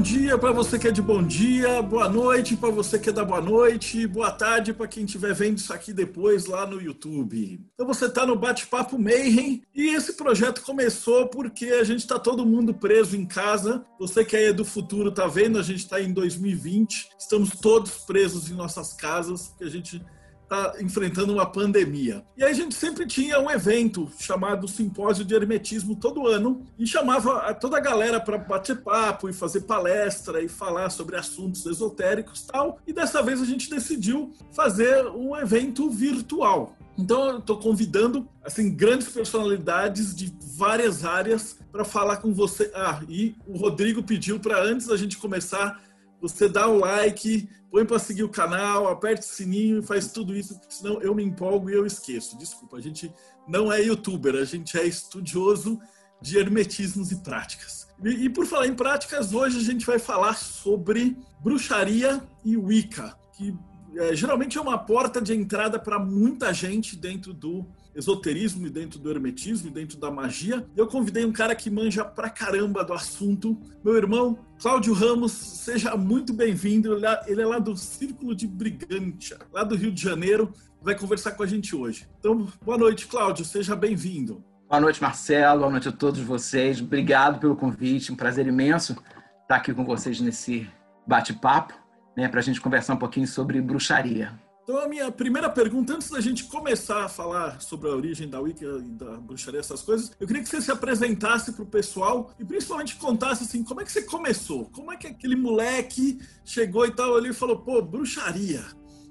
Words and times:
Bom 0.00 0.04
dia 0.04 0.38
para 0.38 0.50
você 0.50 0.78
que 0.78 0.88
é 0.88 0.90
de 0.90 1.02
bom 1.02 1.22
dia, 1.22 1.82
boa 1.82 2.08
noite 2.08 2.56
para 2.56 2.70
você 2.70 2.98
que 2.98 3.10
é 3.10 3.12
da 3.12 3.22
boa 3.22 3.42
noite, 3.42 4.06
boa 4.06 4.32
tarde 4.32 4.72
para 4.72 4.88
quem 4.88 5.04
estiver 5.04 5.34
vendo 5.34 5.58
isso 5.58 5.74
aqui 5.74 5.92
depois 5.92 6.46
lá 6.46 6.66
no 6.66 6.80
YouTube. 6.80 7.60
Então 7.74 7.86
você 7.86 8.06
está 8.06 8.24
no 8.24 8.34
Bate-Papo 8.34 8.98
Mayhem 8.98 9.62
e 9.74 9.94
esse 9.94 10.14
projeto 10.14 10.62
começou 10.62 11.28
porque 11.28 11.66
a 11.66 11.84
gente 11.84 11.98
está 11.98 12.18
todo 12.18 12.46
mundo 12.46 12.72
preso 12.72 13.14
em 13.14 13.26
casa. 13.26 13.84
Você 13.98 14.24
que 14.24 14.34
é 14.34 14.54
do 14.54 14.64
futuro 14.64 15.10
está 15.10 15.26
vendo, 15.26 15.58
a 15.58 15.62
gente 15.62 15.80
está 15.80 16.00
em 16.00 16.14
2020, 16.14 17.10
estamos 17.18 17.50
todos 17.50 17.98
presos 17.98 18.50
em 18.50 18.54
nossas 18.54 18.94
casas, 18.94 19.48
porque 19.48 19.64
a 19.64 19.70
gente 19.70 20.02
está 20.50 20.74
enfrentando 20.80 21.32
uma 21.32 21.46
pandemia. 21.46 22.24
E 22.36 22.42
aí 22.42 22.50
a 22.50 22.54
gente 22.54 22.74
sempre 22.74 23.06
tinha 23.06 23.38
um 23.38 23.48
evento 23.48 24.10
chamado 24.18 24.66
Simpósio 24.66 25.24
de 25.24 25.32
Hermetismo 25.32 25.94
todo 25.94 26.26
ano 26.26 26.66
e 26.76 26.84
chamava 26.86 27.54
toda 27.54 27.76
a 27.76 27.80
galera 27.80 28.20
para 28.20 28.36
bater 28.36 28.82
papo 28.82 29.28
e 29.28 29.32
fazer 29.32 29.60
palestra 29.62 30.42
e 30.42 30.48
falar 30.48 30.90
sobre 30.90 31.16
assuntos 31.16 31.64
esotéricos 31.66 32.42
tal. 32.42 32.80
E 32.84 32.92
dessa 32.92 33.22
vez 33.22 33.40
a 33.40 33.44
gente 33.44 33.70
decidiu 33.70 34.32
fazer 34.52 35.06
um 35.06 35.36
evento 35.36 35.88
virtual. 35.88 36.76
Então 36.98 37.30
eu 37.30 37.38
estou 37.38 37.58
convidando 37.58 38.28
assim 38.44 38.74
grandes 38.74 39.08
personalidades 39.08 40.14
de 40.14 40.34
várias 40.56 41.04
áreas 41.04 41.56
para 41.70 41.84
falar 41.84 42.16
com 42.16 42.34
você. 42.34 42.70
Ah, 42.74 43.00
e 43.08 43.36
o 43.46 43.56
Rodrigo 43.56 44.02
pediu 44.02 44.40
para 44.40 44.60
antes 44.62 44.88
da 44.88 44.96
gente 44.96 45.16
começar 45.16 45.80
você 46.20 46.48
dá 46.48 46.68
o 46.68 46.78
like, 46.78 47.48
põe 47.70 47.84
para 47.84 47.98
seguir 47.98 48.24
o 48.24 48.28
canal, 48.28 48.88
aperte 48.88 49.22
o 49.22 49.30
sininho 49.30 49.78
e 49.78 49.82
faz 49.82 50.12
tudo 50.12 50.34
isso, 50.36 50.58
porque 50.58 50.74
senão 50.74 51.00
eu 51.00 51.14
me 51.14 51.22
empolgo 51.22 51.70
e 51.70 51.74
eu 51.74 51.86
esqueço. 51.86 52.36
Desculpa, 52.36 52.76
a 52.76 52.80
gente 52.80 53.12
não 53.48 53.72
é 53.72 53.80
youtuber, 53.80 54.34
a 54.34 54.44
gente 54.44 54.78
é 54.78 54.84
estudioso 54.84 55.80
de 56.20 56.38
hermetismos 56.38 57.10
e 57.10 57.16
práticas. 57.16 57.88
E, 58.04 58.26
e 58.26 58.30
por 58.30 58.46
falar 58.46 58.66
em 58.66 58.74
práticas, 58.74 59.32
hoje 59.32 59.58
a 59.58 59.62
gente 59.62 59.86
vai 59.86 59.98
falar 59.98 60.34
sobre 60.34 61.16
bruxaria 61.40 62.22
e 62.44 62.56
Wicca, 62.56 63.16
que 63.32 63.56
é, 63.96 64.14
geralmente 64.14 64.58
é 64.58 64.60
uma 64.60 64.78
porta 64.78 65.20
de 65.20 65.34
entrada 65.34 65.78
para 65.78 65.98
muita 65.98 66.52
gente 66.52 66.96
dentro 66.96 67.32
do 67.32 67.66
esoterismo 67.94 68.66
e 68.66 68.70
dentro 68.70 68.98
do 68.98 69.10
hermetismo 69.10 69.68
e 69.68 69.72
dentro 69.72 69.98
da 69.98 70.10
magia. 70.10 70.66
Eu 70.76 70.86
convidei 70.86 71.24
um 71.24 71.32
cara 71.32 71.54
que 71.54 71.70
manja 71.70 72.04
pra 72.04 72.30
caramba 72.30 72.84
do 72.84 72.92
assunto, 72.92 73.60
meu 73.84 73.96
irmão 73.96 74.38
Cláudio 74.60 74.92
Ramos, 74.92 75.32
seja 75.32 75.96
muito 75.96 76.32
bem-vindo. 76.32 76.94
Ele 77.26 77.40
é 77.40 77.46
lá 77.46 77.58
do 77.58 77.74
Círculo 77.76 78.34
de 78.34 78.46
Brigantia, 78.46 79.38
lá 79.52 79.64
do 79.64 79.74
Rio 79.74 79.90
de 79.90 80.02
Janeiro, 80.02 80.52
vai 80.82 80.94
conversar 80.94 81.32
com 81.32 81.42
a 81.42 81.46
gente 81.46 81.74
hoje. 81.74 82.06
Então, 82.18 82.46
boa 82.62 82.76
noite, 82.76 83.06
Cláudio, 83.06 83.44
seja 83.44 83.74
bem-vindo. 83.74 84.44
Boa 84.68 84.80
noite, 84.80 85.02
Marcelo, 85.02 85.60
boa 85.60 85.72
noite 85.72 85.88
a 85.88 85.92
todos 85.92 86.20
vocês. 86.20 86.80
Obrigado 86.80 87.40
pelo 87.40 87.56
convite, 87.56 88.12
um 88.12 88.16
prazer 88.16 88.46
imenso 88.46 88.96
estar 89.42 89.56
aqui 89.56 89.74
com 89.74 89.84
vocês 89.84 90.20
nesse 90.20 90.68
bate-papo, 91.06 91.74
né, 92.16 92.28
para 92.28 92.38
a 92.38 92.42
gente 92.42 92.60
conversar 92.60 92.94
um 92.94 92.98
pouquinho 92.98 93.26
sobre 93.26 93.60
bruxaria. 93.60 94.32
Então, 94.70 94.84
a 94.84 94.86
minha 94.86 95.10
primeira 95.10 95.50
pergunta, 95.50 95.94
antes 95.94 96.08
da 96.08 96.20
gente 96.20 96.44
começar 96.44 97.04
a 97.04 97.08
falar 97.08 97.60
sobre 97.60 97.90
a 97.90 97.92
origem 97.92 98.28
da 98.28 98.38
Wicca 98.40 98.64
e 98.64 98.88
da 98.92 99.16
bruxaria, 99.16 99.58
essas 99.58 99.82
coisas, 99.82 100.12
eu 100.20 100.28
queria 100.28 100.44
que 100.44 100.48
você 100.48 100.62
se 100.62 100.70
apresentasse 100.70 101.50
para 101.50 101.64
o 101.64 101.66
pessoal 101.66 102.30
e 102.38 102.44
principalmente 102.44 102.94
contasse 102.94 103.42
assim, 103.42 103.64
como 103.64 103.80
é 103.80 103.84
que 103.84 103.90
você 103.90 104.02
começou? 104.02 104.66
Como 104.66 104.92
é 104.92 104.96
que 104.96 105.08
aquele 105.08 105.34
moleque 105.34 106.20
chegou 106.44 106.86
e 106.86 106.92
tal 106.92 107.16
ali 107.16 107.30
e 107.30 107.34
falou, 107.34 107.58
pô, 107.58 107.82
bruxaria. 107.82 108.64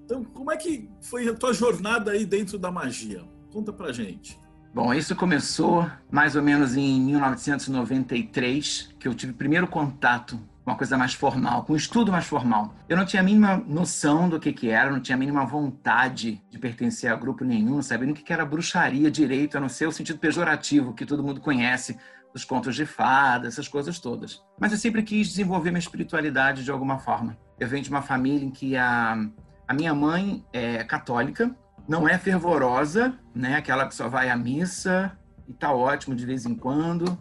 Então, 0.05 0.23
como 0.23 0.49
é 0.49 0.55
que 0.55 0.89
foi 1.01 1.27
a 1.27 1.33
tua 1.33 1.53
jornada 1.53 2.11
aí 2.11 2.25
dentro 2.25 2.57
da 2.57 2.71
magia? 2.71 3.21
Conta 3.51 3.73
pra 3.73 3.91
gente. 3.91 4.39
Bom, 4.73 4.93
isso 4.93 5.13
começou 5.13 5.91
mais 6.09 6.37
ou 6.37 6.41
menos 6.41 6.77
em 6.77 7.01
1993, 7.01 8.95
que 8.97 9.09
eu 9.09 9.13
tive 9.13 9.33
o 9.33 9.35
primeiro 9.35 9.67
contato 9.67 10.39
uma 10.69 10.77
coisa 10.77 10.97
mais 10.97 11.13
formal, 11.13 11.63
com 11.63 11.73
um 11.73 11.75
estudo 11.75 12.11
mais 12.11 12.25
formal. 12.25 12.73
Eu 12.87 12.95
não 12.95 13.05
tinha 13.05 13.21
a 13.21 13.25
mínima 13.25 13.57
noção 13.67 14.29
do 14.29 14.39
que, 14.39 14.53
que 14.53 14.69
era, 14.69 14.91
não 14.91 14.99
tinha 14.99 15.15
a 15.15 15.19
mínima 15.19 15.45
vontade 15.45 16.41
de 16.49 16.59
pertencer 16.59 17.11
a 17.11 17.15
grupo 17.15 17.43
nenhum, 17.43 17.79
nem 17.99 18.11
o 18.11 18.13
que, 18.13 18.23
que 18.23 18.33
era 18.33 18.45
bruxaria 18.45 19.09
direito, 19.09 19.57
a 19.57 19.61
não 19.61 19.69
ser 19.69 19.87
o 19.87 19.91
sentido 19.91 20.19
pejorativo 20.19 20.93
que 20.93 21.05
todo 21.05 21.23
mundo 21.23 21.41
conhece, 21.41 21.97
dos 22.31 22.45
contos 22.45 22.75
de 22.75 22.85
fada, 22.85 23.47
essas 23.47 23.67
coisas 23.67 23.99
todas. 23.99 24.43
Mas 24.59 24.71
eu 24.71 24.77
sempre 24.77 25.01
quis 25.01 25.29
desenvolver 25.29 25.71
minha 25.71 25.79
espiritualidade 25.79 26.63
de 26.63 26.71
alguma 26.71 26.99
forma. 26.99 27.35
Eu 27.59 27.67
venho 27.67 27.83
de 27.83 27.89
uma 27.89 28.03
família 28.03 28.45
em 28.45 28.51
que 28.51 28.77
a, 28.77 29.17
a 29.67 29.73
minha 29.73 29.93
mãe 29.93 30.45
é 30.53 30.83
católica, 30.83 31.53
não 31.87 32.07
é 32.07 32.17
fervorosa, 32.19 33.17
né? 33.33 33.55
Aquela 33.55 33.87
que 33.87 33.95
só 33.95 34.07
vai 34.07 34.29
à 34.29 34.35
missa 34.35 35.17
e 35.47 35.53
tá 35.53 35.71
ótimo 35.71 36.15
de 36.15 36.25
vez 36.25 36.45
em 36.45 36.53
quando, 36.53 37.17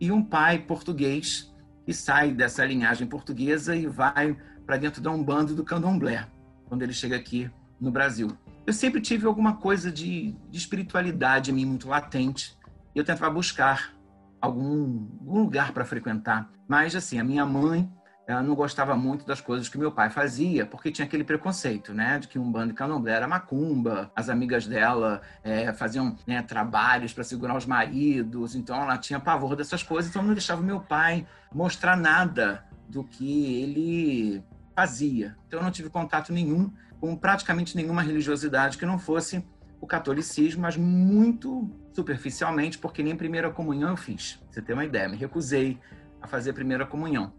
e 0.00 0.10
um 0.10 0.22
pai 0.22 0.58
português 0.58 1.54
e 1.88 1.94
sai 1.94 2.32
dessa 2.32 2.62
linhagem 2.66 3.06
portuguesa 3.06 3.74
e 3.74 3.86
vai 3.86 4.36
para 4.66 4.76
dentro 4.76 5.00
da 5.00 5.10
Umbanda 5.10 5.52
e 5.52 5.54
do 5.54 5.64
Candomblé, 5.64 6.28
quando 6.66 6.82
ele 6.82 6.92
chega 6.92 7.16
aqui 7.16 7.50
no 7.80 7.90
Brasil. 7.90 8.28
Eu 8.66 8.74
sempre 8.74 9.00
tive 9.00 9.26
alguma 9.26 9.56
coisa 9.56 9.90
de, 9.90 10.36
de 10.50 10.58
espiritualidade 10.58 11.50
em 11.50 11.54
mim 11.54 11.64
muito 11.64 11.88
latente 11.88 12.54
e 12.94 12.98
eu 12.98 13.04
tentava 13.04 13.32
buscar 13.32 13.94
algum, 14.38 15.08
algum 15.18 15.38
lugar 15.38 15.72
para 15.72 15.86
frequentar. 15.86 16.50
Mas, 16.68 16.94
assim, 16.94 17.18
a 17.18 17.24
minha 17.24 17.46
mãe 17.46 17.90
ela 18.28 18.42
não 18.42 18.54
gostava 18.54 18.94
muito 18.94 19.24
das 19.26 19.40
coisas 19.40 19.70
que 19.70 19.78
meu 19.78 19.90
pai 19.90 20.10
fazia, 20.10 20.66
porque 20.66 20.92
tinha 20.92 21.06
aquele 21.06 21.24
preconceito, 21.24 21.94
né, 21.94 22.18
de 22.18 22.28
que 22.28 22.38
um 22.38 22.52
bando 22.52 22.68
de 22.68 22.74
candomblé 22.74 23.14
era 23.14 23.26
macumba, 23.26 24.12
as 24.14 24.28
amigas 24.28 24.66
dela 24.66 25.22
é, 25.42 25.72
faziam 25.72 26.14
né, 26.26 26.42
trabalhos 26.42 27.14
para 27.14 27.24
segurar 27.24 27.56
os 27.56 27.64
maridos, 27.64 28.54
então 28.54 28.82
ela 28.82 28.98
tinha 28.98 29.18
pavor 29.18 29.56
dessas 29.56 29.82
coisas, 29.82 30.10
então 30.10 30.22
não 30.22 30.34
deixava 30.34 30.60
meu 30.60 30.78
pai 30.78 31.26
mostrar 31.50 31.96
nada 31.96 32.62
do 32.86 33.02
que 33.02 33.62
ele 33.62 34.44
fazia. 34.76 35.34
Então 35.46 35.60
eu 35.60 35.64
não 35.64 35.70
tive 35.70 35.88
contato 35.88 36.30
nenhum 36.30 36.70
com 37.00 37.16
praticamente 37.16 37.74
nenhuma 37.74 38.02
religiosidade 38.02 38.76
que 38.76 38.84
não 38.84 38.98
fosse 38.98 39.42
o 39.80 39.86
catolicismo, 39.86 40.60
mas 40.60 40.76
muito 40.76 41.70
superficialmente, 41.94 42.76
porque 42.76 43.02
nem 43.02 43.16
primeira 43.16 43.50
comunhão 43.50 43.88
eu 43.88 43.96
fiz. 43.96 44.34
Pra 44.34 44.52
você 44.52 44.60
ter 44.60 44.74
uma 44.74 44.84
ideia, 44.84 45.08
me 45.08 45.16
recusei 45.16 45.78
a 46.20 46.26
fazer 46.26 46.52
primeira 46.52 46.84
comunhão. 46.84 47.32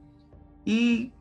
E 0.72 1.12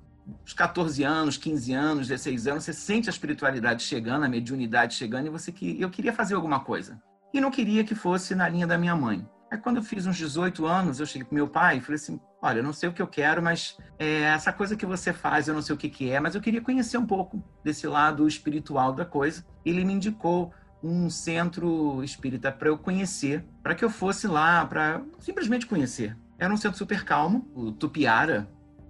os 0.45 0.53
14 0.53 1.03
anos, 1.05 1.39
15 1.39 1.73
anos, 1.73 2.09
16 2.09 2.47
anos, 2.49 2.65
você 2.65 2.75
sente 2.75 3.09
a 3.09 3.11
espiritualidade 3.11 3.83
chegando, 3.83 4.27
a 4.27 4.29
mediunidade 4.29 4.95
chegando, 4.95 5.29
e 5.29 5.31
você 5.31 5.51
que 5.51 5.81
eu 5.81 5.89
queria 5.89 6.13
fazer 6.13 6.35
alguma 6.35 6.61
coisa. 6.61 7.01
E 7.33 7.41
não 7.41 7.51
queria 7.51 7.83
que 7.83 7.95
fosse 7.95 8.35
na 8.35 8.47
linha 8.47 8.67
da 8.67 8.77
minha 8.77 8.95
mãe. 8.95 9.27
Aí 9.51 9.57
quando 9.57 9.79
eu 9.79 9.83
fiz 9.83 10.07
uns 10.07 10.19
18 10.19 10.67
anos, 10.67 11.01
eu 11.01 11.07
cheguei 11.07 11.25
pro 11.25 11.35
meu 11.35 11.49
pai 11.49 11.79
e 11.79 11.81
falei 11.81 11.95
assim: 11.95 12.21
"Olha, 12.43 12.59
eu 12.59 12.63
não 12.63 12.75
sei 12.75 12.91
o 12.91 12.93
que 12.93 13.01
eu 13.01 13.07
quero, 13.07 13.43
mas 13.43 13.79
é, 13.99 14.25
essa 14.25 14.53
coisa 14.53 14.77
que 14.77 14.85
você 14.85 15.15
faz, 15.15 15.49
eu 15.49 15.55
não 15.55 15.63
sei 15.63 15.75
o 15.75 15.79
que 15.79 15.89
que 15.89 16.11
é, 16.11 16.21
mas 16.21 16.35
eu 16.35 16.43
queria 16.43 16.61
conhecer 16.61 16.99
um 16.99 17.07
pouco 17.07 17.43
desse 17.65 17.87
lado 17.87 18.29
espiritual 18.29 18.93
da 18.93 19.07
coisa". 19.07 19.47
Ele 19.65 19.83
me 19.83 19.95
indicou 19.95 20.53
um 20.83 21.09
centro 21.09 22.05
espírita 22.05 22.53
para 22.53 22.69
eu 22.69 22.77
conhecer, 22.77 23.47
para 23.63 23.75
que 23.75 23.83
eu 23.83 23.89
fosse 23.89 24.27
lá, 24.27 24.67
para 24.67 25.01
simplesmente 25.19 25.67
conhecer. 25.67 26.15
Era 26.39 26.53
um 26.53 26.57
centro 26.59 26.77
super 26.77 27.03
calmo, 27.03 27.51
o 27.55 27.73
Tupiara, 27.73 28.47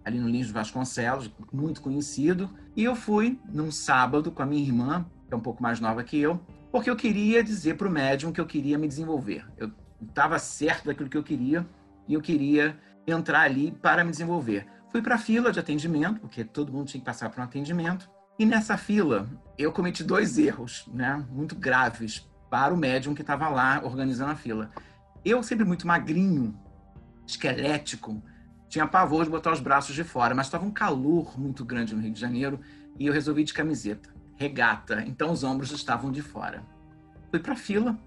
ali 0.08 0.18
no 0.18 0.28
Lins 0.28 0.50
Vasconcelos, 0.50 1.30
muito 1.52 1.80
conhecido. 1.80 2.50
E 2.74 2.82
eu 2.82 2.96
fui 2.96 3.38
num 3.48 3.70
sábado 3.70 4.32
com 4.32 4.42
a 4.42 4.46
minha 4.46 4.62
irmã, 4.62 5.06
que 5.26 5.34
é 5.34 5.36
um 5.36 5.40
pouco 5.40 5.62
mais 5.62 5.78
nova 5.78 6.02
que 6.02 6.18
eu, 6.18 6.40
porque 6.72 6.90
eu 6.90 6.96
queria 6.96 7.42
dizer 7.42 7.76
para 7.76 7.86
o 7.86 7.90
médium 7.90 8.32
que 8.32 8.40
eu 8.40 8.46
queria 8.46 8.78
me 8.78 8.88
desenvolver. 8.88 9.46
Eu 9.56 9.70
estava 10.02 10.38
certo 10.38 10.86
daquilo 10.86 11.08
que 11.08 11.16
eu 11.16 11.22
queria 11.22 11.66
e 12.06 12.14
eu 12.14 12.20
queria 12.20 12.78
entrar 13.06 13.42
ali 13.42 13.70
para 13.70 14.04
me 14.04 14.10
desenvolver. 14.10 14.66
Fui 14.90 15.02
para 15.02 15.16
a 15.16 15.18
fila 15.18 15.52
de 15.52 15.60
atendimento, 15.60 16.20
porque 16.20 16.44
todo 16.44 16.72
mundo 16.72 16.88
tinha 16.88 17.00
que 17.00 17.06
passar 17.06 17.28
por 17.30 17.40
um 17.40 17.44
atendimento. 17.44 18.10
E 18.38 18.46
nessa 18.46 18.76
fila, 18.76 19.28
eu 19.58 19.72
cometi 19.72 20.02
dois 20.02 20.38
erros, 20.38 20.88
né, 20.92 21.24
muito 21.30 21.54
graves 21.54 22.26
para 22.48 22.72
o 22.72 22.76
médium 22.76 23.14
que 23.14 23.20
estava 23.20 23.48
lá 23.48 23.82
organizando 23.84 24.30
a 24.30 24.36
fila. 24.36 24.70
Eu 25.24 25.42
sempre 25.42 25.64
muito 25.64 25.86
magrinho, 25.86 26.58
esquelético, 27.26 28.22
tinha 28.68 28.86
pavor 28.86 29.24
de 29.24 29.30
botar 29.30 29.52
os 29.52 29.60
braços 29.60 29.94
de 29.94 30.04
fora, 30.04 30.34
mas 30.34 30.46
estava 30.46 30.64
um 30.64 30.70
calor 30.70 31.38
muito 31.38 31.64
grande 31.64 31.94
no 31.94 32.02
Rio 32.02 32.12
de 32.12 32.20
Janeiro 32.20 32.60
e 32.98 33.06
eu 33.06 33.12
resolvi 33.12 33.44
de 33.44 33.54
camiseta, 33.54 34.10
regata, 34.36 35.02
então 35.06 35.32
os 35.32 35.42
ombros 35.42 35.70
estavam 35.72 36.10
de 36.10 36.22
fora. 36.22 36.62
Fui 37.30 37.40
para 37.40 37.54
a 37.54 37.56
fila 37.56 37.98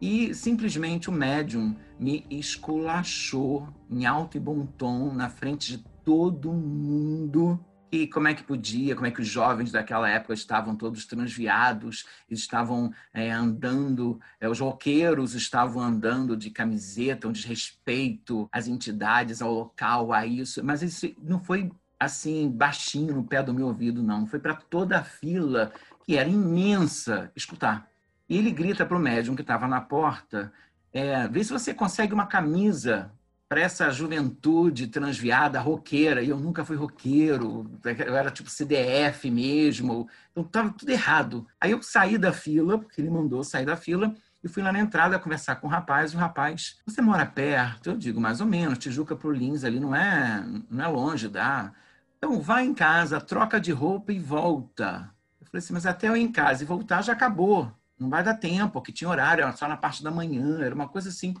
e 0.00 0.34
simplesmente 0.34 1.08
o 1.08 1.12
médium 1.12 1.76
me 1.98 2.24
esculachou 2.30 3.68
em 3.90 4.06
alto 4.06 4.36
e 4.36 4.40
bom 4.40 4.64
tom 4.66 5.12
na 5.12 5.28
frente 5.28 5.76
de 5.76 5.84
todo 6.04 6.52
mundo 6.52 7.58
que 7.90 8.06
como 8.06 8.28
é 8.28 8.34
que 8.34 8.42
podia, 8.42 8.94
como 8.94 9.06
é 9.06 9.10
que 9.10 9.20
os 9.20 9.28
jovens 9.28 9.72
daquela 9.72 10.08
época 10.08 10.34
estavam 10.34 10.76
todos 10.76 11.06
transviados, 11.06 12.06
estavam 12.30 12.92
é, 13.12 13.30
andando, 13.30 14.20
é, 14.40 14.48
os 14.48 14.60
roqueiros 14.60 15.34
estavam 15.34 15.82
andando 15.82 16.36
de 16.36 16.50
camiseta, 16.50 17.28
um 17.28 17.32
desrespeito 17.32 18.48
às 18.52 18.68
entidades, 18.68 19.40
ao 19.40 19.52
local, 19.52 20.12
a 20.12 20.26
isso. 20.26 20.62
Mas 20.62 20.82
isso 20.82 21.14
não 21.22 21.40
foi 21.40 21.70
assim, 21.98 22.48
baixinho 22.48 23.14
no 23.14 23.24
pé 23.24 23.42
do 23.42 23.54
meu 23.54 23.66
ouvido, 23.66 24.02
não. 24.02 24.26
Foi 24.26 24.38
para 24.38 24.54
toda 24.54 24.98
a 24.98 25.04
fila, 25.04 25.72
que 26.06 26.16
era 26.16 26.28
imensa, 26.28 27.32
escutar. 27.34 27.88
E 28.28 28.36
ele 28.36 28.50
grita 28.50 28.84
para 28.86 28.96
o 28.96 29.00
médium 29.00 29.34
que 29.34 29.42
estava 29.42 29.66
na 29.66 29.80
porta: 29.80 30.52
é, 30.92 31.26
vê 31.28 31.42
se 31.42 31.52
você 31.52 31.74
consegue 31.74 32.14
uma 32.14 32.26
camisa 32.26 33.10
para 33.48 33.62
essa 33.62 33.90
juventude 33.90 34.88
transviada, 34.88 35.58
roqueira, 35.58 36.22
e 36.22 36.28
eu 36.28 36.38
nunca 36.38 36.64
fui 36.64 36.76
roqueiro, 36.76 37.70
eu 38.06 38.14
era 38.14 38.30
tipo 38.30 38.50
CDF 38.50 39.30
mesmo, 39.30 40.06
então 40.30 40.44
estava 40.44 40.70
tudo 40.70 40.90
errado. 40.90 41.46
Aí 41.58 41.70
eu 41.70 41.82
saí 41.82 42.18
da 42.18 42.32
fila, 42.32 42.78
porque 42.78 43.00
ele 43.00 43.08
mandou 43.08 43.42
sair 43.42 43.64
da 43.64 43.76
fila, 43.76 44.14
e 44.44 44.48
fui 44.48 44.62
lá 44.62 44.70
na 44.70 44.78
entrada 44.78 45.18
conversar 45.18 45.56
com 45.56 45.66
o 45.66 45.70
rapaz, 45.70 46.12
e 46.12 46.16
o 46.16 46.18
rapaz, 46.18 46.78
você 46.86 47.00
mora 47.00 47.24
perto? 47.24 47.90
Eu 47.90 47.96
digo, 47.96 48.20
mais 48.20 48.40
ou 48.40 48.46
menos, 48.46 48.78
Tijuca 48.78 49.16
para 49.16 49.28
o 49.28 49.32
Lins 49.32 49.64
ali 49.64 49.80
não 49.80 49.96
é, 49.96 50.44
não 50.70 50.84
é 50.84 50.88
longe, 50.88 51.26
dá. 51.26 51.72
Então 52.18 52.40
vai 52.40 52.64
em 52.64 52.74
casa, 52.74 53.20
troca 53.20 53.58
de 53.58 53.72
roupa 53.72 54.12
e 54.12 54.18
volta. 54.18 55.10
Eu 55.40 55.46
falei 55.46 55.58
assim, 55.60 55.72
mas 55.72 55.86
até 55.86 56.08
eu 56.08 56.16
ir 56.16 56.20
em 56.20 56.30
casa 56.30 56.62
e 56.62 56.66
voltar 56.66 57.00
já 57.02 57.14
acabou, 57.14 57.72
não 57.98 58.10
vai 58.10 58.22
dar 58.22 58.34
tempo, 58.34 58.74
porque 58.74 58.92
tinha 58.92 59.08
horário, 59.08 59.42
era 59.42 59.52
só 59.56 59.66
na 59.66 59.76
parte 59.76 60.04
da 60.04 60.10
manhã, 60.10 60.60
era 60.60 60.74
uma 60.74 60.88
coisa 60.88 61.08
assim. 61.08 61.34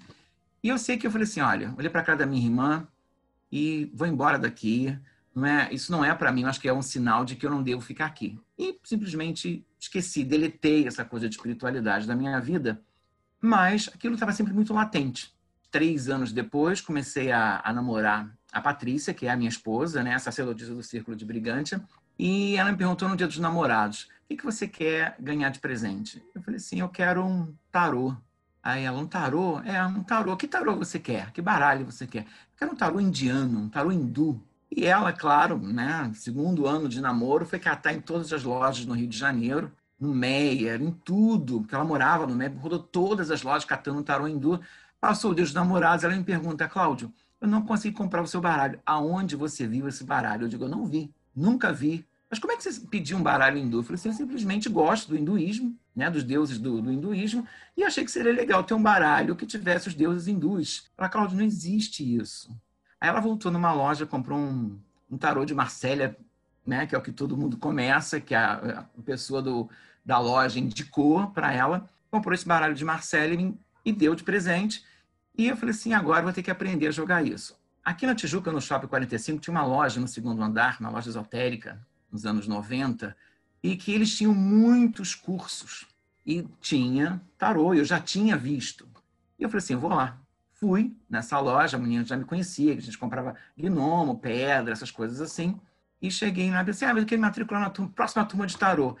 E 0.62 0.68
eu 0.68 0.78
sei 0.78 0.96
que 0.96 1.06
eu 1.06 1.10
falei 1.10 1.26
assim, 1.26 1.40
olha, 1.40 1.74
olhei 1.76 1.90
para 1.90 2.00
a 2.00 2.04
cara 2.04 2.18
da 2.18 2.26
minha 2.26 2.44
irmã 2.44 2.86
e 3.50 3.90
vou 3.94 4.06
embora 4.06 4.38
daqui. 4.38 4.98
Não 5.34 5.46
é, 5.46 5.72
isso 5.72 5.92
não 5.92 6.04
é 6.04 6.12
para 6.14 6.32
mim, 6.32 6.42
eu 6.42 6.48
acho 6.48 6.60
que 6.60 6.68
é 6.68 6.72
um 6.72 6.82
sinal 6.82 7.24
de 7.24 7.36
que 7.36 7.46
eu 7.46 7.50
não 7.50 7.62
devo 7.62 7.80
ficar 7.80 8.06
aqui. 8.06 8.38
E 8.58 8.78
simplesmente 8.82 9.64
esqueci, 9.78 10.24
deletei 10.24 10.86
essa 10.86 11.04
coisa 11.04 11.28
de 11.28 11.36
espiritualidade 11.36 12.06
da 12.06 12.16
minha 12.16 12.40
vida, 12.40 12.82
mas 13.40 13.88
aquilo 13.94 14.14
estava 14.14 14.32
sempre 14.32 14.52
muito 14.52 14.74
latente. 14.74 15.32
Três 15.70 16.08
anos 16.08 16.32
depois, 16.32 16.80
comecei 16.80 17.30
a, 17.30 17.60
a, 17.62 17.72
namorar 17.72 18.34
a 18.50 18.60
Patrícia, 18.60 19.14
que 19.14 19.26
é 19.26 19.30
a 19.30 19.36
minha 19.36 19.48
esposa, 19.48 20.02
né, 20.02 20.18
sacerdotisa 20.18 20.74
do 20.74 20.82
Círculo 20.82 21.16
de 21.16 21.24
Brigantia, 21.24 21.80
e 22.18 22.56
ela 22.56 22.72
me 22.72 22.78
perguntou 22.78 23.08
no 23.08 23.16
dia 23.16 23.26
dos 23.26 23.38
namorados, 23.38 24.08
o 24.24 24.28
que, 24.28 24.36
que 24.38 24.44
você 24.44 24.66
quer 24.66 25.14
ganhar 25.20 25.50
de 25.50 25.60
presente? 25.60 26.22
Eu 26.34 26.42
falei 26.42 26.56
assim, 26.56 26.80
eu 26.80 26.88
quero 26.88 27.24
um 27.24 27.54
tarô. 27.70 28.16
Aí 28.68 28.84
ela, 28.84 28.98
um 28.98 29.06
tarô? 29.06 29.60
É, 29.60 29.82
um 29.86 30.02
tarô. 30.02 30.36
Que 30.36 30.46
tarô 30.46 30.76
você 30.76 30.98
quer? 30.98 31.32
Que 31.32 31.40
baralho 31.40 31.86
você 31.86 32.06
quer? 32.06 32.24
Eu 32.24 32.58
quero 32.58 32.72
um 32.72 32.76
tarô 32.76 33.00
indiano, 33.00 33.60
um 33.60 33.68
tarô 33.70 33.90
hindu. 33.90 34.42
E 34.70 34.84
ela, 34.84 35.10
claro, 35.10 35.56
né, 35.56 36.10
segundo 36.14 36.66
ano 36.66 36.86
de 36.86 37.00
namoro, 37.00 37.46
foi 37.46 37.58
catar 37.58 37.94
em 37.94 38.00
todas 38.02 38.30
as 38.30 38.44
lojas 38.44 38.84
no 38.84 38.92
Rio 38.92 39.08
de 39.08 39.16
Janeiro, 39.16 39.72
no 39.98 40.14
Meyer, 40.14 40.82
em 40.82 40.90
tudo, 40.90 41.62
porque 41.62 41.74
ela 41.74 41.84
morava 41.84 42.26
no 42.26 42.34
Meyer, 42.34 42.54
rodou 42.58 42.78
todas 42.78 43.30
as 43.30 43.42
lojas 43.42 43.64
catando 43.64 44.00
um 44.00 44.02
tarô 44.02 44.28
hindu. 44.28 44.60
Passou 45.00 45.30
o 45.30 45.34
dia 45.34 45.44
dos 45.44 45.54
namorados, 45.54 46.04
ela 46.04 46.14
me 46.14 46.22
pergunta, 46.22 46.68
Cláudio, 46.68 47.10
eu 47.40 47.48
não 47.48 47.62
consegui 47.62 47.96
comprar 47.96 48.20
o 48.20 48.26
seu 48.26 48.42
baralho. 48.42 48.78
Aonde 48.84 49.34
você 49.34 49.66
viu 49.66 49.88
esse 49.88 50.04
baralho? 50.04 50.44
Eu 50.44 50.48
digo, 50.48 50.64
eu 50.64 50.68
não 50.68 50.84
vi, 50.84 51.10
nunca 51.34 51.72
vi. 51.72 52.04
Mas 52.28 52.38
como 52.38 52.52
é 52.52 52.56
que 52.58 52.62
você 52.62 52.78
pediu 52.82 53.16
um 53.16 53.22
baralho 53.22 53.56
hindu? 53.56 53.78
Eu 53.78 53.82
falei 53.82 53.94
assim, 53.94 54.10
eu 54.10 54.14
simplesmente 54.14 54.68
gosto 54.68 55.08
do 55.08 55.16
hinduísmo, 55.16 55.74
né, 55.98 56.08
dos 56.08 56.22
deuses 56.22 56.60
do, 56.60 56.80
do, 56.80 56.92
hinduísmo, 56.92 57.44
e 57.76 57.82
achei 57.82 58.04
que 58.04 58.10
seria 58.12 58.32
legal 58.32 58.62
ter 58.62 58.72
um 58.72 58.80
baralho 58.80 59.34
que 59.34 59.44
tivesse 59.44 59.88
os 59.88 59.94
deuses 59.94 60.28
hindus. 60.28 60.88
Ela, 60.96 61.08
Cláudio, 61.08 61.36
não 61.36 61.44
existe 61.44 62.04
isso. 62.16 62.56
Aí 63.00 63.08
ela 63.08 63.18
voltou 63.18 63.50
numa 63.50 63.72
loja, 63.72 64.06
comprou 64.06 64.38
um, 64.38 64.78
um 65.10 65.18
tarô 65.18 65.44
de 65.44 65.52
Marsella, 65.52 66.16
né, 66.64 66.86
que 66.86 66.94
é 66.94 66.98
o 66.98 67.02
que 67.02 67.10
todo 67.10 67.36
mundo 67.36 67.56
começa, 67.56 68.20
que 68.20 68.32
a, 68.32 68.84
a 68.96 69.02
pessoa 69.02 69.42
do, 69.42 69.68
da 70.04 70.20
loja 70.20 70.60
indicou 70.60 71.26
para 71.32 71.52
ela, 71.52 71.84
comprou 72.12 72.32
esse 72.32 72.46
baralho 72.46 72.76
de 72.76 72.84
Marsella 72.84 73.34
e, 73.34 73.54
e 73.84 73.92
deu 73.92 74.14
de 74.14 74.22
presente. 74.22 74.84
E 75.36 75.48
eu 75.48 75.56
falei 75.56 75.74
assim, 75.74 75.94
agora 75.94 76.22
vou 76.22 76.32
ter 76.32 76.44
que 76.44 76.50
aprender 76.50 76.86
a 76.86 76.92
jogar 76.92 77.26
isso. 77.26 77.58
Aqui 77.84 78.06
na 78.06 78.14
Tijuca, 78.14 78.52
no 78.52 78.60
Shopping 78.60 78.86
45, 78.86 79.40
tinha 79.40 79.52
uma 79.52 79.66
loja 79.66 80.00
no 80.00 80.06
segundo 80.06 80.40
andar, 80.40 80.76
uma 80.78 80.90
loja 80.90 81.08
esotérica, 81.08 81.84
nos 82.08 82.24
anos 82.24 82.46
90, 82.46 83.16
e 83.62 83.76
que 83.76 83.92
eles 83.92 84.16
tinham 84.16 84.34
muitos 84.34 85.14
cursos. 85.14 85.86
E 86.28 86.46
tinha 86.60 87.22
tarô, 87.38 87.72
eu 87.72 87.86
já 87.86 87.98
tinha 87.98 88.36
visto. 88.36 88.86
E 89.38 89.44
eu 89.44 89.48
falei 89.48 89.64
assim, 89.64 89.72
eu 89.72 89.80
vou 89.80 89.88
lá. 89.88 90.20
Fui 90.52 90.94
nessa 91.08 91.40
loja, 91.40 91.78
a 91.78 91.80
menina 91.80 92.04
já 92.04 92.18
me 92.18 92.24
conhecia, 92.26 92.74
a 92.74 92.80
gente 92.80 92.98
comprava 92.98 93.34
gnomo, 93.56 94.18
pedra, 94.18 94.74
essas 94.74 94.90
coisas 94.90 95.22
assim. 95.22 95.58
E 96.02 96.10
cheguei 96.10 96.50
lá 96.50 96.60
e 96.60 96.66
pensei, 96.66 96.86
ah, 96.86 96.92
eu 96.92 97.06
quero 97.06 97.22
matricular 97.22 97.62
na 97.62 97.70
turma, 97.70 97.90
próxima 97.92 98.26
turma 98.26 98.46
de 98.46 98.58
tarô. 98.58 98.94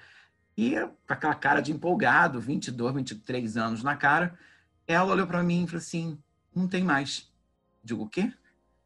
E 0.56 0.74
com 0.80 1.12
aquela 1.12 1.34
cara 1.34 1.60
de 1.60 1.70
empolgado, 1.70 2.40
22, 2.40 2.94
23 2.94 3.58
anos 3.58 3.82
na 3.82 3.94
cara, 3.94 4.38
ela 4.86 5.12
olhou 5.12 5.26
para 5.26 5.42
mim 5.42 5.64
e 5.64 5.66
falou 5.66 5.80
assim, 5.80 6.18
não 6.54 6.66
tem 6.66 6.82
mais. 6.82 7.30
Digo, 7.84 8.04
o 8.04 8.08
quê? 8.08 8.32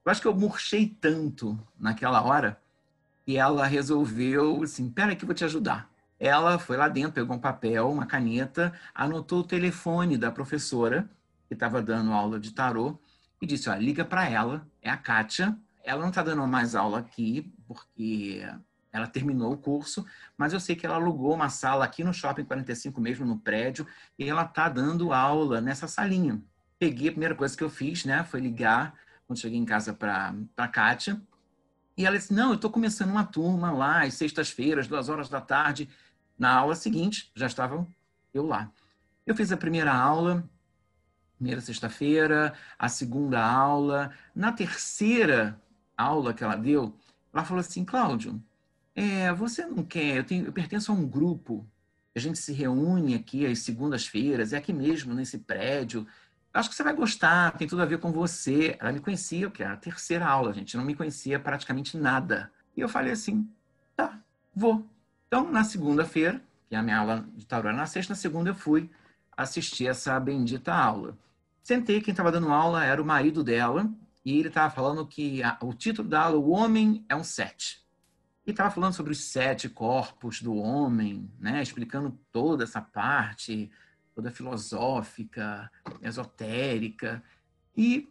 Eu 0.05 0.11
acho 0.11 0.21
que 0.21 0.27
eu 0.27 0.35
murchei 0.35 0.89
tanto 1.01 1.57
naquela 1.79 2.21
hora 2.21 2.61
e 3.25 3.37
ela 3.37 3.67
resolveu 3.67 4.65
assim, 4.65 4.91
pera 4.91 5.15
que 5.15 5.23
eu 5.23 5.29
vou 5.29 5.35
te 5.35 5.45
ajudar. 5.45 5.92
Ela 6.23 6.57
foi 6.57 6.77
lá 6.77 6.87
dentro, 6.87 7.15
pegou 7.15 7.35
um 7.35 7.41
papel, 7.41 7.91
uma 7.91 8.07
caneta, 8.07 8.73
anotou 8.95 9.41
o 9.41 9.45
telefone 9.45 10.17
da 10.17 10.31
professora 10.31 11.11
que 11.49 11.55
estava 11.55 11.83
dando 11.83 12.13
aula 12.13 12.39
de 12.39 12.53
tarô 12.53 12.97
e 13.41 13.47
disse, 13.47 13.69
ó, 13.69 13.75
liga 13.75 14.05
para 14.05 14.31
ela, 14.31 14.65
é 14.81 14.89
a 14.89 14.97
Kátia. 14.97 15.59
Ela 15.83 16.01
não 16.01 16.11
está 16.11 16.23
dando 16.23 16.47
mais 16.47 16.77
aula 16.77 17.01
aqui 17.01 17.53
porque 17.67 18.41
ela 18.93 19.09
terminou 19.09 19.53
o 19.53 19.59
curso, 19.59 20.07
mas 20.39 20.53
eu 20.53 20.61
sei 20.61 20.77
que 20.77 20.87
ela 20.87 20.95
alugou 20.95 21.35
uma 21.35 21.49
sala 21.49 21.85
aqui 21.85 22.05
no 22.05 22.15
Shopping 22.15 22.45
45 22.45 23.01
mesmo, 23.01 23.27
no 23.27 23.41
prédio, 23.41 23.85
e 24.17 24.31
ela 24.31 24.45
está 24.45 24.69
dando 24.69 25.13
aula 25.13 25.61
nessa 25.61 25.89
salinha. 25.89 26.41
Peguei, 26.79 27.09
a 27.09 27.13
primeira 27.13 27.35
coisa 27.35 27.57
que 27.57 27.65
eu 27.65 27.71
fiz, 27.71 28.05
né, 28.05 28.23
foi 28.23 28.39
ligar, 28.39 28.95
quando 29.27 29.41
cheguei 29.41 29.59
em 29.59 29.65
casa 29.65 29.93
para 29.93 30.33
a 30.57 30.69
Kátia, 30.69 31.21
e 31.97 32.07
ela 32.07 32.17
disse: 32.17 32.33
Não, 32.33 32.51
eu 32.51 32.55
estou 32.55 32.71
começando 32.71 33.11
uma 33.11 33.25
turma 33.25 33.71
lá, 33.71 34.03
às 34.03 34.15
sextas-feiras, 34.15 34.87
duas 34.87 35.09
horas 35.09 35.29
da 35.29 35.41
tarde. 35.41 35.89
Na 36.39 36.55
aula 36.57 36.75
seguinte, 36.75 37.31
já 37.35 37.47
estava 37.47 37.87
eu 38.33 38.47
lá. 38.47 38.71
Eu 39.27 39.37
fiz 39.37 39.53
a 39.53 39.57
primeira 39.57 39.93
aula, 39.93 40.49
primeira 41.37 41.61
sexta-feira, 41.61 42.55
a 42.79 42.89
segunda 42.89 43.45
aula. 43.45 44.13
Na 44.35 44.53
terceira 44.53 45.61
aula 45.97 46.35
que 46.35 46.43
ela 46.43 46.57
deu, 46.57 46.97
ela 47.33 47.45
falou 47.45 47.61
assim: 47.61 47.85
Cláudio, 47.85 48.43
é, 48.95 49.33
você 49.33 49.65
não 49.67 49.85
quer? 49.85 50.17
Eu, 50.17 50.25
tenho, 50.25 50.47
eu 50.47 50.53
pertenço 50.53 50.91
a 50.91 50.95
um 50.95 51.07
grupo. 51.07 51.67
A 52.15 52.19
gente 52.19 52.39
se 52.39 52.53
reúne 52.53 53.15
aqui 53.15 53.47
às 53.47 53.61
segundas-feiras, 53.61 54.53
é 54.53 54.59
aqui 54.59 54.73
mesmo, 54.73 55.15
nesse 55.15 55.39
prédio 55.39 56.07
acho 56.53 56.69
que 56.69 56.77
você 56.77 56.83
vai 56.83 56.95
gostar, 56.95 57.57
tem 57.57 57.67
tudo 57.67 57.83
a 57.83 57.87
ver 57.87 57.99
com 57.99 58.13
você. 58.13 58.77
Ela 58.79 58.93
me 58.93 59.01
conhecia, 59.01 59.51
que 59.51 59.63
era 59.63 59.75
a 59.75 59.77
terceira 59.77 60.27
aula, 60.27 60.53
gente, 60.53 60.77
não 60.77 60.85
me 60.85 60.95
conhecia 60.95 61.41
praticamente 61.41 61.97
nada. 61.97 62.53
E 62.77 62.81
eu 62.81 62.89
falei 62.89 63.13
assim, 63.13 63.49
tá, 63.97 64.21
vou. 64.55 64.87
Então, 65.33 65.51
na 65.51 65.65
segunda-feira, 65.65 66.45
que 66.69 66.75
é 66.75 66.79
a 66.79 66.83
minha 66.83 66.99
aula 66.99 67.27
de 67.35 67.47
tarô 67.47 67.67
era 67.67 67.75
na 67.75 67.87
sexta, 67.87 68.13
na 68.13 68.19
segunda 68.19 68.51
eu 68.51 68.55
fui 68.55 68.91
assistir 69.35 69.87
essa 69.87 70.21
bendita 70.21 70.75
aula. 70.75 71.17
Sentei, 71.63 72.03
quem 72.03 72.13
estava 72.13 72.31
dando 72.31 72.53
aula 72.53 72.85
era 72.85 73.01
o 73.01 73.05
marido 73.07 73.43
dela, 73.43 73.91
e 74.23 74.39
ele 74.39 74.49
estava 74.49 74.69
falando 74.69 75.07
que 75.07 75.43
a, 75.43 75.57
o 75.63 75.73
título 75.73 76.07
da 76.07 76.25
aula, 76.25 76.37
O 76.37 76.51
Homem 76.51 77.03
é 77.09 77.17
um 77.17 77.25
Sete. 77.25 77.83
E 78.47 78.51
estava 78.51 78.71
falando 78.71 78.93
sobre 78.93 79.13
os 79.13 79.25
sete 79.25 79.71
corpos 79.71 80.43
do 80.43 80.55
homem, 80.55 81.31
né, 81.41 81.63
explicando 81.63 82.11
toda 82.31 82.65
essa 82.65 82.83
parte 82.83 83.71
toda 84.15 84.31
filosófica, 84.31 85.71
esotérica. 86.03 87.23
E 87.75 88.07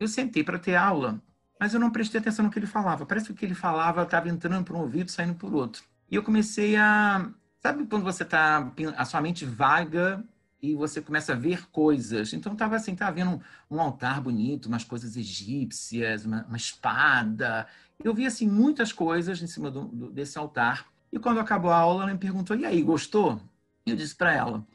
eu 0.00 0.08
sentei 0.08 0.42
para 0.42 0.58
ter 0.58 0.74
aula, 0.74 1.22
mas 1.60 1.72
eu 1.72 1.78
não 1.78 1.92
prestei 1.92 2.20
atenção 2.20 2.46
no 2.46 2.50
que 2.50 2.58
ele 2.58 2.66
falava. 2.66 3.06
Parece 3.06 3.26
que 3.26 3.32
o 3.32 3.36
que 3.36 3.44
ele 3.44 3.54
falava 3.54 4.02
estava 4.02 4.28
entrando 4.28 4.64
por 4.64 4.74
um 4.74 4.80
ouvido, 4.80 5.08
saindo 5.08 5.36
por 5.36 5.54
outro. 5.54 5.84
E 6.10 6.16
eu 6.16 6.22
comecei 6.22 6.76
a. 6.76 7.30
Sabe 7.60 7.86
quando 7.86 8.04
você 8.04 8.22
está. 8.22 8.72
A 8.96 9.04
sua 9.04 9.20
mente 9.20 9.44
vaga 9.44 10.24
e 10.60 10.74
você 10.74 11.00
começa 11.00 11.32
a 11.32 11.36
ver 11.36 11.68
coisas. 11.70 12.32
Então 12.32 12.52
estava 12.52 12.76
assim, 12.76 12.92
estava 12.92 13.12
vendo 13.12 13.30
um, 13.70 13.76
um, 13.76 13.80
altar 13.80 14.20
bonito, 14.20 14.66
umas 14.66 14.84
coisas 14.84 15.16
egípcias, 15.16 16.24
uma, 16.24 16.44
uma, 16.44 16.56
espada. 16.56 17.66
Eu 18.02 18.14
vi 18.14 18.26
assim 18.26 18.48
muitas 18.48 18.92
coisas 18.92 19.40
em 19.42 19.46
cima 19.46 19.70
do, 19.70 19.84
do, 19.86 20.10
desse 20.10 20.38
altar. 20.38 20.86
E 21.12 21.18
quando 21.18 21.40
acabou 21.40 21.70
a 21.70 21.76
aula, 21.76 22.04
ela 22.04 22.12
me 22.12 22.18
perguntou: 22.18 22.56
"E 22.56 22.64
aí, 22.64 22.82
gostou?" 22.82 23.40
Eu 23.86 23.96
disse 23.96 24.14
para 24.14 24.32
ela: 24.32 24.66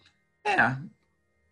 é, 0.44 0.78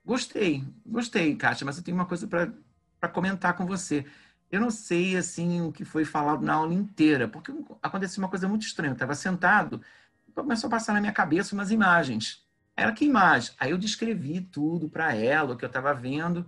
gostei, 0.06 0.64
gostei, 0.86 1.36
Kátia, 1.36 1.66
mas 1.66 1.78
eu 1.78 1.84
tenho 1.84 1.96
uma 1.98 2.06
coisa 2.06 2.28
para 2.28 3.10
comentar 3.10 3.56
com 3.56 3.66
você. 3.66 4.06
Eu 4.52 4.60
não 4.60 4.70
sei, 4.70 5.16
assim, 5.16 5.62
o 5.62 5.72
que 5.72 5.86
foi 5.86 6.04
falado 6.04 6.44
na 6.44 6.56
aula 6.56 6.74
inteira, 6.74 7.28
porque 7.28 7.54
aconteceu 7.82 8.22
uma 8.22 8.30
coisa 8.30 8.48
muito 8.50 8.64
estranha. 8.64 8.92
Eu 8.92 8.94
estava 8.94 9.16
sentado 9.16 9.82
e 10.28 10.32
começou 10.34 10.68
a 10.68 10.72
passar 10.72 10.92
na 10.92 11.00
minha 11.00 11.14
cabeça 11.14 11.56
umas 11.56 11.72
imagens. 11.72 12.46
Era 12.76 12.92
que 12.92 13.06
imagem? 13.06 13.54
Aí 13.58 13.72
eu 13.72 13.78
descrevi 13.78 14.42
tudo 14.42 14.90
para 14.90 15.16
ela, 15.16 15.54
o 15.54 15.58
que 15.58 15.64
eu 15.64 15.68
estava 15.68 15.94
vendo. 15.94 16.46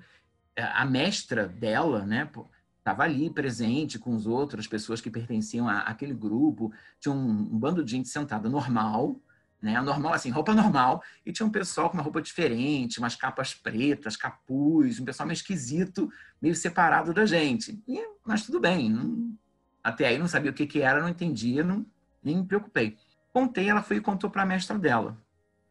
É, 0.56 0.64
a 0.64 0.86
mestra 0.86 1.48
dela, 1.48 2.06
né, 2.06 2.30
estava 2.78 3.04
ali 3.04 3.30
presente 3.30 3.98
com 3.98 4.14
os 4.14 4.28
outros, 4.28 4.68
pessoas 4.68 5.00
que 5.00 5.10
pertenciam 5.10 5.70
àquele 5.70 6.14
grupo. 6.14 6.74
Tinha 7.00 7.14
um, 7.14 7.30
um, 7.30 7.58
bando 7.58 7.86
de 7.86 7.92
gente 7.92 8.10
sentada 8.10 8.50
normal, 8.50 9.16
né? 9.64 9.80
Normal, 9.80 10.14
assim, 10.14 10.30
roupa 10.30 10.54
normal. 10.54 11.02
E 11.26 11.32
tinha 11.32 11.46
um 11.46 11.50
pessoal 11.50 11.90
com 11.90 11.96
uma 11.96 12.04
roupa 12.04 12.22
diferente, 12.22 13.00
umas 13.00 13.16
capas 13.16 13.54
pretas, 13.54 14.18
capuz, 14.18 15.00
um 15.00 15.06
pessoal 15.06 15.26
meio 15.26 15.38
esquisito, 15.38 16.12
meio 16.42 16.54
separado 16.54 17.14
da 17.14 17.26
gente. 17.26 17.82
E, 17.88 18.06
mas 18.26 18.46
tudo 18.46 18.60
bem. 18.60 18.90
Não, 18.90 19.34
até 19.82 20.08
aí 20.08 20.18
não 20.20 20.28
sabia 20.28 20.52
o 20.52 20.54
que, 20.54 20.68
que 20.68 20.82
era, 20.82 21.02
não 21.02 21.08
entendia, 21.08 21.64
não, 21.64 21.86
nem 22.22 22.38
me 22.38 22.46
preocupei. 22.46 22.98
Contei, 23.32 23.70
ela 23.70 23.82
foi 23.82 23.98
e 23.98 24.02
contou 24.02 24.30
para 24.30 24.44
a 24.44 24.46
mestra 24.46 24.78
dela. 24.78 25.18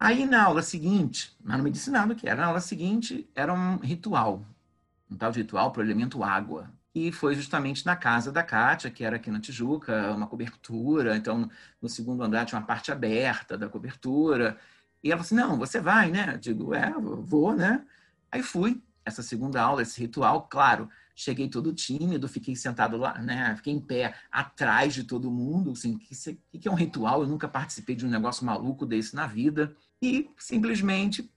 Aí 0.00 0.24
na 0.24 0.42
aula 0.42 0.62
seguinte, 0.62 1.36
mas 1.44 1.58
não 1.58 1.64
me 1.64 1.70
disse 1.70 1.90
nada 1.90 2.14
o 2.14 2.16
que 2.16 2.26
era. 2.26 2.40
Na 2.40 2.46
aula 2.48 2.60
seguinte 2.60 3.28
era 3.34 3.52
um 3.52 3.76
ritual, 3.76 4.44
um 5.10 5.16
tal 5.16 5.30
de 5.30 5.40
ritual 5.42 5.70
para 5.70 5.80
o 5.80 5.84
elemento 5.84 6.24
água 6.24 6.70
e 6.94 7.10
foi 7.10 7.34
justamente 7.34 7.86
na 7.86 7.96
casa 7.96 8.30
da 8.30 8.42
Kátia, 8.42 8.90
que 8.90 9.02
era 9.02 9.16
aqui 9.16 9.30
na 9.30 9.40
Tijuca, 9.40 10.12
uma 10.12 10.26
cobertura. 10.26 11.16
Então, 11.16 11.50
no 11.80 11.88
segundo 11.88 12.22
andar 12.22 12.44
tinha 12.44 12.58
uma 12.58 12.66
parte 12.66 12.92
aberta 12.92 13.56
da 13.56 13.68
cobertura. 13.68 14.58
E 15.02 15.10
ela 15.10 15.22
falou 15.22 15.42
assim: 15.42 15.50
Não, 15.52 15.58
você 15.58 15.80
vai, 15.80 16.10
né? 16.10 16.34
Eu 16.34 16.38
digo: 16.38 16.74
É, 16.74 16.92
vou, 16.92 17.54
né? 17.54 17.84
Aí 18.30 18.42
fui. 18.42 18.82
Essa 19.04 19.20
segunda 19.20 19.60
aula, 19.60 19.82
esse 19.82 20.00
ritual, 20.00 20.46
claro, 20.48 20.88
cheguei 21.16 21.48
todo 21.48 21.72
tímido, 21.72 22.28
fiquei 22.28 22.54
sentado 22.54 22.96
lá, 22.96 23.18
né? 23.18 23.56
Fiquei 23.56 23.72
em 23.72 23.80
pé 23.80 24.14
atrás 24.30 24.94
de 24.94 25.02
todo 25.02 25.30
mundo. 25.30 25.72
Assim, 25.72 25.98
o 26.54 26.58
que 26.58 26.68
é 26.68 26.70
um 26.70 26.76
ritual? 26.76 27.22
Eu 27.22 27.28
nunca 27.28 27.48
participei 27.48 27.96
de 27.96 28.06
um 28.06 28.10
negócio 28.10 28.46
maluco 28.46 28.86
desse 28.86 29.16
na 29.16 29.26
vida. 29.26 29.74
E 30.00 30.30
simplesmente, 30.38 31.28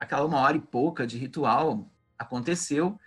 aquela 0.00 0.24
uma 0.24 0.38
hora 0.38 0.56
e 0.56 0.60
pouca 0.60 1.06
de 1.06 1.16
ritual 1.16 1.88
aconteceu. 2.18 2.98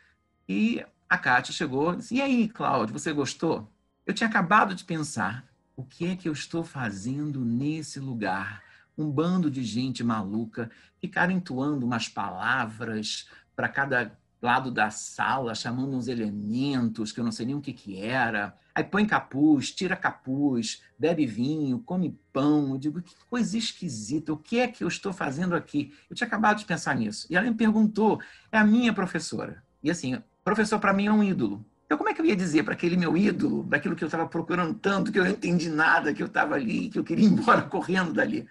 E 0.47 0.85
a 1.15 1.17
Kátia 1.17 1.53
chegou 1.53 1.93
e 1.93 1.97
disse: 1.97 2.15
E 2.15 2.21
aí, 2.21 2.47
Cláudio, 2.47 2.97
você 2.97 3.11
gostou? 3.11 3.71
Eu 4.05 4.13
tinha 4.13 4.29
acabado 4.29 4.75
de 4.75 4.83
pensar: 4.83 5.45
o 5.75 5.83
que 5.83 6.07
é 6.07 6.15
que 6.15 6.27
eu 6.27 6.33
estou 6.33 6.63
fazendo 6.63 7.43
nesse 7.43 7.99
lugar? 7.99 8.63
Um 8.97 9.09
bando 9.09 9.49
de 9.49 9.63
gente 9.63 10.03
maluca, 10.03 10.69
ficar 10.99 11.29
entoando 11.29 11.85
umas 11.85 12.07
palavras 12.07 13.29
para 13.55 13.67
cada 13.67 14.17
lado 14.41 14.69
da 14.69 14.89
sala, 14.89 15.55
chamando 15.55 15.95
uns 15.95 16.07
elementos 16.07 17.11
que 17.11 17.19
eu 17.19 17.23
não 17.23 17.31
sei 17.31 17.45
nem 17.47 17.55
o 17.55 17.61
que, 17.61 17.73
que 17.73 17.99
era. 17.99 18.55
Aí 18.73 18.83
põe 18.83 19.05
capuz, 19.05 19.71
tira 19.71 19.95
capuz, 19.95 20.81
bebe 20.99 21.25
vinho, 21.25 21.79
come 21.79 22.19
pão. 22.31 22.71
Eu 22.71 22.77
digo, 22.77 23.01
que 23.01 23.15
coisa 23.29 23.57
esquisita, 23.57 24.31
o 24.33 24.37
que 24.37 24.59
é 24.59 24.67
que 24.67 24.83
eu 24.83 24.87
estou 24.87 25.11
fazendo 25.11 25.55
aqui? 25.55 25.93
Eu 26.09 26.15
tinha 26.15 26.27
acabado 26.27 26.59
de 26.59 26.65
pensar 26.65 26.95
nisso. 26.95 27.25
E 27.29 27.35
ela 27.35 27.49
me 27.49 27.55
perguntou, 27.55 28.21
é 28.51 28.57
a 28.57 28.65
minha 28.65 28.93
professora. 28.93 29.63
E 29.81 29.89
assim, 29.89 30.21
professor 30.45 30.79
para 30.79 30.93
mim 30.93 31.07
é 31.07 31.11
um 31.11 31.23
ídolo. 31.23 31.65
Então, 31.85 31.97
como 31.97 32.09
é 32.09 32.13
que 32.13 32.21
eu 32.21 32.25
ia 32.25 32.35
dizer 32.35 32.63
para 32.63 32.73
aquele 32.73 32.95
meu 32.95 33.17
ídolo, 33.17 33.63
daquilo 33.63 33.95
que 33.95 34.03
eu 34.03 34.07
estava 34.07 34.27
procurando 34.27 34.75
tanto, 34.75 35.11
que 35.11 35.19
eu 35.19 35.23
não 35.23 35.31
entendi 35.31 35.69
nada, 35.69 36.13
que 36.13 36.21
eu 36.21 36.27
estava 36.27 36.55
ali, 36.55 36.89
que 36.89 36.97
eu 36.97 37.03
queria 37.03 37.25
ir 37.25 37.29
embora 37.33 37.63
correndo 37.63 38.13
dali? 38.13 38.47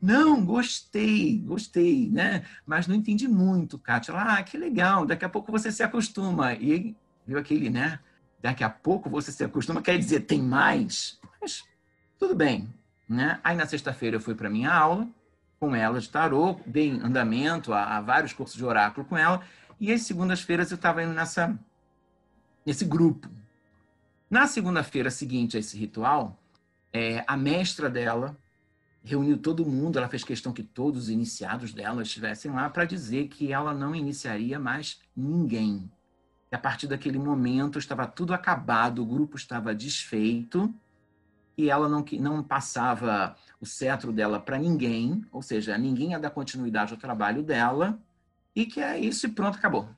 Não, 0.00 0.44
gostei, 0.44 1.38
gostei, 1.38 2.10
né? 2.10 2.44
Mas 2.66 2.86
não 2.86 2.94
entendi 2.94 3.26
muito, 3.28 3.78
Kátia. 3.78 4.14
Ah, 4.14 4.42
que 4.42 4.58
legal, 4.58 5.06
daqui 5.06 5.24
a 5.24 5.28
pouco 5.28 5.50
você 5.50 5.70
se 5.72 5.82
acostuma. 5.82 6.54
E 6.54 6.94
viu 7.26 7.38
aquele, 7.38 7.70
né? 7.70 7.98
Daqui 8.40 8.64
a 8.64 8.70
pouco 8.70 9.08
você 9.08 9.30
se 9.30 9.44
acostuma, 9.44 9.80
quer 9.80 9.96
dizer, 9.98 10.20
tem 10.20 10.42
mais? 10.42 11.18
Mas 11.40 11.64
tudo 12.18 12.34
bem, 12.34 12.68
né? 13.08 13.38
Aí 13.44 13.56
na 13.56 13.66
sexta-feira 13.66 14.16
eu 14.16 14.20
fui 14.20 14.34
para 14.34 14.50
minha 14.50 14.72
aula 14.72 15.08
com 15.62 15.76
ela 15.76 16.00
de 16.00 16.08
tarô, 16.08 16.58
dei 16.66 16.90
andamento 16.90 17.72
a, 17.72 17.98
a 17.98 18.00
vários 18.00 18.32
cursos 18.32 18.56
de 18.56 18.64
oráculo 18.64 19.06
com 19.06 19.16
ela, 19.16 19.42
e 19.82 19.92
às 19.92 20.02
segundas-feiras 20.02 20.70
eu 20.70 20.76
estava 20.76 21.02
indo 21.02 21.12
nessa, 21.12 21.58
nesse 22.64 22.84
grupo. 22.84 23.28
Na 24.30 24.46
segunda-feira 24.46 25.10
seguinte 25.10 25.56
a 25.56 25.60
esse 25.60 25.76
ritual, 25.76 26.40
é, 26.92 27.24
a 27.26 27.36
mestra 27.36 27.90
dela 27.90 28.38
reuniu 29.02 29.36
todo 29.36 29.66
mundo, 29.66 29.98
ela 29.98 30.06
fez 30.06 30.22
questão 30.22 30.52
que 30.52 30.62
todos 30.62 31.02
os 31.02 31.10
iniciados 31.10 31.72
dela 31.72 32.02
estivessem 32.02 32.52
lá 32.52 32.70
para 32.70 32.84
dizer 32.84 33.26
que 33.26 33.52
ela 33.52 33.74
não 33.74 33.92
iniciaria 33.92 34.56
mais 34.56 35.00
ninguém. 35.16 35.90
E 36.52 36.54
a 36.54 36.58
partir 36.60 36.86
daquele 36.86 37.18
momento 37.18 37.76
estava 37.76 38.06
tudo 38.06 38.32
acabado, 38.32 39.02
o 39.02 39.06
grupo 39.06 39.36
estava 39.36 39.74
desfeito 39.74 40.72
e 41.58 41.68
ela 41.68 41.88
não, 41.88 42.04
não 42.20 42.40
passava 42.40 43.34
o 43.60 43.66
cetro 43.66 44.12
dela 44.12 44.38
para 44.38 44.58
ninguém, 44.58 45.26
ou 45.32 45.42
seja, 45.42 45.76
ninguém 45.76 46.12
ia 46.12 46.20
dar 46.20 46.30
continuidade 46.30 46.92
ao 46.92 47.00
trabalho 47.00 47.42
dela 47.42 48.00
e 48.54 48.66
que 48.66 48.80
é 48.80 48.98
isso 48.98 49.26
e 49.26 49.30
pronto, 49.30 49.56
acabou. 49.56 49.88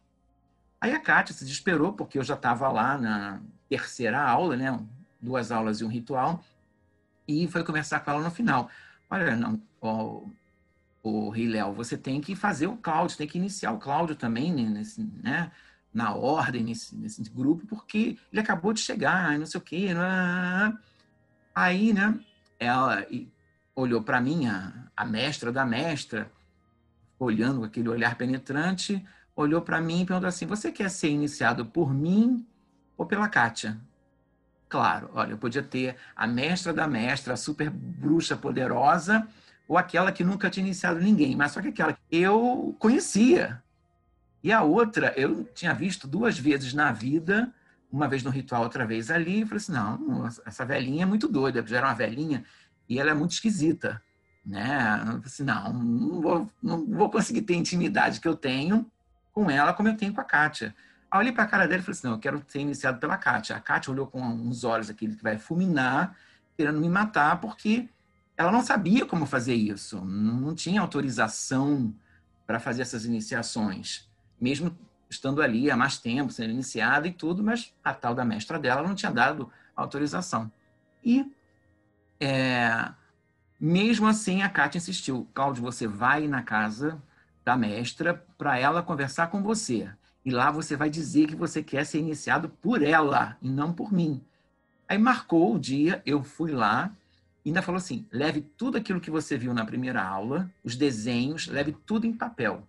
Aí 0.80 0.92
a 0.92 1.00
Kátia 1.00 1.34
se 1.34 1.44
desesperou, 1.44 1.92
porque 1.92 2.18
eu 2.18 2.22
já 2.22 2.34
estava 2.34 2.68
lá 2.68 2.98
na 2.98 3.40
terceira 3.68 4.20
aula, 4.20 4.56
né? 4.56 4.78
duas 5.20 5.50
aulas 5.50 5.80
e 5.80 5.84
um 5.84 5.88
ritual, 5.88 6.44
e 7.26 7.48
foi 7.48 7.64
conversar 7.64 8.00
com 8.00 8.10
ela 8.10 8.22
no 8.22 8.30
final. 8.30 8.68
Olha, 9.08 9.34
não, 9.34 9.60
o, 9.80 10.30
o 11.02 11.30
Rei 11.30 11.48
Léo, 11.48 11.72
você 11.72 11.96
tem 11.96 12.20
que 12.20 12.36
fazer 12.36 12.66
o 12.66 12.76
Cláudio, 12.76 13.16
tem 13.16 13.26
que 13.26 13.38
iniciar 13.38 13.72
o 13.72 13.78
Cláudio 13.78 14.14
também 14.14 14.52
nesse, 14.52 15.02
né? 15.22 15.50
na 15.94 16.12
ordem, 16.12 16.64
nesse, 16.64 16.96
nesse 16.96 17.22
grupo, 17.30 17.66
porque 17.68 18.18
ele 18.32 18.40
acabou 18.40 18.72
de 18.72 18.80
chegar, 18.80 19.38
não 19.38 19.46
sei 19.46 19.60
o 19.60 19.62
quê. 19.62 19.86
Aí, 21.54 21.92
né, 21.92 22.18
ela 22.58 23.06
olhou 23.76 24.02
para 24.02 24.20
mim, 24.20 24.48
a, 24.48 24.72
a 24.96 25.04
mestra 25.04 25.52
da 25.52 25.64
mestra, 25.64 26.30
olhando 27.18 27.60
com 27.60 27.64
aquele 27.64 27.88
olhar 27.88 28.16
penetrante, 28.16 29.04
olhou 29.34 29.62
para 29.62 29.80
mim 29.80 30.02
e 30.02 30.06
perguntou 30.06 30.28
assim: 30.28 30.46
Você 30.46 30.70
quer 30.70 30.90
ser 30.90 31.10
iniciado 31.10 31.66
por 31.66 31.92
mim 31.92 32.46
ou 32.96 33.06
pela 33.06 33.28
Kátia? 33.28 33.78
Claro, 34.68 35.10
olha, 35.14 35.32
eu 35.32 35.38
podia 35.38 35.62
ter 35.62 35.96
a 36.16 36.26
mestra 36.26 36.72
da 36.72 36.86
mestra, 36.86 37.34
a 37.34 37.36
super 37.36 37.70
bruxa 37.70 38.36
poderosa, 38.36 39.26
ou 39.68 39.78
aquela 39.78 40.10
que 40.10 40.24
nunca 40.24 40.50
tinha 40.50 40.66
iniciado 40.66 41.00
ninguém, 41.00 41.36
mas 41.36 41.52
só 41.52 41.62
que 41.62 41.68
aquela 41.68 41.96
eu 42.10 42.74
conhecia. 42.78 43.62
E 44.42 44.52
a 44.52 44.62
outra 44.62 45.14
eu 45.16 45.44
tinha 45.54 45.72
visto 45.72 46.06
duas 46.06 46.38
vezes 46.38 46.74
na 46.74 46.92
vida, 46.92 47.52
uma 47.90 48.08
vez 48.08 48.22
no 48.22 48.30
ritual, 48.30 48.62
outra 48.62 48.84
vez 48.84 49.10
ali, 49.10 49.42
e 49.42 49.46
falei 49.46 49.58
assim: 49.58 49.72
não, 49.72 50.26
essa 50.26 50.64
velhinha 50.64 51.04
é 51.04 51.06
muito 51.06 51.28
doida, 51.28 51.64
já 51.66 51.78
era 51.78 51.86
uma 51.86 51.94
velhinha 51.94 52.44
e 52.88 52.98
ela 52.98 53.10
é 53.10 53.14
muito 53.14 53.32
esquisita 53.32 54.02
né? 54.44 55.20
Assim, 55.24 55.42
não, 55.42 55.72
não 55.72 56.20
vou, 56.20 56.50
não 56.62 56.86
vou 56.86 57.10
conseguir 57.10 57.42
ter 57.42 57.54
intimidade 57.54 58.20
que 58.20 58.28
eu 58.28 58.36
tenho 58.36 58.90
com 59.32 59.50
ela 59.50 59.72
como 59.72 59.88
eu 59.88 59.96
tenho 59.96 60.12
com 60.12 60.20
a 60.20 60.24
Kátia. 60.24 60.74
Aí 61.10 61.20
olhei 61.20 61.32
para 61.32 61.44
a 61.44 61.46
cara 61.46 61.66
dela 61.66 61.80
e 61.80 61.84
falei 61.84 61.98
assim, 61.98 62.06
não, 62.06 62.14
eu 62.14 62.20
quero 62.20 62.44
ser 62.46 62.60
iniciado 62.60 62.98
pela 62.98 63.16
Kátia. 63.16 63.56
A 63.56 63.60
Kátia 63.60 63.92
olhou 63.92 64.06
com 64.06 64.20
uns 64.22 64.64
olhos 64.64 64.90
aquele 64.90 65.16
que 65.16 65.22
vai 65.22 65.38
fulminar, 65.38 66.16
querendo 66.56 66.80
me 66.80 66.88
matar, 66.88 67.40
porque 67.40 67.88
ela 68.36 68.50
não 68.50 68.62
sabia 68.62 69.06
como 69.06 69.26
fazer 69.26 69.54
isso, 69.54 70.04
não 70.04 70.54
tinha 70.54 70.80
autorização 70.80 71.94
para 72.46 72.58
fazer 72.58 72.82
essas 72.82 73.04
iniciações, 73.04 74.08
mesmo 74.40 74.76
estando 75.08 75.40
ali 75.40 75.70
há 75.70 75.76
mais 75.76 75.98
tempo, 75.98 76.32
sendo 76.32 76.50
iniciada 76.50 77.06
e 77.06 77.12
tudo, 77.12 77.42
mas 77.42 77.72
a 77.82 77.94
tal 77.94 78.14
da 78.14 78.24
mestra 78.24 78.58
dela 78.58 78.82
não 78.82 78.94
tinha 78.94 79.12
dado 79.12 79.50
autorização. 79.76 80.50
E 81.04 81.32
é, 82.20 82.90
mesmo 83.64 84.06
assim, 84.06 84.42
a 84.42 84.48
Kátia 84.48 84.76
insistiu: 84.76 85.26
Cláudio, 85.32 85.62
você 85.62 85.86
vai 85.86 86.28
na 86.28 86.42
casa 86.42 87.02
da 87.42 87.56
mestra 87.56 88.22
para 88.36 88.58
ela 88.58 88.82
conversar 88.82 89.28
com 89.28 89.42
você. 89.42 89.88
E 90.22 90.30
lá 90.30 90.50
você 90.50 90.76
vai 90.76 90.90
dizer 90.90 91.28
que 91.28 91.34
você 91.34 91.62
quer 91.62 91.84
ser 91.86 91.98
iniciado 91.98 92.48
por 92.48 92.82
ela 92.82 93.38
e 93.40 93.48
não 93.48 93.72
por 93.72 93.90
mim. 93.90 94.22
Aí 94.86 94.98
marcou 94.98 95.54
o 95.54 95.58
dia, 95.58 96.02
eu 96.04 96.22
fui 96.22 96.52
lá 96.52 96.94
e 97.42 97.48
ainda 97.48 97.62
falou 97.62 97.78
assim: 97.78 98.06
leve 98.12 98.42
tudo 98.42 98.76
aquilo 98.76 99.00
que 99.00 99.10
você 99.10 99.38
viu 99.38 99.54
na 99.54 99.64
primeira 99.64 100.02
aula, 100.02 100.50
os 100.62 100.76
desenhos, 100.76 101.46
leve 101.46 101.72
tudo 101.86 102.06
em 102.06 102.12
papel. 102.12 102.68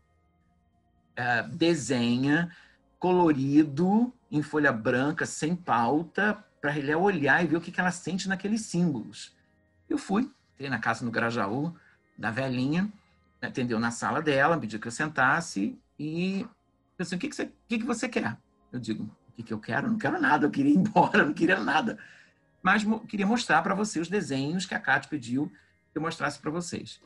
Uh, 1.19 1.49
desenha, 1.55 2.55
colorido, 2.99 4.13
em 4.31 4.41
folha 4.41 4.71
branca, 4.71 5.25
sem 5.25 5.55
pauta, 5.55 6.41
para 6.61 6.77
ele 6.77 6.95
olhar 6.95 7.43
e 7.43 7.47
ver 7.47 7.57
o 7.57 7.61
que, 7.61 7.71
que 7.71 7.81
ela 7.81 7.91
sente 7.91 8.29
naqueles 8.29 8.61
símbolos. 8.61 9.33
Eu 9.89 9.97
fui, 9.97 10.29
Entrei 10.55 10.69
na 10.69 10.79
casa 10.79 11.03
no 11.03 11.11
Grajaú, 11.11 11.75
da 12.17 12.31
velhinha, 12.31 12.89
atendeu 13.41 13.77
na 13.77 13.91
sala 13.91 14.21
dela, 14.21 14.57
pediu 14.57 14.79
que 14.79 14.87
eu 14.87 14.91
sentasse 14.91 15.77
e 15.99 16.47
eu 16.97 17.03
assim, 17.03 17.17
o 17.17 17.19
que, 17.19 17.27
que, 17.27 17.35
você, 17.35 17.51
que, 17.67 17.79
que 17.79 17.85
você 17.85 18.07
quer? 18.07 18.37
Eu 18.71 18.79
digo, 18.79 19.03
o 19.03 19.31
que, 19.33 19.43
que 19.43 19.53
eu 19.53 19.59
quero? 19.59 19.87
Eu 19.87 19.91
não 19.91 19.97
quero 19.97 20.19
nada, 20.19 20.45
eu 20.45 20.51
queria 20.51 20.71
ir 20.71 20.77
embora, 20.79 21.25
não 21.25 21.33
queria 21.33 21.59
nada. 21.59 21.97
Mas 22.63 22.85
queria 23.07 23.27
mostrar 23.27 23.61
para 23.61 23.75
você 23.75 23.99
os 23.99 24.07
desenhos 24.07 24.65
que 24.65 24.73
a 24.73 24.79
Cátia 24.79 25.09
pediu 25.09 25.51
que 25.91 25.97
eu 25.97 26.01
mostrasse 26.01 26.39
para 26.39 26.49
vocês. 26.49 27.01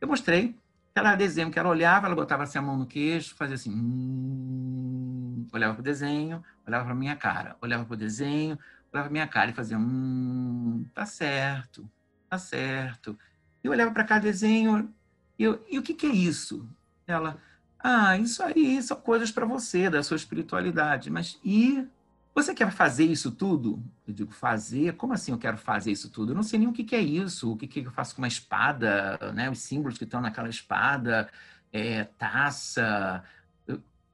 Eu 0.00 0.08
mostrei, 0.08 0.56
ela 0.94 1.14
desenho 1.14 1.50
que 1.50 1.58
ela 1.58 1.68
olhava, 1.68 2.06
ela 2.06 2.16
botava 2.16 2.42
assim 2.42 2.58
a 2.58 2.62
mão 2.62 2.76
no 2.76 2.86
queixo, 2.86 3.34
fazia 3.34 3.54
assim, 3.54 3.70
hum, 3.70 5.46
olhava 5.52 5.74
para 5.74 5.80
o 5.80 5.84
desenho, 5.84 6.42
olhava 6.66 6.86
para 6.86 6.94
minha 6.94 7.14
cara, 7.14 7.54
olhava 7.60 7.84
para 7.84 7.94
o 7.94 7.96
desenho, 7.96 8.58
olhava 8.90 9.08
para 9.08 9.12
minha 9.12 9.28
cara 9.28 9.50
e 9.50 9.54
fazia, 9.54 9.78
hum, 9.78 10.86
tá 10.94 11.04
certo 11.04 11.88
tá 12.28 12.38
certo. 12.38 13.18
Eu 13.62 13.72
olhava 13.72 13.90
para 13.92 14.04
cada 14.04 14.20
desenho, 14.22 14.92
e, 15.38 15.44
eu, 15.44 15.64
e 15.70 15.78
o 15.78 15.82
que, 15.82 15.94
que 15.94 16.06
é 16.06 16.10
isso? 16.10 16.68
Ela, 17.06 17.40
ah, 17.78 18.16
isso 18.18 18.42
aí 18.42 18.82
são 18.82 18.96
coisas 19.00 19.30
para 19.30 19.46
você, 19.46 19.88
da 19.90 20.02
sua 20.02 20.16
espiritualidade. 20.16 21.10
Mas 21.10 21.38
e 21.44 21.86
Você 22.34 22.54
quer 22.54 22.70
fazer 22.70 23.04
isso 23.04 23.32
tudo? 23.32 23.82
Eu 24.06 24.14
digo, 24.14 24.30
fazer? 24.32 24.94
Como 24.94 25.12
assim 25.12 25.32
eu 25.32 25.38
quero 25.38 25.58
fazer 25.58 25.90
isso 25.90 26.08
tudo? 26.08 26.32
Eu 26.32 26.36
não 26.36 26.42
sei 26.44 26.58
nem 26.60 26.68
o 26.68 26.72
que, 26.72 26.84
que 26.84 26.94
é 26.94 27.00
isso, 27.00 27.52
o 27.52 27.56
que, 27.56 27.66
que 27.66 27.80
eu 27.80 27.90
faço 27.90 28.14
com 28.14 28.22
uma 28.22 28.28
espada, 28.28 29.18
né? 29.34 29.50
os 29.50 29.58
símbolos 29.58 29.98
que 29.98 30.04
estão 30.04 30.20
naquela 30.20 30.48
espada, 30.48 31.28
é, 31.72 32.04
taça, 32.04 33.24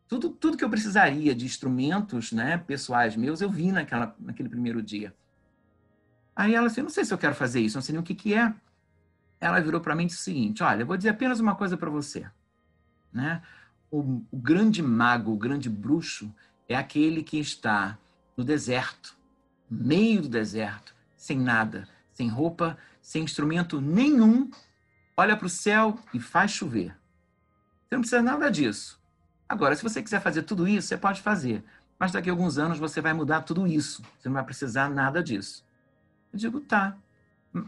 tudo, 0.09 0.31
tudo 0.31 0.57
que 0.57 0.65
eu 0.65 0.71
precisaria 0.71 1.35
de 1.35 1.45
instrumentos 1.45 2.33
né, 2.33 2.59
pessoais 2.59 3.17
meus, 3.17 3.41
eu 3.41 3.51
vi 3.51 3.73
naquela, 3.73 4.15
naquele 4.19 4.49
primeiro 4.49 4.83
dia. 4.83 5.15
Aí 6.37 6.55
ela 6.55 6.69
disse, 6.69 6.83
não 6.83 6.91
sei 6.91 7.05
se 7.05 7.15
eu 7.15 7.19
quero 7.19 7.35
fazer 7.35 7.61
isso, 7.61 7.77
não 7.77 7.83
sei 7.83 7.93
nem 7.93 8.01
o 8.01 8.05
que, 8.05 8.15
que 8.15 8.35
é. 8.35 8.53
Ela 9.41 9.61
virou 9.61 9.81
para 9.81 9.95
mim 9.95 10.05
e 10.05 10.07
disse 10.07 10.21
o 10.21 10.25
seguinte, 10.25 10.63
olha, 10.63 10.83
eu 10.83 10.87
vou 10.87 10.97
dizer 10.97 11.11
apenas 11.11 11.39
uma 11.39 11.55
coisa 11.55 11.77
para 11.77 11.91
você. 11.91 12.27
Né? 13.13 13.43
O, 13.91 14.23
o 14.31 14.37
grande 14.37 14.83
mago, 14.83 15.33
o 15.33 15.37
grande 15.37 15.69
bruxo, 15.69 16.35
é 16.69 16.75
aquele 16.75 17.23
que 17.23 17.39
está 17.39 17.99
no 18.37 18.43
deserto, 18.43 19.17
meio 19.71 20.23
do 20.23 20.29
deserto, 20.29 20.95
sem 21.17 21.39
nada, 21.39 21.87
sem 22.13 22.29
roupa, 22.29 22.77
sem 23.01 23.23
instrumento 23.23 23.81
nenhum, 23.81 24.51
olha 25.17 25.37
para 25.37 25.47
o 25.47 25.51
céu 25.51 25.99
e 26.13 26.19
faz 26.19 26.51
chover. 26.51 26.97
Você 27.85 27.95
não 27.95 28.01
precisa 28.01 28.23
nada 28.23 28.51
disso. 28.51 29.01
Agora, 29.49 29.77
se 29.77 29.83
você 29.83 30.03
quiser 30.03 30.21
fazer 30.21 30.43
tudo 30.43 30.67
isso, 30.67 30.89
você 30.89 30.97
pode 30.97 31.21
fazer. 31.23 31.63
Mas 31.99 32.13
daqui 32.13 32.29
a 32.29 32.33
alguns 32.33 32.59
anos 32.59 32.79
você 32.79 33.01
vai 33.01 33.13
mudar 33.13 33.43
tudo 33.43 33.67
isso. 33.67 34.03
Você 34.19 34.29
não 34.29 34.35
vai 34.35 34.45
precisar 34.45 34.89
nada 34.89 35.23
disso. 35.23 35.64
Eu 36.35 36.39
digo, 36.39 36.61
tá. 36.61 36.97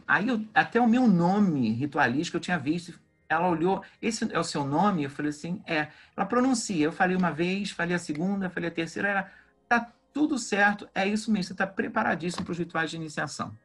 Aí 0.09 0.27
eu, 0.27 0.45
até 0.53 0.81
o 0.81 0.89
meu 0.89 1.07
nome 1.07 1.71
ritualístico 1.71 2.37
eu 2.37 2.41
tinha 2.41 2.59
visto. 2.59 2.99
Ela 3.29 3.49
olhou, 3.49 3.83
esse 4.03 4.33
é 4.33 4.39
o 4.39 4.45
seu 4.45 4.67
nome? 4.67 5.05
Eu 5.05 5.11
falei 5.11 5.31
assim, 5.31 5.63
é. 5.65 5.89
Ela 6.17 6.27
pronuncia. 6.27 6.85
Eu 6.85 6.91
falei 6.91 7.17
uma 7.17 7.31
vez, 7.31 7.71
falei 7.71 7.95
a 7.95 7.99
segunda, 7.99 8.51
falei 8.51 8.69
a 8.69 8.73
terceira. 8.73 9.09
Ela, 9.09 9.33
tá 9.69 9.93
tudo 10.13 10.37
certo, 10.37 10.89
é 10.93 11.07
isso 11.07 11.31
mesmo. 11.31 11.45
Você 11.45 11.53
está 11.53 11.67
preparadíssimo 11.67 12.45
para 12.45 12.51
os 12.53 12.59
rituais 12.59 12.91
de 12.91 12.97
iniciação. 12.97 13.57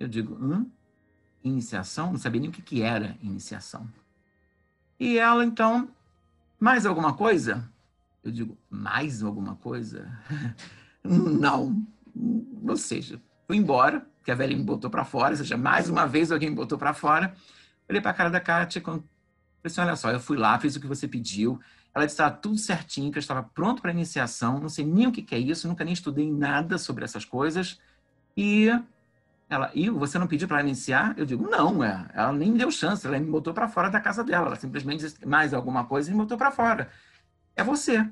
Eu 0.00 0.08
digo, 0.08 0.34
hum? 0.34 0.68
Iniciação? 1.44 2.10
Não 2.10 2.18
sabia 2.18 2.40
nem 2.40 2.50
o 2.50 2.52
que, 2.52 2.62
que 2.62 2.82
era 2.82 3.16
iniciação. 3.22 3.88
E 4.98 5.18
ela, 5.18 5.44
então, 5.44 5.88
mais 6.58 6.84
alguma 6.84 7.14
coisa? 7.14 7.70
Eu 8.24 8.32
digo, 8.32 8.58
mais 8.68 9.22
alguma 9.22 9.54
coisa? 9.54 10.10
não. 11.04 11.86
Ou 12.66 12.76
seja, 12.76 13.20
embora, 13.54 14.06
que 14.24 14.30
a 14.30 14.34
velha 14.34 14.56
me 14.56 14.62
botou 14.62 14.90
para 14.90 15.04
fora, 15.04 15.30
ou 15.30 15.36
seja, 15.36 15.56
mais 15.56 15.88
uma 15.88 16.06
vez 16.06 16.32
alguém 16.32 16.50
me 16.50 16.56
botou 16.56 16.78
para 16.78 16.94
fora. 16.94 17.34
Olhei 17.88 18.00
para 18.00 18.10
a 18.10 18.14
cara 18.14 18.30
da 18.30 18.40
Kátia, 18.40 18.80
falei 18.82 19.02
assim, 19.64 19.80
olha 19.80 19.96
só, 19.96 20.10
eu 20.10 20.20
fui 20.20 20.36
lá, 20.36 20.58
fiz 20.58 20.76
o 20.76 20.80
que 20.80 20.86
você 20.86 21.06
pediu. 21.06 21.60
Ela 21.94 22.06
disse 22.06 22.16
que 22.16 22.22
estava 22.22 22.36
tudo 22.36 22.58
certinho, 22.58 23.12
que 23.12 23.18
eu 23.18 23.20
estava 23.20 23.42
pronto 23.42 23.80
para 23.80 23.90
iniciação, 23.90 24.58
não 24.58 24.68
sei 24.68 24.84
nem 24.84 25.06
o 25.06 25.12
que, 25.12 25.22
que 25.22 25.34
é 25.34 25.38
isso, 25.38 25.68
nunca 25.68 25.84
nem 25.84 25.92
estudei 25.92 26.30
nada 26.30 26.78
sobre 26.78 27.04
essas 27.04 27.24
coisas. 27.24 27.78
E 28.36 28.68
ela, 29.48 29.70
e 29.74 29.88
você 29.90 30.18
não 30.18 30.26
pediu 30.26 30.48
para 30.48 30.60
iniciar? 30.60 31.14
Eu 31.16 31.24
digo, 31.24 31.48
não, 31.48 31.84
é. 31.84 32.08
ela 32.14 32.32
nem 32.32 32.50
me 32.50 32.58
deu 32.58 32.70
chance, 32.70 33.06
ela 33.06 33.18
me 33.18 33.30
botou 33.30 33.54
para 33.54 33.68
fora 33.68 33.90
da 33.90 34.00
casa 34.00 34.24
dela. 34.24 34.46
Ela 34.46 34.56
simplesmente 34.56 35.00
disse 35.00 35.24
mais 35.26 35.54
alguma 35.54 35.84
coisa 35.84 36.10
e 36.10 36.12
me 36.12 36.18
botou 36.18 36.36
para 36.36 36.50
fora. 36.50 36.88
É 37.54 37.62
você 37.62 38.08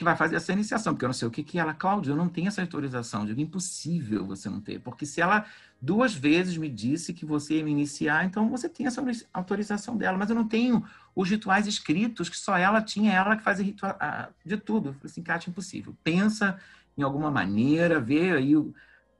que 0.00 0.04
vai 0.04 0.16
fazer 0.16 0.36
essa 0.36 0.50
iniciação, 0.50 0.94
porque 0.94 1.04
eu 1.04 1.08
não 1.08 1.14
sei 1.14 1.28
o 1.28 1.30
que 1.30 1.42
que 1.42 1.58
ela, 1.58 1.74
Cláudio, 1.74 2.12
eu 2.12 2.16
não 2.16 2.26
tenho 2.26 2.48
essa 2.48 2.62
autorização. 2.62 3.26
Digo, 3.26 3.38
impossível 3.38 4.24
você 4.24 4.48
não 4.48 4.58
ter, 4.58 4.80
porque 4.80 5.04
se 5.04 5.20
ela 5.20 5.44
duas 5.78 6.14
vezes 6.14 6.56
me 6.56 6.70
disse 6.70 7.12
que 7.12 7.26
você 7.26 7.58
ia 7.58 7.64
me 7.64 7.70
iniciar, 7.70 8.24
então 8.24 8.48
você 8.48 8.66
tem 8.66 8.86
essa 8.86 9.04
autorização 9.30 9.98
dela, 9.98 10.16
mas 10.16 10.30
eu 10.30 10.34
não 10.34 10.48
tenho 10.48 10.82
os 11.14 11.28
rituais 11.28 11.66
escritos, 11.66 12.30
que 12.30 12.36
só 12.38 12.56
ela 12.56 12.80
tinha, 12.80 13.12
ela 13.12 13.36
que 13.36 13.42
fazia 13.42 13.62
ritual, 13.62 13.94
de 14.42 14.56
tudo. 14.56 14.88
Eu 14.88 14.92
falei 14.94 15.10
assim, 15.10 15.22
Kátia, 15.22 15.50
impossível. 15.50 15.94
Pensa 16.02 16.58
em 16.96 17.02
alguma 17.02 17.30
maneira, 17.30 18.00
vê 18.00 18.32
aí 18.32 18.54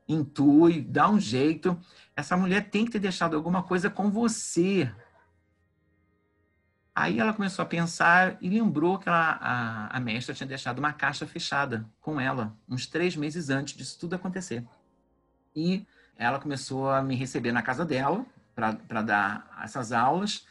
intui, 0.08 0.80
dá 0.80 1.10
um 1.10 1.20
jeito. 1.20 1.78
Essa 2.16 2.38
mulher 2.38 2.70
tem 2.70 2.86
que 2.86 2.92
ter 2.92 3.00
deixado 3.00 3.36
alguma 3.36 3.62
coisa 3.62 3.90
com 3.90 4.10
você. 4.10 4.90
Aí 7.00 7.18
ela 7.18 7.32
começou 7.32 7.62
a 7.62 7.66
pensar 7.66 8.36
e 8.42 8.50
lembrou 8.50 8.98
que 8.98 9.08
ela, 9.08 9.38
a, 9.40 9.96
a 9.96 10.00
mestra 10.00 10.34
tinha 10.34 10.46
deixado 10.46 10.80
uma 10.80 10.92
caixa 10.92 11.26
fechada 11.26 11.88
com 11.98 12.20
ela, 12.20 12.54
uns 12.68 12.86
três 12.86 13.16
meses 13.16 13.48
antes 13.48 13.74
disso 13.74 13.98
tudo 13.98 14.14
acontecer. 14.14 14.62
E 15.56 15.86
ela 16.14 16.38
começou 16.38 16.90
a 16.90 17.02
me 17.02 17.14
receber 17.14 17.52
na 17.52 17.62
casa 17.62 17.86
dela 17.86 18.26
para 18.54 19.00
dar 19.00 19.60
essas 19.64 19.92
aulas 19.92 20.46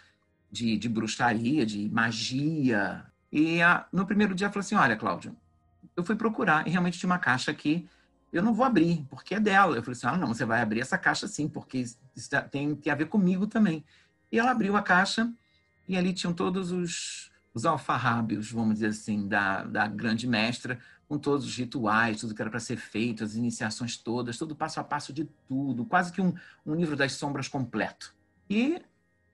de, 0.52 0.76
de 0.76 0.90
bruxaria, 0.90 1.68
de 1.68 1.88
magia. 1.88 3.06
E 3.32 3.62
a, 3.62 3.86
no 3.94 4.08
primeiro 4.08 4.34
dia 4.34 4.46
ela 4.48 4.52
falou 4.52 4.62
assim: 4.62 4.74
Olha, 4.74 4.96
Cláudio, 4.96 5.38
eu 5.96 6.04
fui 6.04 6.16
procurar 6.16 6.68
e 6.68 6.72
realmente 6.72 6.98
tinha 6.98 7.12
uma 7.12 7.20
caixa 7.20 7.52
aqui 7.52 7.88
eu 8.32 8.44
não 8.44 8.54
vou 8.54 8.66
abrir, 8.66 9.06
porque 9.10 9.36
é 9.36 9.40
dela. 9.40 9.76
Eu 9.76 9.82
falei 9.82 9.98
assim, 9.98 10.08
ah, 10.08 10.16
não, 10.16 10.28
você 10.28 10.46
vai 10.46 10.62
abrir 10.62 10.82
essa 10.82 10.98
caixa 10.98 11.28
sim, 11.28 11.48
porque 11.48 11.80
isso 11.80 11.98
tem, 12.52 12.76
tem 12.76 12.94
a 12.94 12.96
ver 12.96 13.08
comigo 13.08 13.48
também. 13.48 13.84
E 14.32 14.38
ela 14.38 14.52
abriu 14.52 14.78
a 14.78 14.84
caixa 14.84 15.32
e 15.90 15.98
ali 15.98 16.14
tinham 16.14 16.32
todos 16.32 16.72
os, 16.72 17.32
os 17.52 17.66
alfarrábios, 17.66 18.52
vamos 18.52 18.76
dizer 18.76 18.90
assim, 18.90 19.28
da, 19.28 19.64
da 19.64 19.88
grande 19.88 20.28
mestra, 20.28 20.80
com 21.08 21.18
todos 21.18 21.48
os 21.48 21.58
rituais, 21.58 22.20
tudo 22.20 22.36
que 22.36 22.42
era 22.42 22.52
para 22.52 22.60
ser 22.60 22.78
feito, 22.78 23.24
as 23.24 23.34
iniciações 23.34 23.98
todas, 23.98 24.38
todo 24.38 24.56
passo 24.56 24.80
a 24.80 24.84
passo 24.84 25.12
de 25.12 25.28
tudo, 25.48 25.84
quase 25.84 26.14
que 26.14 26.22
um, 26.22 26.36
um 26.64 26.76
livro 26.76 26.96
das 26.96 27.14
sombras 27.14 27.48
completo. 27.48 28.14
E 28.48 28.80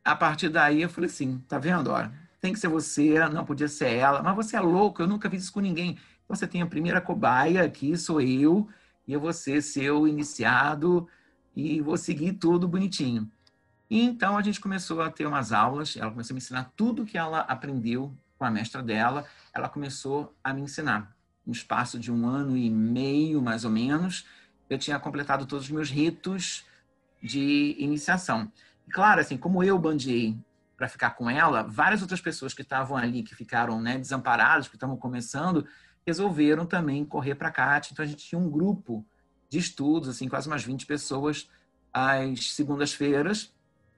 a 0.04 0.15
partir 0.15 0.48
daí 0.48 0.82
eu 0.82 0.89
falei 0.89 1.10
assim, 1.10 1.44
tá 1.46 1.60
vendo, 1.60 1.91
ó, 1.91 2.08
tem 2.39 2.54
que 2.54 2.60
ser 2.60 2.70
você, 2.70 3.20
não 3.28 3.44
podia 3.44 3.68
ser 3.68 3.94
ela, 3.94 4.24
mas 4.24 4.36
você 4.36 4.56
é 4.56 4.62
louco, 4.62 5.02
eu 5.02 5.08
nunca 5.08 5.30
fiz 5.30 5.44
isso 5.44 5.54
com 5.54 5.60
ninguém. 5.60 5.98
Você 6.30 6.48
tem 6.48 6.62
a 6.62 6.65
primeira 6.65 7.02
cobaia 7.02 7.63
aqui, 7.63 7.98
sou 7.98 8.22
eu, 8.22 8.70
e 9.06 9.12
eu 9.12 9.20
vou 9.20 9.34
ser 9.34 9.62
seu 9.62 10.08
iniciado 10.08 11.06
e 11.54 11.82
vou 11.82 11.98
seguir 11.98 12.34
tudo 12.34 12.65
bonitinho. 12.65 13.30
E 13.89 14.02
então 14.02 14.38
a 14.38 14.41
gente 14.41 14.60
começou 14.60 15.02
a 15.02 15.10
ter 15.10 15.26
umas 15.26 15.52
aulas, 15.52 15.95
ela 15.95 16.12
começou 16.12 16.34
a 16.34 16.36
me 16.36 16.39
ensinar 16.39 16.71
tudo 16.76 17.06
que 17.06 17.17
ela 17.17 17.39
aprendeu 17.41 18.15
com 18.38 18.45
a 18.45 18.52
mestra 18.52 18.82
dela, 18.82 19.26
ela 19.54 19.69
começou 19.69 20.36
a 20.43 20.54
me 20.54 20.62
ensinar. 20.62 21.15
No 21.45 21.54
espaço 21.54 22.00
de 22.00 22.12
um 22.12 22.28
ano 22.28 22.58
e 22.58 22.69
meio, 22.69 23.41
mais 23.41 23.63
ou 23.63 23.71
menos, 23.71 24.26
eu 24.69 24.80
tinha 24.80 25.00
completado 25.00 25.45
todos 25.45 25.65
os 25.65 25.71
meus 25.71 25.89
ritos 25.89 26.65
de 27.21 27.76
iniciação. 27.78 28.52
E 28.88 28.91
claro, 28.91 29.21
assim, 29.21 29.38
como 29.38 29.63
eu 29.63 29.78
bandiei 29.78 30.38
para 30.76 30.89
ficar 30.89 31.12
com 31.12 31.30
ela, 31.30 31.63
várias 31.63 32.02
outras 32.02 32.19
pessoas 32.19 32.54
que 32.54 32.62
estavam 32.62 32.98
ali, 32.98 33.24
que 33.24 33.36
ficaram 33.36 33.80
né, 33.80 33.98
desamparadas, 33.98 34.67
que 34.67 34.76
estavam 34.76 34.98
começando, 34.98 35.65
resolveram 36.06 36.65
também 36.65 37.06
correr 37.06 37.36
para 37.36 37.52
CAT. 37.52 37.91
Então 37.91 38.04
a 38.04 38.08
gente 38.08 38.26
tinha 38.26 38.39
um 38.39 38.50
grupo 38.50 39.06
de 39.50 39.58
estudos, 39.58 40.10
assim, 40.10 40.28
quase 40.28 40.48
umas 40.48 40.63
20 40.63 40.86
pessoas 40.86 41.50
às 41.93 42.54
segundas-feiras. 42.54 43.54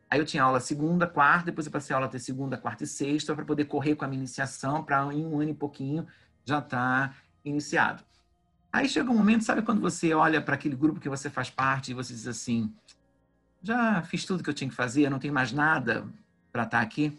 Aí 0.10 0.20
eu 0.20 0.26
tinha 0.26 0.44
aula 0.44 0.60
segunda, 0.60 1.06
quarta, 1.06 1.48
depois 1.48 1.66
eu 1.66 1.72
passei 1.72 1.94
a 1.94 1.98
aula 1.98 2.08
até 2.08 2.18
segunda, 2.18 2.58
quarta 2.58 2.84
e 2.86 2.88
sexta 2.88 3.36
para 3.36 3.44
poder 3.44 3.66
correr 3.66 3.96
com 3.96 4.06
a 4.06 4.08
minha 4.08 4.20
iniciação 4.20 4.84
para 4.84 5.14
em 5.14 5.26
um 5.26 5.40
ano 5.40 5.52
e 5.52 5.54
pouquinho 5.54 6.08
já 6.46 6.60
estar 6.60 7.10
tá 7.10 7.16
iniciado. 7.44 8.04
Aí 8.72 8.88
chega 8.88 9.10
um 9.10 9.18
momento, 9.18 9.44
sabe 9.44 9.62
quando 9.62 9.82
você 9.82 10.14
olha 10.14 10.42
para 10.42 10.56
aquele 10.56 10.76
grupo 10.76 11.00
que 11.00 11.10
você 11.10 11.30
faz 11.30 11.50
parte 11.50 11.92
e 11.92 11.94
você 11.94 12.14
diz 12.14 12.28
assim: 12.28 12.74
já 13.62 14.02
fiz 14.04 14.24
tudo 14.24 14.44
que 14.44 14.50
eu 14.50 14.54
tinha 14.54 14.70
que 14.70 14.76
fazer, 14.76 15.10
não 15.10 15.20
tem 15.20 15.32
mais 15.32 15.52
nada 15.52 16.08
para 16.52 16.64
estar 16.64 16.78
tá 16.78 16.84
aqui. 16.84 17.18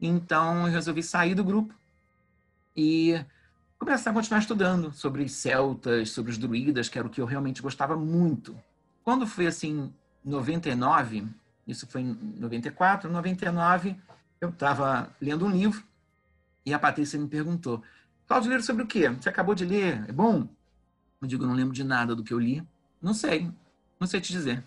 Então 0.00 0.66
eu 0.66 0.72
resolvi 0.72 1.02
sair 1.02 1.34
do 1.34 1.44
grupo 1.44 1.74
e 2.76 3.18
começar 3.78 4.10
a 4.10 4.14
continuar 4.14 4.40
estudando 4.40 4.92
sobre 4.92 5.22
os 5.22 5.32
celtas, 5.32 6.10
sobre 6.10 6.30
os 6.30 6.38
druidas, 6.38 6.88
que 6.88 6.98
era 6.98 7.06
o 7.06 7.10
que 7.10 7.20
eu 7.20 7.26
realmente 7.26 7.62
gostava 7.62 7.96
muito. 7.96 8.56
Quando 9.02 9.26
foi 9.26 9.46
assim, 9.46 9.92
99, 10.24 11.26
isso 11.68 11.86
foi 11.86 12.00
em 12.00 12.14
94, 12.38 13.10
99, 13.12 13.94
eu 14.40 14.48
estava 14.48 15.14
lendo 15.20 15.44
um 15.44 15.50
livro 15.50 15.84
e 16.64 16.72
a 16.72 16.78
Patrícia 16.78 17.18
me 17.18 17.28
perguntou: 17.28 17.82
Cláudio, 18.26 18.50
ler 18.50 18.62
sobre 18.62 18.82
o 18.82 18.86
quê? 18.86 19.08
Você 19.10 19.28
acabou 19.28 19.54
de 19.54 19.64
ler? 19.64 20.04
É 20.08 20.12
bom? 20.12 20.48
Eu 21.20 21.28
digo: 21.28 21.46
não 21.46 21.54
lembro 21.54 21.74
de 21.74 21.84
nada 21.84 22.16
do 22.16 22.24
que 22.24 22.32
eu 22.32 22.38
li. 22.38 22.66
Não 23.00 23.12
sei, 23.12 23.52
não 24.00 24.06
sei 24.06 24.20
te 24.20 24.32
dizer. 24.32 24.64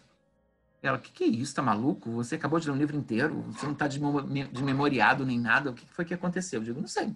Ela, 0.83 0.97
o 0.97 1.01
que, 1.01 1.11
que 1.11 1.23
é 1.23 1.27
isso? 1.27 1.53
Tá 1.55 1.61
maluco? 1.61 2.11
Você 2.11 2.35
acabou 2.35 2.59
de 2.59 2.67
ler 2.67 2.75
um 2.75 2.77
livro 2.77 2.95
inteiro? 2.95 3.41
Você 3.51 3.65
não 3.65 3.73
está 3.73 3.87
desmemoriado 3.87 5.25
nem 5.25 5.39
nada? 5.39 5.71
O 5.71 5.73
que 5.73 5.85
foi 5.87 6.05
que 6.05 6.13
aconteceu? 6.13 6.59
Eu 6.59 6.65
digo: 6.65 6.81
não 6.81 6.87
sei, 6.87 7.15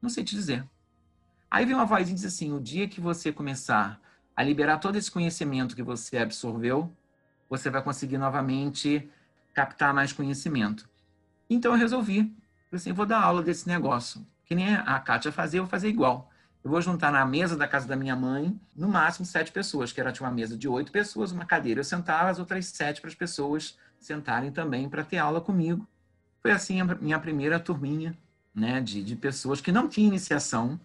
não 0.00 0.10
sei 0.10 0.24
te 0.24 0.34
dizer. 0.34 0.68
Aí 1.50 1.64
vem 1.64 1.74
uma 1.74 1.86
voz 1.86 2.10
e 2.10 2.14
diz 2.14 2.24
assim: 2.24 2.52
o 2.52 2.60
dia 2.60 2.86
que 2.86 3.00
você 3.00 3.32
começar 3.32 4.00
a 4.34 4.42
liberar 4.42 4.78
todo 4.78 4.96
esse 4.96 5.10
conhecimento 5.10 5.76
que 5.76 5.82
você 5.82 6.18
absorveu, 6.18 6.90
você 7.48 7.68
vai 7.68 7.82
conseguir 7.82 8.16
novamente 8.16 9.10
captar 9.52 9.92
mais 9.92 10.12
conhecimento. 10.12 10.88
Então 11.48 11.72
eu 11.72 11.78
resolvi, 11.78 12.34
assim, 12.72 12.92
vou 12.92 13.06
dar 13.06 13.20
aula 13.20 13.42
desse 13.42 13.68
negócio. 13.68 14.26
Que 14.44 14.54
nem 14.54 14.74
a 14.74 14.98
Kátia 14.98 15.32
fazia, 15.32 15.58
eu 15.58 15.64
vou 15.64 15.70
fazer 15.70 15.88
igual. 15.88 16.30
Eu 16.64 16.70
vou 16.70 16.80
juntar 16.80 17.10
na 17.10 17.24
mesa 17.24 17.56
da 17.56 17.66
casa 17.66 17.88
da 17.88 17.96
minha 17.96 18.14
mãe, 18.14 18.58
no 18.74 18.88
máximo 18.88 19.26
sete 19.26 19.50
pessoas, 19.50 19.92
que 19.92 20.00
era 20.00 20.12
tinha 20.12 20.26
uma 20.26 20.34
mesa 20.34 20.56
de 20.56 20.68
oito 20.68 20.92
pessoas, 20.92 21.32
uma 21.32 21.44
cadeira. 21.44 21.80
Eu 21.80 21.84
sentava, 21.84 22.30
as 22.30 22.38
outras 22.38 22.66
sete 22.66 23.00
para 23.00 23.08
as 23.08 23.14
pessoas 23.14 23.76
sentarem 23.98 24.52
também 24.52 24.88
para 24.88 25.04
ter 25.04 25.18
aula 25.18 25.40
comigo. 25.40 25.86
Foi 26.40 26.50
assim 26.50 26.80
a 26.80 26.84
minha 26.84 27.18
primeira 27.18 27.58
turminha 27.58 28.16
né, 28.54 28.80
de, 28.80 29.02
de 29.02 29.16
pessoas 29.16 29.60
que 29.60 29.72
não 29.72 29.88
tinham 29.88 30.08
iniciação, 30.08 30.78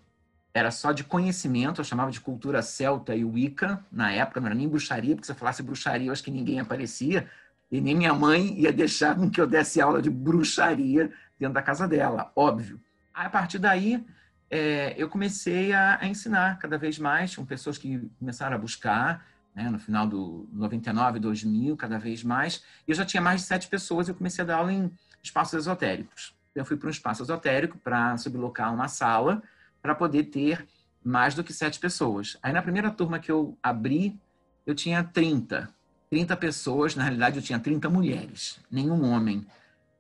era 0.54 0.72
só 0.72 0.92
de 0.92 1.04
conhecimento, 1.04 1.82
eu 1.82 1.86
chamava 1.86 2.10
de 2.10 2.20
cultura 2.20 2.62
celta 2.62 3.16
e 3.16 3.24
wicca 3.24 3.86
na 3.92 4.12
época, 4.12 4.40
não 4.40 4.48
era 4.48 4.56
nem 4.56 4.68
bruxaria, 4.68 5.14
porque 5.16 5.26
se 5.26 5.32
eu 5.32 5.36
falasse 5.36 5.62
bruxaria, 5.62 6.08
eu 6.08 6.12
acho 6.12 6.24
que 6.24 6.32
ninguém 6.32 6.60
aparecia, 6.60 7.30
e 7.72 7.82
nem 7.82 7.96
minha 7.96 8.14
mãe 8.14 8.60
ia 8.60 8.72
deixar 8.72 9.16
com 9.16 9.30
que 9.30 9.40
eu 9.40 9.48
desse 9.48 9.82
aula 9.82 10.02
de 10.02 10.10
bruxaria 10.10 11.12
dentro 11.40 11.54
da 11.54 11.62
casa 11.62 11.88
dela, 11.88 12.32
óbvio. 12.36 12.80
A 13.14 13.30
partir 13.30 13.60
daí, 13.60 14.06
é, 14.50 14.94
eu 14.98 15.10
comecei 15.10 15.74
a, 15.74 16.00
a, 16.02 16.08
ensinar 16.08 16.58
cada 16.60 16.78
vez 16.78 16.98
mais, 16.98 17.36
com 17.36 17.46
pessoas 17.46 17.78
que 17.78 18.10
começaram 18.20 18.56
a 18.56 18.60
buscar, 18.60 19.26
né, 19.54 19.70
no 19.70 19.80
final 19.80 20.08
do 20.08 20.48
99, 20.54 21.20
2000, 21.20 21.76
cada 21.76 21.98
vez 21.98 22.24
mais, 22.24 22.64
e 22.88 22.92
eu 22.92 22.96
já 22.96 23.04
tinha 23.04 23.22
mais 23.22 23.42
de 23.42 23.48
sete 23.48 23.68
pessoas, 23.68 24.08
eu 24.08 24.16
comecei 24.16 24.44
a 24.44 24.48
dar 24.48 24.58
aula 24.58 24.72
em 24.72 24.92
espaços 25.22 25.56
esotéricos. 25.56 26.36
Então, 26.52 26.62
eu 26.62 26.66
fui 26.66 26.78
para 26.78 26.88
um 26.88 26.92
espaço 26.92 27.24
esotérico 27.24 27.78
para 27.78 28.18
sublocar 28.18 28.74
uma 28.74 28.88
sala, 28.88 29.42
para 29.82 29.94
poder 29.94 30.26
ter 30.26 30.66
mais 31.04 31.34
do 31.34 31.44
que 31.44 31.54
sete 31.54 31.80
pessoas. 31.80 32.38
Aí 32.42 32.52
na 32.52 32.62
primeira 32.62 32.92
turma 32.92 33.20
que 33.20 33.32
eu 33.32 33.58
abri, 33.64 34.20
eu 34.66 34.76
tinha 34.76 35.04
30. 35.04 35.74
30 36.10 36.38
pessoas, 36.38 36.96
na 36.96 37.04
realidade 37.04 37.38
eu 37.38 37.44
tinha 37.44 37.60
30 37.60 37.90
mulheres, 37.90 38.60
nenhum 38.72 39.04
homem. 39.04 39.46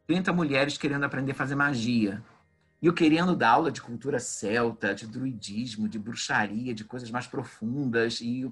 30 0.08 0.32
mulheres 0.32 0.78
querendo 0.78 1.04
aprender 1.04 1.34
a 1.34 1.36
fazer 1.36 1.56
magia. 1.56 2.24
E 2.82 2.86
eu 2.88 2.93
querendo 2.93 3.36
dar 3.36 3.50
aula 3.50 3.72
de 3.72 3.82
cultura 3.82 4.20
celta, 4.20 4.96
de 4.96 5.06
druidismo, 5.06 5.89
de 5.89 6.00
bruxaria, 6.00 6.74
de 6.74 6.86
coisas 6.86 7.12
mais 7.12 7.28
profundas. 7.28 8.22
E 8.22 8.50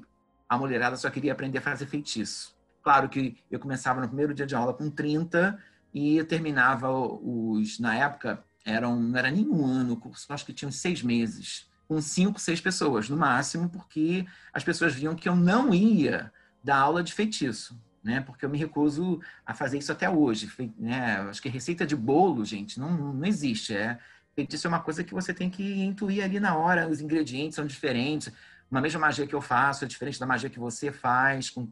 a 0.49 0.57
mulherada 0.57 0.97
só 0.97 1.09
queria 1.09 1.31
aprender 1.31 1.59
a 1.59 1.61
fazer 1.61 1.85
feitiço. 1.85 2.53
Claro 2.83 3.07
que 3.07 3.37
eu 3.49 3.59
começava 3.59 4.01
no 4.01 4.07
primeiro 4.07 4.33
dia 4.33 4.45
de 4.45 4.55
aula 4.55 4.73
com 4.73 4.89
30 4.89 5.57
e 5.93 6.21
terminava 6.25 6.91
os, 6.91 7.79
na 7.79 7.95
época, 7.95 8.43
eram, 8.65 8.99
não 8.99 9.17
era 9.17 9.31
nem 9.31 9.47
um 9.47 9.65
ano 9.65 9.93
o 9.93 9.97
curso, 9.97 10.31
acho 10.33 10.45
que 10.45 10.53
tinham 10.53 10.71
seis 10.71 11.01
meses, 11.01 11.71
com 11.87 12.01
cinco, 12.01 12.39
seis 12.39 12.59
pessoas 12.59 13.07
no 13.07 13.15
máximo, 13.15 13.69
porque 13.69 14.25
as 14.53 14.63
pessoas 14.63 14.93
viam 14.93 15.15
que 15.15 15.29
eu 15.29 15.35
não 15.35 15.73
ia 15.73 16.31
dar 16.65 16.77
aula 16.77 17.03
de 17.03 17.13
feitiço, 17.13 17.79
né? 18.03 18.21
Porque 18.21 18.43
eu 18.43 18.49
me 18.49 18.57
recuso 18.57 19.21
a 19.45 19.53
fazer 19.53 19.77
isso 19.77 19.91
até 19.91 20.09
hoje. 20.09 20.51
Né? 20.77 21.17
Acho 21.29 21.41
que 21.41 21.47
receita 21.47 21.85
de 21.85 21.95
bolo, 21.95 22.43
gente, 22.43 22.79
não, 22.79 23.13
não 23.13 23.25
existe. 23.25 23.75
É, 23.75 23.99
feitiço 24.35 24.65
é 24.65 24.69
uma 24.69 24.79
coisa 24.79 25.03
que 25.03 25.13
você 25.13 25.31
tem 25.31 25.49
que 25.49 25.63
intuir 25.83 26.23
ali 26.23 26.39
na 26.39 26.55
hora, 26.57 26.89
os 26.89 26.99
ingredientes 26.99 27.55
são 27.55 27.67
diferentes. 27.67 28.33
Uma 28.69 28.81
mesma 28.81 28.99
magia 28.99 29.27
que 29.27 29.35
eu 29.35 29.41
faço 29.41 29.85
é 29.85 29.87
diferente 29.87 30.19
da 30.19 30.25
magia 30.25 30.49
que 30.49 30.59
você 30.59 30.91
faz. 30.91 31.51
Com... 31.51 31.67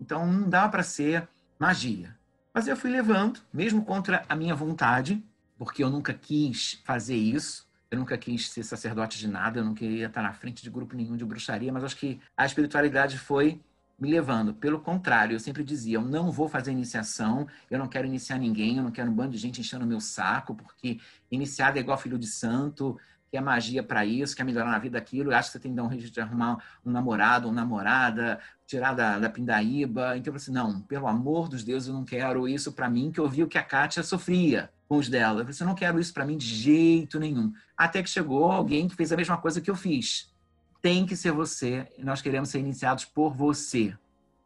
Então, 0.00 0.26
não 0.26 0.50
dá 0.50 0.68
para 0.68 0.82
ser 0.82 1.28
magia. 1.56 2.16
Mas 2.52 2.66
eu 2.66 2.76
fui 2.76 2.90
levando, 2.90 3.40
mesmo 3.52 3.84
contra 3.84 4.24
a 4.28 4.34
minha 4.34 4.56
vontade, 4.56 5.22
porque 5.56 5.84
eu 5.84 5.88
nunca 5.88 6.12
quis 6.12 6.82
fazer 6.84 7.16
isso. 7.16 7.66
Eu 7.90 7.98
nunca 7.98 8.18
quis 8.18 8.50
ser 8.50 8.64
sacerdote 8.64 9.18
de 9.18 9.28
nada, 9.28 9.60
eu 9.60 9.64
não 9.64 9.74
queria 9.74 10.06
estar 10.06 10.22
na 10.22 10.32
frente 10.32 10.62
de 10.62 10.70
grupo 10.70 10.96
nenhum 10.96 11.16
de 11.16 11.24
bruxaria, 11.24 11.70
mas 11.70 11.84
acho 11.84 11.96
que 11.96 12.18
a 12.34 12.44
espiritualidade 12.44 13.18
foi 13.18 13.60
me 14.02 14.10
levando. 14.10 14.52
Pelo 14.52 14.80
contrário, 14.80 15.36
eu 15.36 15.38
sempre 15.38 15.62
dizia: 15.62 15.96
eu 15.96 16.02
não 16.02 16.32
vou 16.32 16.48
fazer 16.48 16.72
iniciação, 16.72 17.46
eu 17.70 17.78
não 17.78 17.86
quero 17.86 18.06
iniciar 18.06 18.36
ninguém, 18.36 18.76
eu 18.76 18.82
não 18.82 18.90
quero 18.90 19.08
um 19.08 19.14
bando 19.14 19.30
de 19.30 19.38
gente 19.38 19.60
enchendo 19.60 19.84
o 19.84 19.88
meu 19.88 20.00
saco, 20.00 20.56
porque 20.56 20.98
iniciado 21.30 21.78
é 21.78 21.80
igual 21.80 21.96
filho 21.96 22.18
de 22.18 22.26
santo, 22.26 22.98
quer 23.30 23.40
magia 23.40 23.80
para 23.80 24.04
isso, 24.04 24.34
quer 24.34 24.42
melhorar 24.42 24.72
na 24.72 24.78
vida 24.80 24.98
aquilo, 24.98 25.32
acha 25.32 25.48
que 25.48 25.52
você 25.52 25.60
tem 25.60 25.70
que 25.70 25.76
dar 25.76 25.84
um 25.84 25.86
registro 25.86 26.14
de 26.14 26.20
arrumar 26.20 26.58
um 26.84 26.90
namorado, 26.90 27.46
uma 27.46 27.54
namorada, 27.54 28.40
tirar 28.66 28.92
da, 28.92 29.20
da 29.20 29.30
pindaíba. 29.30 30.16
Então 30.16 30.34
eu 30.34 30.38
falei 30.40 30.42
assim: 30.42 30.52
não, 30.52 30.80
pelo 30.80 31.06
amor 31.06 31.48
dos 31.48 31.62
deuses, 31.62 31.86
eu 31.86 31.94
não 31.94 32.04
quero 32.04 32.48
isso 32.48 32.72
para 32.72 32.90
mim, 32.90 33.12
que 33.12 33.20
eu 33.20 33.28
vi 33.28 33.44
o 33.44 33.48
que 33.48 33.56
a 33.56 33.62
Kátia 33.62 34.02
sofria 34.02 34.68
com 34.88 34.96
os 34.96 35.08
dela. 35.08 35.34
Eu 35.34 35.44
falei 35.44 35.50
assim: 35.50 35.62
eu 35.62 35.68
não 35.68 35.76
quero 35.76 36.00
isso 36.00 36.12
para 36.12 36.26
mim 36.26 36.36
de 36.36 36.46
jeito 36.46 37.20
nenhum. 37.20 37.52
Até 37.76 38.02
que 38.02 38.10
chegou 38.10 38.50
alguém 38.50 38.88
que 38.88 38.96
fez 38.96 39.12
a 39.12 39.16
mesma 39.16 39.38
coisa 39.38 39.60
que 39.60 39.70
eu 39.70 39.76
fiz. 39.76 40.31
Tem 40.82 41.06
que 41.06 41.16
ser 41.16 41.30
você, 41.30 41.88
nós 41.98 42.20
queremos 42.20 42.50
ser 42.50 42.58
iniciados 42.58 43.04
por 43.04 43.32
você. 43.32 43.96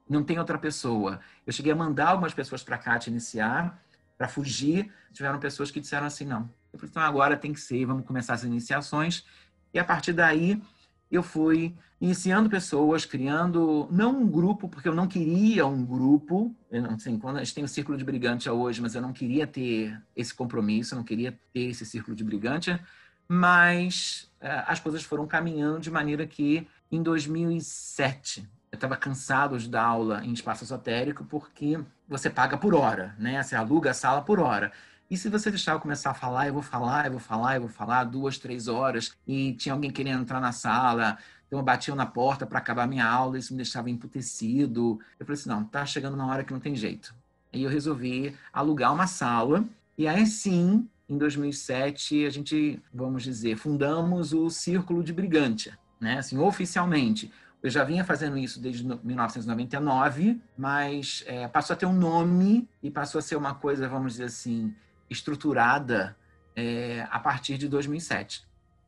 Não 0.08 0.22
tem 0.22 0.38
outra 0.38 0.58
pessoa. 0.58 1.18
Eu 1.46 1.52
cheguei 1.52 1.72
a 1.72 1.76
mandar 1.76 2.10
algumas 2.10 2.34
pessoas 2.34 2.62
para 2.62 2.76
a 2.76 2.78
Kátia 2.78 3.10
iniciar, 3.10 3.82
para 4.16 4.28
fugir. 4.28 4.92
Tiveram 5.12 5.40
pessoas 5.40 5.70
que 5.70 5.80
disseram 5.80 6.06
assim: 6.06 6.26
não. 6.26 6.48
Eu 6.72 6.78
falei, 6.78 6.90
então 6.90 7.02
agora 7.02 7.36
tem 7.36 7.52
que 7.52 7.60
ser, 7.60 7.84
vamos 7.86 8.06
começar 8.06 8.34
as 8.34 8.44
iniciações. 8.44 9.24
E 9.72 9.78
a 9.78 9.84
partir 9.84 10.12
daí, 10.12 10.62
eu 11.10 11.22
fui 11.22 11.74
iniciando 12.00 12.50
pessoas, 12.50 13.06
criando, 13.06 13.88
não 13.90 14.20
um 14.20 14.28
grupo, 14.28 14.68
porque 14.68 14.88
eu 14.88 14.94
não 14.94 15.08
queria 15.08 15.66
um 15.66 15.84
grupo, 15.84 16.54
eu 16.70 16.82
não 16.82 16.98
sei, 16.98 17.16
quando 17.18 17.36
a 17.36 17.44
gente 17.44 17.54
tem 17.54 17.64
o 17.64 17.68
Círculo 17.68 17.96
de 17.96 18.04
Brigante 18.04 18.50
hoje, 18.50 18.82
mas 18.82 18.94
eu 18.94 19.00
não 19.00 19.12
queria 19.12 19.46
ter 19.46 19.98
esse 20.14 20.34
compromisso, 20.34 20.94
eu 20.94 20.98
não 20.98 21.04
queria 21.04 21.32
ter 21.54 21.70
esse 21.70 21.86
Círculo 21.86 22.14
de 22.14 22.22
Brigante, 22.22 22.78
mas 23.28 24.30
é, 24.40 24.64
as 24.66 24.80
coisas 24.80 25.02
foram 25.02 25.26
caminhando 25.26 25.80
de 25.80 25.90
maneira 25.90 26.26
que, 26.26 26.66
em 26.90 27.02
2007, 27.02 28.48
eu 28.70 28.76
estava 28.76 28.96
cansado 28.96 29.58
de 29.58 29.68
dar 29.68 29.84
aula 29.84 30.24
em 30.24 30.32
espaço 30.32 30.64
esotérico, 30.64 31.24
porque 31.24 31.78
você 32.08 32.28
paga 32.30 32.56
por 32.56 32.74
hora, 32.74 33.14
né? 33.18 33.42
Você 33.42 33.56
aluga 33.56 33.90
a 33.90 33.94
sala 33.94 34.22
por 34.22 34.38
hora. 34.38 34.72
E 35.10 35.16
se 35.16 35.28
você 35.28 35.50
deixar 35.50 35.72
eu 35.72 35.80
começar 35.80 36.10
a 36.10 36.14
falar, 36.14 36.48
eu 36.48 36.52
vou 36.52 36.62
falar, 36.62 37.06
eu 37.06 37.12
vou 37.12 37.20
falar, 37.20 37.54
eu 37.54 37.60
vou 37.60 37.70
falar 37.70 38.04
duas, 38.04 38.38
três 38.38 38.66
horas, 38.66 39.16
e 39.26 39.52
tinha 39.54 39.72
alguém 39.72 39.90
querendo 39.90 40.22
entrar 40.22 40.40
na 40.40 40.50
sala, 40.50 41.16
então 41.46 41.62
batiam 41.62 41.96
na 41.96 42.06
porta 42.06 42.44
para 42.44 42.58
acabar 42.58 42.88
minha 42.88 43.06
aula, 43.06 43.38
isso 43.38 43.52
me 43.52 43.58
deixava 43.58 43.88
emputecido. 43.88 44.98
Eu 45.18 45.24
falei 45.24 45.40
assim, 45.40 45.48
não, 45.48 45.64
tá 45.64 45.86
chegando 45.86 46.14
uma 46.14 46.26
hora 46.26 46.42
que 46.42 46.52
não 46.52 46.60
tem 46.60 46.74
jeito. 46.74 47.14
Aí 47.52 47.62
eu 47.62 47.70
resolvi 47.70 48.36
alugar 48.52 48.92
uma 48.92 49.06
sala, 49.06 49.64
e 49.96 50.08
aí 50.08 50.26
sim, 50.26 50.88
em 51.08 51.16
2007, 51.16 52.26
a 52.26 52.30
gente, 52.30 52.82
vamos 52.92 53.22
dizer, 53.22 53.56
fundamos 53.56 54.32
o 54.32 54.50
Círculo 54.50 55.04
de 55.04 55.12
Brigante, 55.12 55.72
né? 56.00 56.18
Assim, 56.18 56.38
oficialmente. 56.38 57.30
Eu 57.62 57.70
já 57.70 57.84
vinha 57.84 58.04
fazendo 58.04 58.36
isso 58.36 58.60
desde 58.60 58.84
1999, 58.84 60.40
mas 60.56 61.24
é, 61.26 61.48
passou 61.48 61.74
a 61.74 61.76
ter 61.76 61.86
um 61.86 61.92
nome 61.92 62.68
e 62.82 62.90
passou 62.90 63.18
a 63.18 63.22
ser 63.22 63.36
uma 63.36 63.54
coisa, 63.54 63.88
vamos 63.88 64.12
dizer 64.12 64.24
assim, 64.24 64.74
estruturada 65.08 66.16
é, 66.54 67.06
a 67.10 67.18
partir 67.18 67.56
de 67.56 67.68
2007. 67.68 68.44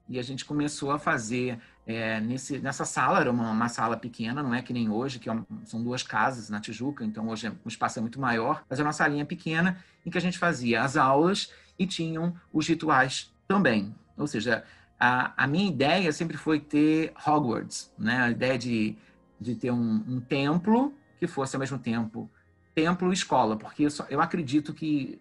E 0.08 0.18
a 0.18 0.22
gente 0.22 0.44
começou 0.44 0.90
a 0.90 0.98
fazer 0.98 1.58
é, 1.86 2.20
nesse, 2.20 2.58
nessa 2.58 2.84
sala, 2.84 3.20
era 3.20 3.30
uma, 3.30 3.50
uma, 3.50 3.68
sala 3.68 3.96
pequena, 3.96 4.42
não 4.42 4.54
é 4.54 4.62
que 4.62 4.72
nem 4.72 4.88
hoje, 4.88 5.18
que 5.18 5.28
é 5.28 5.38
são 5.64 5.82
duas 5.82 6.02
casas 6.02 6.48
na 6.48 6.60
Tijuca, 6.60 7.04
então 7.04 7.28
hoje 7.28 7.52
o 7.64 7.68
espaço 7.68 7.98
é 7.98 8.02
muito 8.02 8.20
maior, 8.20 8.64
mas 8.68 8.78
era 8.78 8.86
uma 8.86 8.92
salinha 8.92 9.24
pequena 9.24 9.78
em 10.04 10.10
que 10.10 10.18
a 10.18 10.20
gente 10.20 10.38
fazia 10.38 10.82
as 10.82 10.96
aulas 10.96 11.52
e 11.78 11.86
tinham 11.86 12.34
os 12.52 12.66
rituais 12.66 13.32
também. 13.46 13.94
Ou 14.16 14.26
seja, 14.26 14.64
a, 14.98 15.44
a 15.44 15.46
minha 15.46 15.68
ideia 15.68 16.12
sempre 16.12 16.36
foi 16.36 16.58
ter 16.58 17.12
Hogwarts, 17.26 17.92
né? 17.98 18.22
a 18.22 18.30
ideia 18.30 18.58
de, 18.58 18.96
de 19.40 19.54
ter 19.54 19.70
um, 19.70 20.04
um 20.08 20.20
templo 20.20 20.92
que 21.18 21.26
fosse 21.26 21.54
ao 21.54 21.60
mesmo 21.60 21.78
tempo 21.78 22.30
templo 22.74 23.10
e 23.10 23.14
escola, 23.14 23.56
porque 23.56 23.84
eu, 23.84 23.90
só, 23.90 24.06
eu 24.08 24.20
acredito 24.20 24.72
que 24.72 25.20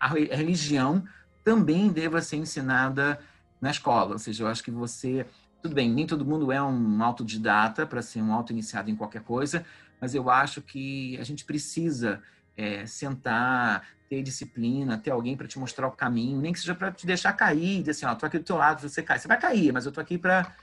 a 0.00 0.08
religião 0.08 1.04
também 1.44 1.90
deva 1.90 2.20
ser 2.20 2.36
ensinada 2.36 3.20
na 3.60 3.70
escola. 3.70 4.12
Ou 4.12 4.18
seja, 4.18 4.44
eu 4.44 4.48
acho 4.48 4.62
que 4.62 4.70
você. 4.70 5.26
Tudo 5.62 5.74
bem, 5.74 5.90
nem 5.90 6.06
todo 6.06 6.24
mundo 6.24 6.52
é 6.52 6.62
um 6.62 7.02
autodidata 7.02 7.86
para 7.86 8.02
ser 8.02 8.22
um 8.22 8.32
auto-iniciado 8.32 8.90
em 8.90 8.96
qualquer 8.96 9.22
coisa, 9.22 9.64
mas 10.00 10.14
eu 10.14 10.30
acho 10.30 10.62
que 10.62 11.18
a 11.18 11.24
gente 11.24 11.44
precisa 11.44 12.22
é, 12.58 12.84
sentar, 12.84 13.86
ter 14.08 14.20
disciplina, 14.22 14.98
ter 14.98 15.12
alguém 15.12 15.36
para 15.36 15.46
te 15.46 15.58
mostrar 15.58 15.86
o 15.86 15.92
caminho, 15.92 16.40
nem 16.40 16.52
que 16.52 16.58
seja 16.58 16.74
para 16.74 16.90
te 16.90 17.06
deixar 17.06 17.32
cair, 17.32 17.78
dizer 17.78 17.92
assim, 17.92 18.06
ó, 18.06 18.14
tô 18.16 18.26
aqui 18.26 18.38
do 18.38 18.44
teu 18.44 18.56
lado, 18.56 18.80
você 18.80 19.00
cai. 19.00 19.18
Você 19.18 19.28
vai 19.28 19.38
cair, 19.38 19.72
mas 19.72 19.86
eu 19.86 19.92
tô 19.92 20.00
aqui 20.00 20.18
para 20.18 20.54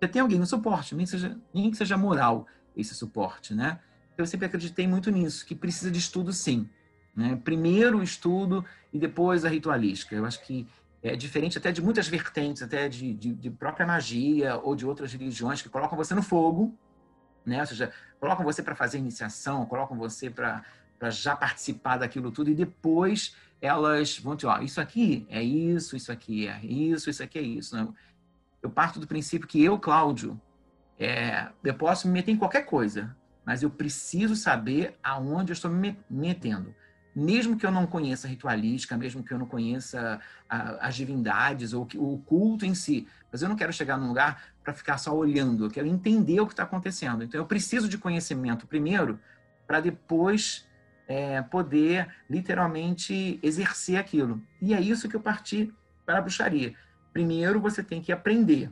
você 0.00 0.08
tem 0.08 0.20
alguém 0.20 0.38
no 0.38 0.46
suporte, 0.46 0.94
nem 0.94 1.04
que 1.04 1.12
seja, 1.12 1.38
nem 1.54 1.70
que 1.70 1.76
seja 1.76 1.96
moral 1.96 2.46
esse 2.76 2.94
suporte, 2.94 3.54
né? 3.54 3.78
Eu 4.18 4.26
sempre 4.26 4.46
acreditei 4.46 4.86
muito 4.86 5.10
nisso, 5.10 5.46
que 5.46 5.54
precisa 5.54 5.90
de 5.90 5.98
estudo 5.98 6.32
sim. 6.32 6.68
Né? 7.16 7.40
Primeiro 7.42 7.98
o 7.98 8.02
estudo 8.02 8.64
e 8.92 8.98
depois 8.98 9.44
a 9.44 9.48
ritualística. 9.48 10.14
Eu 10.14 10.26
acho 10.26 10.44
que 10.44 10.66
é 11.02 11.14
diferente 11.16 11.56
até 11.56 11.70
de 11.70 11.80
muitas 11.80 12.08
vertentes, 12.08 12.62
até 12.62 12.88
de, 12.88 13.14
de, 13.14 13.32
de, 13.32 13.50
própria 13.50 13.86
magia 13.86 14.56
ou 14.56 14.74
de 14.74 14.84
outras 14.84 15.12
religiões 15.12 15.62
que 15.62 15.68
colocam 15.68 15.96
você 15.96 16.14
no 16.14 16.22
fogo, 16.22 16.76
né? 17.46 17.60
Ou 17.60 17.66
seja, 17.66 17.92
colocam 18.18 18.44
você 18.44 18.62
para 18.62 18.74
fazer 18.74 18.98
iniciação, 18.98 19.64
colocam 19.66 19.96
você 19.96 20.28
para 20.28 20.64
já 21.10 21.36
participar 21.36 21.98
daquilo 21.98 22.30
tudo 22.30 22.50
e 22.50 22.54
depois 22.54 23.36
elas 23.60 24.18
vão 24.18 24.36
te, 24.36 24.46
ó, 24.46 24.58
isso 24.60 24.80
aqui 24.80 25.26
é 25.28 25.42
isso, 25.42 25.96
isso 25.96 26.12
aqui 26.12 26.46
é 26.46 26.64
isso, 26.64 27.08
isso 27.08 27.22
aqui 27.22 27.38
é 27.38 27.42
isso. 27.42 27.76
Né? 27.76 27.88
Eu 28.62 28.70
parto 28.70 29.00
do 29.00 29.06
princípio 29.06 29.48
que 29.48 29.62
eu, 29.62 29.78
Cláudio, 29.78 30.40
é, 30.98 31.48
eu 31.62 31.74
posso 31.74 32.06
me 32.06 32.14
meter 32.14 32.32
em 32.32 32.36
qualquer 32.36 32.62
coisa, 32.62 33.16
mas 33.44 33.62
eu 33.62 33.70
preciso 33.70 34.36
saber 34.36 34.94
aonde 35.02 35.52
eu 35.52 35.54
estou 35.54 35.70
me 35.70 35.98
metendo 36.08 36.74
mesmo 37.14 37.56
que 37.56 37.64
eu 37.64 37.70
não 37.70 37.86
conheça 37.86 38.26
ritualística, 38.26 38.96
mesmo 38.96 39.22
que 39.22 39.32
eu 39.32 39.38
não 39.38 39.46
conheça 39.46 40.20
a, 40.48 40.88
as 40.88 40.96
divindades 40.96 41.72
ou 41.72 41.86
o 41.96 42.18
culto 42.18 42.66
em 42.66 42.74
si, 42.74 43.06
mas 43.30 43.40
eu 43.40 43.48
não 43.48 43.56
quero 43.56 43.72
chegar 43.72 43.96
num 43.96 44.08
lugar 44.08 44.42
para 44.62 44.74
ficar 44.74 44.98
só 44.98 45.14
olhando, 45.14 45.66
eu 45.66 45.70
quero 45.70 45.86
entender 45.86 46.40
o 46.40 46.46
que 46.46 46.52
está 46.52 46.64
acontecendo. 46.64 47.22
Então 47.22 47.40
eu 47.40 47.46
preciso 47.46 47.88
de 47.88 47.98
conhecimento 47.98 48.66
primeiro 48.66 49.20
para 49.66 49.80
depois 49.80 50.66
é, 51.06 51.42
poder 51.42 52.08
literalmente 52.28 53.38
exercer 53.42 53.96
aquilo. 53.96 54.42
E 54.60 54.74
é 54.74 54.80
isso 54.80 55.08
que 55.08 55.16
eu 55.16 55.20
parti 55.20 55.72
para 56.04 56.18
a 56.18 56.20
bruxaria. 56.20 56.74
Primeiro 57.12 57.60
você 57.60 57.82
tem 57.82 58.00
que 58.00 58.12
aprender. 58.12 58.70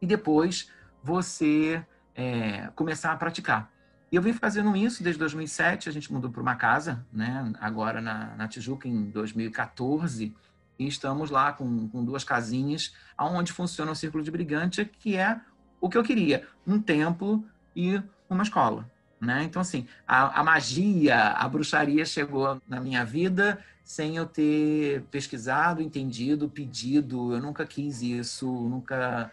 e 0.00 0.06
depois 0.06 0.68
você 1.02 1.84
é, 2.14 2.68
começar 2.74 3.12
a 3.12 3.16
praticar. 3.16 3.70
E 4.10 4.16
eu 4.16 4.22
vim 4.22 4.32
fazendo 4.32 4.76
isso 4.76 5.02
desde 5.02 5.18
2007, 5.18 5.88
a 5.88 5.92
gente 5.92 6.12
mudou 6.12 6.30
para 6.30 6.42
uma 6.42 6.56
casa, 6.56 7.04
né? 7.12 7.52
agora 7.60 8.00
na, 8.00 8.36
na 8.36 8.48
Tijuca, 8.48 8.86
em 8.86 9.10
2014, 9.10 10.34
e 10.78 10.86
estamos 10.86 11.30
lá 11.30 11.52
com, 11.52 11.88
com 11.88 12.04
duas 12.04 12.24
casinhas, 12.24 12.94
onde 13.18 13.52
funciona 13.52 13.92
o 13.92 13.96
Círculo 13.96 14.22
de 14.22 14.30
Brigante, 14.30 14.84
que 14.84 15.16
é 15.16 15.40
o 15.80 15.88
que 15.88 15.96
eu 15.96 16.02
queria, 16.02 16.46
um 16.66 16.80
templo 16.80 17.44
e 17.74 18.02
uma 18.28 18.42
escola. 18.42 18.90
Né? 19.22 19.44
Então, 19.44 19.62
assim, 19.62 19.86
a, 20.06 20.40
a, 20.40 20.42
magia, 20.42 21.28
a 21.28 21.48
bruxaria 21.48 22.04
chegou 22.04 22.60
na 22.66 22.80
minha 22.80 23.04
vida 23.04 23.64
sem 23.84 24.16
eu 24.16 24.26
ter 24.26 25.02
pesquisado, 25.12 25.80
entendido, 25.80 26.48
pedido. 26.48 27.32
Eu 27.32 27.40
nunca 27.40 27.64
quis 27.64 28.02
isso, 28.02 28.50
nunca 28.50 29.30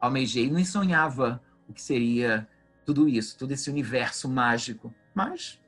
almejei, 0.00 0.50
nem 0.50 0.64
sonhava 0.64 1.40
o 1.68 1.72
que 1.72 1.80
seria 1.80 2.48
tudo 2.84 3.08
isso, 3.08 3.38
todo 3.38 3.52
esse 3.52 3.70
universo 3.70 4.28
mágico. 4.28 4.92
Mas 5.14 5.60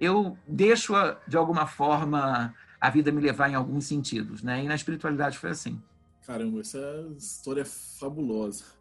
eu 0.00 0.38
deixo, 0.46 0.94
de 1.26 1.36
alguma 1.36 1.66
forma, 1.66 2.54
a 2.80 2.88
vida 2.88 3.12
me 3.12 3.20
levar 3.20 3.50
em 3.50 3.54
alguns 3.54 3.84
sentidos. 3.84 4.42
Né? 4.42 4.64
E 4.64 4.66
na 4.66 4.74
espiritualidade 4.74 5.36
foi 5.36 5.50
assim. 5.50 5.78
Caramba, 6.26 6.60
essa 6.60 7.06
história 7.18 7.60
é 7.60 7.66
fabulosa 7.66 8.77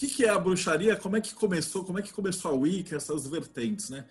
que, 0.00 0.08
que 0.08 0.24
é 0.24 0.30
a 0.30 0.38
bruxaria? 0.38 0.96
Como 0.96 1.14
é 1.18 1.20
que 1.20 1.34
começou? 1.34 1.84
Como 1.84 1.98
é 1.98 2.02
que 2.02 2.10
começou 2.10 2.52
a 2.52 2.54
Wicca, 2.54 2.96
essas 2.96 3.26
vertentes, 3.26 3.90
né? 3.90 4.06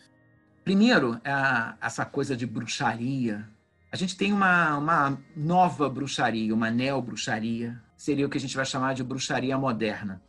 Primeiro, 0.63 1.19
a, 1.25 1.75
essa 1.81 2.05
coisa 2.05 2.37
de 2.37 2.45
bruxaria. 2.45 3.49
A 3.91 3.95
gente 3.95 4.15
tem 4.15 4.31
uma, 4.31 4.77
uma 4.77 5.19
nova 5.35 5.89
bruxaria, 5.89 6.53
uma 6.53 6.69
neo-bruxaria. 6.69 7.81
Seria 7.97 8.27
o 8.27 8.29
que 8.29 8.37
a 8.37 8.39
gente 8.39 8.55
vai 8.55 8.65
chamar 8.65 8.93
de 8.93 9.03
bruxaria 9.03 9.57
moderna. 9.57 10.21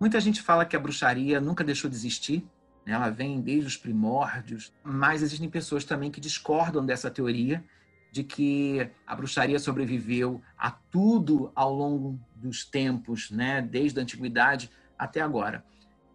Muita 0.00 0.20
gente 0.20 0.42
fala 0.42 0.64
que 0.64 0.74
a 0.74 0.80
bruxaria 0.80 1.40
nunca 1.40 1.62
deixou 1.62 1.88
de 1.88 1.94
existir, 1.94 2.44
né? 2.84 2.94
ela 2.94 3.08
vem 3.08 3.40
desde 3.40 3.68
os 3.68 3.76
primórdios, 3.76 4.72
mas 4.82 5.22
existem 5.22 5.48
pessoas 5.48 5.84
também 5.84 6.10
que 6.10 6.20
discordam 6.20 6.84
dessa 6.84 7.08
teoria 7.08 7.62
de 8.10 8.24
que 8.24 8.90
a 9.06 9.14
bruxaria 9.14 9.60
sobreviveu 9.60 10.42
a 10.58 10.72
tudo 10.72 11.52
ao 11.54 11.72
longo 11.72 12.18
dos 12.34 12.64
tempos, 12.64 13.30
né? 13.30 13.62
desde 13.62 14.00
a 14.00 14.02
antiguidade 14.02 14.68
até 14.98 15.20
agora. 15.20 15.64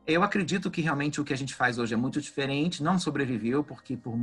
Eu 0.05 0.23
acredito 0.23 0.71
que 0.71 0.81
realmente 0.81 1.21
o 1.21 1.23
que 1.23 1.33
a 1.33 1.37
gente 1.37 1.53
faz 1.53 1.77
hoje 1.77 1.93
é 1.93 1.97
muito 1.97 2.19
diferente, 2.19 2.81
não 2.81 2.97
sobreviveu, 2.97 3.63
porque 3.63 3.95
por 3.95 4.17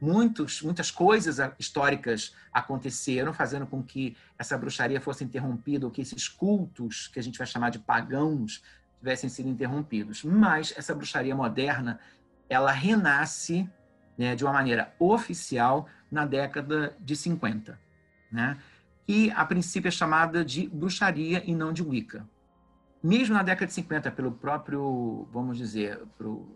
muitos, 0.00 0.60
muitas 0.62 0.90
coisas 0.90 1.38
históricas 1.58 2.34
aconteceram, 2.52 3.32
fazendo 3.32 3.66
com 3.66 3.82
que 3.82 4.16
essa 4.38 4.56
bruxaria 4.58 5.00
fosse 5.00 5.24
interrompida, 5.24 5.86
ou 5.86 5.90
que 5.90 6.02
esses 6.02 6.28
cultos, 6.28 7.08
que 7.08 7.18
a 7.18 7.22
gente 7.22 7.38
vai 7.38 7.46
chamar 7.46 7.70
de 7.70 7.78
pagãos, 7.78 8.62
tivessem 8.98 9.30
sido 9.30 9.48
interrompidos. 9.48 10.22
Mas 10.24 10.74
essa 10.76 10.94
bruxaria 10.94 11.34
moderna, 11.34 11.98
ela 12.48 12.70
renasce 12.70 13.68
né, 14.18 14.36
de 14.36 14.44
uma 14.44 14.52
maneira 14.52 14.94
oficial 14.98 15.88
na 16.10 16.26
década 16.26 16.94
de 17.00 17.16
50, 17.16 17.80
né? 18.30 18.58
E 19.08 19.30
a 19.30 19.44
princípio 19.44 19.88
é 19.88 19.90
chamada 19.90 20.44
de 20.44 20.68
bruxaria 20.68 21.42
e 21.46 21.54
não 21.54 21.72
de 21.72 21.82
Wicca 21.82 22.28
mesmo 23.02 23.34
na 23.34 23.42
década 23.42 23.66
de 23.66 23.72
50, 23.72 24.10
pelo 24.10 24.32
próprio, 24.32 25.28
vamos 25.32 25.56
dizer, 25.56 26.00
pro, 26.18 26.54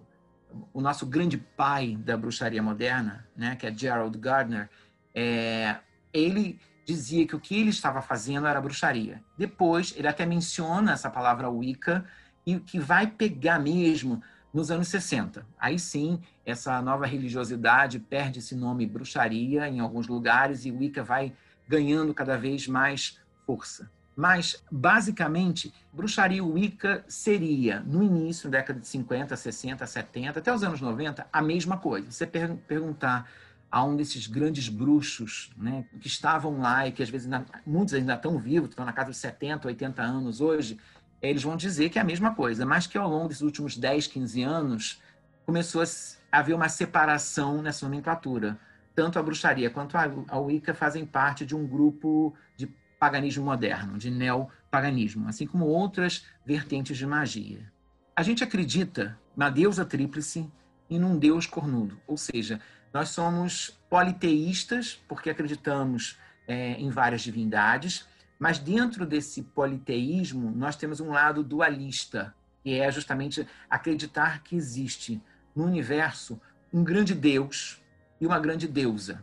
o 0.73 0.81
nosso 0.81 1.07
grande 1.07 1.37
pai 1.37 1.97
da 1.97 2.17
bruxaria 2.17 2.63
moderna, 2.63 3.27
né, 3.37 3.57
que 3.57 3.67
é 3.67 3.75
Gerald 3.75 4.17
Gardner, 4.19 4.69
é, 5.15 5.77
ele 6.13 6.61
dizia 6.85 7.27
que 7.27 7.35
o 7.35 7.41
que 7.41 7.59
ele 7.59 7.71
estava 7.71 8.03
fazendo 8.03 8.47
era 8.47 8.61
bruxaria. 8.61 9.23
Depois, 9.39 9.95
ele 9.97 10.07
até 10.07 10.27
menciona 10.27 10.93
essa 10.93 11.11
palavra 11.11 11.49
Wicca, 11.49 12.05
e 12.47 12.59
que 12.61 12.79
vai 12.79 13.07
pegar 13.07 13.59
mesmo 13.59 14.23
nos 14.53 14.71
anos 14.71 14.89
60. 14.89 15.47
Aí 15.59 15.79
sim, 15.79 16.21
essa 16.45 16.81
nova 16.81 17.07
religiosidade 17.07 17.99
perde 17.99 18.39
esse 18.39 18.55
nome 18.55 18.87
bruxaria 18.87 19.69
em 19.69 19.81
alguns 19.81 20.07
lugares 20.07 20.65
e 20.65 20.71
Wicca 20.71 21.03
vai 21.03 21.33
ganhando 21.67 22.13
cada 22.15 22.37
vez 22.37 22.69
mais 22.69 23.19
força. 23.47 23.91
Mas, 24.17 24.63
basicamente, 24.71 25.75
bruxaria 25.93 26.45
Wicca 26.45 27.05
seria, 27.09 27.81
no 27.81 28.03
início, 28.03 28.49
na 28.49 28.59
década 28.59 28.79
de 28.79 28.87
50, 28.87 29.37
60, 29.37 29.87
70, 29.87 30.39
até 30.39 30.55
os 30.55 30.63
anos 30.63 30.81
90, 30.81 31.27
a 31.33 31.43
mesma 31.43 31.77
coisa. 31.79 32.11
Você 32.11 32.27
per 32.27 32.55
perguntar 32.69 33.29
a 33.71 33.83
um 33.83 33.97
desses 33.97 34.29
grandes 34.29 34.69
bruxos 34.69 35.51
né, 35.57 35.85
que 36.01 36.07
estavam 36.07 36.61
lá 36.61 36.87
e 36.87 36.93
que 36.93 37.03
às 37.03 37.11
vezes 37.11 37.31
ainda, 37.31 37.45
muitos 37.67 37.93
ainda 37.93 38.15
estão 38.15 38.39
vivos, 38.39 38.71
estão 38.71 38.85
na 38.85 38.93
casa 38.93 39.11
de 39.11 39.17
70, 39.17 39.67
80 39.67 40.01
anos 40.01 40.41
hoje, 40.41 40.79
eles 41.21 41.43
vão 41.43 41.57
dizer 41.57 41.89
que 41.89 41.99
é 41.99 42.03
a 42.03 42.05
mesma 42.05 42.37
coisa, 42.37 42.65
mas 42.65 42.87
que 42.87 42.97
ao 42.97 43.11
longo 43.11 43.27
desses 43.27 43.43
últimos 43.43 43.77
10, 43.77 44.07
15 44.07 44.43
anos 44.43 45.03
começou 45.45 45.83
a 45.83 46.39
haver 46.39 46.55
uma 46.55 46.69
separação 46.69 47.63
nessa 47.63 47.85
nomenclatura. 47.85 48.57
Tanto 48.95 49.19
a 49.19 49.23
bruxaria 49.23 49.69
quanto 49.71 49.97
a 49.97 50.39
Wicca 50.39 50.73
fazem 50.73 51.05
parte 51.05 51.45
de 51.45 51.57
um 51.57 51.67
grupo 51.67 52.33
de 52.57 52.73
paganismo 52.99 53.45
moderno, 53.45 53.99
de 53.99 54.11
neopaganismo, 54.11 55.29
assim 55.29 55.47
como 55.47 55.67
outras 55.67 56.27
vertentes 56.45 56.97
de 56.97 57.07
magia. 57.07 57.73
A 58.17 58.23
gente 58.23 58.45
acredita 58.45 59.19
na 59.37 59.51
deusa 59.51 59.85
tríplice 59.85 60.51
e 60.89 60.99
num 60.99 61.19
deus 61.19 61.47
cornudo, 61.47 62.01
ou 62.07 62.17
seja, 62.17 62.61
nós 62.93 63.09
somos 63.09 63.79
politeístas 63.91 65.03
porque 65.09 65.29
acreditamos 65.29 66.19
é, 66.47 66.73
em 66.73 66.91
várias 66.91 67.23
divindades, 67.23 68.07
mas 68.39 68.59
dentro 68.59 69.05
desse 69.05 69.43
politeísmo 69.43 70.51
nós 70.51 70.77
temos 70.77 71.01
um 71.01 71.11
lado 71.11 71.43
dualista, 71.43 72.35
que 72.63 72.79
é 72.79 72.91
justamente 72.91 73.47
acreditar 73.69 74.43
que 74.43 74.55
existe 74.55 75.21
no 75.55 75.65
universo 75.65 76.41
um 76.73 76.83
grande 76.83 77.15
deus 77.15 77.83
e 78.21 78.27
uma 78.27 78.39
grande 78.39 78.67
deusa. 78.67 79.23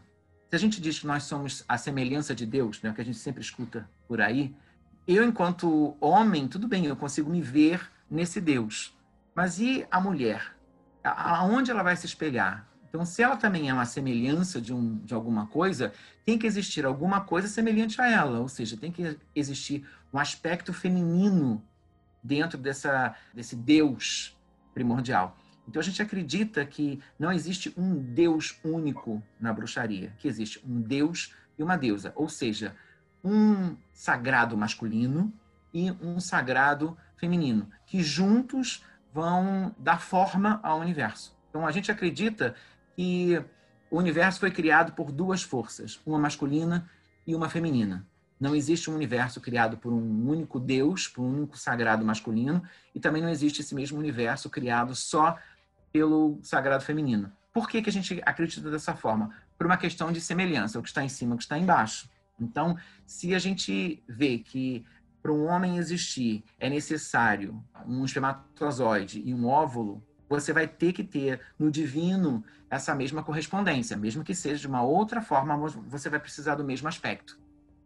Se 0.51 0.55
a 0.57 0.59
gente 0.59 0.81
diz 0.81 0.99
que 0.99 1.07
nós 1.07 1.23
somos 1.23 1.63
a 1.65 1.77
semelhança 1.77 2.35
de 2.35 2.45
Deus, 2.45 2.81
né, 2.81 2.91
que 2.93 2.99
a 2.99 3.05
gente 3.05 3.17
sempre 3.17 3.39
escuta 3.39 3.89
por 4.05 4.19
aí, 4.19 4.53
eu, 5.07 5.23
enquanto 5.23 5.95
homem, 5.97 6.45
tudo 6.45 6.67
bem, 6.67 6.85
eu 6.87 6.95
consigo 6.97 7.29
me 7.29 7.41
ver 7.41 7.89
nesse 8.09 8.41
Deus. 8.41 8.93
Mas 9.33 9.61
e 9.61 9.87
a 9.89 10.01
mulher? 10.01 10.53
Aonde 11.01 11.71
ela 11.71 11.81
vai 11.81 11.95
se 11.95 12.05
espelhar? 12.05 12.67
Então, 12.89 13.05
se 13.05 13.23
ela 13.23 13.37
também 13.37 13.69
é 13.69 13.73
uma 13.73 13.85
semelhança 13.85 14.59
de, 14.59 14.73
um, 14.73 14.97
de 14.97 15.13
alguma 15.13 15.47
coisa, 15.47 15.93
tem 16.25 16.37
que 16.37 16.45
existir 16.45 16.85
alguma 16.85 17.21
coisa 17.21 17.47
semelhante 17.47 18.01
a 18.01 18.11
ela, 18.11 18.41
ou 18.41 18.49
seja, 18.49 18.75
tem 18.75 18.91
que 18.91 19.17
existir 19.33 19.87
um 20.13 20.19
aspecto 20.19 20.73
feminino 20.73 21.63
dentro 22.21 22.57
dessa, 22.57 23.15
desse 23.33 23.55
Deus 23.55 24.37
primordial. 24.73 25.37
Então 25.71 25.79
a 25.79 25.83
gente 25.83 26.01
acredita 26.01 26.65
que 26.65 26.99
não 27.17 27.31
existe 27.31 27.73
um 27.77 27.95
Deus 27.95 28.59
único 28.61 29.23
na 29.39 29.53
bruxaria, 29.53 30.13
que 30.19 30.27
existe 30.27 30.61
um 30.67 30.81
Deus 30.81 31.33
e 31.57 31.63
uma 31.63 31.77
deusa, 31.77 32.11
ou 32.13 32.27
seja, 32.27 32.75
um 33.23 33.77
sagrado 33.93 34.57
masculino 34.57 35.33
e 35.73 35.89
um 35.89 36.19
sagrado 36.19 36.97
feminino, 37.15 37.69
que 37.85 38.03
juntos 38.03 38.83
vão 39.13 39.73
dar 39.79 40.01
forma 40.01 40.59
ao 40.61 40.77
universo. 40.77 41.33
Então 41.49 41.65
a 41.65 41.71
gente 41.71 41.89
acredita 41.89 42.53
que 42.93 43.41
o 43.89 43.97
universo 43.97 44.41
foi 44.41 44.51
criado 44.51 44.91
por 44.91 45.09
duas 45.09 45.41
forças, 45.41 46.01
uma 46.05 46.19
masculina 46.19 46.85
e 47.25 47.33
uma 47.33 47.47
feminina. 47.47 48.05
Não 48.37 48.55
existe 48.55 48.89
um 48.89 48.95
universo 48.95 49.39
criado 49.39 49.77
por 49.77 49.93
um 49.93 50.27
único 50.27 50.59
Deus, 50.59 51.07
por 51.07 51.21
um 51.21 51.29
único 51.29 51.57
sagrado 51.57 52.03
masculino, 52.03 52.61
e 52.93 52.99
também 52.99 53.21
não 53.21 53.29
existe 53.29 53.61
esse 53.61 53.73
mesmo 53.73 53.99
universo 53.99 54.49
criado 54.49 54.95
só 54.95 55.37
pelo 55.91 56.39
sagrado 56.41 56.83
feminino. 56.83 57.31
Por 57.53 57.67
que, 57.67 57.81
que 57.81 57.89
a 57.89 57.93
gente 57.93 58.21
acredita 58.25 58.69
dessa 58.71 58.95
forma? 58.95 59.29
Por 59.57 59.65
uma 59.65 59.77
questão 59.77 60.11
de 60.11 60.21
semelhança, 60.21 60.79
o 60.79 60.81
que 60.81 60.89
está 60.89 61.03
em 61.03 61.09
cima, 61.09 61.35
o 61.35 61.37
que 61.37 61.43
está 61.43 61.57
embaixo. 61.57 62.09
Então, 62.39 62.77
se 63.05 63.35
a 63.35 63.39
gente 63.39 64.01
vê 64.07 64.39
que 64.39 64.85
para 65.21 65.31
um 65.31 65.45
homem 65.45 65.77
existir 65.77 66.43
é 66.59 66.69
necessário 66.69 67.63
um 67.85 68.03
espermatozoide 68.03 69.21
e 69.23 69.33
um 69.33 69.45
óvulo, 69.47 70.03
você 70.27 70.53
vai 70.53 70.67
ter 70.67 70.93
que 70.93 71.03
ter 71.03 71.41
no 71.59 71.69
divino 71.69 72.43
essa 72.69 72.95
mesma 72.95 73.21
correspondência, 73.21 73.97
mesmo 73.97 74.23
que 74.23 74.33
seja 74.33 74.61
de 74.61 74.67
uma 74.67 74.81
outra 74.81 75.21
forma, 75.21 75.55
você 75.57 76.09
vai 76.09 76.19
precisar 76.19 76.55
do 76.55 76.63
mesmo 76.63 76.87
aspecto. 76.87 77.37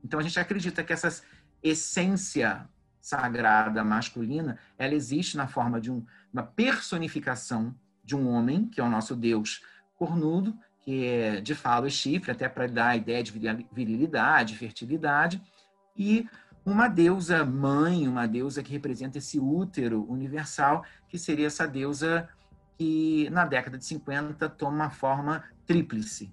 Então 0.04 0.20
a 0.20 0.24
gente 0.24 0.40
acredita 0.40 0.84
que 0.84 0.94
essa 0.94 1.22
essência 1.62 2.70
sagrada 3.02 3.84
masculina, 3.84 4.58
ela 4.78 4.94
existe 4.94 5.36
na 5.36 5.48
forma 5.48 5.82
de 5.82 5.92
um, 5.92 6.06
uma 6.32 6.44
personificação 6.44 7.76
de 8.06 8.16
um 8.16 8.30
homem, 8.30 8.68
que 8.68 8.80
é 8.80 8.84
o 8.84 8.90
nosso 8.90 9.16
Deus 9.16 9.62
cornudo, 9.98 10.56
que 10.82 11.06
é 11.06 11.42
de 11.42 11.56
falo 11.56 11.88
e 11.88 11.92
chifre, 11.92 12.32
até 12.32 12.48
para 12.48 12.68
dar 12.68 12.90
a 12.90 12.96
ideia 12.96 13.24
de 13.24 13.34
virilidade, 13.74 14.56
fertilidade, 14.56 15.42
e 15.98 16.28
uma 16.66 16.88
deusa 16.88 17.44
mãe, 17.44 18.08
uma 18.08 18.28
deusa 18.28 18.64
que 18.64 18.72
representa 18.72 19.18
esse 19.18 19.40
útero 19.40 20.06
universal, 20.10 20.84
que 21.08 21.18
seria 21.18 21.48
essa 21.48 21.68
deusa 21.68 22.30
que 22.78 23.30
na 23.30 23.46
década 23.46 23.78
de 23.78 23.86
50 23.86 24.50
toma 24.50 24.76
uma 24.76 24.90
forma 24.90 25.44
tríplice, 25.66 26.32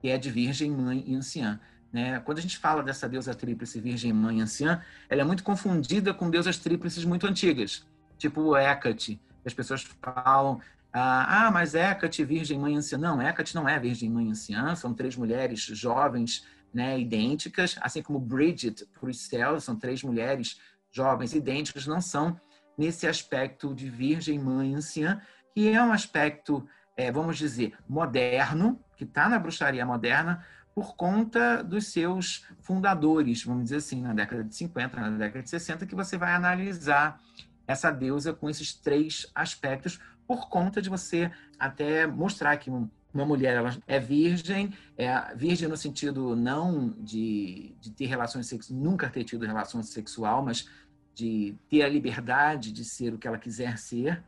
que 0.00 0.08
é 0.08 0.16
de 0.16 0.30
virgem, 0.30 0.70
mãe 0.70 1.02
e 1.06 1.14
anciã. 1.14 1.60
Né? 1.92 2.20
Quando 2.20 2.38
a 2.38 2.40
gente 2.40 2.58
fala 2.58 2.82
dessa 2.82 3.08
deusa 3.08 3.34
tríplice, 3.34 3.80
virgem, 3.80 4.12
mãe 4.12 4.38
e 4.38 4.42
anciã, 4.42 4.82
ela 5.08 5.22
é 5.22 5.24
muito 5.24 5.42
confundida 5.42 6.12
com 6.12 6.30
deusas 6.30 6.58
tríplices 6.58 7.04
muito 7.04 7.26
antigas, 7.26 7.86
tipo 8.18 8.56
Hecate. 8.56 9.20
As 9.44 9.54
pessoas 9.54 9.82
falam, 10.02 10.60
ah, 10.96 11.50
mas 11.50 11.74
Hecate, 11.74 12.24
virgem 12.24 12.58
mãe 12.58 12.76
anciã. 12.76 12.96
Não, 12.96 13.20
Hecate 13.20 13.54
não 13.54 13.68
é 13.68 13.78
virgem 13.80 14.08
mãe 14.08 14.30
anciã, 14.30 14.74
são 14.76 14.94
três 14.94 15.16
mulheres 15.16 15.60
jovens, 15.60 16.46
né, 16.72 16.98
idênticas, 16.98 17.76
assim 17.80 18.02
como 18.02 18.18
Bridget 18.18 18.84
Purcell, 18.98 19.60
são 19.60 19.76
três 19.76 20.02
mulheres 20.02 20.60
jovens 20.90 21.34
idênticas, 21.34 21.86
não 21.86 22.00
são 22.00 22.38
nesse 22.76 23.06
aspecto 23.06 23.74
de 23.74 23.88
virgem 23.88 24.38
mãe 24.38 24.74
anciã, 24.74 25.20
que 25.54 25.68
é 25.68 25.82
um 25.82 25.92
aspecto, 25.92 26.66
é, 26.96 27.10
vamos 27.12 27.38
dizer, 27.38 27.76
moderno, 27.88 28.80
que 28.96 29.04
está 29.04 29.28
na 29.28 29.38
bruxaria 29.38 29.86
moderna, 29.86 30.44
por 30.74 30.96
conta 30.96 31.62
dos 31.62 31.92
seus 31.92 32.44
fundadores, 32.60 33.44
vamos 33.44 33.64
dizer 33.64 33.76
assim, 33.76 34.02
na 34.02 34.12
década 34.12 34.42
de 34.42 34.54
50, 34.54 35.00
na 35.00 35.10
década 35.10 35.42
de 35.42 35.50
60, 35.50 35.86
que 35.86 35.94
você 35.94 36.18
vai 36.18 36.32
analisar 36.32 37.20
essa 37.66 37.90
deusa 37.90 38.32
com 38.32 38.50
esses 38.50 38.74
três 38.74 39.30
aspectos, 39.34 40.00
por 40.26 40.48
conta 40.48 40.80
de 40.80 40.88
você 40.88 41.30
até 41.58 42.06
mostrar 42.06 42.56
que 42.56 42.70
uma 42.70 43.24
mulher 43.24 43.56
ela 43.56 43.76
é 43.86 43.98
virgem, 43.98 44.72
é 44.96 45.34
virgem 45.34 45.68
no 45.68 45.76
sentido 45.76 46.34
não 46.34 46.94
de, 46.98 47.74
de 47.80 47.90
ter 47.92 48.06
relações 48.06 48.46
sexuais, 48.46 48.82
nunca 48.82 49.08
ter 49.08 49.24
tido 49.24 49.46
relações 49.46 49.88
sexual, 49.88 50.44
mas 50.44 50.68
de 51.14 51.56
ter 51.68 51.82
a 51.82 51.88
liberdade 51.88 52.72
de 52.72 52.84
ser 52.84 53.14
o 53.14 53.18
que 53.18 53.28
ela 53.28 53.38
quiser 53.38 53.78
ser, 53.78 54.22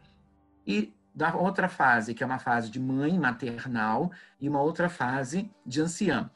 e 0.67 0.95
da 1.15 1.35
outra 1.35 1.69
fase, 1.69 2.15
que 2.15 2.23
é 2.23 2.27
uma 2.27 2.39
fase 2.39 2.71
de 2.71 2.79
mãe 2.79 3.19
maternal, 3.19 4.13
e 4.41 4.49
uma 4.49 4.61
outra 4.61 4.89
fase 4.89 5.51
de 5.65 5.81
anciã. 5.81 6.31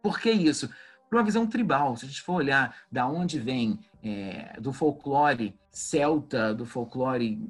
Por 0.00 0.20
que 0.20 0.30
isso? 0.30 0.70
Por 1.10 1.16
uma 1.16 1.24
visão 1.24 1.46
tribal. 1.46 1.96
Se 1.96 2.04
a 2.04 2.08
gente 2.08 2.22
for 2.22 2.34
olhar 2.34 2.76
da 2.90 3.06
onde 3.06 3.40
vem 3.40 3.80
é, 4.02 4.58
do 4.60 4.72
folclore 4.72 5.58
celta, 5.70 6.54
do 6.54 6.64
folclore, 6.64 7.40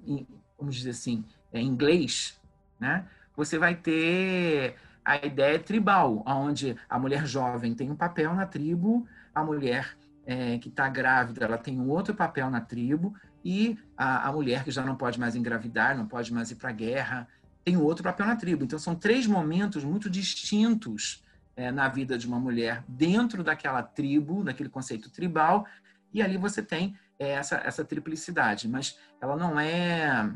vamos 0.64 0.76
dizer 0.76 0.90
assim, 0.90 1.24
é, 1.52 1.60
inglês, 1.60 2.40
né? 2.80 3.06
você 3.36 3.58
vai 3.58 3.74
ter 3.74 4.76
a 5.04 5.16
ideia 5.16 5.58
tribal, 5.58 6.22
onde 6.26 6.76
a 6.88 6.98
mulher 6.98 7.26
jovem 7.26 7.74
tem 7.74 7.90
um 7.90 7.96
papel 7.96 8.34
na 8.34 8.46
tribo, 8.46 9.06
a 9.34 9.44
mulher 9.44 9.96
é, 10.26 10.58
que 10.58 10.70
está 10.70 10.88
grávida 10.88 11.44
ela 11.44 11.58
tem 11.58 11.78
um 11.78 11.90
outro 11.90 12.14
papel 12.14 12.48
na 12.50 12.60
tribo, 12.60 13.14
e 13.44 13.78
a, 13.96 14.28
a 14.28 14.32
mulher 14.32 14.64
que 14.64 14.70
já 14.70 14.82
não 14.82 14.96
pode 14.96 15.20
mais 15.20 15.36
engravidar, 15.36 15.94
não 15.94 16.06
pode 16.06 16.32
mais 16.32 16.50
ir 16.50 16.54
para 16.54 16.70
a 16.70 16.72
guerra, 16.72 17.28
tem 17.62 17.76
outro 17.76 18.02
papel 18.02 18.26
na 18.26 18.36
tribo. 18.36 18.64
Então, 18.64 18.78
são 18.78 18.94
três 18.94 19.26
momentos 19.26 19.84
muito 19.84 20.08
distintos 20.08 21.22
é, 21.54 21.70
na 21.70 21.88
vida 21.88 22.16
de 22.16 22.26
uma 22.26 22.40
mulher 22.40 22.82
dentro 22.88 23.44
daquela 23.44 23.82
tribo, 23.82 24.42
daquele 24.42 24.70
conceito 24.70 25.10
tribal, 25.10 25.66
e 26.12 26.22
ali 26.22 26.38
você 26.38 26.62
tem 26.62 26.96
é, 27.18 27.32
essa, 27.32 27.56
essa 27.56 27.84
triplicidade, 27.84 28.66
mas 28.66 28.98
ela 29.20 29.36
não 29.36 29.60
é 29.60 30.32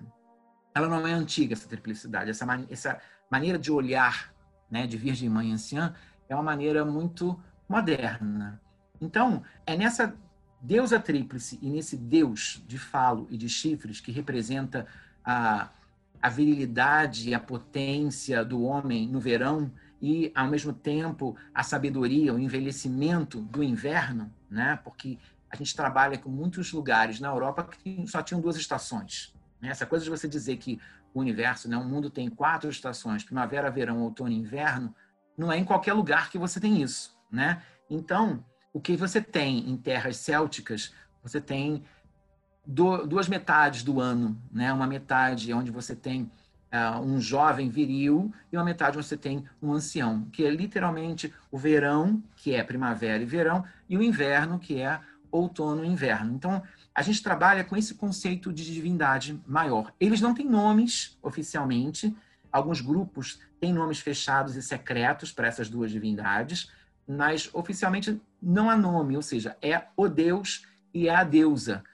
ela 0.79 0.89
não 0.89 1.07
é 1.07 1.13
antiga 1.13 1.55
essa 1.55 1.69
triplicidade, 1.69 2.31
essa, 2.31 2.47
man 2.47 2.65
essa 2.71 3.01
maneira 3.31 3.59
de 3.59 3.71
olhar, 3.71 4.33
né, 4.71 4.87
de 4.87 4.97
virgem 4.97 5.29
mãe 5.29 5.53
anciã, 5.53 5.95
é 6.29 6.35
uma 6.35 6.43
maneira 6.43 6.85
muito 6.85 7.39
moderna. 7.69 8.61
Então, 9.01 9.43
é 9.67 9.77
nessa 9.77 10.15
deusa 10.61 10.99
tríplice 10.99 11.59
e 11.63 11.69
nesse 11.69 11.97
deus 11.97 12.63
de 12.67 12.79
falo 12.79 13.27
e 13.31 13.37
de 13.37 13.49
chifres 13.49 14.01
que 14.01 14.11
representa 14.11 14.87
a, 15.25 15.69
a 16.21 16.29
virilidade 16.29 17.29
e 17.29 17.35
a 17.35 17.41
potência 17.41 18.45
do 18.45 18.63
homem 18.63 19.07
no 19.09 19.21
verão 19.21 19.71
e, 20.01 20.33
ao 20.35 20.49
mesmo 20.49 20.73
tempo, 20.73 21.37
a 21.55 21.63
sabedoria, 21.63 22.35
o 22.35 22.39
envelhecimento 22.39 23.41
do 23.41 23.63
inverno, 23.63 24.33
né? 24.51 24.79
porque 24.83 25.19
a 25.51 25.57
gente 25.57 25.75
trabalha 25.75 26.19
com 26.19 26.29
muitos 26.29 26.73
lugares 26.73 27.21
na 27.21 27.29
Europa 27.29 27.65
que 27.65 28.05
só 28.07 28.23
tinham 28.23 28.41
duas 28.41 28.57
estações. 28.57 29.35
Né? 29.61 29.69
Essa 29.69 29.87
coisa 29.87 30.05
de 30.05 30.11
você 30.11 30.29
dizer 30.29 30.57
que 30.57 30.81
o 31.13 31.21
universo, 31.21 31.69
né, 31.69 31.77
o 31.77 31.85
mundo 31.85 32.11
tem 32.11 32.29
quatro 32.29 32.69
estações, 32.69 33.25
primavera, 33.25 33.71
verão, 33.71 34.03
outono 34.03 34.31
e 34.31 34.37
inverno, 34.37 34.95
não 35.37 35.53
é 35.53 35.59
em 35.59 35.65
qualquer 35.65 35.93
lugar 35.93 36.31
que 36.31 36.39
você 36.39 36.61
tem 36.61 36.83
isso. 36.83 37.17
Né? 37.31 37.63
Então, 37.89 38.45
o 38.73 38.81
que 38.81 38.97
você 38.97 39.21
tem 39.21 39.69
em 39.71 39.77
terras 39.77 40.17
célticas, 40.17 40.93
você 41.23 41.41
tem 41.41 41.85
duas 42.67 43.29
metades 43.29 43.83
do 43.83 44.01
ano, 44.01 44.41
né? 44.53 44.73
uma 44.73 44.87
metade 44.87 45.53
onde 45.55 45.71
você 45.71 45.97
tem 45.97 46.31
uh, 46.73 47.01
um 47.01 47.21
jovem 47.21 47.69
viril 47.71 48.33
e 48.53 48.57
uma 48.57 48.65
metade 48.65 48.97
você 48.97 49.17
tem 49.17 49.45
um 49.61 49.73
ancião, 49.73 50.27
que 50.31 50.45
é 50.45 50.51
literalmente 50.51 51.33
o 51.51 51.59
verão, 51.59 52.23
que 52.37 52.55
é 52.55 52.63
primavera 52.63 53.23
e 53.23 53.27
verão, 53.27 53.65
e 53.89 53.97
o 53.97 54.03
inverno, 54.03 54.59
que 54.59 54.81
é 54.81 55.01
outono 55.31 55.85
e 55.85 55.89
inverno. 55.89 56.35
Então, 56.35 56.63
a 56.99 57.03
gente 57.03 57.23
trabalha 57.23 57.63
com 57.63 57.77
esse 57.77 57.95
conceito 57.95 58.53
de 58.53 58.65
divindade 58.65 59.41
maior. 59.47 59.95
Eles 60.01 60.21
não 60.21 60.35
têm 60.35 60.45
nomes 60.45 61.17
oficialmente, 61.23 62.13
alguns 62.51 62.81
grupos 62.81 63.39
têm 63.61 63.73
nomes 63.73 64.01
fechados 64.01 64.57
e 64.57 64.63
secretos 64.63 65.31
para 65.31 65.47
essas 65.47 65.69
duas 65.69 65.93
divindades, 65.93 66.73
mas 67.07 67.49
oficialmente 67.55 68.21
não 68.43 68.69
há 68.69 68.77
nome, 68.77 69.15
ou 69.15 69.23
seja, 69.23 69.57
é 69.63 69.85
o 69.97 70.09
Deus 70.09 70.67
e 70.93 71.07
é 71.07 71.15
a 71.15 71.23
deusa, 71.23 71.85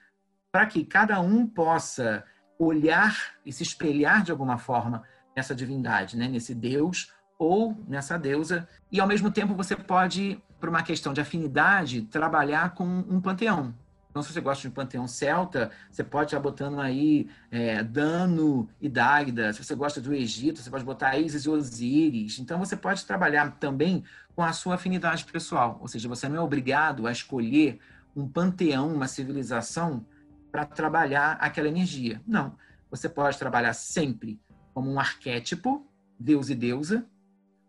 para 0.51 0.65
que 0.65 0.83
cada 0.83 1.21
um 1.21 1.45
possa 1.45 2.23
olhar 2.57 3.35
e 3.45 3.53
se 3.53 3.61
espelhar 3.61 4.23
de 4.23 4.31
alguma 4.31 4.57
forma 4.57 5.03
nessa 5.35 5.53
divindade, 5.53 6.17
né? 6.17 6.27
nesse 6.27 6.55
Deus 6.55 7.13
ou 7.37 7.77
nessa 7.87 8.17
deusa, 8.17 8.67
e 8.91 8.99
ao 8.99 9.07
mesmo 9.07 9.29
tempo 9.29 9.53
você 9.53 9.75
pode, 9.75 10.41
por 10.59 10.67
uma 10.67 10.81
questão 10.81 11.13
de 11.13 11.21
afinidade, 11.21 12.01
trabalhar 12.01 12.73
com 12.73 12.87
um 13.07 13.21
panteão. 13.21 13.71
Então, 14.15 14.23
se 14.23 14.31
você 14.31 14.39
gosta 14.39 14.61
de 14.61 14.69
um 14.69 14.71
panteão 14.71 15.05
celta, 15.09 15.71
você 15.91 16.01
pode 16.01 16.27
estar 16.27 16.39
botando 16.39 16.79
aí 16.79 17.27
é, 17.51 17.83
Dano 17.83 18.69
e 18.79 18.87
Dagda. 18.87 19.51
Se 19.51 19.61
você 19.61 19.75
gosta 19.75 19.99
do 19.99 20.13
Egito, 20.13 20.61
você 20.61 20.69
pode 20.69 20.85
botar 20.85 21.17
Isis 21.17 21.43
e 21.43 21.49
Osíris. 21.49 22.39
Então, 22.39 22.57
você 22.57 22.77
pode 22.77 23.05
trabalhar 23.05 23.57
também 23.59 24.05
com 24.33 24.41
a 24.41 24.53
sua 24.53 24.75
afinidade 24.75 25.25
pessoal. 25.25 25.77
Ou 25.81 25.89
seja, 25.89 26.07
você 26.07 26.29
não 26.29 26.37
é 26.37 26.39
obrigado 26.39 27.07
a 27.07 27.11
escolher 27.11 27.77
um 28.15 28.25
panteão, 28.25 28.95
uma 28.95 29.05
civilização 29.05 30.05
para 30.49 30.63
trabalhar 30.63 31.33
aquela 31.33 31.67
energia. 31.67 32.21
Não. 32.25 32.55
Você 32.89 33.09
pode 33.09 33.37
trabalhar 33.37 33.73
sempre 33.73 34.39
como 34.73 34.89
um 34.89 34.97
arquétipo, 34.97 35.85
Deus 36.17 36.49
e 36.49 36.55
deusa, 36.55 37.05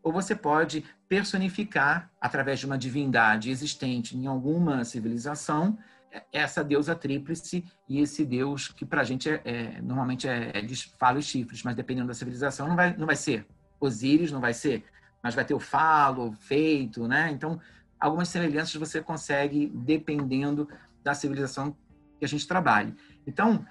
ou 0.00 0.12
você 0.12 0.36
pode 0.36 0.84
personificar 1.08 2.08
através 2.20 2.60
de 2.60 2.66
uma 2.66 2.78
divindade 2.78 3.50
existente 3.50 4.16
em 4.16 4.28
alguma 4.28 4.84
civilização 4.84 5.76
essa 6.32 6.62
deusa 6.62 6.94
tríplice 6.94 7.64
e 7.88 8.00
esse 8.00 8.24
deus 8.24 8.68
que 8.68 8.84
para 8.84 9.00
a 9.00 9.04
gente 9.04 9.28
é, 9.28 9.40
é, 9.44 9.80
normalmente 9.82 10.28
é, 10.28 10.52
é 10.54 10.66
falo 10.98 11.18
e 11.18 11.22
chifres, 11.22 11.62
mas 11.62 11.74
dependendo 11.74 12.08
da 12.08 12.14
civilização 12.14 12.68
não 12.68 12.76
vai, 12.76 12.96
não 12.96 13.06
vai 13.06 13.16
ser 13.16 13.46
Osíris, 13.80 14.32
não 14.32 14.40
vai 14.40 14.54
ser, 14.54 14.84
mas 15.22 15.34
vai 15.34 15.44
ter 15.44 15.54
o 15.54 15.60
falo, 15.60 16.32
feito, 16.32 17.06
né? 17.06 17.30
Então, 17.30 17.60
algumas 17.98 18.28
semelhanças 18.28 18.74
você 18.74 19.02
consegue 19.02 19.70
dependendo 19.74 20.68
da 21.02 21.14
civilização 21.14 21.76
que 22.18 22.24
a 22.24 22.28
gente 22.28 22.46
trabalhe. 22.46 22.94
Então, 23.26 23.66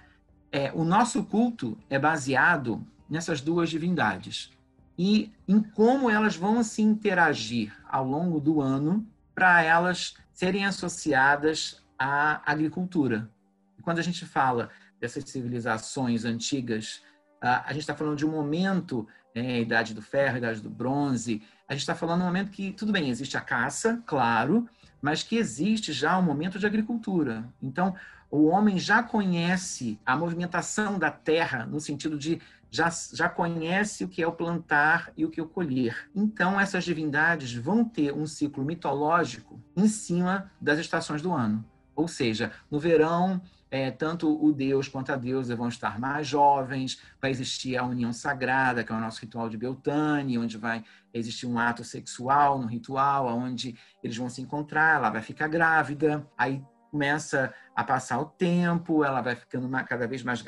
é, 0.52 0.72
o 0.74 0.84
nosso 0.84 1.24
culto 1.24 1.78
é 1.90 1.98
baseado 1.98 2.86
nessas 3.10 3.42
duas 3.42 3.70
divindades 3.70 4.52
e 4.98 5.32
em 5.48 5.62
como 5.62 6.10
elas 6.10 6.36
vão 6.36 6.64
se 6.64 6.82
interagir 6.82 7.76
ao 7.90 8.06
longo 8.06 8.40
do 8.40 8.62
ano 8.62 9.06
para 9.34 9.62
elas 9.62 10.16
serem 10.32 10.66
associadas 10.66 11.84
à 11.98 12.42
agricultura. 12.50 13.30
E 13.78 13.82
quando 13.82 14.00
a 14.00 14.04
gente 14.04 14.26
fala 14.26 14.70
dessas 15.00 15.24
civilizações 15.30 16.26
antigas, 16.26 17.02
a 17.42 17.72
gente 17.72 17.82
está 17.82 17.96
falando 17.96 18.18
de 18.18 18.26
um 18.26 18.32
momento, 18.32 19.08
é, 19.34 19.62
Idade 19.62 19.94
do 19.94 20.02
Ferro, 20.02 20.38
Idade 20.38 20.62
do 20.62 20.70
Bronze, 20.70 21.44
a 21.68 21.74
gente 21.74 21.82
está 21.82 21.96
falando 21.96 22.20
de 22.20 22.24
um 22.24 22.28
momento 22.28 22.52
que, 22.52 22.72
tudo 22.72 22.92
bem, 22.92 23.10
existe 23.10 23.38
a 23.38 23.42
caça, 23.42 24.02
claro, 24.06 24.68
mas 25.02 25.24
que 25.24 25.36
existe 25.36 25.92
já 25.94 26.18
um 26.18 26.22
momento 26.22 26.58
de 26.58 26.66
agricultura. 26.66 27.48
Então, 27.62 27.96
o 28.32 28.46
homem 28.46 28.80
já 28.80 29.04
conhece 29.04 30.00
a 30.06 30.18
movimentação 30.18 30.98
da 30.98 31.12
terra, 31.12 31.66
no 31.66 31.80
sentido 31.80 32.18
de 32.18 32.42
já, 32.72 32.90
já 33.14 33.30
conhece 33.30 34.04
o 34.04 34.08
que 34.08 34.22
é 34.22 34.28
o 34.28 34.34
plantar 34.34 35.12
e 35.16 35.24
o 35.24 35.30
que 35.30 35.40
é 35.40 35.44
o 35.44 35.48
colher. 35.48 36.10
Então, 36.14 36.60
essas 36.60 36.84
divindades 36.84 37.54
vão 37.54 37.86
ter 37.86 38.14
um 38.14 38.26
ciclo 38.26 38.66
mitológico 38.66 39.62
em 39.76 39.88
cima 39.88 40.52
das 40.60 40.80
estações 40.80 41.22
do 41.22 41.32
ano. 41.32 41.64
Ou 41.96 42.08
seja, 42.08 42.52
no 42.70 42.80
verão, 42.80 43.42
é, 43.72 43.90
tanto 43.90 44.44
o 44.44 44.52
Deus 44.52 44.88
quanto 44.88 45.12
a 45.12 45.16
deusa 45.16 45.56
vão 45.56 45.68
estar 45.68 46.00
mais 46.00 46.28
jovens, 46.28 47.02
vai 47.22 47.32
existir 47.32 47.78
a 47.78 47.84
união 47.84 48.14
sagrada, 48.14 48.84
que 48.84 48.92
é 48.92 48.96
o 48.96 49.00
nosso 49.00 49.22
ritual 49.22 49.50
de 49.50 49.58
Beltane, 49.58 50.38
onde 50.38 50.58
vai 50.58 50.84
existir 51.14 51.46
um 51.46 51.58
ato 51.58 51.84
sexual 51.84 52.60
no 52.60 52.68
ritual, 52.68 53.28
onde 53.28 53.76
eles 54.04 54.18
vão 54.18 54.30
se 54.30 54.42
encontrar, 54.42 54.98
ela 54.98 55.10
vai 55.10 55.22
ficar 55.22 55.48
grávida, 55.48 56.26
aí 56.38 56.62
começa 56.92 57.54
a 57.76 57.84
passar 57.84 58.20
o 58.20 58.26
tempo, 58.26 59.04
ela 59.04 59.22
vai 59.22 59.36
ficando 59.36 59.70
cada 59.86 60.08
vez 60.08 60.24
mais 60.24 60.42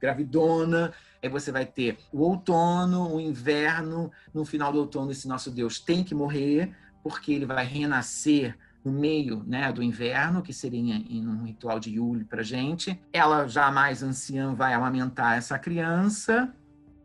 gravidona, 0.00 0.94
aí 1.22 1.28
você 1.28 1.52
vai 1.52 1.66
ter 1.66 1.98
o 2.10 2.22
outono, 2.22 3.14
o 3.14 3.20
inverno, 3.20 4.10
no 4.32 4.46
final 4.46 4.72
do 4.72 4.78
outono 4.78 5.10
esse 5.10 5.28
nosso 5.28 5.50
Deus 5.50 5.78
tem 5.78 6.02
que 6.02 6.14
morrer, 6.14 6.74
porque 7.02 7.32
ele 7.32 7.44
vai 7.44 7.66
renascer 7.66 8.56
no 8.84 8.92
meio 8.92 9.42
né, 9.46 9.72
do 9.72 9.82
inverno, 9.82 10.42
que 10.42 10.52
seria 10.52 10.80
em 10.80 11.26
um 11.26 11.44
ritual 11.44 11.78
de 11.78 11.90
Yule 11.90 12.24
para 12.24 12.42
gente. 12.42 13.00
Ela, 13.12 13.46
já 13.46 13.70
mais 13.70 14.02
anciã, 14.02 14.54
vai 14.54 14.74
amamentar 14.74 15.36
essa 15.36 15.58
criança, 15.58 16.52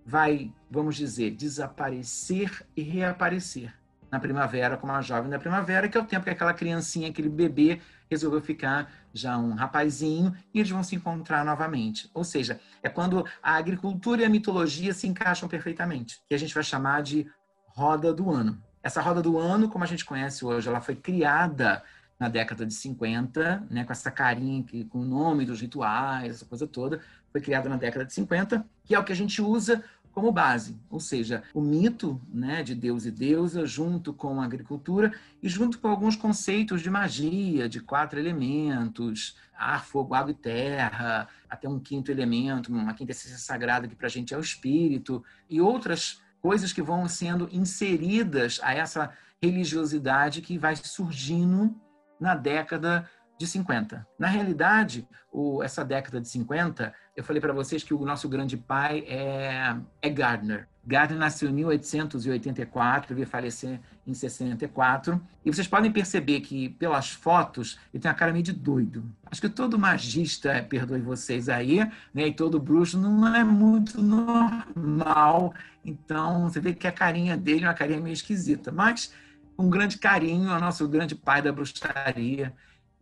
vai, 0.05 0.53
vamos 0.69 0.95
dizer, 0.95 1.32
desaparecer 1.32 2.65
e 2.75 2.82
reaparecer 2.82 3.73
na 4.09 4.19
primavera, 4.19 4.78
como 4.78 4.93
a 4.93 5.01
jovem 5.01 5.30
da 5.30 5.38
primavera, 5.38 5.88
que 5.89 5.97
é 5.97 6.01
o 6.01 6.05
tempo 6.05 6.23
que 6.23 6.30
aquela 6.30 6.53
criancinha, 6.53 7.09
aquele 7.09 7.30
bebê, 7.30 7.82
resolveu 8.09 8.41
ficar 8.41 8.89
já 9.13 9.38
um 9.38 9.53
rapazinho 9.53 10.34
e 10.53 10.59
eles 10.59 10.71
vão 10.71 10.84
se 10.84 10.95
encontrar 10.95 11.43
novamente. 11.43 12.09
Ou 12.13 12.23
seja, 12.23 12.59
é 12.82 12.88
quando 12.88 13.25
a 13.43 13.55
agricultura 13.55 14.21
e 14.21 14.25
a 14.25 14.30
mitologia 14.30 14.93
se 14.93 15.07
encaixam 15.07 15.49
perfeitamente, 15.49 16.21
que 16.28 16.34
a 16.34 16.39
gente 16.39 16.53
vai 16.53 16.63
chamar 16.63 17.03
de 17.03 17.28
roda 17.67 18.13
do 18.13 18.32
ano. 18.32 18.61
Essa 18.88 19.02
roda 19.02 19.22
do 19.22 19.38
ano, 19.38 19.68
como 19.68 19.84
a 19.84 19.88
gente 19.88 20.06
conhece 20.06 20.46
hoje, 20.46 20.70
ela 20.70 20.80
foi 20.80 20.96
criada 20.96 21.84
na 22.18 22.30
década 22.30 22.66
de 22.66 22.74
50, 22.74 23.68
né, 23.70 23.84
com 23.84 23.92
essa 23.92 24.10
carinha 24.10 24.64
que, 24.64 24.86
com 24.86 25.00
o 25.00 25.06
nome 25.06 25.46
dos 25.46 25.60
rituais, 25.60 26.36
essa 26.36 26.46
coisa 26.46 26.66
toda, 26.66 27.02
foi 27.30 27.42
criada 27.42 27.68
na 27.68 27.76
década 27.76 28.06
de 28.06 28.14
50, 28.14 28.66
que 28.86 28.96
é 28.96 29.00
o 29.00 29.04
que 29.04 29.12
a 29.12 29.16
gente 29.16 29.42
usa 29.42 29.84
como 30.14 30.32
base, 30.32 30.80
ou 30.90 31.02
seja, 31.02 31.44
o 31.54 31.60
mito 31.60 32.22
né, 32.34 32.64
de 32.64 32.74
Deus 32.74 33.06
e 33.06 33.12
deusa 33.12 33.66
junto 33.66 34.14
com 34.14 34.40
a 34.40 34.46
agricultura 34.46 35.12
e 35.44 35.50
junto 35.50 35.80
com 35.80 35.90
alguns 35.90 36.16
conceitos 36.16 36.82
de 36.82 36.90
magia, 36.90 37.68
de 37.68 37.82
quatro 37.82 38.18
elementos, 38.18 39.36
ar, 39.54 39.84
fogo, 39.84 40.16
água 40.16 40.32
e 40.32 40.34
terra, 40.34 41.28
até 41.50 41.68
um 41.68 41.78
quinto 41.78 42.10
elemento, 42.10 42.72
uma 42.72 42.94
quinta 42.94 43.12
essência 43.12 43.38
sagrada 43.38 43.86
que 43.86 43.98
para 43.98 44.08
a 44.08 44.10
gente 44.10 44.34
é 44.34 44.38
o 44.38 44.42
espírito, 44.42 45.22
e 45.50 45.60
outras 45.60 46.22
coisas 46.42 46.74
que 46.74 46.82
vão 46.82 47.08
sendo 47.08 47.50
inseridas 47.52 48.60
a 48.64 48.74
essa 48.74 49.12
religiosidade 49.42 50.42
que 50.42 50.58
vai 50.58 50.76
surgindo 50.76 51.76
na 52.20 52.36
década 52.36 53.10
de 53.38 53.46
50. 53.46 54.08
Na 54.18 54.28
realidade, 54.28 55.08
o, 55.32 55.62
essa 55.62 55.86
década 55.86 56.20
de 56.20 56.28
50, 56.28 56.94
eu 57.16 57.24
falei 57.24 57.40
para 57.40 57.54
vocês 57.54 57.84
que 57.84 57.94
o 57.94 58.06
nosso 58.06 58.28
grande 58.28 58.58
pai 58.58 59.06
é, 59.08 59.78
é 60.02 60.10
Gardner. 60.10 60.68
Gardner 60.88 61.20
nasceu 61.20 61.50
em 61.50 61.54
1884, 61.54 63.14
veio 63.14 63.28
falecer 63.28 63.78
em 64.08 64.14
64. 64.14 65.22
E 65.44 65.52
vocês 65.54 65.68
podem 65.68 65.92
perceber 65.92 66.40
que, 66.40 66.70
pelas 66.70 67.10
fotos, 67.10 67.78
ele 67.94 68.02
tem 68.02 68.10
uma 68.10 68.16
cara 68.16 68.32
meio 68.32 68.46
de 68.46 68.54
doido. 68.54 69.04
Acho 69.30 69.42
que 69.42 69.50
todo 69.50 69.78
magista, 69.78 70.66
perdoe 70.70 71.02
vocês 71.02 71.50
aí, 71.50 71.80
né, 72.14 72.28
e 72.28 72.34
todo 72.34 72.58
bruxo 72.58 72.98
não 72.98 73.36
é 73.36 73.44
muito 73.44 74.02
normal. 74.02 75.54
Então, 75.84 76.44
você 76.44 76.62
vê 76.62 76.74
que 76.74 76.88
a 76.88 76.92
carinha 76.92 77.36
dele 77.36 77.66
é 77.66 77.68
uma 77.68 77.74
carinha 77.74 78.00
meio 78.00 78.14
esquisita. 78.14 78.72
Mas, 78.72 79.14
um 79.60 79.70
grande 79.70 79.98
carinho 79.98 80.50
ao 80.50 80.62
nosso 80.62 80.88
grande 80.88 81.16
pai 81.16 81.42
da 81.42 81.52
bruxaria, 81.52 82.54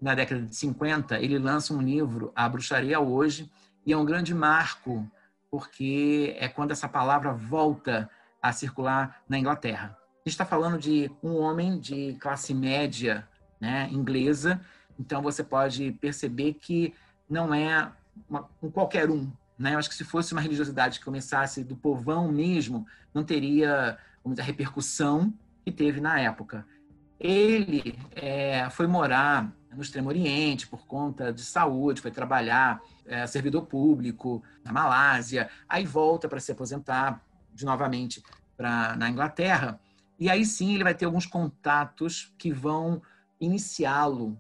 na 0.02 0.16
década 0.16 0.42
de 0.42 0.56
50, 0.56 1.20
ele 1.20 1.38
lança 1.38 1.72
um 1.72 1.82
livro, 1.82 2.32
A 2.36 2.50
Bruxaria 2.50 3.00
Hoje, 3.00 3.48
e 3.86 3.94
é 3.94 3.98
um 3.98 4.04
grande 4.04 4.34
marco, 4.34 5.08
porque 5.56 6.36
é 6.38 6.50
quando 6.50 6.72
essa 6.72 6.86
palavra 6.86 7.32
volta 7.32 8.10
a 8.42 8.52
circular 8.52 9.22
na 9.30 9.40
Inglaterra. 9.40 9.98
A 10.16 10.28
gente 10.28 10.34
está 10.34 10.46
falando 10.46 10.78
de 10.78 11.10
um 11.24 11.38
homem 11.38 11.80
de 11.80 12.18
classe 12.20 12.54
média 12.54 13.26
né, 13.58 13.88
inglesa, 13.90 14.60
então 15.00 15.22
você 15.22 15.46
pode 15.46 15.94
perceber 15.94 16.56
que 16.56 16.94
não 17.30 17.54
é 17.54 17.90
uma, 18.30 18.50
um 18.62 18.70
qualquer 18.70 19.10
um. 19.10 19.32
Né? 19.58 19.76
Eu 19.76 19.80
acho 19.80 19.88
que 19.88 19.96
se 19.96 20.04
fosse 20.04 20.34
uma 20.34 20.42
religiosidade 20.42 21.00
que 21.00 21.06
começasse 21.06 21.64
do 21.64 21.78
povão 21.78 22.30
mesmo, 22.30 22.86
não 23.14 23.24
teria 23.24 23.98
vamos 24.22 24.36
dizer, 24.36 24.42
a 24.42 24.46
repercussão 24.52 25.34
que 25.64 25.72
teve 25.72 26.02
na 26.02 26.20
época. 26.20 26.68
Ele 27.26 27.98
é, 28.16 28.70
foi 28.70 28.86
morar 28.86 29.52
no 29.74 29.82
Extremo 29.82 30.10
Oriente 30.10 30.68
por 30.68 30.86
conta 30.86 31.34
de 31.34 31.42
saúde, 31.42 32.00
foi 32.00 32.12
trabalhar 32.12 32.80
é, 33.04 33.26
servidor 33.26 33.66
público 33.66 34.44
na 34.64 34.72
Malásia, 34.72 35.50
aí 35.68 35.88
volta 35.88 36.30
para 36.30 36.40
se 36.40 36.52
aposentar 36.52 37.20
de 37.52 37.66
novamente 37.66 38.22
para 38.56 38.96
na 38.96 39.10
Inglaterra 39.10 39.80
e 40.20 40.30
aí 40.30 40.46
sim 40.46 40.76
ele 40.76 40.84
vai 40.84 40.94
ter 40.94 41.06
alguns 41.06 41.26
contatos 41.26 42.32
que 42.38 42.52
vão 42.52 43.02
iniciá-lo 43.42 44.38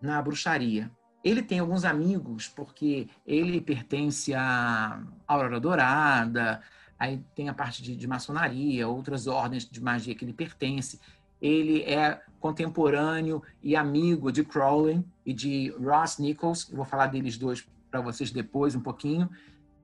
na 0.00 0.22
bruxaria. 0.22 0.88
Ele 1.24 1.42
tem 1.42 1.58
alguns 1.58 1.84
amigos 1.84 2.46
porque 2.46 3.08
ele 3.26 3.60
pertence 3.60 4.32
à 4.32 5.02
Aurora 5.26 5.58
Dourada, 5.58 6.62
aí 6.96 7.20
tem 7.34 7.48
a 7.48 7.54
parte 7.54 7.82
de, 7.82 7.96
de 7.96 8.06
maçonaria, 8.06 8.86
outras 8.86 9.26
ordens 9.26 9.68
de 9.68 9.82
magia 9.82 10.14
que 10.14 10.24
ele 10.24 10.32
pertence 10.32 11.00
ele 11.40 11.82
é 11.82 12.20
contemporâneo 12.40 13.42
e 13.62 13.74
amigo 13.74 14.30
de 14.30 14.44
Crowley 14.44 15.04
e 15.24 15.32
de 15.32 15.74
Ross 15.80 16.18
Nichols. 16.18 16.68
Eu 16.70 16.76
vou 16.76 16.84
falar 16.84 17.06
deles 17.06 17.36
dois 17.36 17.66
para 17.90 18.00
vocês 18.00 18.30
depois 18.30 18.74
um 18.74 18.80
pouquinho. 18.80 19.28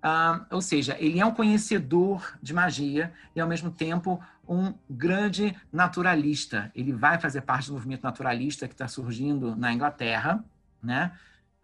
Uh, 0.04 0.44
ou 0.50 0.60
seja, 0.60 0.96
ele 1.00 1.18
é 1.18 1.24
um 1.24 1.32
conhecedor 1.32 2.36
de 2.42 2.52
magia 2.52 3.12
e, 3.34 3.40
ao 3.40 3.48
mesmo 3.48 3.70
tempo, 3.70 4.22
um 4.46 4.74
grande 4.88 5.56
naturalista. 5.72 6.70
Ele 6.74 6.92
vai 6.92 7.18
fazer 7.18 7.40
parte 7.40 7.68
do 7.68 7.72
movimento 7.72 8.02
naturalista 8.02 8.68
que 8.68 8.74
está 8.74 8.86
surgindo 8.86 9.56
na 9.56 9.72
Inglaterra, 9.72 10.44
né? 10.82 11.12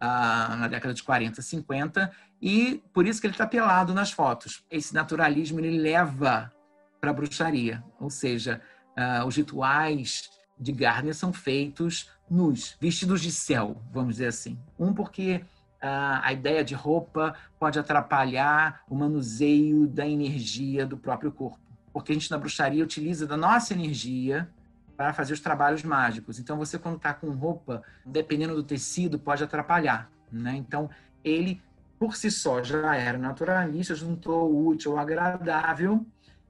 Uh, 0.01 0.55
na 0.55 0.67
década 0.67 0.95
de 0.95 1.03
40, 1.03 1.39
50, 1.43 2.11
e 2.41 2.81
por 2.91 3.05
isso 3.05 3.21
que 3.21 3.27
ele 3.27 3.35
está 3.35 3.45
pelado 3.45 3.93
nas 3.93 4.11
fotos. 4.11 4.65
Esse 4.71 4.95
naturalismo 4.95 5.59
ele 5.59 5.77
leva 5.77 6.51
para 6.99 7.11
a 7.11 7.13
bruxaria, 7.13 7.83
ou 7.99 8.09
seja, 8.09 8.59
uh, 8.97 9.27
os 9.27 9.35
rituais 9.35 10.27
de 10.61 10.71
Gardner 10.71 11.15
são 11.15 11.33
feitos 11.33 12.11
nus, 12.29 12.77
vestidos 12.79 13.19
de 13.19 13.31
céu, 13.31 13.81
vamos 13.91 14.13
dizer 14.13 14.27
assim. 14.27 14.57
Um 14.79 14.93
porque 14.93 15.43
uh, 15.81 16.21
a 16.21 16.31
ideia 16.31 16.63
de 16.63 16.75
roupa 16.75 17.35
pode 17.59 17.79
atrapalhar 17.79 18.83
o 18.87 18.95
manuseio 18.95 19.87
da 19.87 20.07
energia 20.07 20.85
do 20.85 20.95
próprio 20.95 21.31
corpo, 21.31 21.59
porque 21.91 22.11
a 22.11 22.15
gente 22.15 22.29
na 22.29 22.37
bruxaria 22.37 22.83
utiliza 22.83 23.25
da 23.25 23.35
nossa 23.35 23.73
energia 23.73 24.47
para 24.95 25.13
fazer 25.13 25.33
os 25.33 25.39
trabalhos 25.39 25.83
mágicos. 25.83 26.39
Então 26.39 26.57
você 26.57 26.77
quando 26.77 26.97
está 26.97 27.11
com 27.11 27.31
roupa, 27.31 27.81
dependendo 28.05 28.53
do 28.53 28.63
tecido, 28.63 29.17
pode 29.17 29.43
atrapalhar, 29.43 30.11
né? 30.31 30.55
Então 30.55 30.89
ele 31.23 31.59
por 31.97 32.15
si 32.15 32.31
só 32.31 32.63
já 32.63 32.95
era 32.95 33.17
naturalista, 33.17 33.93
juntou 33.93 34.51
o 34.51 34.67
útil 34.67 34.93
ao 34.93 34.99
agradável 34.99 36.05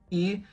e 0.09 0.43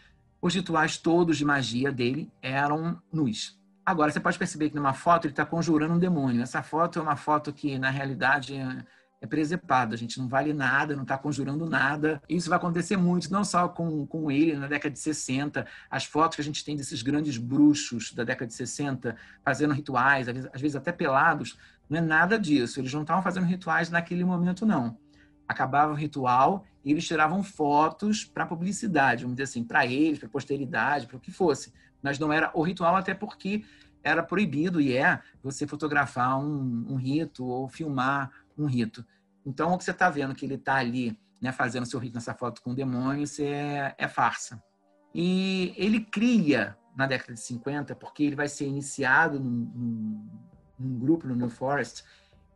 os 0.41 0.55
rituais 0.55 0.97
todos 0.97 1.37
de 1.37 1.45
magia 1.45 1.91
dele 1.91 2.31
eram 2.41 3.01
nus. 3.13 3.59
Agora, 3.85 4.13
você 4.13 4.21
pode 4.21 4.39
perceber 4.39 4.71
que 4.71 4.77
numa 4.77 4.93
foto 4.93 5.25
ele 5.25 5.33
está 5.33 5.47
conjurando 5.47 5.95
um 5.95 5.99
demônio. 5.99 6.43
Essa 6.43 6.63
foto 6.63 6.99
é 6.99 7.03
uma 7.03 7.17
foto 7.17 7.53
que, 7.53 7.79
na 7.79 7.89
realidade, 7.89 8.55
é, 8.55 8.85
é 9.21 9.27
presepada. 9.27 9.95
A 9.95 9.99
gente 9.99 10.19
não 10.19 10.29
vale 10.29 10.53
nada, 10.53 10.95
não 10.95 11.05
está 11.05 11.17
conjurando 11.17 11.65
nada. 11.65 12.23
Isso 12.29 12.51
vai 12.51 12.59
acontecer 12.59 12.99
muito, 12.99 13.33
não 13.33 13.43
só 13.43 13.67
com, 13.67 14.07
com 14.07 14.31
ele 14.31 14.55
na 14.55 14.67
década 14.67 14.93
de 14.93 14.99
60. 14.99 15.67
As 15.91 16.05
fotos 16.05 16.37
que 16.37 16.43
a 16.43 16.45
gente 16.45 16.63
tem 16.63 16.77
desses 16.77 17.01
grandes 17.01 17.39
bruxos 17.39 18.13
da 18.13 18.25
década 18.25 18.47
de 18.47 18.55
60 18.55 19.17
fazendo 19.43 19.73
rituais, 19.73 20.29
às 20.29 20.35
vezes, 20.35 20.51
às 20.53 20.61
vezes 20.61 20.77
até 20.77 20.93
pelados, 20.93 21.59
não 21.89 21.99
é 21.99 22.03
nada 22.03 22.39
disso. 22.39 22.81
Eles 22.81 22.93
não 22.93 23.01
estavam 23.01 23.23
fazendo 23.23 23.47
rituais 23.47 23.89
naquele 23.89 24.23
momento, 24.23 24.67
não 24.67 24.99
acabava 25.49 25.93
o 25.93 25.97
ritual 25.97 26.65
e 26.85 26.93
eles 26.93 27.07
tiravam 27.07 27.43
fotos 27.43 28.25
para 28.25 28.47
publicidade, 28.47 29.23
vamos 29.23 29.37
dizer 29.37 29.45
assim, 29.45 29.65
para 29.65 29.87
eles, 29.87 30.19
para 30.19 30.29
posteridade, 30.29 31.07
para 31.07 31.17
o 31.17 31.21
que 31.21 31.33
fosse. 31.33 31.73
Mas 32.03 32.19
não 32.19 32.33
era 32.33 32.51
o 32.55 32.63
ritual, 32.63 32.95
até 32.95 33.15
porque 33.15 33.65
era 34.03 34.23
proibido 34.23 34.81
e 34.81 34.97
é 34.97 35.21
você 35.43 35.67
fotografar 35.67 36.39
um, 36.39 36.87
um 36.89 36.97
rito 36.97 37.45
ou 37.47 37.69
filmar 37.69 38.31
um 38.57 38.67
rito. 38.67 39.05
Então, 39.45 39.73
o 39.73 39.79
que 39.79 39.85
você 39.85 39.91
está 39.91 40.11
vendo 40.11 40.35
que 40.35 40.45
ele 40.45 40.55
está 40.55 40.77
ali 40.77 41.19
né, 41.41 41.53
fazendo 41.53 41.87
seu 41.87 41.99
rito 41.99 42.15
nessa 42.15 42.35
foto 42.35 42.63
com 42.63 42.71
o 42.71 42.75
demônio, 42.75 43.23
isso 43.23 43.43
é, 43.43 43.95
é 43.97 44.09
farsa. 44.09 44.63
E 45.15 45.73
ele 45.77 46.01
cria, 46.01 46.77
na 46.95 47.07
década 47.07 47.35
de 47.35 47.41
50, 47.41 47.95
porque 47.95 48.25
ele 48.25 48.37
vai 48.37 48.49
ser 48.49 48.67
iniciado 48.67 49.41
num, 49.41 49.73
num, 49.75 50.29
num 50.79 50.99
grupo 50.99 51.27
no 51.27 51.35
New 51.35 51.49
Forest, 51.49 52.05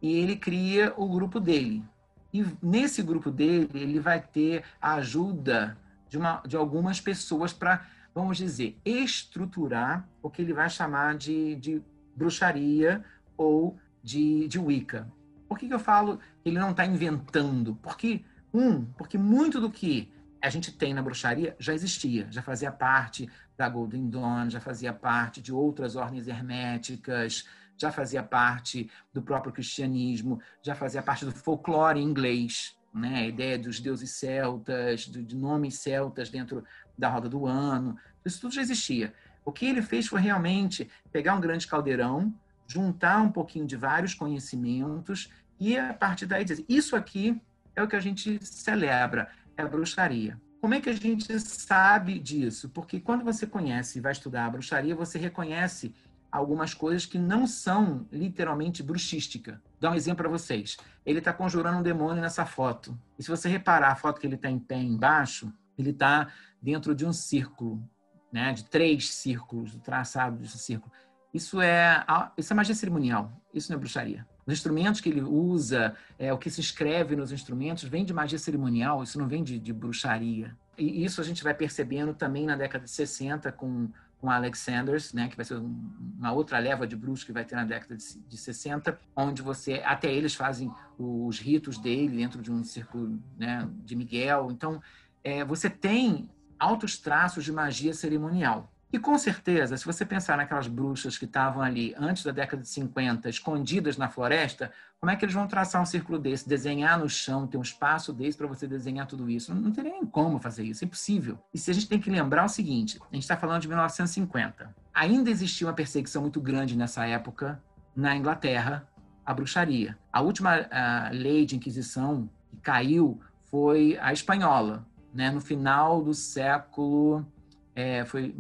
e 0.01 0.18
ele 0.18 0.36
cria 0.36 0.93
o 0.97 1.09
grupo 1.09 1.38
dele, 1.40 1.84
e 2.32 2.44
nesse 2.62 3.02
grupo 3.02 3.30
dele, 3.30 3.68
ele 3.74 4.00
vai 4.00 4.20
ter 4.20 4.64
a 4.80 4.94
ajuda 4.94 5.76
de, 6.08 6.16
uma, 6.16 6.42
de 6.46 6.56
algumas 6.56 7.00
pessoas 7.00 7.52
para, 7.52 7.86
vamos 8.14 8.38
dizer, 8.38 8.78
estruturar 8.84 10.08
o 10.22 10.30
que 10.30 10.40
ele 10.40 10.54
vai 10.54 10.70
chamar 10.70 11.16
de, 11.16 11.54
de 11.56 11.82
bruxaria 12.16 13.04
ou 13.36 13.76
de, 14.02 14.48
de 14.48 14.58
Wicca. 14.58 15.06
Por 15.48 15.58
que, 15.58 15.68
que 15.68 15.74
eu 15.74 15.78
falo 15.78 16.18
que 16.42 16.48
ele 16.48 16.58
não 16.58 16.70
está 16.70 16.86
inventando? 16.86 17.74
Porque, 17.82 18.24
um, 18.52 18.84
porque 18.84 19.18
muito 19.18 19.60
do 19.60 19.70
que 19.70 20.10
a 20.40 20.48
gente 20.48 20.72
tem 20.72 20.94
na 20.94 21.02
bruxaria 21.02 21.54
já 21.58 21.74
existia, 21.74 22.26
já 22.30 22.42
fazia 22.42 22.72
parte 22.72 23.28
da 23.56 23.68
Golden 23.68 24.08
Dawn, 24.08 24.48
já 24.48 24.60
fazia 24.60 24.92
parte 24.92 25.40
de 25.40 25.52
outras 25.52 25.94
ordens 25.94 26.26
herméticas, 26.26 27.46
já 27.76 27.90
fazia 27.90 28.22
parte 28.22 28.90
do 29.12 29.22
próprio 29.22 29.52
cristianismo, 29.52 30.40
já 30.62 30.74
fazia 30.74 31.02
parte 31.02 31.24
do 31.24 31.32
folclore 31.32 32.00
inglês, 32.00 32.76
né? 32.94 33.16
a 33.16 33.26
ideia 33.26 33.58
dos 33.58 33.80
deuses 33.80 34.10
celtas, 34.10 35.00
de 35.02 35.36
nomes 35.36 35.78
celtas 35.78 36.30
dentro 36.30 36.64
da 36.96 37.08
roda 37.08 37.28
do 37.28 37.46
ano, 37.46 37.96
isso 38.24 38.40
tudo 38.40 38.54
já 38.54 38.62
existia. 38.62 39.12
O 39.44 39.50
que 39.50 39.66
ele 39.66 39.82
fez 39.82 40.06
foi 40.06 40.20
realmente 40.20 40.88
pegar 41.10 41.34
um 41.34 41.40
grande 41.40 41.66
caldeirão, 41.66 42.32
juntar 42.66 43.20
um 43.20 43.32
pouquinho 43.32 43.66
de 43.66 43.76
vários 43.76 44.14
conhecimentos 44.14 45.30
e 45.58 45.76
a 45.76 45.92
partir 45.92 46.26
daí 46.26 46.44
dizer, 46.44 46.64
isso 46.68 46.94
aqui 46.94 47.40
é 47.74 47.82
o 47.82 47.88
que 47.88 47.96
a 47.96 48.00
gente 48.00 48.44
celebra, 48.44 49.28
é 49.56 49.62
a 49.62 49.68
bruxaria. 49.68 50.40
Como 50.60 50.74
é 50.74 50.80
que 50.80 50.90
a 50.90 50.94
gente 50.94 51.38
sabe 51.40 52.20
disso? 52.20 52.68
Porque 52.68 53.00
quando 53.00 53.24
você 53.24 53.46
conhece 53.46 53.98
e 53.98 54.00
vai 54.00 54.12
estudar 54.12 54.46
a 54.46 54.50
bruxaria, 54.50 54.94
você 54.94 55.18
reconhece 55.18 55.92
algumas 56.32 56.72
coisas 56.72 57.04
que 57.04 57.18
não 57.18 57.46
são 57.46 58.06
literalmente 58.10 58.82
bruxística. 58.82 59.62
Dar 59.78 59.90
um 59.90 59.94
exemplo 59.94 60.24
para 60.24 60.30
vocês. 60.30 60.78
Ele 61.04 61.18
está 61.18 61.30
conjurando 61.30 61.78
um 61.78 61.82
demônio 61.82 62.22
nessa 62.22 62.46
foto. 62.46 62.98
E 63.18 63.22
se 63.22 63.28
você 63.28 63.50
reparar 63.50 63.92
a 63.92 63.96
foto 63.96 64.18
que 64.18 64.26
ele 64.26 64.36
está 64.36 64.50
em 64.50 64.58
pé 64.58 64.76
embaixo, 64.76 65.52
ele 65.78 65.90
está 65.90 66.28
dentro 66.60 66.94
de 66.94 67.04
um 67.04 67.12
círculo, 67.12 67.86
né? 68.32 68.54
de 68.54 68.64
três 68.64 69.10
círculos, 69.10 69.72
do 69.72 69.80
traçado 69.80 70.38
desse 70.38 70.58
círculo. 70.58 70.90
Isso 71.34 71.60
é, 71.60 72.04
isso 72.36 72.52
é 72.52 72.56
magia 72.56 72.74
cerimonial, 72.74 73.30
isso 73.52 73.70
não 73.70 73.76
é 73.76 73.80
bruxaria. 73.80 74.26
Os 74.46 74.54
instrumentos 74.54 75.00
que 75.00 75.08
ele 75.08 75.22
usa, 75.22 75.94
é, 76.18 76.32
o 76.32 76.38
que 76.38 76.50
se 76.50 76.60
escreve 76.60 77.14
nos 77.14 77.30
instrumentos, 77.30 77.84
vem 77.84 78.04
de 78.04 78.12
magia 78.12 78.38
cerimonial, 78.38 79.02
isso 79.02 79.18
não 79.18 79.28
vem 79.28 79.42
de, 79.42 79.58
de 79.58 79.72
bruxaria. 79.72 80.56
E 80.76 81.04
isso 81.04 81.20
a 81.20 81.24
gente 81.24 81.44
vai 81.44 81.54
percebendo 81.54 82.12
também 82.14 82.46
na 82.46 82.56
década 82.56 82.84
de 82.84 82.90
60 82.90 83.52
com 83.52 83.88
com 84.22 84.30
Alexanders, 84.30 85.12
né, 85.12 85.26
que 85.26 85.34
vai 85.34 85.44
ser 85.44 85.56
uma 85.56 86.30
outra 86.30 86.60
leva 86.60 86.86
de 86.86 86.94
bruxos 86.94 87.24
que 87.24 87.32
vai 87.32 87.44
ter 87.44 87.56
na 87.56 87.64
década 87.64 87.96
de, 87.96 88.04
de 88.20 88.36
60, 88.36 88.96
onde 89.16 89.42
você 89.42 89.82
até 89.84 90.14
eles 90.14 90.32
fazem 90.32 90.72
os 90.96 91.40
ritos 91.40 91.76
dele 91.76 92.18
dentro 92.18 92.40
de 92.40 92.52
um 92.52 92.62
círculo 92.62 93.20
né, 93.36 93.68
de 93.84 93.96
Miguel. 93.96 94.48
Então, 94.52 94.80
é, 95.24 95.44
você 95.44 95.68
tem 95.68 96.30
altos 96.56 96.96
traços 96.96 97.44
de 97.44 97.50
magia 97.50 97.92
cerimonial. 97.92 98.72
E 98.93 98.99
com 98.99 99.16
certeza, 99.16 99.74
se 99.78 99.86
você 99.86 100.05
pensar 100.05 100.36
naquelas 100.36 100.66
bruxas 100.66 101.16
que 101.16 101.24
estavam 101.24 101.62
ali 101.62 101.95
antes 101.97 102.22
da 102.24 102.30
década 102.30 102.62
de 102.62 102.68
50, 102.68 103.26
escondidas 103.30 103.97
na 103.97 104.11
floresta, 104.11 104.70
como 105.01 105.11
é 105.11 105.16
que 105.16 105.24
eles 105.24 105.34
vão 105.34 105.47
traçar 105.47 105.80
um 105.80 105.86
círculo 105.86 106.18
desse, 106.18 106.47
desenhar 106.47 106.99
no 106.99 107.09
chão, 107.09 107.47
ter 107.47 107.57
um 107.57 107.62
espaço 107.62 108.12
desse 108.12 108.36
para 108.36 108.47
você 108.47 108.66
desenhar 108.66 109.07
tudo 109.07 109.30
isso? 109.30 109.55
Não, 109.55 109.72
tem 109.72 109.84
nem 109.84 110.05
como 110.05 110.38
fazer 110.38 110.64
isso, 110.64 110.84
é 110.84 110.86
impossível. 110.86 111.38
E 111.55 111.59
se 111.59 111.70
a 111.70 111.74
gente 111.74 111.88
tem 111.88 111.99
que 111.99 112.11
lembrar 112.11 112.45
o 112.45 112.49
seguinte: 112.49 113.01
a 113.11 113.14
gente 113.14 113.24
está 113.24 113.36
falando 113.36 113.62
de 113.62 113.68
1950. 113.68 114.74
Ainda 114.93 115.30
existia 115.30 115.66
uma 115.66 115.72
perseguição 115.72 116.20
muito 116.20 116.38
grande 116.38 116.76
nessa 116.76 117.07
época 117.07 117.62
na 117.97 118.14
Inglaterra, 118.14 118.86
a 119.24 119.32
bruxaria. 119.32 119.97
A 120.12 120.20
última 120.20 120.68
lei 121.11 121.47
de 121.47 121.57
Inquisição 121.57 122.28
que 122.51 122.57
caiu 122.59 123.18
foi 123.51 123.99
a 124.03 124.12
espanhola, 124.12 124.86
né? 125.14 125.30
no 125.30 125.40
final 125.40 126.03
do 126.03 126.12
século. 126.12 127.26
É, 127.74 128.05
foi 128.05 128.34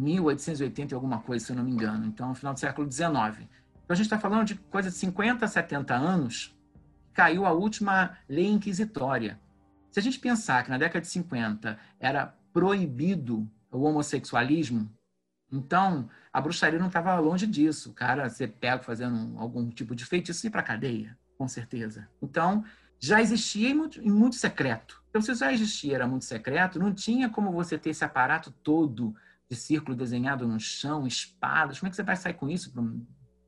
1880 0.00 0.92
e 0.92 0.94
alguma 0.94 1.20
coisa, 1.20 1.44
se 1.44 1.52
eu 1.52 1.56
não 1.56 1.64
me 1.64 1.70
engano. 1.70 2.06
Então, 2.06 2.28
no 2.28 2.34
final 2.34 2.54
do 2.54 2.60
século 2.60 2.90
XIX. 2.90 3.08
Então, 3.10 3.46
a 3.88 3.94
gente 3.94 4.06
está 4.06 4.18
falando 4.18 4.46
de 4.46 4.54
coisa 4.54 4.90
de 4.90 4.96
50, 4.96 5.46
70 5.46 5.94
anos, 5.94 6.56
caiu 7.12 7.44
a 7.44 7.52
última 7.52 8.16
lei 8.28 8.46
inquisitória. 8.46 9.38
Se 9.90 9.98
a 9.98 10.02
gente 10.02 10.18
pensar 10.18 10.62
que 10.64 10.70
na 10.70 10.78
década 10.78 11.00
de 11.00 11.08
50 11.08 11.78
era 11.98 12.34
proibido 12.52 13.50
o 13.70 13.82
homossexualismo, 13.82 14.90
então 15.52 16.08
a 16.32 16.40
bruxaria 16.40 16.78
não 16.78 16.86
estava 16.86 17.18
longe 17.18 17.46
disso. 17.46 17.90
O 17.90 17.94
cara 17.94 18.28
ser 18.28 18.48
pego 18.52 18.84
fazendo 18.84 19.38
algum 19.38 19.68
tipo 19.68 19.94
de 19.94 20.04
feitiço 20.04 20.46
e 20.46 20.50
para 20.50 20.62
cadeia, 20.62 21.18
com 21.36 21.48
certeza. 21.48 22.08
Então, 22.22 22.64
já 22.98 23.20
existia 23.20 23.70
em 23.70 23.74
muito, 23.74 24.02
muito 24.02 24.36
secreto. 24.36 25.02
Então, 25.08 25.20
se 25.20 25.34
já 25.34 25.52
existia 25.52 25.96
era 25.96 26.06
muito 26.06 26.24
secreto, 26.24 26.78
não 26.78 26.94
tinha 26.94 27.28
como 27.28 27.50
você 27.50 27.76
ter 27.76 27.90
esse 27.90 28.04
aparato 28.04 28.52
todo 28.62 29.14
de 29.50 29.56
círculo 29.56 29.96
desenhado 29.96 30.46
no 30.46 30.60
chão, 30.60 31.06
espadas. 31.06 31.80
Como 31.80 31.88
é 31.88 31.90
que 31.90 31.96
você 31.96 32.04
vai 32.04 32.16
sair 32.16 32.34
com 32.34 32.48
isso 32.48 32.72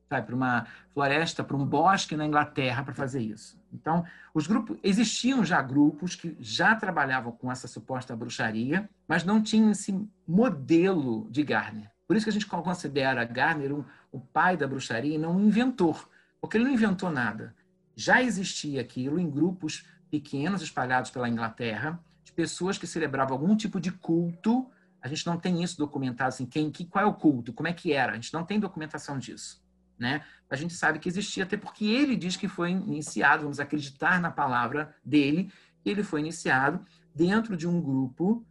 para 0.09 0.35
uma 0.35 0.67
floresta, 0.93 1.45
para 1.45 1.57
um 1.57 1.65
bosque 1.65 2.17
na 2.17 2.27
Inglaterra 2.27 2.83
para 2.83 2.93
fazer 2.93 3.21
isso? 3.21 3.57
Então, 3.73 4.05
os 4.35 4.49
grupos 4.49 4.77
existiam 4.83 5.45
já 5.45 5.63
grupos 5.63 6.17
que 6.17 6.37
já 6.41 6.75
trabalhavam 6.75 7.31
com 7.31 7.51
essa 7.53 7.69
suposta 7.69 8.17
bruxaria, 8.17 8.91
mas 9.07 9.23
não 9.23 9.41
tinham 9.41 9.71
esse 9.71 9.97
modelo 10.27 11.29
de 11.31 11.45
Garner. 11.45 11.89
Por 12.07 12.17
isso 12.17 12.27
que 12.27 12.31
a 12.31 12.33
gente 12.33 12.47
considera 12.47 13.25
Garner 13.25 13.73
um, 13.73 13.85
o 14.11 14.19
pai 14.19 14.57
da 14.57 14.67
bruxaria 14.67 15.15
e 15.15 15.19
não 15.19 15.37
um 15.37 15.47
inventor, 15.47 16.09
porque 16.41 16.57
ele 16.57 16.65
não 16.65 16.73
inventou 16.73 17.11
nada. 17.11 17.55
Já 17.95 18.21
existia 18.21 18.81
aquilo 18.81 19.21
em 19.21 19.31
grupos 19.31 19.87
pequenos 20.11 20.63
espalhados 20.63 21.13
pela 21.13 21.29
Inglaterra, 21.29 21.99
de 22.25 22.33
pessoas 22.33 22.77
que 22.77 22.89
celebravam 22.89 23.35
algum 23.35 23.57
tipo 23.57 23.81
de 23.81 23.93
culto 23.93 24.69
a 25.03 25.09
gente 25.09 25.27
não 25.27 25.37
tem 25.37 25.63
isso 25.63 25.77
documentado, 25.77 26.29
assim, 26.29 26.47
quem, 26.47 26.71
que, 26.71 26.85
qual 26.85 27.05
é 27.05 27.09
o 27.09 27.13
culto, 27.13 27.53
como 27.53 27.69
é 27.69 27.73
que 27.73 27.93
era, 27.93 28.13
a 28.13 28.15
gente 28.15 28.33
não 28.33 28.45
tem 28.45 28.61
documentação 28.61 29.19
disso. 29.19 29.61
Né? 29.99 30.23
A 30.49 30.57
gente 30.57 30.75
sabe 30.75 30.99
que 30.99 31.09
existia, 31.09 31.43
até 31.43 31.57
porque 31.57 31.85
ele 31.85 32.17
diz 32.17 32.37
que 32.37 32.49
foi 32.49 32.71
iniciado, 32.71 33.43
vamos 33.43 33.61
acreditar 33.61 34.21
na 34.21 34.31
palavra 34.31 34.95
dele, 35.05 35.53
ele 35.85 36.03
foi 36.03 36.21
iniciado 36.21 36.85
dentro 37.15 37.57
de 37.57 37.69
um 37.69 37.81
grupo 37.81 38.47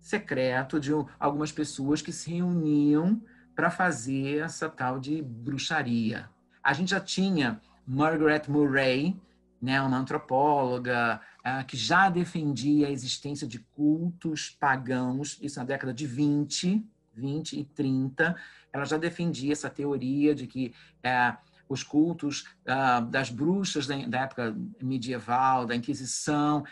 secreto 0.00 0.78
de 0.78 0.90
algumas 1.18 1.50
pessoas 1.50 2.02
que 2.02 2.12
se 2.12 2.30
reuniam 2.30 3.22
para 3.54 3.70
fazer 3.70 4.38
essa 4.38 4.68
tal 4.68 5.00
de 5.00 5.22
bruxaria. 5.22 6.28
A 6.62 6.72
gente 6.72 6.90
já 6.90 7.00
tinha 7.00 7.60
Margaret 7.86 8.42
Murray, 8.48 9.18
né, 9.60 9.80
uma 9.80 9.96
antropóloga 9.96 11.20
que 11.66 11.76
já 11.76 12.08
defendia 12.08 12.86
a 12.86 12.90
existência 12.90 13.46
de 13.46 13.58
cultos 13.58 14.56
pagãos, 14.58 15.38
isso 15.42 15.58
na 15.58 15.64
década 15.64 15.92
de 15.92 16.06
20, 16.06 16.82
20 17.14 17.60
e 17.60 17.64
30, 17.64 18.34
ela 18.72 18.84
já 18.84 18.96
defendia 18.96 19.52
essa 19.52 19.68
teoria 19.68 20.34
de 20.34 20.46
que 20.46 20.72
uh, 21.04 21.36
os 21.68 21.82
cultos 21.82 22.46
uh, 22.66 23.04
das 23.06 23.30
bruxas 23.30 23.86
da, 23.86 23.96
da, 24.06 24.20
época 24.20 24.56
medieval, 24.82 25.66
da 25.66 25.76
Inquisição, 25.76 26.64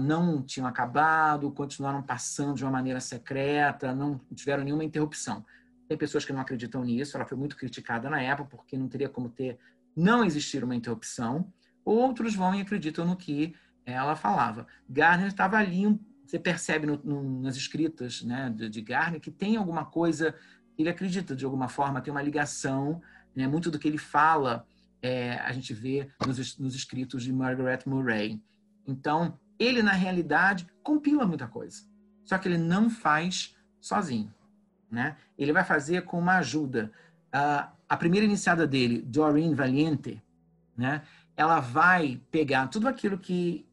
não 0.00 0.42
tinham 0.42 0.66
acabado, 0.66 1.50
continuaram 1.50 2.02
passando 2.02 2.54
de 2.54 2.64
uma 2.64 2.72
maneira 2.72 3.00
secreta, 3.00 3.94
não 3.94 4.20
tiveram 4.34 4.64
nenhuma 4.64 4.84
interrupção. 4.84 5.44
Tem 5.86 5.96
pessoas 5.96 6.24
que 6.24 6.32
não 6.32 6.40
acreditam 6.40 6.84
nisso, 6.84 7.16
ela 7.16 7.26
foi 7.26 7.36
muito 7.36 7.56
criticada 7.56 8.10
na 8.10 8.20
época, 8.20 8.56
porque 8.56 8.76
não 8.76 8.88
teria 8.88 9.08
como 9.08 9.28
ter 9.28 9.58
não 9.96 10.24
existir 10.24 10.62
uma 10.62 10.76
interrupção. 10.76 11.52
Outros 11.84 12.34
vão 12.34 12.54
e 12.54 12.60
acreditam 12.60 13.04
no 13.06 13.16
que 13.16 13.54
ela 13.92 14.16
falava. 14.16 14.66
Garner 14.88 15.28
estava 15.28 15.56
ali, 15.56 15.98
você 16.24 16.38
percebe 16.38 16.86
no, 16.86 16.96
no, 17.02 17.40
nas 17.42 17.56
escritas 17.56 18.22
né, 18.22 18.52
de, 18.54 18.68
de, 18.68 18.82
Garner 18.82 19.20
que 19.20 19.30
tem 19.30 19.56
alguma 19.56 19.84
coisa, 19.84 20.34
ele 20.76 20.88
acredita 20.88 21.34
de 21.34 21.44
alguma 21.44 21.68
forma, 21.68 22.00
tem 22.00 22.12
uma 22.12 22.22
ligação, 22.22 23.00
né, 23.34 23.46
muito 23.46 23.70
do 23.70 23.78
que 23.78 23.88
ele 23.88 23.98
fala, 23.98 24.66
é, 25.02 25.34
a 25.38 25.52
gente 25.52 25.72
vê 25.72 26.10
nos, 26.26 26.58
nos 26.58 26.74
escritos 26.74 27.22
de 27.22 27.32
Margaret 27.32 27.80
Murray. 27.86 28.40
Então, 28.86 29.38
ele, 29.58 29.82
na 29.82 29.92
realidade, 29.92 30.66
compila 30.82 31.26
muita 31.26 31.46
coisa. 31.46 31.82
Só 32.24 32.38
que 32.38 32.48
ele 32.48 32.58
não 32.58 32.90
faz 32.90 33.56
sozinho. 33.80 34.32
Né? 34.90 35.16
Ele 35.36 35.52
vai 35.52 35.64
fazer 35.64 36.02
com 36.02 36.18
uma 36.18 36.38
ajuda. 36.38 36.90
Uh, 37.28 37.68
a 37.88 37.96
primeira 37.96 38.26
iniciada 38.26 38.66
dele, 38.66 39.02
Doreen 39.02 39.54
Valiente, 39.54 40.22
né? 40.76 41.02
ela 41.36 41.60
vai 41.60 42.20
pegar 42.30 42.68
tudo 42.68 42.88
aquilo 42.88 43.18
que, 43.18 43.67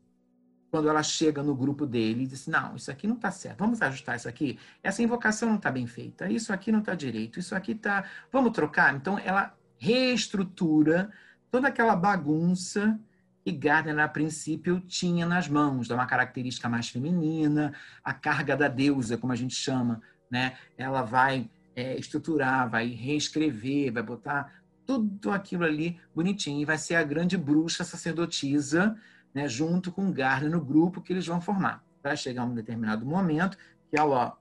quando 0.75 0.89
ela 0.89 1.01
chega 1.01 1.41
no 1.41 1.55
grupo 1.55 1.85
dele, 1.85 2.27
diz: 2.27 2.47
Não, 2.47 2.75
isso 2.75 2.91
aqui 2.91 3.07
não 3.07 3.15
está 3.15 3.31
certo, 3.31 3.59
vamos 3.59 3.81
ajustar 3.81 4.17
isso 4.17 4.27
aqui. 4.27 4.59
Essa 4.83 5.01
invocação 5.01 5.47
não 5.47 5.55
está 5.55 5.71
bem 5.71 5.87
feita, 5.87 6.29
isso 6.29 6.51
aqui 6.51 6.69
não 6.69 6.79
está 6.79 6.93
direito, 6.93 7.39
isso 7.39 7.55
aqui 7.55 7.71
está. 7.71 8.03
Vamos 8.29 8.51
trocar? 8.51 8.93
Então, 8.93 9.17
ela 9.17 9.55
reestrutura 9.77 11.09
toda 11.49 11.69
aquela 11.69 11.95
bagunça 11.95 12.99
que 13.41 13.53
Gardner, 13.53 13.97
a 13.99 14.09
princípio, 14.09 14.81
tinha 14.81 15.25
nas 15.25 15.47
mãos, 15.47 15.87
dá 15.87 15.95
uma 15.95 16.05
característica 16.05 16.67
mais 16.67 16.89
feminina, 16.89 17.73
a 18.03 18.13
carga 18.13 18.57
da 18.57 18.67
deusa, 18.67 19.17
como 19.17 19.31
a 19.31 19.35
gente 19.37 19.55
chama, 19.55 20.01
né? 20.29 20.57
Ela 20.77 21.03
vai 21.03 21.49
é, 21.73 21.97
estruturar, 21.97 22.69
vai 22.69 22.89
reescrever, 22.89 23.93
vai 23.93 24.03
botar 24.03 24.53
tudo 24.85 25.31
aquilo 25.31 25.63
ali 25.63 25.97
bonitinho. 26.13 26.59
E 26.59 26.65
vai 26.65 26.77
ser 26.77 26.95
a 26.95 27.03
grande 27.03 27.37
bruxa 27.37 27.85
sacerdotisa, 27.85 28.97
né, 29.35 29.47
junto 29.47 29.91
com 29.91 30.11
Garner 30.11 30.49
no 30.49 30.63
grupo 30.63 31.01
que 31.01 31.13
eles 31.13 31.27
vão 31.27 31.41
formar. 31.41 31.83
Vai 32.01 32.17
chegar 32.17 32.45
um 32.45 32.55
determinado 32.55 33.05
momento 33.05 33.57
que 33.89 33.99
ela 33.99 34.15
ó, 34.15 34.31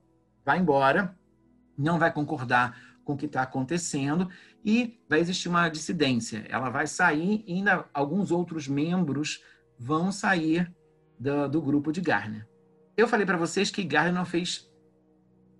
vai 0.44 0.58
embora, 0.58 1.14
não 1.76 1.98
vai 1.98 2.12
concordar 2.12 2.78
com 3.04 3.14
o 3.14 3.16
que 3.16 3.26
está 3.26 3.42
acontecendo 3.42 4.30
e 4.64 4.98
vai 5.08 5.20
existir 5.20 5.48
uma 5.48 5.68
dissidência. 5.68 6.46
Ela 6.48 6.70
vai 6.70 6.86
sair 6.86 7.44
e 7.46 7.54
ainda 7.54 7.84
alguns 7.92 8.30
outros 8.30 8.68
membros 8.68 9.42
vão 9.78 10.12
sair 10.12 10.72
do, 11.18 11.48
do 11.48 11.60
grupo 11.60 11.92
de 11.92 12.00
Garner. 12.00 12.48
Eu 12.96 13.08
falei 13.08 13.26
para 13.26 13.36
vocês 13.36 13.70
que 13.70 13.82
Garner 13.82 14.14
não 14.14 14.24
fez 14.24 14.70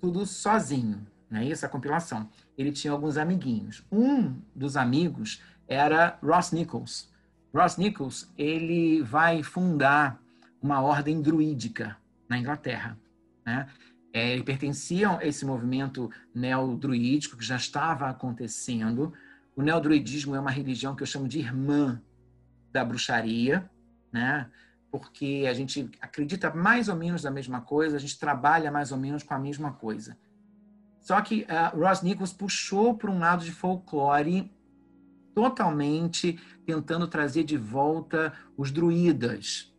tudo 0.01 0.25
sozinho 0.25 1.05
né? 1.35 1.51
Essa 1.51 1.69
compilação. 1.69 2.29
Ele 2.57 2.71
tinha 2.71 2.93
alguns 2.93 3.17
amiguinhos. 3.17 3.85
Um 3.91 4.41
dos 4.55 4.77
amigos 4.77 5.43
era 5.67 6.17
Ross 6.23 6.53
Nichols. 6.53 7.13
Ross 7.55 7.77
Nichols 7.77 8.33
ele 8.37 9.01
vai 9.03 9.43
fundar 9.43 10.21
uma 10.61 10.81
ordem 10.81 11.23
druídica 11.23 11.97
na 12.29 12.37
Inglaterra. 12.37 12.99
Né? 13.47 13.69
É, 14.13 14.33
ele 14.33 14.43
pertencia 14.43 15.19
a 15.19 15.27
esse 15.27 15.45
movimento 15.47 16.11
neodruídico 16.35 17.37
que 17.37 17.45
já 17.45 17.57
estava 17.57 18.09
acontecendo, 18.09 19.13
O 19.57 19.63
neodruidismo 19.63 20.35
é 20.35 20.41
uma 20.41 20.51
religião 20.51 20.97
que 20.97 21.03
eu 21.05 21.07
chamo 21.07 21.29
de 21.29 21.39
irmã 21.39 22.03
da 22.73 22.85
bruxaria, 22.85 23.71
né? 24.13 24.51
Porque 24.91 25.47
a 25.49 25.55
gente 25.55 25.89
acredita 26.01 26.53
mais 26.53 26.89
ou 26.89 26.97
menos 26.97 27.23
na 27.23 27.31
mesma 27.31 27.61
coisa, 27.61 27.97
a 27.97 28.01
gente 28.01 28.19
trabalha 28.19 28.73
mais 28.73 28.91
ou 28.91 28.99
menos 28.99 29.23
com 29.23 29.33
a 29.33 29.39
mesma 29.39 29.73
coisa. 29.73 30.17
Só 31.01 31.21
que 31.21 31.43
uh, 31.43 31.79
Ross 31.79 32.03
Nichols 32.03 32.33
puxou 32.33 32.97
para 32.97 33.11
um 33.11 33.21
lado 33.21 33.45
de 33.45 33.53
folclore 33.53 34.51
totalmente 35.35 36.39
tentando 36.65 37.07
trazer 37.07 37.45
de 37.45 37.57
volta 37.57 38.33
os 38.57 38.71
druidas. 38.71 39.73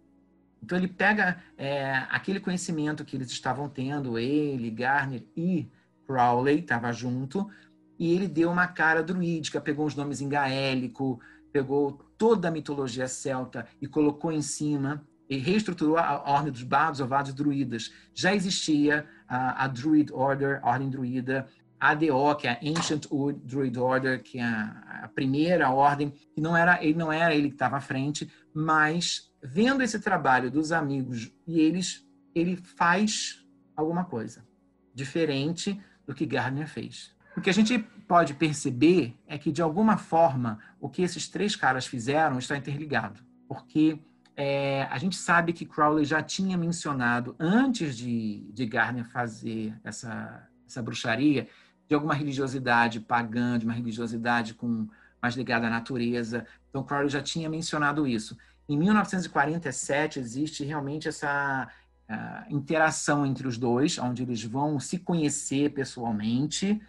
Então 0.62 0.78
ele 0.78 0.88
pega 0.88 1.42
é, 1.58 2.06
aquele 2.10 2.40
conhecimento 2.40 3.06
que 3.06 3.16
eles 3.16 3.30
estavam 3.30 3.70
tendo, 3.70 4.18
ele, 4.18 4.70
Garner 4.72 5.24
e 5.36 5.70
Crowley, 6.06 6.60
estava 6.60 6.92
junto, 6.92 7.50
e 7.98 8.14
ele 8.14 8.28
deu 8.28 8.52
uma 8.52 8.68
cara 8.68 9.02
druídica, 9.02 9.62
pegou 9.62 9.86
os 9.86 9.96
nomes 9.96 10.22
em 10.22 10.30
gaélico, 10.30 11.20
pegou 11.52 12.04
toda 12.18 12.48
a 12.48 12.52
mitologia 12.52 13.08
celta 13.08 13.68
e 13.82 13.88
colocou 13.88 14.32
em 14.32 14.42
cima 14.42 15.06
e 15.30 15.38
reestruturou 15.38 15.98
a 15.98 16.22
ordem 16.30 16.52
dos 16.52 16.64
bardos, 16.64 17.00
ovados 17.00 17.32
e 17.32 17.36
druidas. 17.36 17.94
Já 18.14 18.36
existia 18.36 19.08
a, 19.28 19.64
a 19.64 19.68
Druid 19.68 20.12
Order, 20.14 20.60
a 20.62 20.70
ordem 20.70 20.90
druida, 20.90 21.48
ADO, 21.80 22.36
que 22.36 22.48
é 22.48 22.52
a 22.52 22.60
Ancient 22.62 23.08
Druid 23.44 23.78
Order, 23.78 24.24
que 24.24 24.40
é 24.40 24.44
a, 24.44 25.10
primeira 25.14 25.70
ordem, 25.70 26.12
que 26.34 26.42
não 26.42 26.58
era 26.58 26.84
ele 26.84 26.98
não 26.98 27.12
era 27.12 27.34
ele 27.34 27.50
que 27.50 27.56
estava 27.56 27.78
à 27.78 27.82
frente, 27.82 28.30
mas 28.54 29.32
vendo 29.42 29.82
esse 29.82 30.00
trabalho 30.00 30.52
dos 30.52 30.72
amigos 30.72 31.32
e 31.48 31.60
eles 31.60 32.06
ele 32.34 32.58
faz 32.58 33.46
alguma 33.76 34.04
coisa 34.04 34.46
diferente 34.94 35.80
do 36.06 36.14
que 36.14 36.26
Gardner 36.26 36.68
fez. 36.68 37.16
O 37.38 37.42
que 37.42 37.50
a 37.50 37.54
gente 37.54 37.78
pode 38.08 38.34
perceber 38.34 39.16
é 39.28 39.38
que 39.38 39.52
de 39.52 39.62
alguma 39.62 39.98
forma 39.98 40.60
o 40.80 40.90
que 40.90 41.02
esses 41.02 41.28
três 41.28 41.56
caras 41.56 41.86
fizeram 41.86 42.40
está 42.40 42.58
interligado, 42.58 43.22
porque 43.48 44.00
é, 44.36 44.84
a 44.92 44.98
gente 44.98 45.16
sabe 45.16 45.54
que 45.54 45.66
Crowley 45.66 46.06
já 46.06 46.22
tinha 46.22 46.58
mencionado, 46.58 47.36
antes 47.40 47.98
de, 47.98 48.42
de 48.52 48.66
Garner 48.66 49.06
fazer 49.06 49.74
essa, 49.84 50.48
essa 50.68 50.82
bruxaria, 50.82 51.48
de 51.88 51.96
alguma 51.96 52.14
religiosidade 52.14 53.00
pagã, 53.00 53.58
de 53.58 53.66
uma 53.66 53.74
religiosidade 53.74 54.54
com, 54.54 54.88
mais 55.22 55.36
ligada 55.36 55.68
à 55.68 55.70
natureza. 55.70 56.46
Então, 56.70 56.84
Crowley 56.84 57.10
já 57.10 57.22
tinha 57.22 57.50
mencionado 57.50 58.08
isso. 58.08 58.38
Em 58.68 58.78
1947, 58.78 60.20
existe 60.20 60.64
realmente 60.64 61.08
essa 61.08 61.70
uh, 62.10 62.54
interação 62.54 63.26
entre 63.26 63.48
os 63.48 63.58
dois, 63.58 64.00
onde 64.00 64.24
eles 64.24 64.44
vão 64.44 64.80
se 64.80 64.98
conhecer 64.98 65.72
pessoalmente 65.72 66.82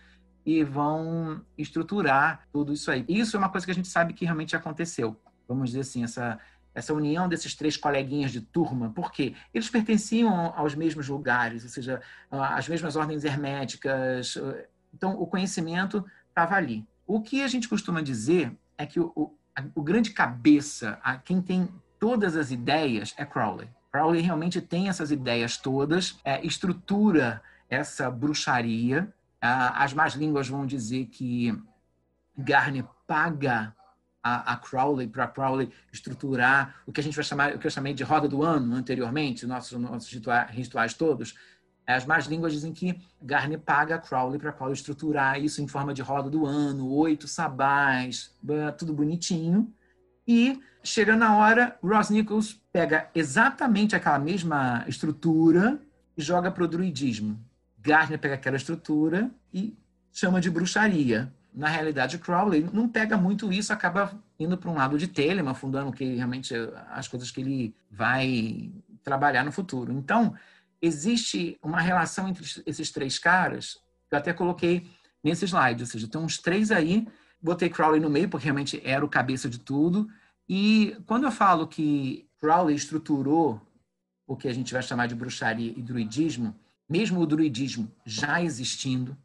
e 0.45 0.63
vão 0.65 1.43
estruturar 1.59 2.47
tudo 2.53 2.73
isso 2.73 2.91
aí. 2.91 3.05
Isso 3.09 3.37
é 3.37 3.39
uma 3.39 3.49
coisa 3.49 3.67
que 3.67 3.73
a 3.73 3.75
gente 3.75 3.89
sabe 3.89 4.15
que 4.15 4.25
realmente 4.25 4.57
aconteceu. 4.57 5.17
Vamos 5.49 5.71
dizer 5.71 5.81
assim, 5.81 6.05
essa 6.05 6.39
essa 6.77 6.93
união 6.93 7.27
desses 7.27 7.55
três 7.55 7.75
coleguinhas 7.75 8.31
de 8.31 8.43
turma, 8.43 8.93
porque 8.95 9.35
eles 9.55 9.71
pertenciam 9.71 10.53
aos 10.55 10.75
mesmos 10.75 11.09
lugares, 11.09 11.65
ou 11.65 11.71
seja, 11.71 12.03
às 12.31 12.69
mesmas 12.69 12.97
ordens 12.97 13.25
herméticas. 13.25 14.37
Então, 14.97 15.21
o 15.21 15.27
conhecimento 15.27 16.03
estava 16.31 16.55
ali. 16.55 16.87
O 17.07 17.21
que 17.21 17.43
a 17.43 17.49
gente 17.49 17.69
costuma 17.69 18.01
dizer 18.01 18.57
é 18.79 18.87
que 18.87 18.99
o, 18.99 19.13
o, 19.15 19.31
o 19.75 19.83
grande 19.83 20.11
cabeça, 20.11 20.99
a, 21.03 21.19
quem 21.19 21.43
tem 21.43 21.69
todas 21.99 22.35
as 22.35 22.51
ideias, 22.51 23.15
é 23.19 23.27
Crowley. 23.27 23.69
Crowley 23.93 24.23
realmente 24.23 24.61
tem 24.61 24.89
essas 24.89 25.11
ideias 25.11 25.59
todas, 25.59 26.19
é, 26.25 26.45
estrutura 26.45 27.43
essa 27.69 28.11
bruxaria. 28.11 29.13
as 29.41 29.93
más 29.93 30.15
línguas 30.15 30.49
vão 30.49 30.65
dizer 30.67 31.07
que 31.07 31.55
Garner 32.37 32.85
paga 33.07 33.75
a, 34.23 34.55
a 34.55 34.57
Crowley, 34.57 35.09
para 35.09 35.29
Crowley 35.29 35.71
estruturar 35.93 36.77
o 36.87 36.93
que 36.93 37.01
a 37.01 37.05
gente 37.05 37.15
vai 37.15 37.25
chamar, 37.25 37.55
o 37.55 37.59
que 37.59 37.67
eu 37.67 37.71
chamei 37.71 37.93
de 37.93 38.03
roda 38.03 38.27
do 38.27 38.43
ano 38.43 38.75
anteriormente, 38.75 39.47
nossos, 39.47 39.79
nossos 39.79 40.11
rituais, 40.13 40.51
rituais 40.51 40.95
todos. 40.95 41.37
As 41.87 42.05
más 42.05 42.27
línguas 42.27 42.53
dizem 42.53 42.73
que 42.73 43.01
Garner 43.23 43.59
paga 43.59 43.99
Crowley 43.99 44.39
para 44.39 44.53
Crowley 44.53 44.75
estruturar 44.75 45.41
isso 45.41 45.63
em 45.63 45.69
forma 45.69 45.95
de 45.95 46.03
roda 46.03 46.29
do 46.29 46.45
ano, 46.45 46.91
oito 46.93 47.29
sabás, 47.29 48.35
tudo 48.77 48.93
bonitinho. 48.93 49.73
E 50.27 50.61
chega 50.83 51.15
na 51.15 51.37
hora, 51.37 51.79
Ross 51.83 52.11
Nichols 52.11 52.61
pega 52.73 53.09
exatamente 53.15 53.95
aquela 53.95 54.19
mesma 54.19 54.85
estrutura 54.89 55.81
e 56.17 56.23
joga 56.23 56.51
para 56.51 56.65
o 56.65 56.69
druidismo. 56.69 57.39
Garner 57.79 58.19
pega 58.19 58.35
aquela 58.35 58.57
estrutura 58.57 59.31
e 59.55 59.79
chama 60.13 60.41
de 60.41 60.51
bruxaria 60.51 61.33
na 61.57 61.69
realidade, 61.69 62.19
Crowley 62.19 62.69
não 62.71 62.87
pega 62.87 63.17
muito 63.17 63.51
isso, 63.51 63.73
acaba 63.73 64.13
indo 64.39 64.59
para 64.59 64.71
um 64.71 64.75
lado 64.75 64.99
de 64.99 65.09
Telemann, 65.09 65.55
fundando 65.55 65.91
que 65.91 66.17
realmente 66.17 66.55
as 66.91 67.09
coisas 67.09 67.31
que 67.31 67.41
ele 67.41 67.75
vai 67.91 68.71
trabalhar 69.03 69.43
no 69.43 69.51
futuro. 69.51 69.91
Então, 69.91 70.35
existe 70.81 71.59
uma 71.63 71.81
relação 71.81 72.29
entre 72.29 72.45
esses 72.67 72.91
três 72.91 73.19
caras, 73.19 73.79
eu 74.11 74.19
até 74.19 74.33
coloquei 74.33 74.89
nesse 75.23 75.45
slide, 75.45 75.83
ou 75.83 75.87
seja, 75.87 76.09
tem 76.09 76.21
uns 76.21 76.39
três 76.39 76.71
aí, 76.71 77.07
botei 77.41 77.69
Crowley 77.69 78.01
no 78.01 78.11
meio, 78.11 78.29
porque 78.29 78.45
realmente 78.45 78.81
era 78.85 79.05
o 79.05 79.09
cabeça 79.09 79.49
de 79.49 79.59
tudo, 79.59 80.09
e 80.49 80.97
quando 81.07 81.25
eu 81.25 81.33
falo 81.33 81.67
que 81.67 82.29
Crowley 82.39 82.77
estruturou 82.77 83.61
o 84.27 84.37
que 84.37 84.49
a 84.49 84.53
gente 84.53 84.73
vai 84.73 84.83
chamar 84.83 85.07
de 85.07 85.15
bruxaria 85.15 85.73
e 85.77 85.83
druidismo, 85.83 86.55
mesmo 86.89 87.21
o 87.21 87.27
druidismo 87.27 87.91
já 88.05 88.43
existindo, 88.43 89.17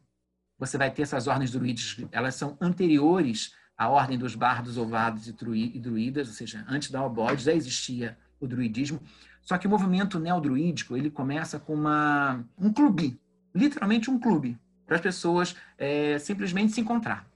você 0.58 0.78
vai 0.78 0.90
ter 0.90 1.02
essas 1.02 1.26
ordens 1.26 1.50
druídicas, 1.50 2.06
elas 2.12 2.34
são 2.34 2.56
anteriores 2.60 3.54
à 3.76 3.88
ordem 3.88 4.18
dos 4.18 4.34
bardos, 4.34 4.76
ovados 4.76 5.26
e 5.26 5.32
druidas, 5.78 6.28
ou 6.28 6.34
seja, 6.34 6.64
antes 6.68 6.90
da 6.90 7.04
Obode 7.04 7.42
já 7.42 7.52
existia 7.52 8.16
o 8.38 8.46
druidismo. 8.46 9.00
Só 9.42 9.58
que 9.58 9.66
o 9.66 9.70
movimento 9.70 10.18
neodruídico 10.18 10.96
ele 10.96 11.10
começa 11.10 11.58
com 11.58 11.74
uma, 11.74 12.44
um 12.58 12.72
clube, 12.72 13.20
literalmente 13.54 14.10
um 14.10 14.18
clube, 14.18 14.58
para 14.86 14.96
as 14.96 15.02
pessoas 15.02 15.56
é, 15.76 16.18
simplesmente 16.18 16.72
se 16.72 16.80
encontrar. 16.80 17.26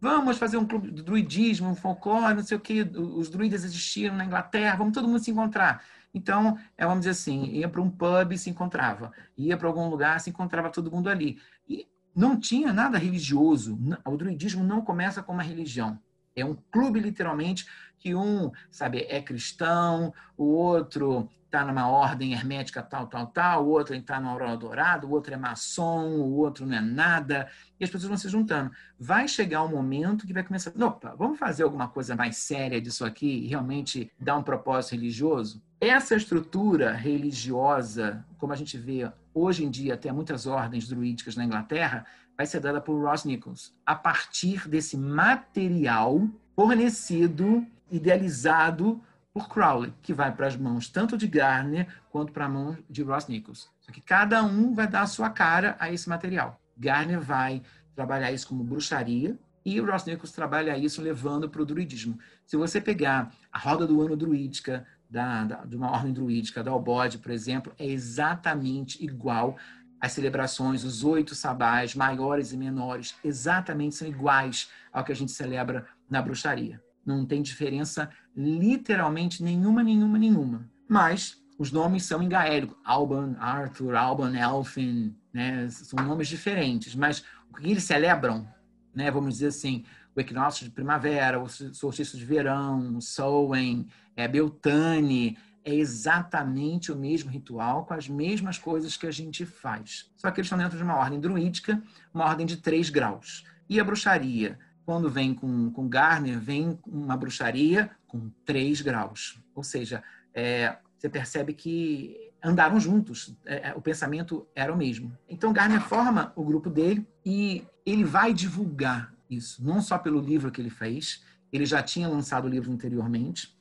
Vamos 0.00 0.36
fazer 0.36 0.56
um 0.56 0.66
clube 0.66 0.90
de 0.90 1.02
druidismo, 1.02 1.68
um 1.68 1.76
folclore, 1.76 2.34
não 2.34 2.42
sei 2.42 2.56
o 2.56 2.60
que. 2.60 2.82
Os 2.82 3.30
druidas 3.30 3.64
existiram 3.64 4.16
na 4.16 4.24
Inglaterra, 4.24 4.76
vamos 4.76 4.92
todo 4.92 5.06
mundo 5.06 5.20
se 5.20 5.30
encontrar. 5.30 5.84
Então, 6.12 6.58
é, 6.76 6.84
vamos 6.84 7.00
dizer 7.00 7.10
assim, 7.10 7.44
ia 7.44 7.68
para 7.68 7.80
um 7.80 7.88
pub 7.88 8.32
e 8.32 8.38
se 8.38 8.50
encontrava, 8.50 9.12
ia 9.38 9.56
para 9.56 9.68
algum 9.68 9.88
lugar, 9.88 10.20
se 10.20 10.28
encontrava 10.28 10.70
todo 10.70 10.90
mundo 10.90 11.08
ali. 11.08 11.38
E 11.68 11.86
não 12.14 12.38
tinha 12.38 12.72
nada 12.72 12.98
religioso. 12.98 13.78
O 14.04 14.16
druidismo 14.16 14.64
não 14.64 14.82
começa 14.82 15.22
com 15.22 15.32
uma 15.32 15.42
religião. 15.42 15.98
É 16.34 16.44
um 16.44 16.56
clube, 16.70 16.98
literalmente, 16.98 17.66
que 17.98 18.14
um, 18.14 18.50
sabe, 18.70 19.06
é 19.08 19.22
cristão, 19.22 20.12
o 20.36 20.44
outro 20.44 21.28
está 21.52 21.66
numa 21.66 21.86
ordem 21.86 22.32
hermética 22.32 22.82
tal, 22.82 23.06
tal, 23.06 23.26
tal, 23.26 23.66
o 23.66 23.68
outro 23.68 23.94
está 23.94 24.18
no 24.18 24.30
aurora 24.30 24.56
dourado, 24.56 25.06
o 25.06 25.10
outro 25.10 25.34
é 25.34 25.36
maçom, 25.36 26.08
o 26.16 26.38
outro 26.38 26.64
não 26.64 26.78
é 26.78 26.80
nada, 26.80 27.46
e 27.78 27.84
as 27.84 27.90
pessoas 27.90 28.08
vão 28.08 28.16
se 28.16 28.30
juntando. 28.30 28.70
Vai 28.98 29.28
chegar 29.28 29.62
um 29.62 29.68
momento 29.68 30.26
que 30.26 30.32
vai 30.32 30.42
começar, 30.42 30.72
opa, 30.82 31.14
vamos 31.14 31.38
fazer 31.38 31.64
alguma 31.64 31.88
coisa 31.88 32.16
mais 32.16 32.38
séria 32.38 32.80
disso 32.80 33.04
aqui 33.04 33.44
e 33.44 33.48
realmente 33.48 34.10
dar 34.18 34.38
um 34.38 34.42
propósito 34.42 34.92
religioso? 34.92 35.62
Essa 35.78 36.16
estrutura 36.16 36.92
religiosa, 36.92 38.24
como 38.38 38.54
a 38.54 38.56
gente 38.56 38.78
vê 38.78 39.12
hoje 39.34 39.62
em 39.62 39.70
dia 39.70 39.92
até 39.92 40.10
muitas 40.10 40.46
ordens 40.46 40.88
druídicas 40.88 41.36
na 41.36 41.44
Inglaterra, 41.44 42.06
vai 42.34 42.46
ser 42.46 42.60
dada 42.60 42.80
por 42.80 42.98
Ross 42.98 43.24
Nichols, 43.24 43.74
a 43.84 43.94
partir 43.94 44.66
desse 44.68 44.96
material 44.96 46.26
fornecido, 46.56 47.66
idealizado 47.90 49.02
por 49.32 49.48
Crowley, 49.48 49.92
que 50.02 50.12
vai 50.12 50.34
para 50.34 50.46
as 50.46 50.56
mãos 50.56 50.88
tanto 50.88 51.16
de 51.16 51.26
Garner 51.26 51.88
quanto 52.10 52.32
para 52.32 52.44
a 52.44 52.48
mão 52.48 52.76
de 52.88 53.02
Ross 53.02 53.26
Nichols. 53.26 53.70
Só 53.80 53.90
que 53.90 54.00
cada 54.00 54.42
um 54.42 54.74
vai 54.74 54.86
dar 54.86 55.02
a 55.02 55.06
sua 55.06 55.30
cara 55.30 55.76
a 55.78 55.90
esse 55.90 56.08
material. 56.08 56.60
Garner 56.76 57.20
vai 57.20 57.62
trabalhar 57.94 58.30
isso 58.32 58.48
como 58.48 58.64
bruxaria 58.64 59.38
e 59.64 59.80
Ross 59.80 60.04
Nichols 60.04 60.32
trabalha 60.32 60.76
isso 60.76 61.00
levando 61.00 61.48
para 61.48 61.62
o 61.62 61.66
druidismo. 61.66 62.18
Se 62.44 62.56
você 62.56 62.80
pegar 62.80 63.32
a 63.50 63.58
roda 63.58 63.86
do 63.86 64.02
ano 64.02 64.16
druídica 64.16 64.86
da, 65.08 65.44
da, 65.44 65.64
de 65.64 65.76
uma 65.76 65.90
ordem 65.90 66.12
druídica, 66.12 66.62
da 66.62 66.70
Albode, 66.70 67.18
por 67.18 67.30
exemplo, 67.30 67.72
é 67.78 67.86
exatamente 67.86 69.02
igual 69.02 69.56
às 70.00 70.12
celebrações, 70.12 70.84
os 70.84 71.04
oito 71.04 71.34
sabás, 71.34 71.94
maiores 71.94 72.52
e 72.52 72.56
menores, 72.56 73.14
exatamente 73.22 73.94
são 73.94 74.08
iguais 74.08 74.68
ao 74.92 75.04
que 75.04 75.12
a 75.12 75.14
gente 75.14 75.30
celebra 75.30 75.86
na 76.10 76.20
bruxaria. 76.20 76.82
Não 77.06 77.24
tem 77.24 77.40
diferença 77.40 78.10
literalmente 78.36 79.42
nenhuma, 79.42 79.82
nenhuma, 79.82 80.18
nenhuma. 80.18 80.68
Mas 80.88 81.40
os 81.58 81.70
nomes 81.70 82.04
são 82.04 82.22
em 82.22 82.28
gaélico. 82.28 82.76
Alban, 82.84 83.36
Arthur, 83.38 83.94
Alban, 83.94 84.36
Elfin, 84.36 85.14
né? 85.32 85.68
São 85.70 86.04
nomes 86.04 86.28
diferentes. 86.28 86.94
Mas 86.94 87.24
o 87.50 87.54
que 87.54 87.70
eles 87.70 87.84
celebram, 87.84 88.48
né? 88.94 89.10
Vamos 89.10 89.34
dizer 89.34 89.48
assim, 89.48 89.84
o 90.14 90.20
equinócio 90.20 90.64
de 90.64 90.70
primavera, 90.70 91.40
o 91.40 91.48
solstício 91.48 92.18
de 92.18 92.24
verão, 92.24 93.00
Samhain, 93.00 93.86
é, 94.16 94.26
Beltane, 94.26 95.38
é 95.64 95.74
exatamente 95.74 96.90
o 96.90 96.96
mesmo 96.96 97.30
ritual, 97.30 97.84
com 97.84 97.94
as 97.94 98.08
mesmas 98.08 98.58
coisas 98.58 98.96
que 98.96 99.06
a 99.06 99.12
gente 99.12 99.46
faz. 99.46 100.10
Só 100.16 100.30
que 100.30 100.40
eles 100.40 100.46
estão 100.46 100.58
dentro 100.58 100.76
de 100.76 100.82
uma 100.82 100.96
ordem 100.96 101.20
druídica, 101.20 101.80
uma 102.12 102.24
ordem 102.24 102.44
de 102.44 102.56
três 102.56 102.90
graus. 102.90 103.44
E 103.68 103.78
a 103.78 103.84
bruxaria 103.84 104.58
quando 104.84 105.08
vem 105.08 105.34
com, 105.34 105.70
com 105.70 105.88
Garner, 105.88 106.38
vem 106.38 106.78
uma 106.86 107.16
bruxaria 107.16 107.90
com 108.12 108.30
três 108.44 108.82
graus. 108.82 109.42
Ou 109.54 109.64
seja, 109.64 110.04
é, 110.34 110.76
você 110.98 111.08
percebe 111.08 111.54
que 111.54 112.30
andaram 112.44 112.78
juntos, 112.78 113.34
é, 113.46 113.70
é, 113.70 113.74
o 113.74 113.80
pensamento 113.80 114.46
era 114.54 114.72
o 114.72 114.76
mesmo. 114.76 115.16
Então 115.26 115.52
Garner 115.52 115.80
forma 115.80 116.30
o 116.36 116.44
grupo 116.44 116.68
dele 116.68 117.08
e 117.24 117.64
ele 117.86 118.04
vai 118.04 118.34
divulgar 118.34 119.14
isso, 119.30 119.64
não 119.64 119.80
só 119.80 119.96
pelo 119.96 120.20
livro 120.20 120.50
que 120.50 120.60
ele 120.60 120.68
fez, 120.68 121.24
ele 121.50 121.64
já 121.64 121.82
tinha 121.82 122.06
lançado 122.06 122.44
o 122.44 122.48
livro 122.48 122.70
anteriormente, 122.70 123.56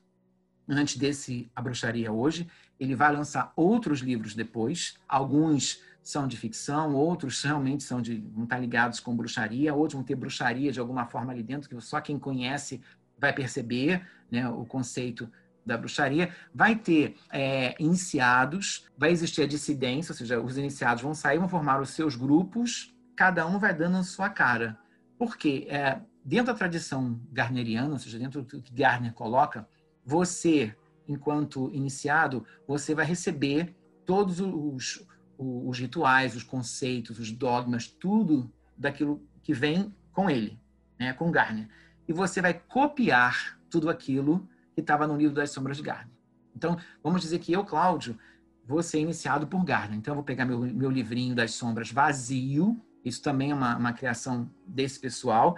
antes 0.67 0.97
desse 0.97 1.49
A 1.55 1.61
Bruxaria 1.61 2.11
Hoje, 2.11 2.45
ele 2.77 2.93
vai 2.93 3.13
lançar 3.13 3.53
outros 3.55 4.01
livros 4.01 4.35
depois, 4.35 4.97
alguns 5.07 5.81
são 6.03 6.27
de 6.27 6.35
ficção, 6.35 6.93
outros 6.95 7.41
realmente 7.43 7.83
são 7.83 8.01
de 8.01 8.23
estar 8.41 8.59
ligados 8.59 8.99
com 8.99 9.15
bruxaria, 9.15 9.73
outros 9.73 9.93
vão 9.93 10.03
ter 10.03 10.15
bruxaria 10.15 10.71
de 10.71 10.79
alguma 10.79 11.05
forma 11.05 11.31
ali 11.31 11.43
dentro 11.43 11.69
que 11.69 11.79
só 11.79 12.01
quem 12.01 12.17
conhece 12.17 12.81
vai 13.21 13.31
perceber, 13.31 14.05
né, 14.31 14.49
o 14.49 14.65
conceito 14.65 15.31
da 15.63 15.77
bruxaria, 15.77 16.35
vai 16.53 16.75
ter 16.75 17.15
é, 17.31 17.75
iniciados, 17.79 18.87
vai 18.97 19.11
existir 19.11 19.43
a 19.43 19.47
dissidência, 19.47 20.11
ou 20.11 20.17
seja, 20.17 20.41
os 20.41 20.57
iniciados 20.57 21.03
vão 21.03 21.13
sair, 21.13 21.37
vão 21.37 21.47
formar 21.47 21.79
os 21.79 21.91
seus 21.91 22.15
grupos, 22.15 22.95
cada 23.15 23.45
um 23.45 23.59
vai 23.59 23.73
dando 23.73 23.97
a 23.97 24.03
sua 24.03 24.27
cara. 24.27 24.75
Por 25.19 25.37
quê? 25.37 25.67
É, 25.69 26.01
dentro 26.25 26.47
da 26.47 26.55
tradição 26.55 27.21
garneriana, 27.31 27.91
ou 27.91 27.99
seja, 27.99 28.17
dentro 28.17 28.41
do 28.41 28.61
que 28.61 28.73
Garner 28.73 29.13
coloca, 29.13 29.67
você, 30.03 30.75
enquanto 31.07 31.69
iniciado, 31.71 32.43
você 32.67 32.95
vai 32.95 33.05
receber 33.05 33.75
todos 34.03 34.39
os, 34.39 35.05
os 35.37 35.77
rituais, 35.77 36.35
os 36.35 36.43
conceitos, 36.43 37.19
os 37.19 37.31
dogmas, 37.31 37.85
tudo 37.87 38.51
daquilo 38.75 39.21
que 39.43 39.53
vem 39.53 39.95
com 40.11 40.27
ele, 40.27 40.59
né, 40.99 41.13
com 41.13 41.29
Garner. 41.29 41.69
E 42.11 42.13
você 42.13 42.41
vai 42.41 42.53
copiar 42.53 43.57
tudo 43.69 43.89
aquilo 43.89 44.45
que 44.75 44.81
estava 44.81 45.07
no 45.07 45.15
livro 45.15 45.33
das 45.33 45.49
sombras 45.51 45.77
de 45.77 45.83
Gardner. 45.83 46.13
Então, 46.53 46.77
vamos 47.01 47.21
dizer 47.21 47.39
que 47.39 47.53
eu, 47.53 47.63
Cláudio, 47.63 48.19
vou 48.65 48.83
ser 48.83 48.99
iniciado 48.99 49.47
por 49.47 49.63
Gardner. 49.63 49.97
Então, 49.97 50.11
eu 50.11 50.15
vou 50.15 50.23
pegar 50.25 50.43
meu, 50.43 50.59
meu 50.59 50.91
livrinho 50.91 51.33
das 51.33 51.53
sombras 51.53 51.89
vazio, 51.89 52.77
isso 53.05 53.21
também 53.21 53.51
é 53.51 53.55
uma, 53.55 53.77
uma 53.77 53.93
criação 53.93 54.51
desse 54.67 54.99
pessoal, 54.99 55.57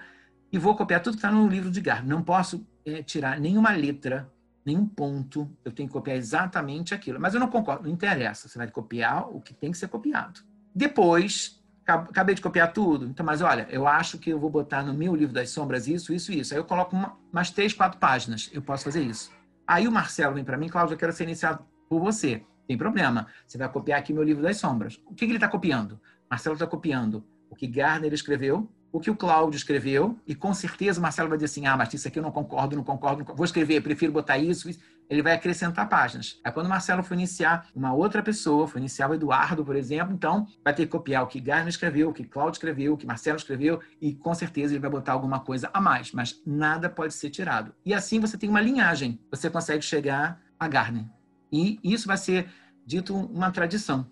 e 0.51 0.59
vou 0.59 0.75
copiar 0.75 1.01
tudo 1.01 1.13
que 1.13 1.17
está 1.25 1.31
no 1.31 1.47
livro 1.47 1.71
de 1.71 1.81
Gardner. 1.81 2.15
Não 2.15 2.21
posso 2.21 2.63
é, 2.85 3.01
tirar 3.01 3.39
nenhuma 3.39 3.71
letra, 3.71 4.31
nenhum 4.63 4.85
ponto, 4.85 5.49
eu 5.65 5.71
tenho 5.71 5.89
que 5.89 5.93
copiar 5.93 6.17
exatamente 6.17 6.93
aquilo. 6.93 7.19
Mas 7.19 7.33
eu 7.33 7.39
não 7.39 7.47
concordo, 7.47 7.85
não 7.85 7.89
interessa, 7.89 8.47
você 8.47 8.59
vai 8.59 8.69
copiar 8.69 9.27
o 9.27 9.41
que 9.41 9.55
tem 9.55 9.71
que 9.71 9.77
ser 9.79 9.87
copiado. 9.87 10.41
Depois, 10.75 11.62
acabei 11.85 12.35
de 12.35 12.41
copiar 12.41 12.71
tudo. 12.71 13.05
Então, 13.05 13.25
mas 13.25 13.41
olha, 13.41 13.67
eu 13.69 13.87
acho 13.87 14.17
que 14.17 14.29
eu 14.29 14.39
vou 14.39 14.49
botar 14.49 14.83
no 14.83 14.93
meu 14.93 15.15
livro 15.15 15.33
das 15.33 15.49
sombras 15.49 15.87
isso, 15.87 16.13
isso, 16.13 16.31
isso. 16.31 16.53
Aí 16.53 16.59
eu 16.59 16.65
coloco 16.65 16.95
uma, 16.95 17.17
umas 17.31 17.49
três, 17.51 17.73
quatro 17.73 17.99
páginas. 17.99 18.49
Eu 18.53 18.61
posso 18.61 18.83
fazer 18.83 19.01
isso. 19.01 19.31
Aí 19.67 19.87
o 19.87 19.91
Marcelo 19.91 20.35
vem 20.35 20.43
para 20.43 20.57
mim, 20.57 20.69
Cláudio, 20.69 20.93
eu 20.93 20.97
quero 20.97 21.13
ser 21.13 21.23
iniciado 21.23 21.65
por 21.89 21.99
você. 21.99 22.43
Tem 22.67 22.77
problema. 22.77 23.27
Você 23.45 23.57
vai 23.57 23.69
copiar 23.69 23.99
aqui 23.99 24.13
meu 24.13 24.23
livro 24.23 24.41
das 24.41 24.57
sombras. 24.57 24.99
O 25.05 25.13
que, 25.13 25.25
que 25.25 25.31
ele 25.31 25.35
está 25.35 25.47
copiando? 25.47 25.99
Marcelo 26.29 26.55
está 26.55 26.65
copiando 26.65 27.23
o 27.49 27.55
que 27.55 27.67
Gardner 27.67 28.13
escreveu, 28.13 28.69
o 28.91 28.99
que 28.99 29.11
o 29.11 29.15
Cláudio 29.15 29.57
escreveu, 29.57 30.17
e 30.25 30.33
com 30.33 30.53
certeza 30.53 30.99
o 30.99 31.01
Marcelo 31.01 31.29
vai 31.29 31.37
dizer 31.37 31.45
assim: 31.45 31.65
ah, 31.65 31.75
mas 31.75 31.93
isso 31.93 32.07
aqui 32.07 32.19
eu 32.19 32.23
não 32.23 32.31
concordo, 32.31 32.75
não 32.75 32.83
concordo, 32.83 33.17
não 33.17 33.25
concordo. 33.25 33.37
vou 33.37 33.45
escrever, 33.45 33.81
prefiro 33.81 34.11
botar 34.11 34.37
isso, 34.37 34.69
isso. 34.69 34.79
Ele 35.09 35.21
vai 35.21 35.33
acrescentar 35.33 35.87
páginas. 35.89 36.39
Aí 36.43 36.51
quando 36.51 36.67
o 36.67 36.69
Marcelo 36.69 37.03
for 37.03 37.13
iniciar 37.13 37.67
uma 37.75 37.93
outra 37.93 38.23
pessoa, 38.23 38.67
for 38.67 38.79
iniciar 38.79 39.09
o 39.09 39.13
Eduardo, 39.13 39.63
por 39.63 39.75
exemplo, 39.75 40.13
então 40.13 40.47
vai 40.63 40.73
ter 40.73 40.85
que 40.85 40.91
copiar 40.91 41.23
o 41.23 41.27
que 41.27 41.39
Garner 41.39 41.67
escreveu, 41.67 42.09
o 42.09 42.13
que 42.13 42.23
Cláudio 42.23 42.53
escreveu, 42.53 42.93
o 42.93 42.97
que 42.97 43.05
Marcelo 43.05 43.37
escreveu, 43.37 43.79
e 44.01 44.13
com 44.13 44.33
certeza 44.33 44.73
ele 44.73 44.79
vai 44.79 44.89
botar 44.89 45.13
alguma 45.13 45.39
coisa 45.39 45.69
a 45.73 45.81
mais, 45.81 46.11
mas 46.11 46.41
nada 46.45 46.89
pode 46.89 47.13
ser 47.13 47.29
tirado. 47.29 47.73
E 47.85 47.93
assim 47.93 48.19
você 48.19 48.37
tem 48.37 48.49
uma 48.49 48.61
linhagem, 48.61 49.19
você 49.29 49.49
consegue 49.49 49.83
chegar 49.83 50.41
a 50.59 50.67
Garner. 50.67 51.05
E 51.51 51.79
isso 51.83 52.07
vai 52.07 52.17
ser 52.17 52.47
dito 52.85 53.15
uma 53.15 53.51
tradição. 53.51 54.07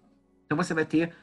Então 0.45 0.57
você 0.57 0.73
vai 0.73 0.85
ter 0.85 1.13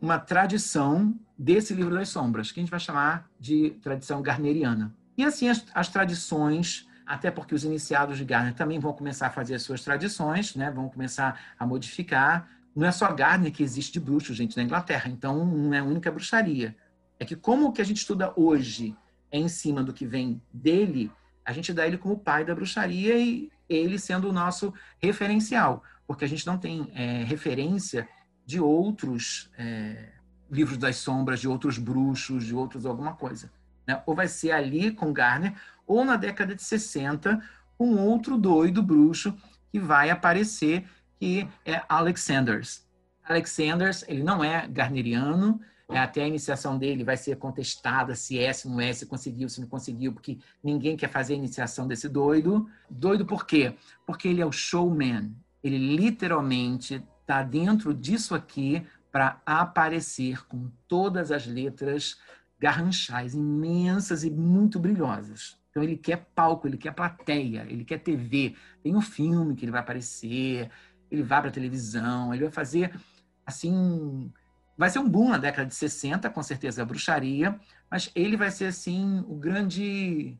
uma 0.00 0.18
tradição 0.18 1.18
desse 1.36 1.74
livro 1.74 1.94
das 1.94 2.08
sombras, 2.08 2.50
que 2.50 2.60
a 2.60 2.62
gente 2.62 2.70
vai 2.70 2.80
chamar 2.80 3.28
de 3.38 3.70
tradição 3.82 4.22
garneriana. 4.22 4.94
E 5.16 5.24
assim 5.24 5.48
as, 5.48 5.64
as 5.74 5.88
tradições, 5.88 6.87
até 7.08 7.30
porque 7.30 7.54
os 7.54 7.64
iniciados 7.64 8.18
de 8.18 8.24
Garner 8.24 8.54
também 8.54 8.78
vão 8.78 8.92
começar 8.92 9.28
a 9.28 9.30
fazer 9.30 9.54
as 9.54 9.62
suas 9.62 9.82
tradições, 9.82 10.54
né? 10.54 10.70
vão 10.70 10.90
começar 10.90 11.40
a 11.58 11.66
modificar. 11.66 12.46
Não 12.76 12.86
é 12.86 12.92
só 12.92 13.10
Garner 13.12 13.50
que 13.50 13.62
existe 13.62 13.94
de 13.94 14.00
bruxo, 14.00 14.34
gente, 14.34 14.56
na 14.56 14.62
Inglaterra, 14.62 15.10
então 15.10 15.44
não 15.44 15.72
é 15.72 15.78
a 15.78 15.84
única 15.84 16.12
bruxaria. 16.12 16.76
É 17.18 17.24
que 17.24 17.34
como 17.34 17.66
o 17.66 17.72
que 17.72 17.80
a 17.80 17.84
gente 17.84 17.96
estuda 17.96 18.32
hoje 18.36 18.94
é 19.32 19.38
em 19.38 19.48
cima 19.48 19.82
do 19.82 19.92
que 19.92 20.06
vem 20.06 20.40
dele, 20.52 21.10
a 21.44 21.52
gente 21.52 21.72
dá 21.72 21.86
ele 21.86 21.96
como 21.96 22.18
pai 22.18 22.44
da 22.44 22.54
bruxaria 22.54 23.18
e 23.18 23.50
ele 23.68 23.98
sendo 23.98 24.28
o 24.28 24.32
nosso 24.32 24.72
referencial, 25.00 25.82
porque 26.06 26.26
a 26.26 26.28
gente 26.28 26.46
não 26.46 26.58
tem 26.58 26.90
é, 26.94 27.24
referência 27.24 28.06
de 28.44 28.60
outros 28.60 29.50
é, 29.56 30.10
livros 30.50 30.76
das 30.76 30.96
sombras, 30.96 31.40
de 31.40 31.48
outros 31.48 31.78
bruxos, 31.78 32.44
de 32.44 32.54
outros 32.54 32.84
alguma 32.84 33.14
coisa. 33.14 33.50
Né? 33.86 34.02
Ou 34.04 34.14
vai 34.14 34.28
ser 34.28 34.50
ali 34.50 34.90
com 34.90 35.12
Garner, 35.12 35.54
ou 35.88 36.04
na 36.04 36.16
década 36.16 36.54
de 36.54 36.62
60, 36.62 37.42
com 37.76 37.96
outro 37.96 38.38
doido 38.38 38.82
bruxo 38.82 39.34
que 39.72 39.80
vai 39.80 40.10
aparecer, 40.10 40.84
que 41.18 41.48
é 41.64 41.82
Alexanders. 41.88 42.86
Alexanders, 43.24 44.04
ele 44.06 44.22
não 44.22 44.44
é 44.44 44.68
garneriano, 44.68 45.60
é, 45.90 45.98
até 45.98 46.22
a 46.22 46.28
iniciação 46.28 46.76
dele 46.76 47.02
vai 47.02 47.16
ser 47.16 47.36
contestada 47.36 48.14
se 48.14 48.38
é, 48.38 48.52
se 48.52 48.68
não 48.68 48.78
é, 48.78 48.92
se 48.92 49.06
conseguiu, 49.06 49.48
se 49.48 49.60
não 49.60 49.68
conseguiu, 49.68 50.12
porque 50.12 50.38
ninguém 50.62 50.96
quer 50.96 51.08
fazer 51.08 51.32
a 51.32 51.36
iniciação 51.36 51.88
desse 51.88 52.08
doido. 52.08 52.68
Doido 52.90 53.24
por 53.24 53.46
quê? 53.46 53.74
Porque 54.06 54.28
ele 54.28 54.42
é 54.42 54.46
o 54.46 54.52
showman. 54.52 55.34
Ele 55.64 55.96
literalmente 55.96 57.02
está 57.22 57.42
dentro 57.42 57.94
disso 57.94 58.34
aqui 58.34 58.86
para 59.10 59.40
aparecer 59.46 60.46
com 60.46 60.70
todas 60.86 61.32
as 61.32 61.46
letras 61.46 62.18
garranchais, 62.58 63.34
imensas 63.34 64.24
e 64.24 64.30
muito 64.30 64.78
brilhosas. 64.78 65.57
Então 65.78 65.82
ele 65.84 65.96
quer 65.96 66.26
palco, 66.34 66.66
ele 66.66 66.76
quer 66.76 66.92
plateia, 66.92 67.64
ele 67.68 67.84
quer 67.84 67.98
TV. 67.98 68.56
Tem 68.82 68.96
um 68.96 69.00
filme 69.00 69.54
que 69.54 69.64
ele 69.64 69.70
vai 69.70 69.80
aparecer, 69.80 70.68
ele 71.08 71.22
vai 71.22 71.40
para 71.40 71.52
televisão, 71.52 72.34
ele 72.34 72.42
vai 72.42 72.52
fazer 72.52 72.98
assim, 73.46 74.32
vai 74.76 74.90
ser 74.90 74.98
um 74.98 75.08
boom 75.08 75.28
na 75.28 75.38
década 75.38 75.68
de 75.68 75.74
60, 75.76 76.28
com 76.30 76.42
certeza 76.42 76.82
a 76.82 76.84
bruxaria, 76.84 77.58
mas 77.88 78.10
ele 78.12 78.36
vai 78.36 78.50
ser 78.50 78.66
assim 78.66 79.24
o 79.28 79.36
grande 79.36 80.36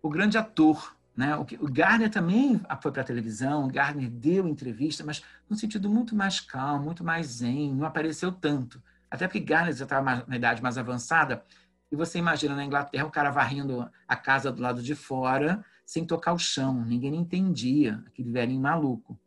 o 0.00 0.08
grande 0.08 0.38
ator 0.38 0.96
né? 1.16 1.34
O, 1.34 1.44
que, 1.44 1.56
o 1.56 1.66
Gardner 1.66 2.10
também 2.10 2.60
foi 2.80 2.92
para 2.92 3.00
a 3.00 3.04
televisão, 3.04 3.64
o 3.64 3.68
Gardner 3.68 4.10
deu 4.10 4.46
entrevista, 4.46 5.02
mas 5.02 5.22
num 5.48 5.56
sentido 5.56 5.88
muito 5.88 6.14
mais 6.14 6.38
calmo, 6.40 6.84
muito 6.84 7.02
mais 7.02 7.26
zen, 7.26 7.74
não 7.74 7.86
apareceu 7.86 8.30
tanto. 8.30 8.82
Até 9.10 9.26
porque 9.26 9.40
Gardner 9.40 9.74
já 9.74 9.84
estava 9.84 10.24
na 10.28 10.36
idade 10.36 10.62
mais 10.62 10.76
avançada, 10.76 11.42
e 11.90 11.96
você 11.96 12.18
imagina 12.18 12.54
na 12.54 12.64
Inglaterra 12.64 13.06
o 13.06 13.10
cara 13.10 13.30
varrendo 13.30 13.88
a 14.06 14.16
casa 14.16 14.50
do 14.50 14.60
lado 14.60 14.82
de 14.82 14.94
fora 14.94 15.64
sem 15.84 16.04
tocar 16.04 16.32
o 16.32 16.38
chão, 16.38 16.84
ninguém 16.84 17.14
entendia, 17.14 18.02
aquele 18.06 18.32
velhinho 18.32 18.60
maluco. 18.60 19.18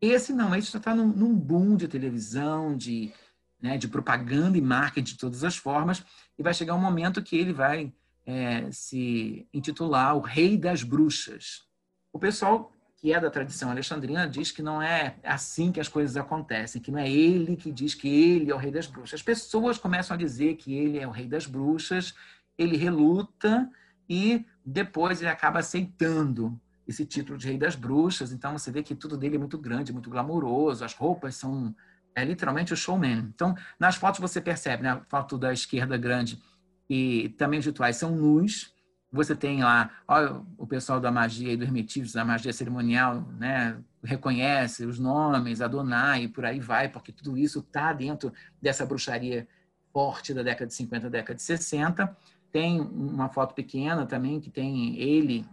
Esse 0.00 0.32
não, 0.32 0.54
esse 0.54 0.76
está 0.76 0.94
num, 0.94 1.06
num 1.06 1.34
boom 1.34 1.76
de 1.76 1.86
televisão, 1.86 2.76
de, 2.76 3.12
né, 3.60 3.78
de 3.78 3.86
propaganda 3.86 4.58
e 4.58 4.60
marketing 4.60 5.12
de 5.12 5.18
todas 5.18 5.44
as 5.44 5.56
formas, 5.56 6.04
e 6.36 6.42
vai 6.42 6.52
chegar 6.52 6.74
um 6.74 6.80
momento 6.80 7.22
que 7.22 7.36
ele 7.36 7.52
vai 7.52 7.92
é, 8.26 8.70
se 8.72 9.46
intitular 9.54 10.16
O 10.16 10.20
Rei 10.20 10.56
das 10.56 10.82
Bruxas. 10.82 11.64
O 12.12 12.18
pessoal 12.18 12.72
que 13.00 13.14
é 13.14 13.18
da 13.18 13.30
tradição 13.30 13.70
alexandrina 13.70 14.28
diz 14.28 14.52
que 14.52 14.62
não 14.62 14.80
é 14.82 15.16
assim 15.24 15.72
que 15.72 15.80
as 15.80 15.88
coisas 15.88 16.18
acontecem, 16.18 16.82
que 16.82 16.90
não 16.90 16.98
é 16.98 17.10
ele 17.10 17.56
que 17.56 17.72
diz 17.72 17.94
que 17.94 18.06
ele 18.06 18.50
é 18.50 18.54
o 18.54 18.58
rei 18.58 18.70
das 18.70 18.86
bruxas. 18.86 19.20
As 19.20 19.22
pessoas 19.22 19.78
começam 19.78 20.14
a 20.14 20.18
dizer 20.18 20.56
que 20.56 20.74
ele 20.74 20.98
é 20.98 21.08
o 21.08 21.10
rei 21.10 21.26
das 21.26 21.46
bruxas, 21.46 22.14
ele 22.58 22.76
reluta 22.76 23.70
e 24.06 24.44
depois 24.64 25.22
ele 25.22 25.30
acaba 25.30 25.60
aceitando 25.60 26.60
esse 26.86 27.06
título 27.06 27.38
de 27.38 27.46
rei 27.46 27.56
das 27.56 27.74
bruxas. 27.74 28.32
Então 28.32 28.52
você 28.58 28.70
vê 28.70 28.82
que 28.82 28.94
tudo 28.94 29.16
dele 29.16 29.36
é 29.36 29.38
muito 29.38 29.56
grande, 29.56 29.94
muito 29.94 30.10
glamouroso, 30.10 30.84
as 30.84 30.92
roupas 30.92 31.36
são 31.36 31.74
é 32.14 32.24
literalmente 32.24 32.72
o 32.72 32.76
showman. 32.76 33.30
Então, 33.34 33.54
nas 33.78 33.96
fotos 33.96 34.20
você 34.20 34.40
percebe, 34.40 34.82
né, 34.82 34.90
a 34.90 35.00
foto 35.08 35.38
da 35.38 35.52
esquerda 35.52 35.96
grande, 35.96 36.42
e 36.88 37.30
também 37.38 37.60
os 37.60 37.66
rituais 37.66 37.96
são 37.96 38.14
nus. 38.14 38.74
Você 39.12 39.34
tem 39.34 39.62
lá, 39.62 39.90
ó, 40.06 40.40
o 40.56 40.66
pessoal 40.66 41.00
da 41.00 41.10
magia 41.10 41.52
e 41.52 41.56
dos 41.56 41.66
hermetismos, 41.66 42.12
da 42.12 42.24
magia 42.24 42.52
cerimonial, 42.52 43.22
né, 43.38 43.76
reconhece 44.04 44.86
os 44.86 45.00
nomes, 45.00 45.60
Adonai 45.60 46.24
e 46.24 46.28
por 46.28 46.44
aí 46.44 46.60
vai, 46.60 46.88
porque 46.88 47.10
tudo 47.10 47.36
isso 47.36 47.58
está 47.58 47.92
dentro 47.92 48.32
dessa 48.62 48.86
bruxaria 48.86 49.48
forte 49.92 50.32
da 50.32 50.42
década 50.42 50.68
de 50.68 50.74
50, 50.74 51.10
década 51.10 51.34
de 51.34 51.42
60. 51.42 52.16
Tem 52.52 52.80
uma 52.80 53.28
foto 53.28 53.52
pequena 53.52 54.06
também 54.06 54.40
que 54.40 54.50
tem 54.50 54.96
ele 54.96 55.44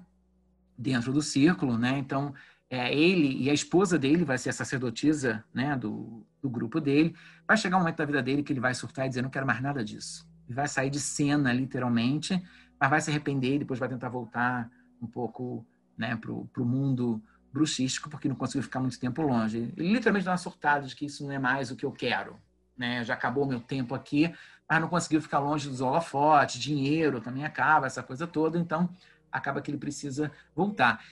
dentro 0.78 1.12
do 1.12 1.22
círculo, 1.22 1.78
né? 1.80 1.97
Então, 1.97 2.34
é, 2.70 2.93
ele 2.93 3.43
e 3.43 3.49
a 3.49 3.53
esposa 3.53 3.97
dele 3.97 4.24
vai 4.24 4.38
ser 4.38 4.49
a 4.49 4.53
sacerdotisa 4.53 5.43
né, 5.51 5.76
do, 5.76 6.24
do 6.41 6.49
grupo 6.49 6.80
dele. 6.80 7.16
Vai 7.47 7.58
chegar 7.58 7.78
um 7.78 7.80
momento 7.80 7.97
da 7.97 8.05
vida 8.05 8.22
dele 8.22 8.43
que 8.43 8.53
ele 8.53 8.60
vai 8.60 8.76
surtar 8.76 9.05
e 9.05 9.10
dizer: 9.10 9.24
Não 9.24 9.30
quero 9.30 9.47
mais 9.47 9.62
nada 9.62 9.84
disso 9.84 10.28
vai 10.53 10.68
sair 10.68 10.89
de 10.89 10.99
cena, 10.99 11.51
literalmente, 11.51 12.41
mas 12.80 12.89
vai 12.89 13.01
se 13.01 13.09
arrepender 13.09 13.55
e 13.55 13.59
depois 13.59 13.80
vai 13.80 13.89
tentar 13.89 14.09
voltar 14.09 14.69
um 15.01 15.07
pouco 15.07 15.65
né, 15.97 16.15
para 16.15 16.32
o 16.32 16.65
mundo 16.65 17.21
bruxístico, 17.51 18.09
porque 18.09 18.28
não 18.28 18.36
conseguiu 18.36 18.63
ficar 18.63 18.80
muito 18.80 18.99
tempo 18.99 19.21
longe. 19.21 19.73
Ele 19.75 19.93
literalmente 19.93 20.25
dá 20.25 20.32
uma 20.32 20.38
surtada 20.38 20.86
de 20.86 20.95
que 20.95 21.05
isso 21.05 21.23
não 21.23 21.32
é 21.32 21.39
mais 21.39 21.71
o 21.71 21.75
que 21.75 21.86
eu 21.86 21.91
quero. 21.91 22.38
Né? 22.78 23.03
Já 23.03 23.15
acabou 23.15 23.45
o 23.45 23.47
meu 23.47 23.59
tempo 23.59 23.95
aqui, 23.95 24.34
mas 24.69 24.82
não 24.82 24.88
conseguiu 24.88 25.21
ficar 25.21 25.39
longe 25.39 25.67
dos 25.67 25.82
holofotes, 25.82 26.61
dinheiro 26.61 27.19
também 27.19 27.45
acaba, 27.45 27.88
essa 27.88 28.03
coisa 28.03 28.28
toda, 28.28 28.59
então 28.59 28.89
acaba 29.32 29.61
que 29.61 29.71
ele 29.71 29.78
precisa 29.78 30.32
voltar. 30.55 31.03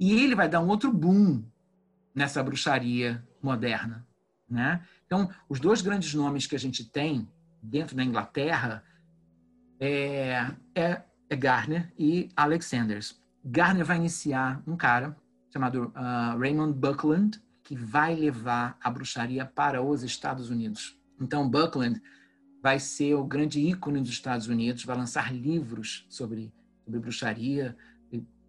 E 0.00 0.12
ele 0.12 0.34
vai 0.34 0.48
dar 0.48 0.60
um 0.60 0.68
outro 0.68 0.92
boom 0.92 1.44
nessa 2.14 2.42
bruxaria 2.42 3.22
moderna. 3.40 4.06
Né? 4.48 4.84
Então, 5.06 5.30
os 5.48 5.60
dois 5.60 5.80
grandes 5.80 6.12
nomes 6.14 6.46
que 6.46 6.56
a 6.56 6.58
gente 6.58 6.84
tem 6.84 7.28
dentro 7.62 7.94
da 7.94 8.02
Inglaterra 8.02 8.82
é, 9.78 10.50
é, 10.74 11.02
é 11.32 11.36
Garner 11.36 11.90
e 11.98 12.28
Alexanders. 12.36 13.18
Garner 13.42 13.84
vai 13.84 13.96
iniciar 13.96 14.62
um 14.66 14.76
cara 14.76 15.16
chamado 15.50 15.92
uh, 15.96 16.38
Raymond 16.38 16.78
Buckland, 16.78 17.42
que 17.62 17.74
vai 17.74 18.14
levar 18.14 18.76
a 18.82 18.90
bruxaria 18.90 19.46
para 19.46 19.82
os 19.82 20.02
Estados 20.02 20.50
Unidos. 20.50 20.98
Então, 21.18 21.48
Buckland 21.48 22.02
vai 22.62 22.78
ser 22.78 23.14
o 23.14 23.24
grande 23.24 23.60
ícone 23.60 24.00
dos 24.00 24.10
Estados 24.10 24.46
Unidos, 24.46 24.84
vai 24.84 24.96
lançar 24.96 25.32
livros 25.34 26.06
sobre, 26.08 26.52
sobre 26.84 27.00
bruxaria, 27.00 27.76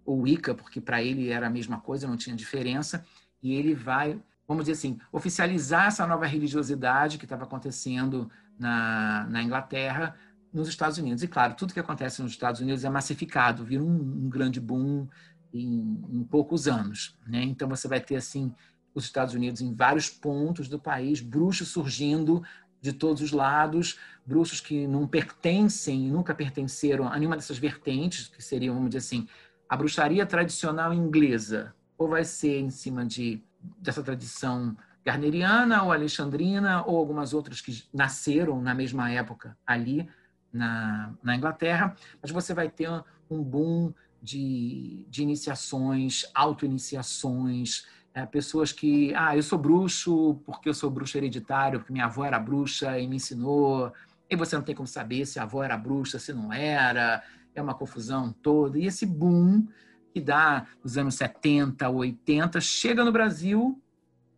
ou 0.05 0.21
Wicca, 0.21 0.53
porque 0.53 0.81
para 0.81 1.01
ele 1.01 1.29
era 1.29 1.47
a 1.47 1.49
mesma 1.49 1.79
coisa, 1.79 2.07
não 2.07 2.17
tinha 2.17 2.35
diferença, 2.35 3.05
e 3.41 3.53
ele 3.53 3.73
vai, 3.73 4.19
vamos 4.45 4.65
dizer 4.65 4.73
assim, 4.73 4.99
oficializar 5.11 5.87
essa 5.87 6.05
nova 6.05 6.25
religiosidade 6.25 7.17
que 7.17 7.23
estava 7.25 7.45
acontecendo 7.45 8.29
na, 8.59 9.25
na 9.29 9.41
Inglaterra, 9.41 10.15
nos 10.53 10.67
Estados 10.67 10.97
Unidos. 10.97 11.23
E, 11.23 11.27
claro, 11.27 11.55
tudo 11.55 11.73
que 11.73 11.79
acontece 11.79 12.21
nos 12.21 12.31
Estados 12.31 12.61
Unidos 12.61 12.83
é 12.83 12.89
massificado, 12.89 13.65
vira 13.65 13.83
um, 13.83 14.25
um 14.25 14.29
grande 14.29 14.59
boom 14.59 15.07
em, 15.53 16.01
em 16.11 16.23
poucos 16.23 16.67
anos. 16.67 17.17
Né? 17.25 17.43
Então, 17.43 17.67
você 17.67 17.87
vai 17.87 17.99
ter, 17.99 18.15
assim, 18.15 18.53
os 18.93 19.05
Estados 19.05 19.33
Unidos 19.33 19.61
em 19.61 19.73
vários 19.73 20.09
pontos 20.09 20.67
do 20.69 20.79
país, 20.79 21.19
bruxos 21.19 21.69
surgindo 21.69 22.43
de 22.79 22.91
todos 22.91 23.21
os 23.21 23.31
lados, 23.31 23.97
bruxos 24.25 24.59
que 24.59 24.85
não 24.85 25.07
pertencem, 25.07 26.11
nunca 26.11 26.35
pertenceram 26.35 27.07
a 27.07 27.17
nenhuma 27.17 27.37
dessas 27.37 27.57
vertentes, 27.57 28.27
que 28.27 28.43
seriam, 28.43 28.75
vamos 28.75 28.89
dizer 28.89 28.99
assim, 28.99 29.27
a 29.69 29.77
bruxaria 29.77 30.25
tradicional 30.25 30.93
inglesa, 30.93 31.73
ou 31.97 32.09
vai 32.09 32.23
ser 32.23 32.59
em 32.59 32.69
cima 32.69 33.05
de 33.05 33.41
dessa 33.79 34.03
tradição 34.03 34.75
garneriana 35.05 35.83
ou 35.83 35.91
alexandrina, 35.93 36.83
ou 36.85 36.97
algumas 36.97 37.33
outras 37.33 37.61
que 37.61 37.83
nasceram 37.93 38.61
na 38.61 38.73
mesma 38.75 39.09
época 39.09 39.57
ali, 39.65 40.09
na, 40.53 41.13
na 41.23 41.35
Inglaterra, 41.35 41.95
mas 42.21 42.31
você 42.31 42.53
vai 42.53 42.69
ter 42.69 42.89
um 43.29 43.43
boom 43.43 43.93
de, 44.21 45.05
de 45.09 45.23
iniciações, 45.23 46.25
auto-iniciações, 46.33 47.85
é, 48.13 48.25
pessoas 48.25 48.71
que, 48.71 49.13
ah, 49.15 49.35
eu 49.35 49.41
sou 49.41 49.57
bruxo 49.57 50.35
porque 50.45 50.69
eu 50.69 50.73
sou 50.73 50.89
bruxo 50.89 51.17
hereditário, 51.17 51.79
porque 51.79 51.91
minha 51.91 52.05
avó 52.05 52.23
era 52.23 52.39
bruxa 52.39 52.99
e 52.99 53.07
me 53.07 53.15
ensinou, 53.15 53.91
e 54.29 54.35
você 54.35 54.55
não 54.55 54.63
tem 54.63 54.75
como 54.75 54.87
saber 54.87 55.25
se 55.25 55.39
a 55.39 55.43
avó 55.43 55.63
era 55.63 55.75
bruxa, 55.75 56.19
se 56.19 56.31
não 56.31 56.53
era, 56.53 57.23
é 57.55 57.61
uma 57.61 57.73
confusão 57.73 58.31
toda. 58.31 58.77
E 58.77 58.85
esse 58.85 59.05
boom 59.05 59.67
que 60.13 60.21
dá 60.21 60.67
nos 60.83 60.97
anos 60.97 61.15
70, 61.15 61.89
80, 61.89 62.61
chega 62.61 63.03
no 63.03 63.11
Brasil 63.11 63.81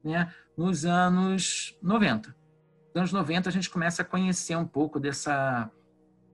né, 0.04 0.32
nos 0.58 0.86
anos 0.86 1.78
90. 1.82 2.30
Nos 2.30 2.96
anos 2.96 3.12
90 3.12 3.50
a 3.50 3.52
gente 3.52 3.70
começa 3.70 4.04
a 4.04 4.06
conhecer 4.06 4.56
um 4.56 4.66
pouco 4.66 5.00
dessa 5.00 5.70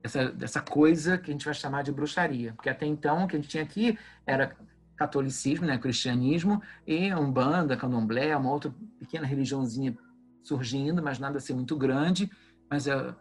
dessa, 0.02 0.30
dessa 0.32 0.60
coisa 0.60 1.16
que 1.16 1.30
a 1.30 1.32
gente 1.32 1.44
vai 1.44 1.54
chamar 1.54 1.82
de 1.82 1.92
bruxaria. 1.92 2.52
Porque 2.54 2.68
até 2.68 2.84
então 2.84 3.24
o 3.24 3.28
que 3.28 3.36
a 3.36 3.38
gente 3.38 3.48
tinha 3.48 3.62
aqui 3.62 3.98
era 4.26 4.56
catolicismo, 4.96 5.66
né, 5.66 5.78
cristianismo, 5.78 6.62
e 6.86 7.12
umbanda, 7.14 7.76
candomblé, 7.76 8.36
uma 8.36 8.50
outra 8.50 8.74
pequena 8.98 9.26
religiãozinha 9.26 9.96
surgindo, 10.42 11.02
mas 11.02 11.18
nada 11.18 11.38
assim 11.38 11.54
muito 11.54 11.76
grande. 11.76 12.30
Mas 12.68 12.86
é, 12.86 13.14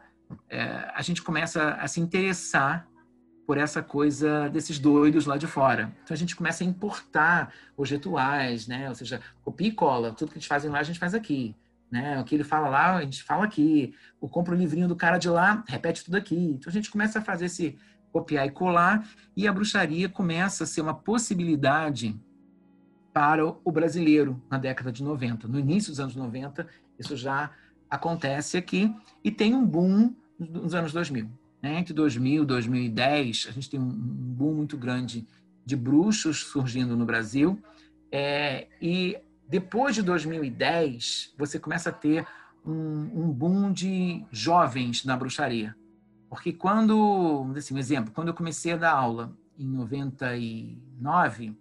é, 0.49 0.91
a 0.93 1.01
gente 1.01 1.21
começa 1.21 1.73
a 1.73 1.87
se 1.87 1.99
interessar 1.99 2.87
por 3.45 3.57
essa 3.57 3.81
coisa 3.83 4.47
desses 4.49 4.79
doidos 4.79 5.25
lá 5.25 5.37
de 5.37 5.47
fora. 5.47 5.91
Então 6.03 6.13
a 6.13 6.17
gente 6.17 6.35
começa 6.35 6.63
a 6.63 6.67
importar 6.67 7.53
os 7.75 7.89
rituais, 7.89 8.67
né? 8.67 8.87
Ou 8.87 8.95
seja, 8.95 9.19
copia 9.43 9.67
e 9.67 9.71
cola. 9.71 10.13
Tudo 10.13 10.29
que 10.29 10.37
eles 10.37 10.47
fazem 10.47 10.71
lá, 10.71 10.79
a 10.79 10.83
gente 10.83 10.99
faz 10.99 11.13
aqui. 11.13 11.55
Né? 11.91 12.19
O 12.19 12.23
que 12.23 12.35
ele 12.35 12.43
fala 12.43 12.69
lá, 12.69 12.95
a 12.95 13.01
gente 13.01 13.21
fala 13.21 13.43
aqui. 13.43 13.93
O 14.19 14.29
compra 14.29 14.55
o 14.55 14.57
livrinho 14.57 14.87
do 14.87 14.95
cara 14.95 15.17
de 15.17 15.29
lá, 15.29 15.63
repete 15.67 16.05
tudo 16.05 16.15
aqui. 16.15 16.35
Então 16.35 16.69
a 16.69 16.73
gente 16.73 16.89
começa 16.89 17.19
a 17.19 17.21
fazer 17.21 17.45
esse 17.45 17.77
copiar 18.11 18.45
e 18.45 18.51
colar 18.51 19.07
e 19.35 19.47
a 19.47 19.53
bruxaria 19.53 20.09
começa 20.09 20.63
a 20.63 20.67
ser 20.67 20.81
uma 20.81 20.93
possibilidade 20.93 22.19
para 23.13 23.45
o 23.45 23.71
brasileiro 23.71 24.41
na 24.49 24.57
década 24.57 24.91
de 24.91 25.03
90. 25.03 25.47
No 25.47 25.59
início 25.59 25.91
dos 25.91 25.99
anos 25.99 26.15
90, 26.15 26.67
isso 26.97 27.15
já 27.17 27.51
acontece 27.89 28.57
aqui 28.57 28.93
e 29.23 29.29
tem 29.29 29.53
um 29.53 29.65
boom 29.65 30.15
nos 30.39 30.73
anos 30.73 30.93
2000. 30.93 31.29
Né? 31.61 31.77
Entre 31.77 31.93
2000 31.93 32.43
e 32.43 32.45
2010, 32.45 33.47
a 33.49 33.51
gente 33.51 33.69
tem 33.69 33.79
um 33.79 33.89
boom 33.89 34.53
muito 34.53 34.77
grande 34.77 35.27
de 35.65 35.75
bruxos 35.75 36.39
surgindo 36.45 36.95
no 36.95 37.05
Brasil 37.05 37.61
é, 38.11 38.67
e 38.81 39.17
depois 39.51 39.93
de 39.93 40.01
2010, 40.01 41.33
você 41.37 41.59
começa 41.59 41.89
a 41.89 41.91
ter 41.91 42.25
um, 42.65 42.71
um 42.71 43.29
boom 43.33 43.73
de 43.73 44.23
jovens 44.31 45.03
na 45.03 45.17
bruxaria. 45.17 45.75
Porque 46.29 46.53
quando, 46.53 47.51
assim, 47.57 47.73
um 47.73 47.77
exemplo, 47.77 48.13
quando 48.13 48.29
eu 48.29 48.33
comecei 48.33 48.71
a 48.71 48.77
dar 48.77 48.93
aula 48.93 49.37
em 49.59 49.67
99, 49.67 51.53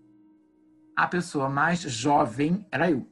a 0.94 1.08
pessoa 1.08 1.48
mais 1.48 1.80
jovem 1.80 2.64
era 2.70 2.88
eu. 2.88 3.08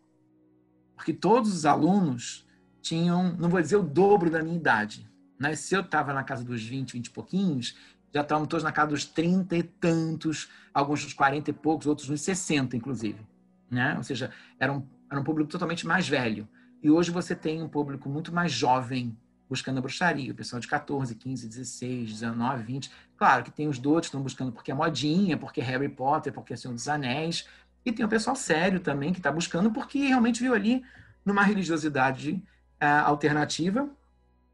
Porque 0.94 1.12
todos 1.12 1.52
os 1.52 1.66
alunos 1.66 2.46
tinham, 2.80 3.32
não 3.36 3.48
vou 3.48 3.60
dizer 3.60 3.78
o 3.78 3.82
dobro 3.82 4.30
da 4.30 4.44
minha 4.44 4.54
idade. 4.54 5.10
Né? 5.40 5.56
Se 5.56 5.74
eu 5.74 5.80
estava 5.80 6.14
na 6.14 6.22
casa 6.22 6.44
dos 6.44 6.62
20, 6.62 6.92
20 6.92 7.06
e 7.06 7.10
pouquinhos, 7.10 7.76
já 8.14 8.20
estavam 8.20 8.46
todos 8.46 8.62
na 8.62 8.70
casa 8.70 8.92
dos 8.92 9.04
30 9.04 9.56
e 9.56 9.62
tantos, 9.64 10.48
alguns 10.72 11.02
dos 11.02 11.14
40 11.14 11.50
e 11.50 11.52
poucos, 11.52 11.88
outros 11.88 12.08
nos 12.08 12.20
60, 12.20 12.76
inclusive 12.76 13.26
né? 13.70 13.94
Ou 13.96 14.02
seja, 14.02 14.30
era 14.58 14.72
um, 14.72 14.86
era 15.10 15.20
um 15.20 15.24
público 15.24 15.50
totalmente 15.50 15.86
mais 15.86 16.08
velho. 16.08 16.48
E 16.82 16.90
hoje 16.90 17.10
você 17.10 17.34
tem 17.34 17.62
um 17.62 17.68
público 17.68 18.08
muito 18.08 18.32
mais 18.32 18.52
jovem 18.52 19.16
buscando 19.48 19.78
a 19.78 19.80
bruxaria, 19.80 20.30
o 20.30 20.34
pessoal 20.34 20.60
de 20.60 20.68
14, 20.68 21.14
15, 21.14 21.48
16, 21.48 22.12
19, 22.12 22.62
20. 22.62 22.90
Claro 23.16 23.42
que 23.42 23.50
tem 23.50 23.66
os 23.66 23.78
dois 23.78 24.02
que 24.02 24.06
estão 24.06 24.22
buscando 24.22 24.52
porque 24.52 24.70
é 24.70 24.74
modinha, 24.74 25.36
porque 25.38 25.60
é 25.60 25.64
Harry 25.64 25.88
Potter, 25.88 26.32
porque 26.32 26.52
é 26.52 26.56
Senhor 26.56 26.74
dos 26.74 26.86
Anéis. 26.86 27.48
E 27.84 27.90
tem 27.90 28.04
o 28.04 28.08
pessoal 28.08 28.36
sério 28.36 28.78
também 28.78 29.12
que 29.12 29.18
está 29.18 29.32
buscando 29.32 29.70
porque 29.70 29.98
realmente 29.98 30.42
viu 30.42 30.54
ali 30.54 30.84
numa 31.24 31.42
religiosidade 31.42 32.42
uh, 32.80 33.06
alternativa 33.06 33.88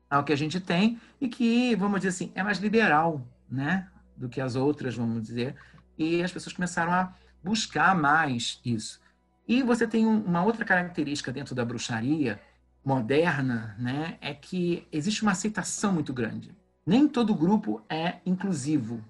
ao 0.08 0.22
que 0.22 0.32
a 0.32 0.36
gente 0.36 0.60
tem 0.60 1.00
e 1.20 1.28
que, 1.28 1.74
vamos 1.74 2.00
dizer 2.00 2.10
assim, 2.10 2.32
é 2.34 2.42
mais 2.42 2.58
liberal, 2.58 3.26
né? 3.50 3.88
Do 4.16 4.28
que 4.28 4.40
as 4.40 4.54
outras, 4.54 4.94
vamos 4.94 5.22
dizer. 5.24 5.56
E 5.98 6.22
as 6.22 6.30
pessoas 6.30 6.54
começaram 6.54 6.92
a 6.92 7.12
buscar 7.42 7.94
mais 7.96 8.60
isso. 8.64 9.00
E 9.47 9.62
você 9.62 9.86
tem 9.86 10.07
uma 10.07 10.42
outra 10.45 10.64
característica 10.64 11.32
dentro 11.32 11.55
da 11.55 11.64
bruxaria 11.64 12.40
moderna, 12.84 13.74
né, 13.78 14.18
é 14.20 14.34
que 14.34 14.86
existe 14.92 15.22
uma 15.22 15.32
aceitação 15.32 15.92
muito 15.92 16.12
grande. 16.12 16.55
Nem 16.86 17.09
todo 17.09 17.34
grupo 17.34 17.82
é 17.88 18.16
inclusivo. 18.26 19.03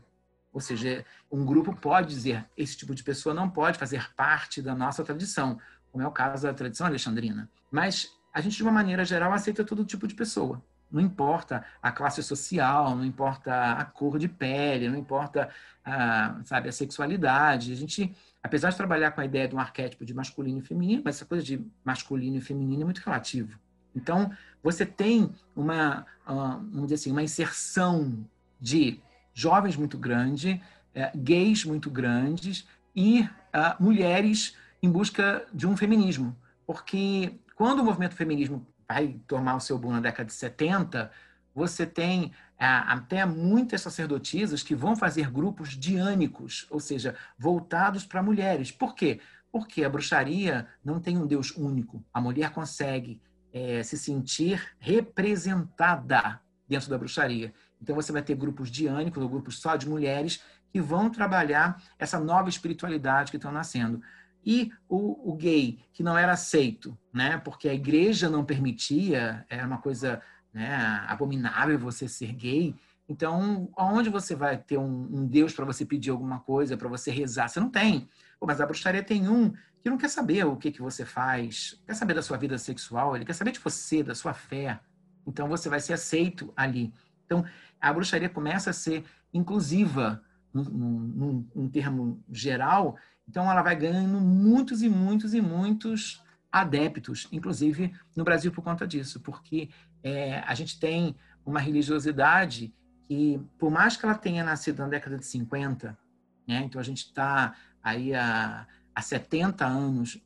Ou 0.53 0.61
seja, 0.61 1.05
um 1.31 1.45
grupo 1.45 1.75
pode 1.75 2.09
dizer, 2.09 2.45
esse 2.57 2.77
tipo 2.77 2.95
de 2.95 3.03
pessoa 3.03 3.35
não 3.35 3.51
pode 3.51 3.77
fazer 3.77 4.15
parte 4.15 4.63
da 4.63 4.75
nossa 4.75 5.03
tradição, 5.03 5.59
como 5.91 6.05
é 6.05 6.07
o 6.07 6.13
caso 6.13 6.45
da 6.45 6.55
tradição 6.55 6.87
alexandrina. 6.87 7.51
Mas 7.71 8.13
a 8.33 8.41
gente, 8.41 8.57
de 8.57 8.63
uma 8.63 8.71
maneira 8.71 9.05
geral, 9.05 9.33
aceita 9.33 9.65
todo 9.65 9.85
tipo 9.85 10.07
de 10.07 10.15
pessoa. 10.15 10.63
Não 10.91 11.01
importa 11.01 11.65
a 11.83 11.91
classe 11.91 12.23
social, 12.23 12.95
não 12.95 13.05
importa 13.05 13.73
a 13.73 13.85
cor 13.85 14.17
de 14.17 14.29
pele, 14.29 14.89
não 14.89 14.97
importa 14.97 15.49
a, 15.85 16.41
sabe, 16.45 16.69
a 16.69 16.73
sexualidade. 16.73 17.73
A 17.73 17.77
gente 17.77 18.15
apesar 18.45 18.69
de 18.69 18.77
trabalhar 18.77 19.11
com 19.13 19.23
a 19.23 19.25
ideia 19.25 19.49
de 19.49 19.57
um 19.57 19.59
arquétipo 19.59 20.05
de 20.05 20.13
masculino 20.13 20.59
e 20.59 20.63
feminino, 20.63 21.03
mas 21.03 21.17
essa 21.17 21.25
coisa 21.25 21.43
de 21.43 21.65
masculino 21.83 22.37
e 22.37 22.41
feminino 22.43 22.83
é 22.83 22.85
muito 22.85 22.99
relativo. 22.99 23.59
Então, 23.97 24.31
você 24.63 24.85
tem 24.85 25.31
uma, 25.57 26.05
vamos 26.27 26.83
dizer 26.83 26.97
assim, 26.97 27.11
uma 27.11 27.23
inserção 27.23 28.29
de 28.61 29.01
jovens 29.33 29.77
muito 29.77 29.97
grande, 29.97 30.61
é, 30.95 31.11
gays 31.17 31.65
muito 31.65 31.91
grandes 31.91 32.69
e 32.95 33.23
uh, 33.23 33.83
mulheres 33.83 34.57
em 34.83 34.91
busca 34.91 35.47
de 35.53 35.67
um 35.67 35.77
feminismo. 35.77 36.37
Porque 36.67 37.35
quando 37.57 37.81
o 37.81 37.85
movimento 37.85 38.15
feminismo 38.15 38.67
vai 38.87 39.17
tomar 39.27 39.57
o 39.57 39.61
seu 39.61 39.79
boom 39.79 39.93
na 39.93 40.01
década 40.01 40.27
de 40.27 40.35
70, 40.35 41.11
você 41.55 41.87
tem 41.87 42.33
até 42.59 43.25
muitas 43.25 43.81
sacerdotisas 43.81 44.63
que 44.63 44.75
vão 44.75 44.95
fazer 44.97 45.31
grupos 45.31 45.71
diânicos, 45.71 46.67
ou 46.71 46.81
seja, 46.81 47.15
voltados 47.39 48.07
para 48.07 48.23
mulheres. 48.23 48.71
Por 48.71 48.95
quê? 48.95 49.21
Porque 49.51 49.85
a 49.85 49.89
bruxaria 49.89 50.67
não 50.85 51.01
tem 51.01 51.19
um 51.19 51.27
Deus 51.27 51.51
único. 51.57 52.05
A 52.13 52.21
mulher 52.21 52.51
consegue 52.51 53.21
é, 53.53 53.83
se 53.83 53.99
sentir 53.99 54.75
representada 54.79 56.41
dentro 56.69 56.89
da 56.89 56.99
bruxaria. 56.99 57.53
Então 57.81 57.95
você 57.95 58.11
vai 58.11 58.23
ter 58.23 58.35
grupos 58.35 58.71
diânicos 58.71 59.23
ou 59.23 59.29
grupos 59.29 59.59
só 59.61 59.77
de 59.77 59.89
mulheres 59.89 60.43
que 60.73 60.81
vão 60.81 61.11
trabalhar 61.11 61.81
essa 61.99 62.19
nova 62.19 62.49
espiritualidade 62.49 63.31
que 63.31 63.37
estão 63.37 63.53
nascendo. 63.53 64.03
E 64.45 64.73
o, 64.89 65.33
o, 65.33 65.37
gay, 65.37 65.79
que 65.93 66.03
não 66.03 66.19
era 66.19 66.33
aceito, 66.33 66.99
né? 67.13 67.39
porque 67.39 67.69
a 67.69 67.75
igreja 67.75 68.29
não 68.29 68.45
permitia, 68.45 69.47
era 69.49 69.67
uma 69.67 69.79
coisa 69.79 70.21
né, 70.55 71.05
abominável 71.09 71.79
você 71.79 72.09
ser 72.09 72.33
gay. 72.33 72.75
Então, 73.09 73.69
aonde 73.77 74.09
você 74.09 74.35
vai 74.35 74.57
ter 74.57 74.79
um, 74.79 75.09
um 75.13 75.27
Deus 75.27 75.53
para 75.53 75.65
você 75.65 75.85
pedir 75.85 76.11
alguma 76.11 76.41
coisa, 76.41 76.77
para 76.77 76.89
você 76.89 77.11
rezar? 77.11 77.49
Você 77.49 77.61
não 77.61 77.69
tem. 77.69 78.09
Pô, 78.41 78.47
mas 78.47 78.61
a 78.61 78.67
bruxaria 78.67 79.03
tem 79.03 79.29
um 79.29 79.51
que 79.83 79.91
não 79.91 79.99
quer 79.99 80.09
saber 80.09 80.47
o 80.47 80.57
que, 80.57 80.73
que 80.73 80.81
você 80.81 81.05
faz, 81.05 81.79
quer 81.87 81.95
saber 81.95 82.15
da 82.15 82.23
sua 82.23 82.39
vida 82.39 82.57
sexual, 82.57 83.15
ele 83.15 83.27
quer 83.27 83.35
saber 83.35 83.51
de 83.51 83.61
você, 83.61 84.03
da 84.03 84.15
sua 84.15 84.33
fé. 84.33 84.81
Então, 85.27 85.49
você 85.49 85.69
vai 85.69 85.81
ser 85.81 85.93
aceito 85.93 86.53
ali. 86.57 86.95
Então, 87.27 87.45
a 87.79 87.93
bruxaria 87.93 88.29
começa 88.29 88.71
a 88.71 88.73
ser 88.73 89.05
inclusiva, 89.33 90.23
num, 90.53 90.63
num, 90.63 91.49
num 91.55 91.69
termo 91.69 92.23
geral, 92.31 92.97
então 93.29 93.51
ela 93.51 93.63
vai 93.63 93.75
ganhando 93.75 94.21
muitos 94.21 94.83
e 94.83 94.89
muitos 94.89 95.35
e 95.35 95.41
muitos 95.41 96.23
adeptos, 96.53 97.27
inclusive 97.33 97.93
no 98.15 98.23
Brasil 98.23 98.53
por 98.53 98.63
conta 98.63 98.87
disso, 98.87 99.21
porque 99.21 99.69
é, 100.05 100.41
a 100.47 100.55
gente 100.55 100.79
tem 100.79 101.17
uma 101.45 101.59
religiosidade 101.59 102.73
que, 103.09 103.41
por 103.59 103.71
mais 103.71 103.97
que 103.97 104.05
ela 104.05 104.15
tenha 104.15 104.45
nascido 104.45 104.79
na 104.81 104.89
década 104.89 105.19
de 105.19 105.27
50, 105.27 105.99
né, 106.47 106.63
então 106.65 106.81
a 106.81 106.85
gente 106.85 107.07
está 107.07 107.57
aí 107.83 108.15
há, 108.15 108.67
há 108.95 109.03
70 109.03 109.65
anos 109.65 110.21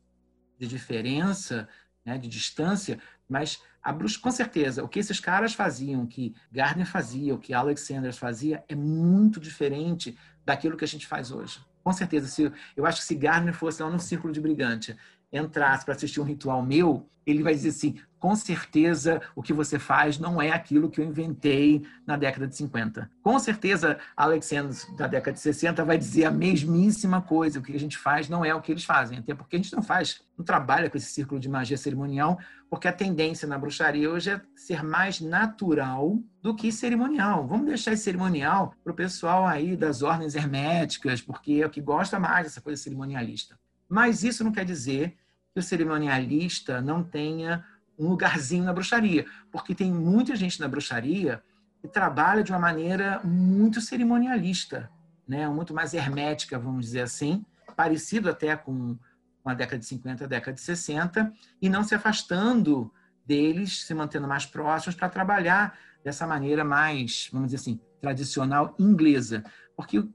de 0.59 0.67
diferença, 0.67 1.69
né, 2.05 2.19
de 2.19 2.29
distância, 2.29 2.99
mas 3.29 3.63
a 3.83 3.95
com 4.21 4.31
certeza, 4.31 4.85
o 4.85 4.89
que 4.89 4.99
esses 4.99 5.21
caras 5.21 5.55
faziam, 5.55 6.03
o 6.03 6.07
que 6.07 6.35
Gardner 6.51 6.87
fazia, 6.87 7.35
o 7.35 7.39
que 7.39 7.55
Alexander 7.55 8.13
fazia, 8.13 8.63
é 8.69 8.75
muito 8.75 9.41
diferente 9.41 10.19
daquilo 10.45 10.77
que 10.77 10.85
a 10.85 10.89
gente 10.89 11.07
faz 11.07 11.31
hoje. 11.31 11.61
Com 11.83 11.93
certeza, 11.93 12.27
se, 12.27 12.53
eu 12.77 12.85
acho 12.85 13.01
que 13.01 13.07
se 13.07 13.15
Gardner 13.15 13.55
fosse 13.55 13.83
lá 13.83 13.89
no 13.89 14.01
Círculo 14.01 14.33
de 14.33 14.41
Brigante, 14.41 14.97
entrasse 15.33 15.85
para 15.85 15.95
assistir 15.95 16.21
um 16.21 16.25
ritual 16.25 16.63
meu, 16.63 17.09
ele 17.25 17.43
vai 17.43 17.55
dizer 17.55 17.71
assim: 17.71 18.01
com 18.19 18.35
certeza 18.35 19.21
o 19.35 19.43
que 19.43 19.53
você 19.53 19.79
faz 19.79 20.19
não 20.19 20.41
é 20.41 20.51
aquilo 20.51 20.91
que 20.91 21.01
eu 21.01 21.05
inventei 21.05 21.87
na 22.07 22.17
década 22.17 22.47
de 22.47 22.57
50. 22.57 23.11
Com 23.23 23.39
certeza, 23.39 23.99
Alexandre, 24.17 24.77
da 24.97 25.07
década 25.07 25.35
de 25.35 25.41
60, 25.41 25.85
vai 25.85 25.97
dizer 25.97 26.25
a 26.25 26.31
mesmíssima 26.31 27.23
coisa. 27.23 27.59
O 27.59 27.63
que 27.63 27.75
a 27.75 27.81
gente 27.81 27.97
faz 27.97 28.29
não 28.29 28.45
é 28.45 28.55
o 28.55 28.61
que 28.61 28.73
eles 28.73 28.85
fazem. 28.85 29.19
Até 29.19 29.35
porque 29.35 29.57
a 29.57 29.59
gente 29.59 29.75
não 29.75 29.83
faz, 29.83 30.21
não 30.37 30.45
trabalha 30.45 30.91
com 30.91 30.97
esse 30.97 31.11
círculo 31.11 31.41
de 31.41 31.49
magia 31.49 31.77
cerimonial, 31.77 32.39
porque 32.69 32.89
a 32.89 32.93
tendência 32.93 33.47
na 33.47 33.59
bruxaria 33.59 34.11
hoje 34.11 34.31
é 34.31 34.41
ser 34.57 34.83
mais 34.83 35.21
natural 35.21 36.19
do 36.43 36.55
que 36.55 36.71
cerimonial. 36.73 37.47
Vamos 37.47 37.67
deixar 37.67 37.93
esse 37.93 38.05
cerimonial 38.05 38.75
para 38.83 38.93
o 38.93 38.97
pessoal 38.97 39.47
aí 39.47 39.77
das 39.77 40.03
ordens 40.03 40.35
herméticas, 40.35 41.21
porque 41.21 41.61
é 41.63 41.67
o 41.67 41.71
que 41.71 41.81
gosta 41.81 42.19
mais 42.19 42.45
dessa 42.45 42.61
coisa 42.61 42.83
cerimonialista. 42.83 43.59
Mas 43.89 44.23
isso 44.23 44.45
não 44.45 44.53
quer 44.53 44.65
dizer 44.65 45.17
que 45.55 45.61
o 45.61 45.63
cerimonialista 45.63 46.81
não 46.81 47.03
tenha 47.03 47.65
um 47.99 48.09
lugarzinho 48.09 48.65
na 48.65 48.73
bruxaria, 48.73 49.27
porque 49.51 49.75
tem 49.75 49.93
muita 49.93 50.37
gente 50.37 50.61
na 50.61 50.69
bruxaria 50.69 51.43
que 51.81 51.89
trabalha 51.89 52.43
de 52.43 52.53
uma 52.53 52.59
maneira 52.59 53.21
muito 53.25 53.81
cerimonialista, 53.81 54.91
né? 55.27 55.49
muito 55.49 55.75
mais 55.75 55.95
hermética, 55.95 56.59
vamos 56.59 56.87
dizer 56.87 57.01
assim, 57.01 57.45
parecido 57.77 58.31
até 58.31 58.57
com 58.57 58.97
a 59.45 59.55
década 59.55 59.79
de 59.79 59.87
50, 59.87 60.25
a 60.25 60.29
década 60.29 60.55
de 60.55 60.61
60, 60.61 61.33
e 61.61 61.69
não 61.69 61.83
se 61.83 61.95
afastando 61.95 62.93
deles, 63.25 63.85
se 63.85 63.95
mantendo 63.95 64.29
mais 64.29 64.45
próximos 64.45 64.95
para 64.95 65.09
trabalhar 65.09 65.79
dessa 66.05 66.27
maneira 66.27 66.65
mais, 66.65 67.29
vamos 67.33 67.49
dizer 67.49 67.57
assim, 67.57 67.81
tradicional 68.01 68.75
inglesa. 68.79 69.45
Porque 69.77 70.07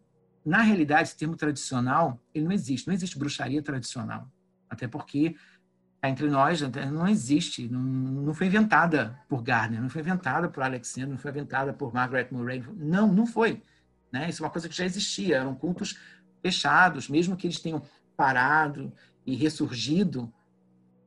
na 0.46 0.62
realidade, 0.62 1.10
esse 1.10 1.18
termo 1.18 1.36
tradicional, 1.36 2.20
ele 2.34 2.46
não 2.46 2.52
existe. 2.52 2.88
Não 2.88 2.94
existe 2.94 3.18
bruxaria 3.18 3.62
tradicional. 3.62 4.30
Até 4.70 4.88
porque, 4.88 5.36
entre 6.04 6.30
nós, 6.30 6.62
não 6.62 7.08
existe. 7.08 7.68
Não, 7.70 7.80
não 7.80 8.34
foi 8.34 8.48
inventada 8.48 9.18
por 9.30 9.42
Gardner, 9.42 9.82
não 9.82 9.90
foi 9.90 10.02
inventada 10.02 10.50
por 10.50 10.62
Alexander, 10.62 11.10
não 11.10 11.18
foi 11.18 11.32
inventada 11.32 11.72
por 11.72 11.94
Margaret 11.94 12.28
Murray. 12.32 12.64
Não, 12.76 13.12
não 13.12 13.26
foi. 13.26 13.62
Né? 14.12 14.30
Isso 14.30 14.44
é 14.44 14.46
uma 14.46 14.52
coisa 14.52 14.68
que 14.68 14.76
já 14.76 14.86
existia. 14.86 15.38
Eram 15.38 15.56
cultos 15.56 15.98
fechados, 16.42 17.08
mesmo 17.08 17.38
que 17.38 17.48
eles 17.48 17.60
tenham 17.60 17.82
parado 18.18 18.92
e 19.26 19.36
ressurgido, 19.36 20.32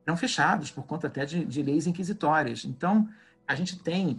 eram 0.06 0.16
fechados 0.16 0.70
por 0.70 0.86
conta 0.86 1.08
até 1.08 1.26
de, 1.26 1.44
de 1.44 1.62
leis 1.62 1.86
inquisitórias. 1.86 2.64
Então, 2.64 3.08
a 3.46 3.54
gente 3.54 3.78
tem, 3.78 4.16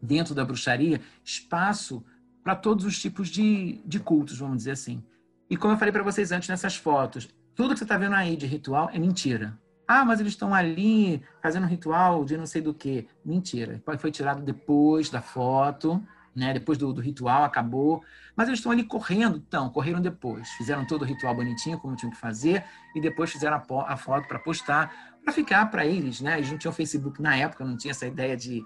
dentro 0.00 0.34
da 0.34 0.44
bruxaria, 0.44 1.00
espaço 1.24 2.04
para 2.44 2.54
todos 2.54 2.84
os 2.84 2.98
tipos 2.98 3.28
de, 3.28 3.82
de 3.84 3.98
cultos, 3.98 4.38
vamos 4.38 4.58
dizer 4.58 4.72
assim. 4.72 5.02
E 5.50 5.56
como 5.56 5.74
eu 5.74 5.78
falei 5.78 5.92
para 5.92 6.02
vocês 6.02 6.30
antes 6.30 6.48
nessas 6.48 6.76
fotos, 6.76 7.28
tudo 7.54 7.72
que 7.72 7.78
você 7.78 7.84
está 7.84 7.98
vendo 7.98 8.14
aí 8.14 8.36
de 8.36 8.46
ritual 8.46 8.90
é 8.92 8.98
mentira. 8.98 9.58
Ah, 9.88 10.04
mas 10.04 10.20
eles 10.20 10.34
estão 10.34 10.54
ali 10.54 11.22
fazendo 11.42 11.64
um 11.64 11.68
ritual 11.68 12.22
de 12.22 12.36
não 12.36 12.44
sei 12.44 12.60
do 12.60 12.74
que. 12.74 13.08
Mentira. 13.24 13.82
Foi 13.98 14.10
tirado 14.10 14.42
depois 14.42 15.08
da 15.08 15.22
foto, 15.22 16.06
né? 16.36 16.52
depois 16.52 16.76
do, 16.76 16.92
do 16.92 17.00
ritual, 17.00 17.42
acabou. 17.42 18.04
Mas 18.36 18.48
eles 18.48 18.60
estão 18.60 18.70
ali 18.70 18.84
correndo. 18.84 19.42
Então, 19.48 19.70
correram 19.70 20.02
depois. 20.02 20.46
Fizeram 20.50 20.86
todo 20.86 21.02
o 21.02 21.04
ritual 21.06 21.34
bonitinho, 21.34 21.78
como 21.78 21.96
tinham 21.96 22.10
que 22.10 22.18
fazer, 22.18 22.62
e 22.94 23.00
depois 23.00 23.32
fizeram 23.32 23.56
a, 23.56 23.92
a 23.92 23.96
foto 23.96 24.28
para 24.28 24.38
postar, 24.38 25.18
para 25.24 25.32
ficar 25.32 25.64
para 25.70 25.86
eles. 25.86 26.20
Né? 26.20 26.36
Eles 26.36 26.50
não 26.50 26.58
tinham 26.58 26.72
Facebook 26.72 27.22
na 27.22 27.34
época, 27.34 27.64
não 27.64 27.76
tinha 27.76 27.92
essa 27.92 28.06
ideia 28.06 28.36
de 28.36 28.62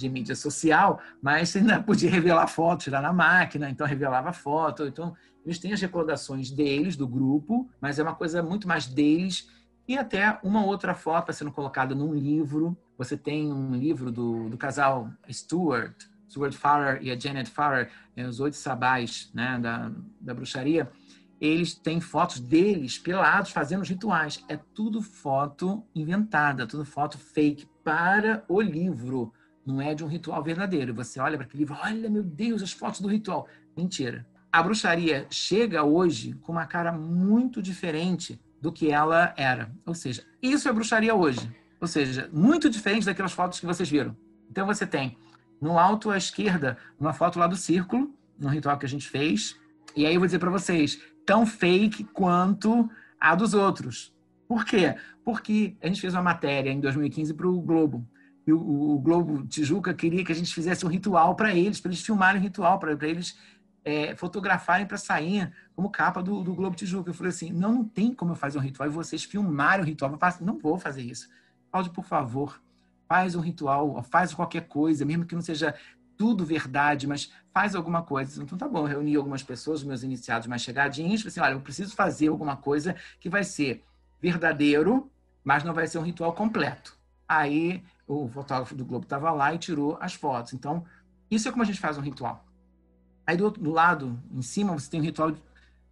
de 0.00 0.08
mídia 0.08 0.34
social, 0.34 0.98
mas 1.20 1.54
ainda 1.54 1.82
podia 1.82 2.10
revelar 2.10 2.46
foto, 2.46 2.84
tirar 2.84 3.02
na 3.02 3.12
máquina, 3.12 3.68
então 3.68 3.86
revelava 3.86 4.32
foto. 4.32 4.86
Então, 4.86 5.14
eles 5.44 5.58
têm 5.58 5.72
as 5.72 5.80
recordações 5.80 6.50
deles, 6.50 6.96
do 6.96 7.06
grupo, 7.06 7.68
mas 7.80 7.98
é 7.98 8.02
uma 8.02 8.14
coisa 8.14 8.42
muito 8.42 8.66
mais 8.66 8.86
deles. 8.86 9.48
E 9.90 9.98
até 9.98 10.38
uma 10.44 10.64
outra 10.64 10.94
foto 10.94 11.32
sendo 11.32 11.50
colocada 11.50 11.96
num 11.96 12.14
livro. 12.14 12.78
Você 12.96 13.16
tem 13.16 13.52
um 13.52 13.74
livro 13.74 14.12
do, 14.12 14.48
do 14.48 14.56
casal 14.56 15.10
Stuart, 15.28 16.04
Stuart 16.30 16.54
Farrer 16.54 17.02
e 17.02 17.10
a 17.10 17.18
Janet 17.18 17.50
Farrer, 17.50 17.90
é, 18.14 18.24
os 18.24 18.38
oito 18.38 18.56
sabás 18.56 19.32
né, 19.34 19.58
da, 19.58 19.90
da 20.20 20.32
bruxaria. 20.32 20.88
Eles 21.40 21.74
têm 21.74 22.00
fotos 22.00 22.38
deles 22.38 23.00
pelados 23.00 23.50
fazendo 23.50 23.80
os 23.80 23.88
rituais. 23.88 24.44
É 24.48 24.56
tudo 24.56 25.02
foto 25.02 25.82
inventada, 25.92 26.68
tudo 26.68 26.84
foto 26.84 27.18
fake 27.18 27.66
para 27.82 28.44
o 28.46 28.60
livro 28.60 29.32
não 29.66 29.80
é 29.80 29.92
de 29.92 30.04
um 30.04 30.06
ritual 30.06 30.40
verdadeiro. 30.40 30.94
Você 30.94 31.18
olha 31.18 31.36
para 31.36 31.46
aquele 31.46 31.64
livro, 31.64 31.76
olha, 31.82 32.08
meu 32.08 32.22
Deus, 32.22 32.62
as 32.62 32.70
fotos 32.70 33.00
do 33.00 33.08
ritual. 33.08 33.48
Mentira. 33.76 34.24
A 34.52 34.62
bruxaria 34.62 35.26
chega 35.30 35.82
hoje 35.82 36.34
com 36.42 36.52
uma 36.52 36.66
cara 36.66 36.92
muito 36.92 37.60
diferente 37.60 38.40
do 38.60 38.72
que 38.72 38.90
ela 38.90 39.32
era. 39.36 39.70
Ou 39.86 39.94
seja, 39.94 40.24
isso 40.42 40.68
é 40.68 40.72
bruxaria 40.72 41.14
hoje. 41.14 41.50
Ou 41.80 41.86
seja, 41.86 42.28
muito 42.32 42.68
diferente 42.68 43.06
daquelas 43.06 43.32
fotos 43.32 43.58
que 43.58 43.66
vocês 43.66 43.88
viram. 43.88 44.16
Então 44.50 44.66
você 44.66 44.86
tem 44.86 45.16
no 45.60 45.78
alto 45.78 46.10
à 46.10 46.16
esquerda 46.16 46.76
uma 46.98 47.12
foto 47.12 47.38
lá 47.38 47.46
do 47.46 47.56
círculo, 47.56 48.14
no 48.38 48.48
ritual 48.48 48.78
que 48.78 48.86
a 48.86 48.88
gente 48.88 49.08
fez. 49.08 49.56
E 49.96 50.06
aí 50.06 50.14
eu 50.14 50.20
vou 50.20 50.26
dizer 50.26 50.38
para 50.38 50.50
vocês, 50.50 51.00
tão 51.24 51.46
fake 51.46 52.04
quanto 52.04 52.90
a 53.18 53.34
dos 53.34 53.54
outros. 53.54 54.14
Por 54.46 54.64
quê? 54.64 54.94
Porque 55.24 55.76
a 55.82 55.86
gente 55.86 56.00
fez 56.00 56.14
uma 56.14 56.22
matéria 56.22 56.70
em 56.70 56.80
2015 56.80 57.34
para 57.34 57.48
o 57.48 57.60
Globo 57.60 58.06
e 58.46 58.52
o, 58.52 58.58
o, 58.58 58.98
Globo 58.98 59.46
Tijuca 59.46 59.94
queria 59.94 60.24
que 60.24 60.32
a 60.32 60.34
gente 60.34 60.52
fizesse 60.52 60.84
um 60.84 60.88
ritual 60.88 61.34
para 61.36 61.54
eles, 61.54 61.80
para 61.80 61.90
eles 61.90 62.04
filmarem 62.04 62.40
um 62.40 62.44
ritual, 62.44 62.78
para 62.78 62.92
eles 63.06 63.38
é, 63.84 64.14
fotografarem 64.14 64.86
para 64.86 64.96
sair 64.96 65.52
como 65.74 65.90
capa 65.90 66.22
do, 66.22 66.42
do, 66.42 66.54
Globo 66.54 66.76
Tijuca. 66.76 67.10
Eu 67.10 67.14
falei 67.14 67.30
assim: 67.30 67.52
não, 67.52 67.74
não 67.74 67.84
tem 67.84 68.14
como 68.14 68.32
eu 68.32 68.36
fazer 68.36 68.58
um 68.58 68.62
ritual 68.62 68.88
e 68.88 68.92
vocês 68.92 69.24
filmarem 69.24 69.84
o 69.84 69.86
ritual. 69.86 70.10
Eu 70.10 70.18
falei, 70.18 70.36
não 70.40 70.58
vou 70.58 70.78
fazer 70.78 71.02
isso. 71.02 71.28
Cláudio, 71.70 71.92
por 71.92 72.04
favor, 72.04 72.60
faz 73.08 73.34
um 73.34 73.40
ritual, 73.40 74.02
faz 74.02 74.34
qualquer 74.34 74.66
coisa, 74.66 75.04
mesmo 75.04 75.24
que 75.24 75.34
não 75.34 75.42
seja 75.42 75.74
tudo 76.16 76.44
verdade, 76.44 77.06
mas 77.06 77.32
faz 77.52 77.74
alguma 77.74 78.02
coisa. 78.02 78.42
Então 78.42 78.58
tá 78.58 78.68
bom, 78.68 78.84
reuni 78.84 79.16
algumas 79.16 79.42
pessoas, 79.42 79.82
meus 79.82 80.02
iniciados 80.02 80.46
mais 80.46 80.62
chegadinhos, 80.62 81.22
falei 81.22 81.30
assim, 81.30 81.40
olha, 81.40 81.52
eu 81.54 81.60
preciso 81.60 81.94
fazer 81.94 82.28
alguma 82.28 82.56
coisa 82.56 82.94
que 83.18 83.28
vai 83.28 83.42
ser 83.42 83.82
verdadeiro, 84.20 85.10
mas 85.42 85.64
não 85.64 85.72
vai 85.72 85.86
ser 85.86 85.98
um 85.98 86.02
ritual 86.02 86.34
completo. 86.34 86.98
Aí 87.26 87.82
o 88.06 88.28
fotógrafo 88.28 88.74
do 88.74 88.84
Globo 88.84 89.04
estava 89.04 89.30
lá 89.30 89.54
e 89.54 89.58
tirou 89.58 89.96
as 90.00 90.14
fotos. 90.14 90.52
Então, 90.52 90.84
isso 91.30 91.48
é 91.48 91.50
como 91.50 91.62
a 91.62 91.66
gente 91.66 91.80
faz 91.80 91.96
um 91.96 92.02
ritual. 92.02 92.44
Aí 93.30 93.36
do 93.36 93.44
outro 93.44 93.62
do 93.62 93.70
lado, 93.70 94.18
em 94.32 94.42
cima, 94.42 94.72
você 94.72 94.90
tem 94.90 95.00
um 95.00 95.04
ritual, 95.04 95.32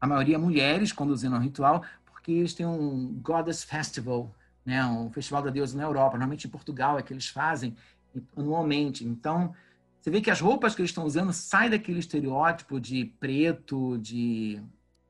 a 0.01 0.07
maioria 0.09 0.37
mulheres 0.37 0.91
conduzindo 0.91 1.37
um 1.37 1.39
ritual, 1.39 1.85
porque 2.05 2.33
eles 2.33 2.53
têm 2.53 2.67
um 2.67 3.17
Goddess 3.23 3.63
Festival, 3.63 4.35
né, 4.67 4.85
um 4.85 5.09
festival 5.13 5.41
da 5.41 5.49
deusa 5.49 5.77
na 5.77 5.85
Europa. 5.85 6.19
Normalmente 6.19 6.49
em 6.49 6.51
Portugal 6.51 6.99
é 6.99 7.03
que 7.03 7.13
eles 7.13 7.29
fazem 7.29 7.77
anualmente. 8.37 9.05
Então, 9.05 9.55
você 10.01 10.11
vê 10.11 10.21
que 10.21 10.33
as 10.33 10.41
roupas 10.41 10.75
que 10.75 10.81
eles 10.81 10.91
estão 10.91 11.05
usando 11.05 11.33
saem 11.33 11.71
daquele 11.71 12.01
estereótipo 12.01 12.81
de 12.81 13.05
preto, 13.21 13.97
de 13.99 14.61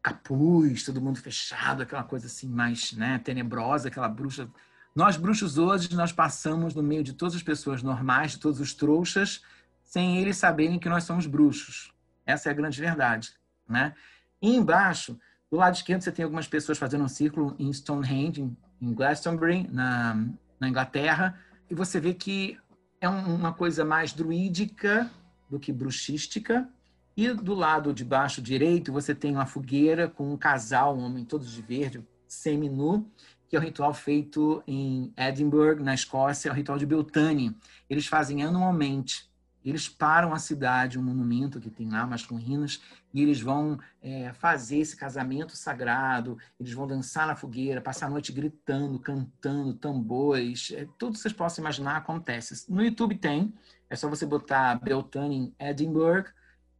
capuz, 0.03 0.85
todo 0.85 1.01
mundo 1.01 1.19
fechado, 1.19 1.83
aquela 1.83 2.03
coisa 2.03 2.27
assim 2.27 2.47
mais 2.47 2.93
né, 2.93 3.19
tenebrosa, 3.25 3.89
aquela 3.89 4.07
bruxa 4.07 4.51
nós, 4.95 5.17
bruxos, 5.17 5.57
hoje, 5.57 5.95
nós 5.95 6.13
passamos 6.13 6.75
no 6.75 6.83
meio 6.83 7.03
de 7.03 7.15
todas 7.15 7.37
as 7.37 7.43
pessoas 7.43 7.83
normais, 7.83 8.33
de 8.33 8.39
todos 8.39 8.61
os 8.61 8.75
trouxas, 8.75 9.41
sem 9.83 10.19
eles 10.19 10.37
saberem 10.37 10.79
que 10.79 10.91
nós 10.91 11.05
somos 11.05 11.25
bruxos. 11.25 11.91
Essa 12.29 12.51
é 12.51 12.53
a 12.53 12.55
grande 12.55 12.79
verdade, 12.79 13.33
né? 13.67 13.95
E 14.43 14.55
embaixo, 14.55 15.19
do 15.51 15.57
lado 15.57 15.75
esquerdo, 15.75 16.03
você 16.03 16.13
tem 16.13 16.23
algumas 16.23 16.47
pessoas 16.47 16.77
fazendo 16.77 17.03
um 17.03 17.09
círculo 17.09 17.57
em 17.59 17.73
Stonehenge, 17.73 18.55
em 18.83 18.93
Glastonbury, 18.93 19.67
na, 19.73 20.27
na 20.61 20.69
Inglaterra, 20.69 21.41
e 21.71 21.75
você 21.75 21.99
vê 21.99 22.13
que 22.13 22.59
é 23.01 23.09
uma 23.09 23.55
coisa 23.55 23.83
mais 23.83 24.13
druídica 24.13 25.11
do 25.49 25.59
que 25.59 25.73
bruxística. 25.73 26.69
E 27.17 27.33
do 27.33 27.55
lado 27.55 27.95
de 27.95 28.05
baixo 28.05 28.43
direito, 28.43 28.93
você 28.93 29.15
tem 29.15 29.33
uma 29.33 29.47
fogueira 29.47 30.07
com 30.07 30.31
um 30.31 30.37
casal, 30.37 30.97
um 30.97 31.05
homem 31.05 31.25
todos 31.25 31.51
de 31.51 31.63
verde, 31.63 32.07
semi-nu, 32.29 33.11
que 33.49 33.57
é 33.57 33.59
o 33.59 33.63
ritual 33.63 33.95
feito 33.95 34.63
em 34.67 35.13
Edinburgh, 35.17 35.83
na 35.83 35.95
Escócia, 35.95 36.51
é 36.51 36.53
o 36.53 36.55
ritual 36.55 36.77
de 36.77 36.85
Beltane. 36.85 37.57
Eles 37.89 38.07
fazem 38.07 38.45
anualmente 38.45 39.28
eles 39.65 39.89
param 39.89 40.33
a 40.33 40.39
cidade, 40.39 40.99
um 40.99 41.03
monumento 41.03 41.61
que 41.61 41.71
tem 41.71 41.91
lá, 41.91 42.05
umas 42.05 42.25
ruínas, 42.25 42.81
e 43.13 43.23
eles 43.23 43.41
vão 43.41 43.79
é, 44.03 44.33
fazer 44.33 44.79
esse 44.79 44.97
casamento 44.97 45.57
sagrado, 45.57 46.39
eles 46.59 46.73
vão 46.73 46.87
dançar 46.87 47.27
na 47.27 47.37
fogueira, 47.37 47.81
passar 47.81 48.07
a 48.07 48.11
noite 48.11 48.33
gritando, 48.33 48.99
cantando, 48.99 49.75
tambores, 49.75 50.73
é, 50.75 50.87
tudo 50.99 51.13
que 51.13 51.19
vocês 51.19 51.35
possam 51.35 51.63
imaginar 51.63 51.97
acontece. 51.97 52.71
No 52.71 52.83
YouTube 52.83 53.17
tem, 53.17 53.53
é 53.91 53.97
só 53.97 54.09
você 54.09 54.25
botar 54.25 54.77
Beltane 54.77 55.37
em 55.37 55.55
Edinburgh, 55.59 56.29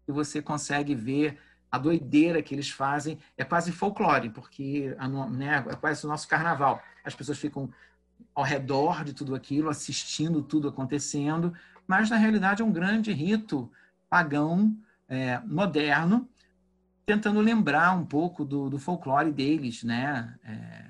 e 0.07 0.13
você 0.13 0.41
consegue 0.41 0.95
ver 0.95 1.39
a 1.71 1.79
doideira 1.79 2.43
que 2.43 2.55
eles 2.55 2.71
fazem. 2.71 3.19
É 3.37 3.45
quase 3.45 3.71
folclore, 3.71 4.31
porque 4.31 4.97
né, 5.31 5.65
é 5.69 5.77
quase 5.77 6.05
o 6.05 6.09
nosso 6.09 6.27
carnaval. 6.27 6.83
As 7.05 7.15
pessoas 7.15 7.39
ficam 7.39 7.71
ao 8.35 8.43
redor 8.43 9.05
de 9.05 9.13
tudo 9.13 9.35
aquilo, 9.35 9.69
assistindo 9.69 10.43
tudo 10.43 10.69
acontecendo, 10.69 11.53
mas 11.89 12.11
na 12.11 12.17
realidade 12.17 12.61
é 12.61 12.65
um 12.65 12.71
grande 12.71 13.11
rito 13.13 13.73
pagão 14.11 14.77
é, 15.09 15.41
moderno, 15.41 16.29
tentando 17.07 17.41
lembrar 17.41 17.97
um 17.97 18.05
pouco 18.05 18.45
do, 18.45 18.69
do 18.69 18.79
folclore 18.79 19.33
deles, 19.33 19.83
né? 19.83 20.39
É, 20.45 20.89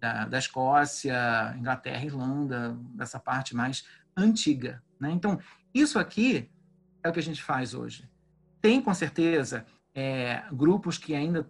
da, 0.00 0.26
da, 0.26 0.38
Escócia, 0.38 1.54
Inglaterra, 1.58 2.04
Irlanda, 2.04 2.78
dessa 2.94 3.18
parte 3.18 3.56
mais 3.56 3.84
antiga. 4.16 4.82
Né? 5.00 5.10
Então, 5.10 5.40
isso 5.74 5.98
aqui 5.98 6.48
é 7.02 7.08
o 7.08 7.12
que 7.12 7.18
a 7.18 7.22
gente 7.22 7.42
faz 7.42 7.74
hoje. 7.74 8.08
Tem, 8.60 8.80
com 8.80 8.92
certeza, 8.94 9.66
é, 9.94 10.44
grupos 10.52 10.98
que 10.98 11.14
ainda 11.14 11.48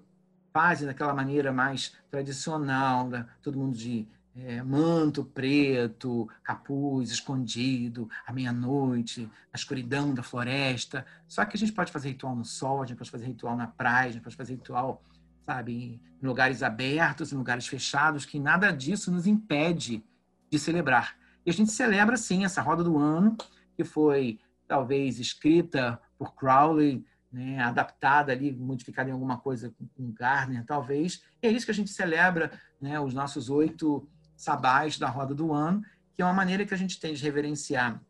fazem 0.52 0.86
daquela 0.86 1.12
maneira 1.12 1.52
mais 1.52 1.92
tradicional, 2.10 3.10
todo 3.42 3.58
mundo 3.58 3.76
de 3.76 4.08
é, 4.36 4.62
manto 4.62 5.24
preto, 5.24 6.28
capuz 6.42 7.10
escondido, 7.10 8.08
à 8.26 8.32
meia-noite, 8.32 9.22
na 9.22 9.56
escuridão 9.56 10.12
da 10.12 10.22
floresta. 10.22 11.06
Só 11.26 11.44
que 11.44 11.56
a 11.56 11.58
gente 11.58 11.72
pode 11.72 11.90
fazer 11.90 12.08
ritual 12.08 12.36
no 12.36 12.44
sol, 12.44 12.82
a 12.82 12.86
gente 12.86 12.98
pode 12.98 13.10
fazer 13.10 13.26
ritual 13.26 13.56
na 13.56 13.66
praia, 13.66 14.10
a 14.10 14.12
gente 14.12 14.22
pode 14.22 14.36
fazer 14.36 14.54
ritual, 14.54 15.02
sabe, 15.46 16.00
em 16.22 16.26
lugares 16.26 16.62
abertos, 16.62 17.32
em 17.32 17.36
lugares 17.36 17.66
fechados, 17.66 18.26
que 18.26 18.38
nada 18.38 18.70
disso 18.70 19.10
nos 19.10 19.26
impede 19.26 20.04
de 20.50 20.58
celebrar. 20.58 21.16
E 21.44 21.50
a 21.50 21.52
gente 21.52 21.70
celebra, 21.70 22.16
sim, 22.16 22.44
essa 22.44 22.60
roda 22.60 22.84
do 22.84 22.98
ano, 22.98 23.36
que 23.74 23.84
foi 23.84 24.38
talvez 24.68 25.18
escrita 25.18 26.00
por 26.18 26.34
Crowley, 26.34 27.04
né, 27.32 27.60
adaptada 27.60 28.32
ali, 28.32 28.52
modificada 28.52 29.08
em 29.08 29.12
alguma 29.12 29.38
coisa 29.38 29.72
com 29.94 30.12
Gardner, 30.12 30.64
talvez. 30.64 31.22
E 31.42 31.46
é 31.46 31.50
isso 31.50 31.66
que 31.66 31.72
a 31.72 31.74
gente 31.74 31.90
celebra, 31.90 32.50
né, 32.80 32.98
os 32.98 33.14
nossos 33.14 33.48
oito 33.48 34.08
sabás 34.36 34.98
da 34.98 35.08
roda 35.08 35.34
do 35.34 35.52
ano, 35.52 35.82
que 36.14 36.22
é 36.22 36.24
uma 36.24 36.34
maneira 36.34 36.64
que 36.64 36.74
a 36.74 36.76
gente 36.76 37.00
tem 37.00 37.14
de 37.14 37.22
reverenciar 37.22 38.00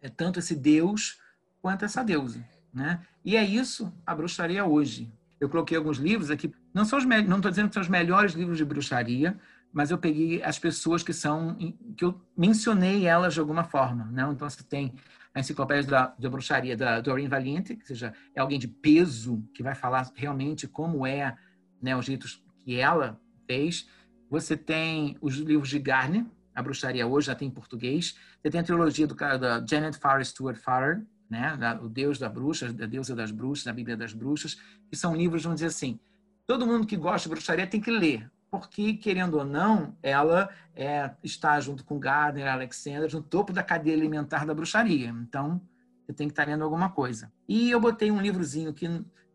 é, 0.00 0.08
tanto 0.08 0.38
esse 0.38 0.54
Deus 0.54 1.18
quanto 1.60 1.84
essa 1.84 2.04
deusa. 2.04 2.44
Né? 2.72 3.00
E 3.24 3.36
é 3.36 3.44
isso 3.44 3.92
a 4.06 4.14
bruxaria 4.14 4.64
hoje. 4.64 5.12
Eu 5.40 5.48
coloquei 5.48 5.76
alguns 5.76 5.98
livros 5.98 6.30
aqui, 6.30 6.52
não 6.72 6.84
são 6.84 6.98
os 6.98 7.04
não 7.04 7.36
estou 7.36 7.50
dizendo 7.50 7.68
que 7.68 7.74
são 7.74 7.82
os 7.82 7.88
melhores 7.88 8.32
livros 8.32 8.58
de 8.58 8.64
bruxaria, 8.64 9.38
mas 9.72 9.90
eu 9.90 9.98
peguei 9.98 10.42
as 10.42 10.58
pessoas 10.58 11.02
que 11.02 11.12
são 11.12 11.56
que 11.96 12.04
eu 12.04 12.20
mencionei 12.36 13.06
elas 13.06 13.34
de 13.34 13.40
alguma 13.40 13.64
forma, 13.64 14.04
né? 14.06 14.22
Então 14.30 14.48
você 14.48 14.62
tem 14.62 14.94
a 15.34 15.40
enciclopédia 15.40 15.90
da, 15.90 16.14
da 16.16 16.30
bruxaria 16.30 16.76
da 16.76 17.00
Doreen 17.00 17.26
Valiente, 17.26 17.74
que 17.74 17.86
seja 17.86 18.14
é 18.34 18.40
alguém 18.40 18.58
de 18.58 18.68
peso 18.68 19.42
que 19.52 19.62
vai 19.62 19.74
falar 19.74 20.08
realmente 20.14 20.68
como 20.68 21.04
é, 21.04 21.36
né, 21.82 21.96
os 21.96 22.06
ritos 22.06 22.40
que 22.60 22.78
ela 22.78 23.20
fez. 23.46 23.88
Você 24.34 24.56
tem 24.56 25.16
os 25.20 25.36
livros 25.36 25.68
de 25.68 25.78
Garner, 25.78 26.26
A 26.56 26.60
Bruxaria 26.60 27.06
Hoje, 27.06 27.28
já 27.28 27.36
tem 27.36 27.46
em 27.46 27.52
português. 27.52 28.16
Você 28.42 28.50
tem 28.50 28.60
a 28.60 28.64
trilogia 28.64 29.06
do 29.06 29.14
da 29.14 29.64
Janet 29.64 29.96
Farr 29.96 30.24
Stuart 30.24 30.56
Farrer, 30.56 31.06
né? 31.30 31.56
o 31.80 31.88
Deus 31.88 32.18
da 32.18 32.28
Bruxa, 32.28 32.66
a 32.66 32.86
Deusa 32.86 33.14
das 33.14 33.30
Bruxas, 33.30 33.68
a 33.68 33.72
Bíblia 33.72 33.96
das 33.96 34.12
Bruxas, 34.12 34.58
que 34.90 34.96
são 34.96 35.14
livros, 35.14 35.44
vamos 35.44 35.60
dizer 35.60 35.68
assim, 35.68 36.00
todo 36.48 36.66
mundo 36.66 36.84
que 36.84 36.96
gosta 36.96 37.28
de 37.28 37.32
bruxaria 37.32 37.64
tem 37.64 37.80
que 37.80 37.92
ler, 37.92 38.28
porque, 38.50 38.94
querendo 38.94 39.38
ou 39.38 39.44
não, 39.44 39.96
ela 40.02 40.50
é, 40.74 41.12
está 41.22 41.60
junto 41.60 41.84
com 41.84 42.00
Gardner 42.00 42.52
Alexander 42.52 43.14
no 43.14 43.22
topo 43.22 43.52
da 43.52 43.62
cadeia 43.62 43.96
alimentar 43.96 44.44
da 44.44 44.52
bruxaria. 44.52 45.10
Então, 45.10 45.60
você 46.04 46.12
tem 46.12 46.26
que 46.26 46.32
estar 46.32 46.48
lendo 46.48 46.64
alguma 46.64 46.90
coisa. 46.90 47.32
E 47.48 47.70
eu 47.70 47.78
botei 47.78 48.10
um 48.10 48.20
livrozinho 48.20 48.70
aqui 48.70 48.88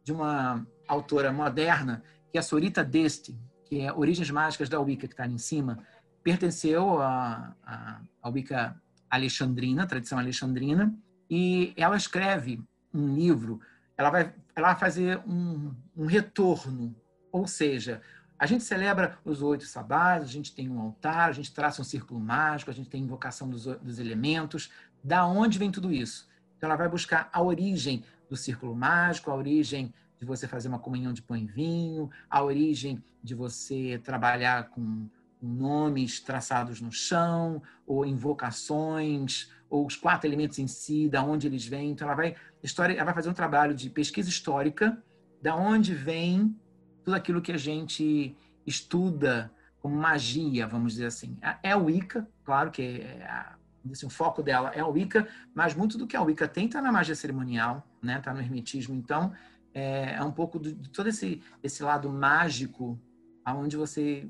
de 0.04 0.12
uma 0.12 0.68
autora 0.90 1.32
moderna, 1.32 2.04
que 2.30 2.38
é 2.38 2.42
a 2.42 2.44
Sorita 2.44 2.84
Deste, 2.84 3.40
que 3.70 3.82
é 3.82 3.94
Origens 3.94 4.32
Mágicas 4.32 4.68
da 4.68 4.80
Wicca, 4.80 5.08
que 5.08 5.14
está 5.14 5.24
ali 5.24 5.36
em 5.36 5.38
cima, 5.38 5.80
pertenceu 6.24 7.00
à, 7.00 7.56
à, 7.64 8.30
Wicca 8.30 8.76
alexandrina, 9.10 9.86
tradição 9.86 10.18
alexandrina, 10.18 10.94
e 11.30 11.74
ela 11.78 11.96
escreve 11.96 12.62
um 12.94 13.14
livro, 13.14 13.62
ela 13.96 14.10
vai, 14.10 14.34
ela 14.56 14.70
vai 14.70 14.80
fazer 14.80 15.20
um, 15.28 15.72
um 15.96 16.08
retorno, 16.08 16.96
ou 17.32 17.46
seja, 17.46 18.02
a 18.40 18.46
gente 18.46 18.64
celebra 18.64 19.20
os 19.24 19.42
oito 19.42 19.66
sabás, 19.66 20.24
a 20.24 20.28
gente 20.28 20.56
tem 20.56 20.70
um 20.70 20.80
altar, 20.80 21.30
a 21.30 21.34
gente 21.34 21.54
traça 21.54 21.82
um 21.82 21.86
círculo 21.86 22.20
mágico, 22.20 22.72
a 22.72 22.74
gente 22.74 22.90
tem 22.90 23.04
invocação 23.04 23.50
dos, 23.50 23.66
dos 23.66 24.00
elementos. 24.00 24.72
Da 25.04 25.28
onde 25.28 25.60
vem 25.60 25.70
tudo 25.70 25.92
isso? 25.92 26.28
Então, 26.58 26.70
ela 26.70 26.78
vai 26.78 26.88
buscar 26.88 27.30
a 27.34 27.42
origem 27.42 28.04
do 28.30 28.38
círculo 28.38 28.74
mágico, 28.74 29.30
a 29.30 29.36
origem 29.36 29.94
de 30.20 30.26
você 30.26 30.48
fazer 30.48 30.68
uma 30.68 30.80
comunhão 30.80 31.14
de 31.14 31.22
pão 31.22 31.38
e 31.38 31.46
vinho, 31.46 32.10
a 32.30 32.44
origem 32.44 33.02
de 33.24 33.34
você 33.34 34.00
trabalhar 34.04 34.70
com 34.70 35.08
nomes 35.42 36.20
traçados 36.20 36.82
no 36.82 36.92
chão, 36.92 37.62
ou 37.88 38.06
invocações, 38.06 39.50
ou 39.70 39.86
os 39.86 39.96
quatro 39.96 40.28
elementos 40.28 40.60
em 40.60 40.68
si, 40.68 41.08
da 41.08 41.24
onde 41.24 41.48
eles 41.48 41.66
vêm. 41.66 41.92
Então, 41.92 42.08
ela 42.08 42.16
vai, 42.16 42.36
história, 42.62 42.94
ela 42.94 43.06
vai 43.06 43.14
fazer 43.14 43.30
um 43.30 43.34
trabalho 43.34 43.74
de 43.74 43.90
pesquisa 43.90 44.30
histórica, 44.30 45.02
da 45.42 45.56
onde 45.56 45.94
vem 45.94 46.56
tudo 47.04 47.16
aquilo 47.16 47.42
que 47.42 47.52
a 47.52 47.58
gente 47.58 48.36
estuda 48.68 49.52
como 49.82 49.96
magia, 49.96 50.68
vamos 50.68 50.94
dizer 50.94 51.06
assim. 51.06 51.38
É 51.64 51.76
o 51.76 51.86
Wicca, 51.86 52.28
claro 52.44 52.70
que 52.70 52.82
é 52.82 53.26
a, 53.26 53.56
assim, 53.90 54.06
o 54.06 54.10
foco 54.10 54.44
dela 54.44 54.72
é 54.76 54.84
o 54.84 54.90
Wicca, 54.90 55.28
mas 55.56 55.74
muito 55.74 55.98
do 55.98 56.06
que 56.06 56.18
a 56.18 56.22
Wicca 56.22 56.48
tem 56.48 56.66
está 56.66 56.82
na 56.82 56.92
magia 56.92 57.16
cerimonial, 57.16 57.88
né? 58.02 58.18
Está 58.18 58.34
no 58.34 58.42
hermetismo. 58.42 58.94
Então, 58.94 59.32
é, 59.74 60.16
é 60.16 60.24
um 60.24 60.32
pouco 60.32 60.60
de, 60.60 60.74
de, 60.74 60.90
todo 60.90 61.08
esse, 61.10 61.42
esse 61.64 61.84
lado 61.84 62.10
mágico, 62.10 63.00
aonde 63.44 63.78
você 63.78 64.28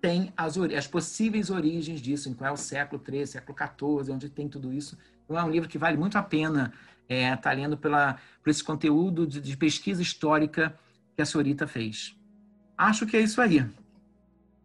tem 0.00 0.32
as, 0.36 0.56
as 0.58 0.86
possíveis 0.86 1.50
origens 1.50 2.00
disso, 2.00 2.28
em 2.28 2.34
qual 2.34 2.50
é 2.50 2.52
o 2.52 2.56
século 2.56 3.02
XIII, 3.04 3.26
século 3.26 3.56
XIV, 3.58 4.12
onde 4.12 4.28
tem 4.28 4.48
tudo 4.48 4.72
isso. 4.72 4.96
Então, 5.24 5.38
é 5.38 5.44
um 5.44 5.50
livro 5.50 5.68
que 5.68 5.78
vale 5.78 5.96
muito 5.96 6.16
a 6.16 6.22
pena 6.22 6.72
estar 7.08 7.14
é, 7.14 7.36
tá 7.36 7.52
lendo 7.52 7.76
pela, 7.76 8.18
por 8.42 8.50
esse 8.50 8.62
conteúdo 8.62 9.26
de, 9.26 9.40
de, 9.40 9.56
pesquisa 9.56 10.00
histórica 10.00 10.78
que 11.16 11.22
a 11.22 11.26
Sorita 11.26 11.66
fez. 11.66 12.16
Acho 12.76 13.06
que 13.06 13.16
é 13.16 13.20
isso 13.20 13.40
aí. 13.40 13.64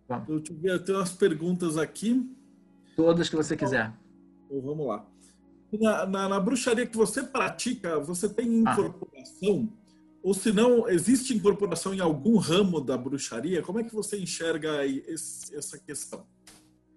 Bom. 0.07 0.23
Eu 0.27 0.39
tive 0.39 0.69
até 0.69 0.93
umas 0.93 1.11
perguntas 1.11 1.77
aqui. 1.77 2.30
Todas 2.95 3.30
que 3.30 3.35
você 3.35 3.57
quiser. 3.57 3.91
Então, 4.45 4.61
vamos 4.61 4.88
lá. 4.88 5.12
Na, 5.80 6.06
na, 6.06 6.30
na, 6.30 6.40
bruxaria 6.40 6.86
que 6.86 6.95
você 6.95 7.24
pratica, 7.24 8.00
você 8.00 8.30
tem 8.30 8.64
ah. 8.68 8.72
incorporação? 8.72 9.70
Ah. 9.72 9.84
Ou 10.22 10.34
se 10.34 10.54
não, 10.54 10.88
existe 10.88 11.36
incorporação 11.36 11.94
em 11.94 12.00
algum 12.00 12.38
ramo 12.38 12.80
da 12.80 12.98
bruxaria? 12.98 13.62
Como 13.62 13.80
é 13.80 13.84
que 13.84 13.94
você 13.94 14.18
enxerga 14.18 14.86
esse, 14.86 15.56
essa 15.56 15.78
questão? 15.78 16.26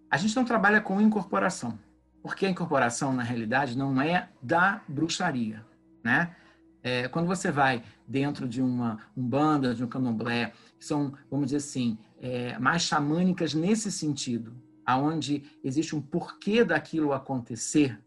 A 0.09 0.17
gente 0.17 0.37
não 0.37 0.45
trabalha 0.45 0.81
com 0.81 1.01
incorporação, 1.01 1.79
porque 2.23 2.47
a 2.47 2.51
incorporação, 2.51 3.13
na 3.13 3.25
realidade, 3.25 3.77
não 3.77 4.01
é 4.01 4.29
da 4.41 4.81
bruxaria, 4.87 5.65
né? 6.05 6.37
É, 6.83 7.09
quando 7.09 7.27
você 7.27 7.51
vai 7.51 7.83
dentro 8.07 8.47
de 8.47 8.63
uma 8.63 9.01
umbanda, 9.17 9.75
de 9.75 9.83
um 9.83 9.89
candomblé, 9.89 10.53
que 10.79 10.85
são, 10.85 11.13
vamos 11.29 11.47
dizer 11.47 11.57
assim, 11.57 11.99
é, 12.21 12.57
mais 12.61 12.83
xamânicas 12.83 13.55
nesse 13.55 13.91
sentido, 13.91 14.55
aonde 14.85 15.43
existe 15.65 15.97
um 15.97 16.01
porquê 16.01 16.65
daquilo 16.65 17.13
acontecer, 17.13 18.01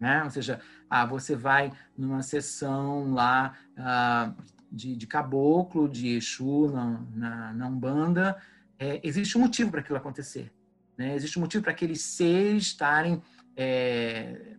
né? 0.00 0.24
Ou 0.24 0.30
seja, 0.30 0.60
ah, 0.88 1.04
você 1.04 1.36
vai 1.36 1.70
numa 1.96 2.22
sessão 2.22 3.12
lá 3.12 3.54
ah, 3.76 4.32
de, 4.72 4.96
de, 4.96 5.06
caboclo, 5.06 5.88
de 5.88 6.08
Exu, 6.16 6.70
na, 6.72 7.00
na, 7.14 7.52
na 7.52 7.68
Umbanda, 7.68 8.36
é, 8.78 8.98
existe 9.04 9.36
um 9.36 9.42
motivo 9.42 9.70
para 9.70 9.80
aquilo 9.80 9.98
acontecer. 9.98 10.50
Né? 10.96 11.14
Existe 11.14 11.38
um 11.38 11.42
motivo 11.42 11.62
para 11.62 11.72
aqueles 11.72 12.00
seres 12.00 12.64
estarem 12.64 13.22
é, 13.54 14.56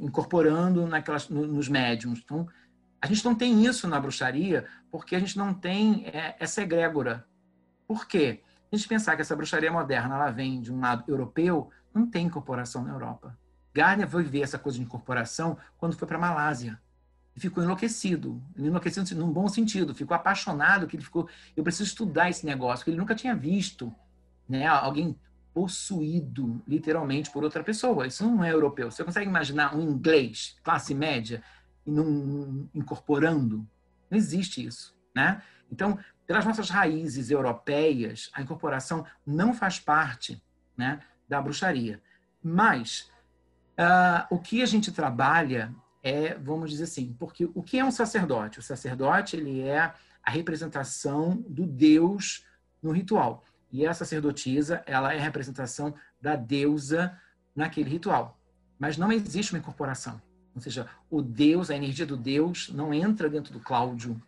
incorporando 0.00 0.86
naquelas, 0.86 1.28
nos 1.28 1.68
médiums. 1.68 2.20
Então, 2.24 2.48
a 3.00 3.06
gente 3.06 3.24
não 3.24 3.34
tem 3.34 3.64
isso 3.64 3.86
na 3.86 4.00
bruxaria 4.00 4.66
porque 4.90 5.14
a 5.14 5.20
gente 5.20 5.38
não 5.38 5.54
tem 5.54 6.06
é, 6.06 6.34
essa 6.40 6.62
egrégora. 6.62 7.24
Por 7.86 8.08
quê? 8.08 8.42
A 8.72 8.76
gente 8.76 8.88
pensar 8.88 9.14
que 9.14 9.22
essa 9.22 9.36
bruxaria 9.36 9.70
moderna 9.70 10.16
ela 10.16 10.30
vem 10.30 10.60
de 10.60 10.72
um 10.72 10.80
lado 10.80 11.04
europeu, 11.06 11.70
não 11.94 12.06
tem 12.06 12.26
incorporação 12.26 12.82
na 12.82 12.92
Europa. 12.92 13.38
Gardner 13.74 14.08
foi 14.08 14.24
ver 14.24 14.42
essa 14.42 14.58
coisa 14.58 14.78
de 14.78 14.84
incorporação 14.84 15.56
quando 15.76 15.96
foi 15.96 16.06
para 16.06 16.16
a 16.16 16.20
Malásia. 16.20 16.80
E 17.36 17.40
ficou 17.40 17.62
enlouquecido. 17.62 18.42
Enlouquecido 18.56 19.14
num 19.14 19.32
bom 19.32 19.48
sentido. 19.48 19.94
Ficou 19.94 20.14
apaixonado 20.14 20.86
que 20.86 20.96
ele 20.96 21.04
ficou... 21.04 21.28
Eu 21.56 21.62
preciso 21.62 21.88
estudar 21.88 22.28
esse 22.28 22.44
negócio, 22.44 22.84
que 22.84 22.90
ele 22.90 22.98
nunca 22.98 23.14
tinha 23.14 23.34
visto 23.36 23.94
né, 24.48 24.66
alguém 24.66 25.16
possuído, 25.52 26.62
literalmente, 26.66 27.30
por 27.30 27.44
outra 27.44 27.62
pessoa. 27.62 28.06
Isso 28.06 28.24
não 28.24 28.44
é 28.44 28.52
europeu. 28.52 28.90
Você 28.90 29.04
consegue 29.04 29.28
imaginar 29.28 29.74
um 29.74 29.82
inglês, 29.82 30.56
classe 30.62 30.94
média, 30.94 31.42
incorporando? 32.74 33.66
Não 34.10 34.16
existe 34.16 34.64
isso. 34.64 34.96
Né? 35.14 35.42
Então, 35.70 35.98
pelas 36.26 36.44
nossas 36.44 36.70
raízes 36.70 37.30
europeias, 37.30 38.30
a 38.34 38.42
incorporação 38.42 39.04
não 39.26 39.52
faz 39.52 39.80
parte 39.80 40.42
né, 40.76 41.00
da 41.28 41.40
bruxaria. 41.40 42.02
Mas 42.42 43.10
uh, 43.78 44.26
o 44.34 44.38
que 44.38 44.62
a 44.62 44.66
gente 44.66 44.92
trabalha 44.92 45.74
é, 46.02 46.34
vamos 46.34 46.70
dizer 46.70 46.84
assim, 46.84 47.14
porque 47.18 47.48
o 47.54 47.62
que 47.62 47.78
é 47.78 47.84
um 47.84 47.90
sacerdote? 47.90 48.58
O 48.58 48.62
sacerdote 48.62 49.36
ele 49.36 49.60
é 49.60 49.92
a 50.22 50.30
representação 50.30 51.44
do 51.48 51.66
Deus 51.66 52.44
no 52.82 52.92
ritual. 52.92 53.44
E 53.70 53.86
a 53.86 53.92
sacerdotisa, 53.92 54.82
ela 54.86 55.12
é 55.12 55.18
a 55.18 55.22
representação 55.22 55.94
da 56.20 56.36
deusa 56.36 57.18
naquele 57.54 57.90
ritual. 57.90 58.38
Mas 58.78 58.96
não 58.96 59.12
existe 59.12 59.52
uma 59.52 59.58
incorporação. 59.58 60.20
Ou 60.54 60.62
seja, 60.62 60.88
o 61.10 61.20
Deus, 61.20 61.70
a 61.70 61.76
energia 61.76 62.06
do 62.06 62.16
Deus 62.16 62.70
não 62.70 62.94
entra 62.94 63.28
dentro 63.28 63.52
do 63.52 63.60
Cláudio. 63.60 64.20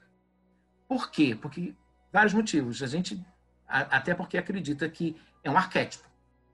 Por 0.86 1.10
quê? 1.10 1.36
Porque 1.40 1.74
vários 2.12 2.34
motivos. 2.34 2.82
A 2.82 2.86
gente 2.86 3.24
até 3.66 4.14
porque 4.14 4.36
acredita 4.36 4.88
que 4.88 5.16
é 5.44 5.50
um 5.50 5.56
arquétipo, 5.56 6.04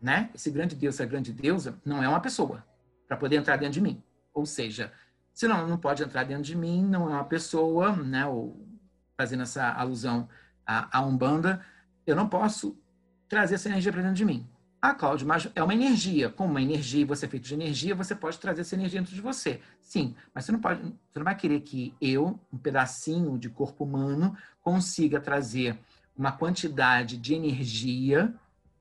né? 0.00 0.28
Esse 0.34 0.50
grande 0.50 0.76
Deus, 0.76 0.94
essa 0.94 1.06
grande 1.06 1.32
deusa, 1.32 1.80
não 1.84 2.02
é 2.02 2.08
uma 2.08 2.20
pessoa 2.20 2.62
para 3.06 3.16
poder 3.16 3.36
entrar 3.36 3.56
dentro 3.56 3.74
de 3.74 3.80
mim. 3.80 4.02
Ou 4.34 4.44
seja, 4.44 4.92
se 5.32 5.46
não, 5.46 5.66
não 5.66 5.78
pode 5.78 6.02
entrar 6.02 6.24
dentro 6.24 6.42
de 6.42 6.56
mim, 6.56 6.84
não 6.84 7.10
é 7.10 7.14
uma 7.14 7.24
pessoa, 7.24 7.94
né? 7.94 8.26
Ou 8.26 8.66
fazendo 9.16 9.42
essa 9.42 9.72
alusão 9.72 10.28
à, 10.66 10.98
à 10.98 11.02
Umbanda, 11.02 11.64
eu 12.06 12.14
não 12.14 12.28
posso 12.28 12.78
trazer 13.28 13.56
essa 13.56 13.68
energia 13.68 13.92
para 13.92 14.02
dentro 14.02 14.16
de 14.16 14.24
mim. 14.24 14.48
Ah, 14.80 14.94
Cláudio, 14.94 15.26
mas 15.26 15.50
é 15.54 15.62
uma 15.62 15.74
energia. 15.74 16.30
Como 16.30 16.50
uma 16.50 16.62
energia, 16.62 17.04
você 17.04 17.26
é 17.26 17.28
feito 17.28 17.44
de 17.44 17.54
energia, 17.54 17.94
você 17.94 18.14
pode 18.14 18.38
trazer 18.38 18.60
essa 18.60 18.74
energia 18.74 19.00
dentro 19.00 19.14
de 19.14 19.20
você. 19.20 19.60
Sim, 19.80 20.14
mas 20.34 20.44
você 20.44 20.52
não 20.52 20.60
pode, 20.60 20.80
você 21.10 21.18
não 21.18 21.24
vai 21.24 21.34
querer 21.34 21.60
que 21.60 21.94
eu, 22.00 22.38
um 22.52 22.58
pedacinho 22.58 23.38
de 23.38 23.48
corpo 23.48 23.84
humano, 23.84 24.36
consiga 24.60 25.20
trazer 25.20 25.78
uma 26.16 26.32
quantidade 26.32 27.16
de 27.16 27.34
energia, 27.34 28.34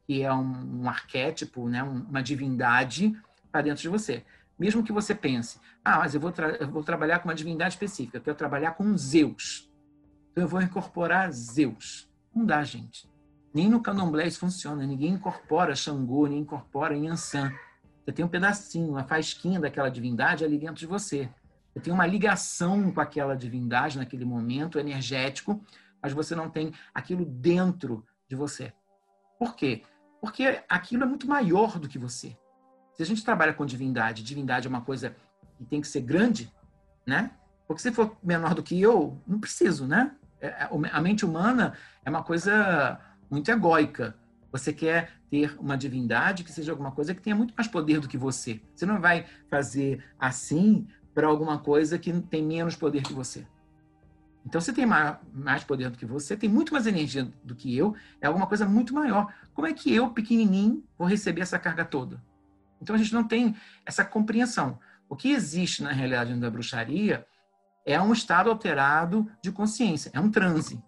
que 0.06 0.22
é 0.22 0.34
um, 0.34 0.84
um 0.84 0.90
arquétipo, 0.90 1.68
né, 1.68 1.82
uma 1.82 2.22
divindade, 2.22 3.18
para 3.56 3.62
dentro 3.62 3.82
de 3.82 3.88
você. 3.88 4.26
Mesmo 4.60 4.84
que 4.84 4.92
você 4.92 5.16
pense, 5.16 5.62
ah, 5.84 6.00
mas 6.00 6.14
eu 6.14 6.20
vou, 6.20 6.34
eu 6.60 6.70
vou 6.70 6.84
trabalhar 6.84 7.20
com 7.20 7.30
uma 7.30 7.36
divindade 7.36 7.76
específica, 7.76 8.18
eu 8.18 8.22
quero 8.22 8.36
trabalhar 8.36 8.72
com 8.72 8.98
Zeus. 8.98 9.72
Então 10.32 10.44
eu 10.44 10.48
vou 10.48 10.62
incorporar 10.62 11.32
Zeus. 11.32 12.10
Não 12.36 12.46
dá, 12.46 12.62
gente. 12.66 13.10
Nem 13.54 13.70
no 13.70 13.82
candomblé 13.82 14.28
isso 14.28 14.40
funciona. 14.40 14.86
Ninguém 14.86 15.14
incorpora 15.14 15.74
Xangô, 15.74 16.28
nem 16.28 16.40
incorpora 16.40 16.98
Yansan. 16.98 17.50
Você 18.04 18.12
tem 18.12 18.26
um 18.26 18.28
pedacinho, 18.28 18.90
uma 18.90 19.06
fasquinha 19.06 19.58
daquela 19.58 19.90
divindade 19.90 20.44
ali 20.44 20.58
dentro 20.58 20.76
de 20.76 20.86
você. 20.86 21.30
Você 21.74 21.80
tem 21.80 21.94
uma 21.94 22.06
ligação 22.06 22.92
com 22.92 23.00
aquela 23.00 23.38
divindade 23.38 23.98
naquele 23.98 24.26
momento 24.26 24.78
energético, 24.78 25.64
mas 26.02 26.12
você 26.12 26.36
não 26.36 26.50
tem 26.50 26.74
aquilo 26.94 27.24
dentro 27.24 28.06
de 28.28 28.36
você. 28.36 28.74
Por 29.40 29.56
quê? 29.56 29.84
Porque 30.20 30.62
aquilo 30.68 31.04
é 31.04 31.08
muito 31.08 31.26
maior 31.26 31.80
do 31.80 31.88
que 31.88 31.98
você. 31.98 32.36
Se 32.96 33.04
a 33.04 33.06
gente 33.06 33.24
trabalha 33.24 33.54
com 33.54 33.66
divindade, 33.66 34.24
divindade 34.24 34.68
é 34.68 34.70
uma 34.70 34.82
coisa 34.82 35.16
que 35.58 35.66
tem 35.66 35.82
que 35.82 35.88
ser 35.88 36.02
grande, 36.02 36.52
né? 37.06 37.32
Porque 37.68 37.82
se 37.82 37.92
for 37.92 38.16
menor 38.24 38.54
do 38.54 38.64
que 38.64 38.80
eu, 38.80 39.22
não 39.28 39.40
preciso, 39.40 39.86
né? 39.86 40.12
É, 40.40 40.48
é, 40.48 40.70
a 40.92 41.02
mente 41.02 41.26
humana 41.26 41.74
é 42.04 42.10
uma 42.10 42.24
coisa 42.24 43.00
muito 43.30 43.50
egóica. 43.52 44.16
Você 44.52 44.72
quer 44.72 45.12
ter 45.30 45.58
uma 45.60 45.78
divindade 45.78 46.44
que 46.44 46.52
seja 46.52 46.72
alguma 46.72 46.92
coisa 46.92 47.14
que 47.14 47.22
tenha 47.22 47.36
muito 47.36 47.54
mais 47.58 47.68
poder 47.68 48.00
do 48.00 48.08
que 48.08 48.18
você. 48.18 48.62
Você 48.74 48.86
não 48.86 49.02
vai 49.02 49.26
fazer 49.50 50.04
assim 50.18 50.88
para 51.14 51.28
alguma 51.28 51.58
coisa 51.58 52.00
que 52.00 52.14
tem 52.22 52.44
menos 52.44 52.76
poder 52.76 53.04
que 53.04 53.14
você. 53.14 53.46
Então, 54.46 54.62
você 54.62 54.72
tem 54.72 54.86
mais 54.86 55.64
poder 55.64 55.90
do 55.90 55.98
que 55.98 56.06
você, 56.06 56.38
tem 56.38 56.48
muito 56.48 56.72
mais 56.72 56.86
energia 56.86 57.28
do 57.44 57.56
que 57.56 57.76
eu, 57.76 57.96
é 58.22 58.28
alguma 58.28 58.46
coisa 58.46 58.66
muito 58.66 58.94
maior. 58.94 59.34
Como 59.56 59.66
é 59.66 59.74
que 59.74 59.94
eu, 59.94 60.12
pequenininho, 60.12 60.84
vou 60.98 61.08
receber 61.08 61.42
essa 61.42 61.58
carga 61.58 61.84
toda? 61.84 62.22
Então, 62.86 62.96
a 62.96 63.00
gente 63.00 63.14
não 63.14 63.24
tem 63.24 63.56
essa 63.86 64.06
compreensão. 64.06 64.80
O 65.10 65.16
que 65.16 65.32
existe 65.32 65.82
na 65.82 65.92
realidade 65.92 66.34
da 66.36 66.50
bruxaria 66.50 67.26
é 67.86 68.00
um 68.00 68.14
estado 68.14 68.50
alterado 68.50 69.30
de 69.42 69.52
consciência, 69.52 70.12
é 70.14 70.20
um 70.20 70.30
transe 70.30 70.82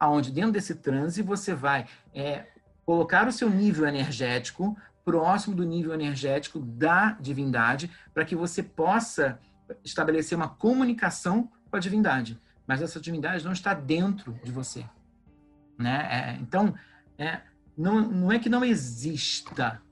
aonde 0.00 0.32
dentro 0.32 0.52
desse 0.52 0.74
transe 0.76 1.20
você 1.20 1.54
vai 1.54 1.86
é, 2.14 2.46
colocar 2.86 3.28
o 3.28 3.32
seu 3.32 3.50
nível 3.50 3.86
energético 3.86 4.74
próximo 5.04 5.54
do 5.54 5.64
nível 5.64 5.92
energético 5.92 6.58
da 6.58 7.12
divindade, 7.12 7.90
para 8.14 8.24
que 8.24 8.34
você 8.34 8.62
possa 8.62 9.38
estabelecer 9.84 10.36
uma 10.36 10.48
comunicação 10.48 11.50
com 11.70 11.76
a 11.76 11.80
divindade. 11.80 12.40
Mas 12.66 12.80
essa 12.80 13.00
divindade 13.00 13.44
não 13.44 13.52
está 13.52 13.74
dentro 13.74 14.38
de 14.44 14.50
você. 14.50 14.84
Né? 15.78 16.08
É, 16.10 16.38
então, 16.40 16.74
é, 17.18 17.40
não, 17.76 18.00
não 18.00 18.32
é 18.32 18.38
que 18.38 18.48
não 18.48 18.64
exista 18.64 19.82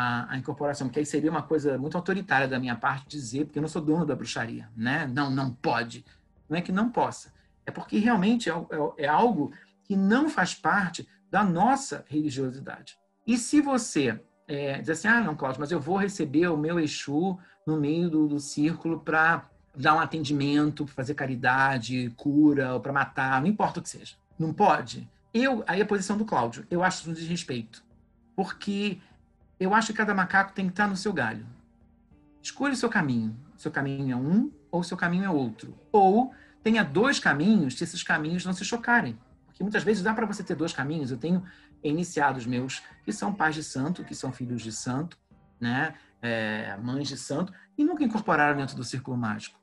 a, 0.00 0.32
a, 0.32 0.38
incorporação, 0.38 0.88
porque 0.88 1.00
aí 1.00 1.06
seria 1.06 1.30
uma 1.30 1.42
coisa 1.42 1.76
muito 1.78 1.96
autoritária 1.96 2.48
da 2.48 2.58
minha 2.58 2.76
parte 2.76 3.08
dizer, 3.08 3.44
porque 3.44 3.58
eu 3.58 3.62
não 3.62 3.68
sou 3.68 3.82
dono 3.82 4.06
da 4.06 4.16
bruxaria. 4.16 4.68
Né? 4.76 5.10
Não, 5.12 5.30
não 5.30 5.50
pode. 5.50 6.04
Não 6.48 6.56
é 6.56 6.60
que 6.60 6.72
não 6.72 6.90
possa 6.90 7.32
é 7.70 7.72
porque 7.72 7.98
realmente 7.98 8.50
é, 8.50 8.52
é, 8.52 9.04
é 9.04 9.08
algo 9.08 9.52
que 9.84 9.96
não 9.96 10.28
faz 10.28 10.54
parte 10.54 11.08
da 11.30 11.42
nossa 11.42 12.04
religiosidade. 12.08 12.98
E 13.26 13.38
se 13.38 13.60
você 13.60 14.20
é, 14.46 14.78
diz 14.78 14.90
assim, 14.90 15.08
ah, 15.08 15.20
não, 15.20 15.36
Cláudio, 15.36 15.60
mas 15.60 15.70
eu 15.70 15.80
vou 15.80 15.96
receber 15.96 16.48
o 16.48 16.56
meu 16.56 16.78
Exu 16.78 17.38
no 17.66 17.78
meio 17.78 18.10
do, 18.10 18.26
do 18.26 18.40
círculo 18.40 19.00
para 19.00 19.48
dar 19.74 19.94
um 19.94 20.00
atendimento, 20.00 20.86
fazer 20.86 21.14
caridade, 21.14 22.12
cura, 22.16 22.74
ou 22.74 22.80
para 22.80 22.92
matar, 22.92 23.40
não 23.40 23.48
importa 23.48 23.78
o 23.78 23.82
que 23.82 23.88
seja. 23.88 24.16
Não 24.38 24.52
pode? 24.52 25.08
Eu, 25.32 25.62
aí 25.66 25.80
a 25.80 25.86
posição 25.86 26.18
do 26.18 26.24
Cláudio, 26.24 26.66
eu 26.70 26.82
acho 26.82 27.02
isso 27.02 27.10
um 27.10 27.14
desrespeito. 27.14 27.84
Porque 28.34 28.98
eu 29.60 29.74
acho 29.74 29.88
que 29.88 29.98
cada 29.98 30.14
macaco 30.14 30.54
tem 30.54 30.64
que 30.64 30.72
estar 30.72 30.88
no 30.88 30.96
seu 30.96 31.12
galho. 31.12 31.46
Escolha 32.42 32.72
o 32.72 32.76
seu 32.76 32.88
caminho. 32.88 33.36
Seu 33.58 33.70
caminho 33.70 34.12
é 34.14 34.16
um 34.16 34.50
ou 34.70 34.82
seu 34.82 34.96
caminho 34.96 35.24
é 35.24 35.30
outro. 35.30 35.78
Ou 35.92 36.32
tenha 36.62 36.82
dois 36.82 37.18
caminhos 37.18 37.76
se 37.76 37.84
esses 37.84 38.02
caminhos 38.02 38.44
não 38.46 38.54
se 38.54 38.64
chocarem. 38.64 39.18
Porque 39.44 39.62
muitas 39.62 39.84
vezes 39.84 40.02
dá 40.02 40.14
para 40.14 40.24
você 40.24 40.42
ter 40.42 40.54
dois 40.54 40.72
caminhos. 40.72 41.10
Eu 41.10 41.18
tenho 41.18 41.44
iniciados 41.84 42.46
meus 42.46 42.82
que 43.04 43.12
são 43.12 43.34
pais 43.34 43.54
de 43.54 43.62
santo, 43.62 44.02
que 44.02 44.14
são 44.14 44.32
filhos 44.32 44.62
de 44.62 44.72
santo, 44.72 45.18
né? 45.60 45.94
É, 46.22 46.76
mães 46.78 47.08
de 47.08 47.16
santo, 47.16 47.52
e 47.76 47.84
nunca 47.84 48.04
incorporaram 48.04 48.56
dentro 48.56 48.76
do 48.76 48.84
círculo 48.84 49.16
mágico. 49.16 49.58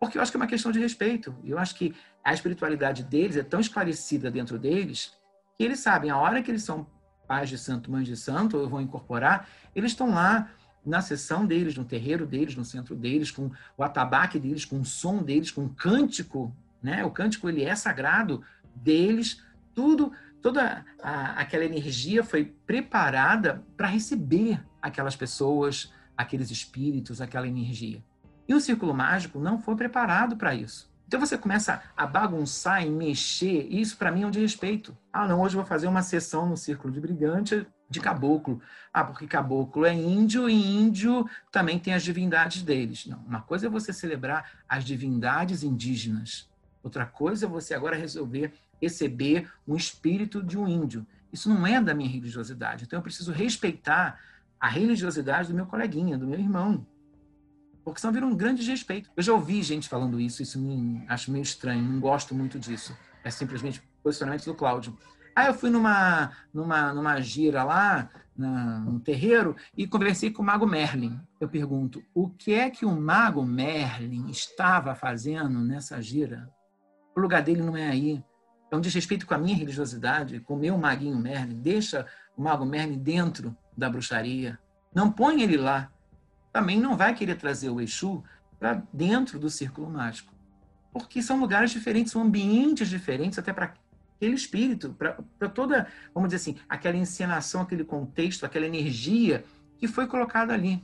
Porque 0.00 0.18
eu 0.18 0.22
acho 0.22 0.30
que 0.30 0.36
é 0.36 0.40
uma 0.40 0.46
questão 0.46 0.70
de 0.70 0.78
respeito. 0.78 1.34
Eu 1.44 1.58
acho 1.58 1.74
que 1.74 1.94
a 2.24 2.32
espiritualidade 2.32 3.02
deles 3.02 3.36
é 3.36 3.42
tão 3.42 3.60
esclarecida 3.60 4.30
dentro 4.30 4.58
deles 4.58 5.16
que 5.56 5.64
eles 5.64 5.80
sabem, 5.80 6.10
a 6.10 6.18
hora 6.18 6.42
que 6.42 6.50
eles 6.50 6.62
são 6.62 6.86
pais 7.26 7.48
de 7.48 7.58
santo, 7.58 7.90
mães 7.90 8.06
de 8.06 8.16
santo, 8.16 8.56
eu 8.56 8.68
vou 8.68 8.80
incorporar, 8.80 9.48
eles 9.74 9.92
estão 9.92 10.10
lá 10.10 10.50
na 10.84 11.00
sessão 11.00 11.44
deles, 11.44 11.76
no 11.76 11.84
terreiro 11.84 12.24
deles, 12.24 12.54
no 12.54 12.64
centro 12.64 12.94
deles, 12.94 13.30
com 13.30 13.50
o 13.76 13.82
atabaque 13.82 14.38
deles, 14.38 14.64
com 14.64 14.80
o 14.80 14.84
som 14.84 15.22
deles, 15.22 15.50
com 15.50 15.64
o 15.64 15.70
cântico, 15.70 16.54
né? 16.80 17.04
O 17.04 17.10
cântico 17.10 17.48
ele 17.48 17.64
é 17.64 17.74
sagrado 17.74 18.42
deles, 18.74 19.42
tudo, 19.74 20.12
toda 20.40 20.84
a, 21.02 21.40
aquela 21.40 21.64
energia 21.64 22.22
foi 22.22 22.44
preparada 22.44 23.64
para 23.76 23.88
receber 23.88 24.64
aquelas 24.80 25.16
pessoas, 25.16 25.92
aqueles 26.16 26.50
espíritos, 26.50 27.20
aquela 27.20 27.48
energia. 27.48 28.02
E 28.48 28.54
o 28.54 28.60
círculo 28.60 28.94
mágico 28.94 29.40
não 29.40 29.58
foi 29.58 29.74
preparado 29.74 30.36
para 30.36 30.54
isso. 30.54 30.88
Então 31.06 31.20
você 31.20 31.38
começa 31.38 31.82
a 31.96 32.06
bagunçar 32.06 32.84
e 32.84 32.90
mexer, 32.90 33.66
e 33.70 33.80
isso 33.80 33.96
para 33.96 34.10
mim 34.10 34.22
é 34.22 34.26
um 34.26 34.30
desrespeito. 34.30 34.96
Ah, 35.12 35.26
não, 35.26 35.40
hoje 35.40 35.54
eu 35.54 35.60
vou 35.60 35.68
fazer 35.68 35.86
uma 35.86 36.02
sessão 36.02 36.48
no 36.48 36.56
círculo 36.56 36.92
de 36.92 37.00
brigante 37.00 37.66
de 37.88 38.00
caboclo. 38.00 38.60
Ah, 38.92 39.04
porque 39.04 39.26
caboclo 39.26 39.84
é 39.84 39.94
índio 39.94 40.48
e 40.48 40.54
índio 40.54 41.28
também 41.52 41.78
tem 41.78 41.94
as 41.94 42.02
divindades 42.02 42.62
deles. 42.62 43.06
Não, 43.06 43.18
uma 43.18 43.40
coisa 43.40 43.66
é 43.66 43.70
você 43.70 43.92
celebrar 43.92 44.50
as 44.68 44.84
divindades 44.84 45.62
indígenas. 45.62 46.48
Outra 46.82 47.06
coisa 47.06 47.46
é 47.46 47.48
você 47.48 47.74
agora 47.74 47.96
resolver 47.96 48.52
receber 48.80 49.50
um 49.66 49.76
espírito 49.76 50.42
de 50.42 50.58
um 50.58 50.68
índio. 50.68 51.06
Isso 51.32 51.48
não 51.48 51.66
é 51.66 51.80
da 51.80 51.94
minha 51.94 52.08
religiosidade. 52.08 52.84
Então 52.84 52.98
eu 52.98 53.02
preciso 53.02 53.32
respeitar 53.32 54.18
a 54.60 54.68
religiosidade 54.68 55.48
do 55.48 55.54
meu 55.54 55.66
coleguinha, 55.66 56.18
do 56.18 56.26
meu 56.26 56.38
irmão. 56.38 56.86
Porque 57.86 58.00
senão 58.00 58.12
vira 58.12 58.26
um 58.26 58.34
grande 58.34 58.62
desrespeito. 58.62 59.08
Eu 59.16 59.22
já 59.22 59.32
ouvi 59.32 59.62
gente 59.62 59.88
falando 59.88 60.20
isso, 60.20 60.42
isso 60.42 60.60
me 60.60 61.04
acho 61.06 61.30
meio 61.30 61.44
estranho, 61.44 61.84
não 61.84 62.00
gosto 62.00 62.34
muito 62.34 62.58
disso. 62.58 62.96
É 63.22 63.30
simplesmente 63.30 63.80
posicionamento 64.02 64.44
do 64.44 64.56
Cláudio. 64.56 64.98
Aí 65.36 65.46
eu 65.46 65.54
fui 65.54 65.70
numa, 65.70 66.32
numa, 66.52 66.92
numa 66.92 67.20
gira 67.20 67.62
lá, 67.62 68.10
na, 68.36 68.80
no 68.80 68.98
terreiro, 68.98 69.54
e 69.76 69.86
conversei 69.86 70.32
com 70.32 70.42
o 70.42 70.44
Mago 70.44 70.66
Merlin. 70.66 71.16
Eu 71.38 71.48
pergunto, 71.48 72.02
o 72.12 72.28
que 72.28 72.54
é 72.54 72.68
que 72.70 72.84
o 72.84 72.90
Mago 72.90 73.44
Merlin 73.44 74.30
estava 74.30 74.96
fazendo 74.96 75.60
nessa 75.60 76.02
gira? 76.02 76.50
O 77.16 77.20
lugar 77.20 77.40
dele 77.40 77.62
não 77.62 77.76
é 77.76 77.86
aí. 77.86 78.20
É 78.68 78.74
um 78.74 78.80
desrespeito 78.80 79.24
com 79.28 79.34
a 79.34 79.38
minha 79.38 79.56
religiosidade, 79.56 80.40
com 80.40 80.54
o 80.54 80.58
meu 80.58 80.76
maguinho 80.76 81.16
Merlin. 81.16 81.60
Deixa 81.60 82.04
o 82.36 82.42
Mago 82.42 82.66
Merlin 82.66 82.98
dentro 82.98 83.56
da 83.76 83.88
bruxaria. 83.88 84.58
Não 84.92 85.12
põe 85.12 85.40
ele 85.40 85.56
lá 85.56 85.92
também 86.56 86.80
não 86.80 86.96
vai 86.96 87.12
querer 87.12 87.34
trazer 87.34 87.68
o 87.68 87.82
Exu 87.82 88.24
para 88.58 88.82
dentro 88.90 89.38
do 89.38 89.50
círculo 89.50 89.90
mágico. 89.90 90.32
Porque 90.90 91.20
são 91.22 91.38
lugares 91.38 91.70
diferentes, 91.70 92.12
são 92.12 92.22
ambientes 92.22 92.88
diferentes, 92.88 93.38
até 93.38 93.52
para 93.52 93.74
aquele 94.16 94.34
espírito, 94.34 94.96
para 95.38 95.50
toda, 95.50 95.86
vamos 96.14 96.30
dizer 96.30 96.36
assim, 96.36 96.58
aquela 96.66 96.96
encenação, 96.96 97.60
aquele 97.60 97.84
contexto, 97.84 98.46
aquela 98.46 98.64
energia 98.64 99.44
que 99.76 99.86
foi 99.86 100.06
colocada 100.06 100.54
ali. 100.54 100.82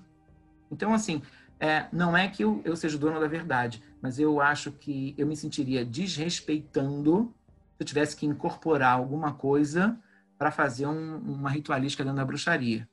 Então, 0.70 0.92
assim, 0.92 1.22
é, 1.58 1.86
não 1.90 2.14
é 2.14 2.28
que 2.28 2.44
eu, 2.44 2.60
eu 2.66 2.76
seja 2.76 2.98
dono 2.98 3.18
da 3.18 3.26
verdade, 3.26 3.82
mas 4.02 4.18
eu 4.18 4.42
acho 4.42 4.72
que 4.72 5.14
eu 5.16 5.26
me 5.26 5.34
sentiria 5.34 5.86
desrespeitando 5.86 7.32
se 7.78 7.82
eu 7.82 7.86
tivesse 7.86 8.14
que 8.14 8.26
incorporar 8.26 8.92
alguma 8.92 9.32
coisa 9.32 9.98
para 10.36 10.50
fazer 10.50 10.86
um, 10.86 11.16
uma 11.16 11.48
ritualística 11.48 12.04
dentro 12.04 12.18
da 12.18 12.26
bruxaria. 12.26 12.86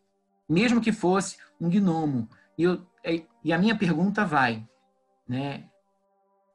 Mesmo 0.48 0.80
que 0.80 0.94
fosse 0.94 1.36
um 1.60 1.70
gnomo, 1.70 2.30
e, 2.60 2.64
eu, 2.64 2.86
é, 3.06 3.24
e 3.42 3.54
a 3.54 3.58
minha 3.58 3.74
pergunta 3.74 4.26
vai, 4.26 4.68
né? 5.26 5.64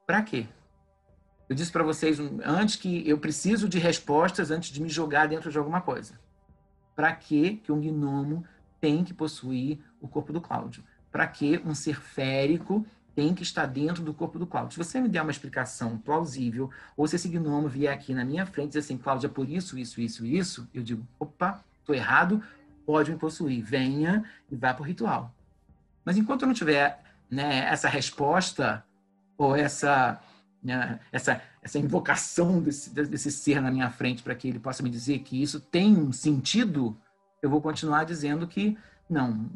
Para 0.06 0.20
quê? 0.20 0.46
Eu 1.48 1.56
disse 1.56 1.72
para 1.72 1.82
vocês 1.82 2.18
antes 2.44 2.76
que 2.76 3.08
eu 3.08 3.16
preciso 3.16 3.66
de 3.66 3.78
respostas 3.78 4.50
antes 4.50 4.70
de 4.70 4.82
me 4.82 4.90
jogar 4.90 5.26
dentro 5.28 5.50
de 5.50 5.56
alguma 5.56 5.80
coisa. 5.80 6.20
Para 6.94 7.10
que 7.14 7.56
que 7.56 7.72
um 7.72 7.80
gnomo 7.80 8.44
tem 8.82 9.02
que 9.02 9.14
possuir 9.14 9.78
o 9.98 10.06
corpo 10.06 10.30
do 10.30 10.42
Cláudio? 10.42 10.84
Para 11.10 11.26
que 11.26 11.58
um 11.64 11.74
ser 11.74 11.98
férico 11.98 12.84
tem 13.14 13.34
que 13.34 13.42
estar 13.42 13.64
dentro 13.64 14.02
do 14.02 14.12
corpo 14.12 14.38
do 14.38 14.46
Cláudio? 14.46 14.72
Se 14.72 14.78
você 14.78 15.00
me 15.00 15.08
der 15.08 15.22
uma 15.22 15.30
explicação 15.30 15.96
plausível, 15.96 16.68
ou 16.98 17.08
se 17.08 17.16
esse 17.16 17.30
gnomo 17.30 17.66
vier 17.66 17.94
aqui 17.94 18.12
na 18.12 18.26
minha 18.26 18.44
frente 18.44 18.66
e 18.66 18.68
dizer 18.68 18.80
assim, 18.80 18.98
Cláudio, 18.98 19.28
é 19.28 19.30
por 19.30 19.48
isso, 19.48 19.78
isso, 19.78 20.02
isso, 20.02 20.26
isso, 20.26 20.68
eu 20.74 20.82
digo, 20.82 21.06
opa, 21.18 21.64
estou 21.80 21.94
errado, 21.94 22.42
pode 22.84 23.10
me 23.10 23.16
possuir. 23.16 23.62
Venha 23.62 24.22
e 24.50 24.54
vá 24.54 24.74
para 24.74 24.82
o 24.82 24.86
ritual. 24.86 25.34
Mas 26.04 26.16
enquanto 26.16 26.42
eu 26.42 26.48
não 26.48 26.54
tiver 26.54 27.02
né, 27.30 27.66
essa 27.70 27.88
resposta 27.88 28.84
ou 29.36 29.56
essa, 29.56 30.20
né, 30.62 31.00
essa, 31.10 31.40
essa 31.62 31.78
invocação 31.78 32.60
desse, 32.60 32.90
desse 32.90 33.30
ser 33.30 33.60
na 33.60 33.70
minha 33.70 33.90
frente 33.90 34.22
para 34.22 34.34
que 34.34 34.48
ele 34.48 34.58
possa 34.58 34.82
me 34.82 34.90
dizer 34.90 35.20
que 35.20 35.42
isso 35.42 35.60
tem 35.60 35.96
um 35.96 36.12
sentido, 36.12 36.96
eu 37.42 37.50
vou 37.50 37.60
continuar 37.60 38.04
dizendo 38.04 38.46
que 38.46 38.76
não, 39.08 39.50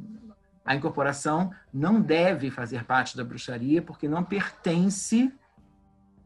a 0.64 0.74
incorporação 0.74 1.50
não 1.72 2.00
deve 2.00 2.50
fazer 2.50 2.84
parte 2.84 3.16
da 3.16 3.24
bruxaria 3.24 3.80
porque 3.80 4.08
não 4.08 4.24
pertence 4.24 5.32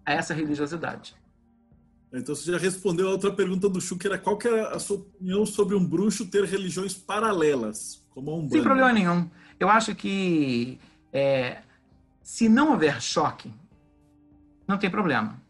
a 0.04 0.12
essa 0.12 0.34
religiosidade. 0.34 1.14
Então 2.12 2.34
você 2.34 2.52
já 2.52 2.58
respondeu 2.58 3.08
a 3.08 3.12
outra 3.12 3.32
pergunta 3.32 3.68
do 3.68 3.80
Chu, 3.80 3.96
que 3.96 4.06
era 4.06 4.18
qual 4.18 4.36
que 4.36 4.46
era 4.46 4.74
a 4.74 4.78
sua 4.78 4.98
opinião 4.98 5.46
sobre 5.46 5.74
um 5.74 5.84
bruxo 5.84 6.26
ter 6.26 6.44
religiões 6.44 6.92
paralelas, 6.92 8.06
como 8.10 8.30
a 8.30 8.34
Umbanda? 8.34 8.52
Sem 8.52 8.62
problema 8.62 8.92
nenhum. 8.92 9.30
Eu 9.62 9.68
acho 9.68 9.94
que 9.94 10.80
é, 11.12 11.58
se 12.20 12.48
não 12.48 12.72
houver 12.72 13.00
choque, 13.00 13.54
não 14.66 14.76
tem 14.76 14.90
problema, 14.90 15.40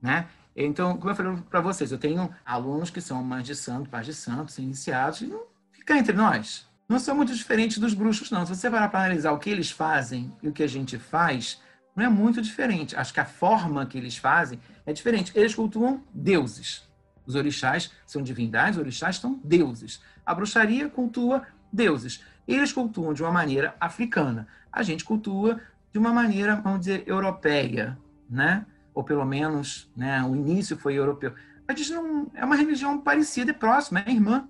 né? 0.00 0.28
Então, 0.56 0.96
como 0.96 1.10
eu 1.10 1.14
falei 1.14 1.36
para 1.50 1.60
vocês, 1.60 1.92
eu 1.92 1.98
tenho 1.98 2.34
alunos 2.42 2.88
que 2.88 3.02
são 3.02 3.22
mães 3.22 3.44
de 3.44 3.54
santo, 3.54 3.90
pais 3.90 4.06
de 4.06 4.14
santo, 4.14 4.50
são 4.50 4.64
iniciados, 4.64 5.20
e 5.20 5.26
não 5.26 5.42
fica 5.72 5.94
entre 5.94 6.14
nós. 6.14 6.66
Não 6.88 6.98
são 6.98 7.14
muito 7.14 7.34
diferentes 7.34 7.76
dos 7.76 7.92
bruxos, 7.92 8.30
não. 8.30 8.46
Se 8.46 8.56
você 8.56 8.70
parar 8.70 8.88
para 8.88 9.00
analisar 9.00 9.30
o 9.32 9.38
que 9.38 9.50
eles 9.50 9.70
fazem 9.70 10.34
e 10.42 10.48
o 10.48 10.52
que 10.52 10.62
a 10.62 10.66
gente 10.66 10.98
faz, 10.98 11.60
não 11.94 12.06
é 12.06 12.08
muito 12.08 12.40
diferente. 12.40 12.96
Acho 12.96 13.12
que 13.12 13.20
a 13.20 13.26
forma 13.26 13.84
que 13.84 13.98
eles 13.98 14.16
fazem 14.16 14.58
é 14.86 14.92
diferente. 14.94 15.32
Eles 15.34 15.54
cultuam 15.54 16.02
deuses. 16.14 16.88
Os 17.26 17.34
orixás 17.34 17.90
são 18.06 18.22
divindades, 18.22 18.76
os 18.76 18.80
orixás 18.80 19.16
são 19.16 19.38
deuses. 19.44 20.00
A 20.24 20.34
bruxaria 20.34 20.88
cultua 20.88 21.46
deuses. 21.72 22.24
Eles 22.46 22.72
cultuam 22.72 23.12
de 23.12 23.22
uma 23.22 23.30
maneira 23.30 23.74
africana. 23.80 24.46
A 24.72 24.82
gente 24.82 25.04
cultua 25.04 25.60
de 25.92 25.98
uma 25.98 26.12
maneira, 26.12 26.56
vamos 26.56 26.80
dizer, 26.80 27.04
europeia, 27.06 27.98
né? 28.28 28.64
Ou 28.94 29.04
pelo 29.04 29.24
menos, 29.24 29.90
né, 29.96 30.22
o 30.22 30.34
início 30.34 30.76
foi 30.76 30.94
europeu. 30.94 31.34
A 31.66 31.74
gente 31.74 31.92
não 31.92 32.30
é 32.34 32.44
uma 32.44 32.56
religião 32.56 33.00
parecida 33.00 33.50
e 33.50 33.54
próxima, 33.54 34.00
é 34.00 34.10
irmã. 34.10 34.48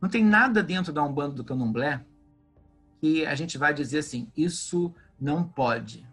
Não 0.00 0.08
tem 0.08 0.24
nada 0.24 0.62
dentro 0.62 0.92
da 0.92 1.02
Umbanda 1.02 1.34
do 1.34 1.44
Candomblé 1.44 2.00
que 3.00 3.26
a 3.26 3.34
gente 3.34 3.56
vai 3.58 3.72
dizer 3.72 3.98
assim, 3.98 4.30
isso 4.36 4.94
não 5.20 5.42
pode, 5.42 6.06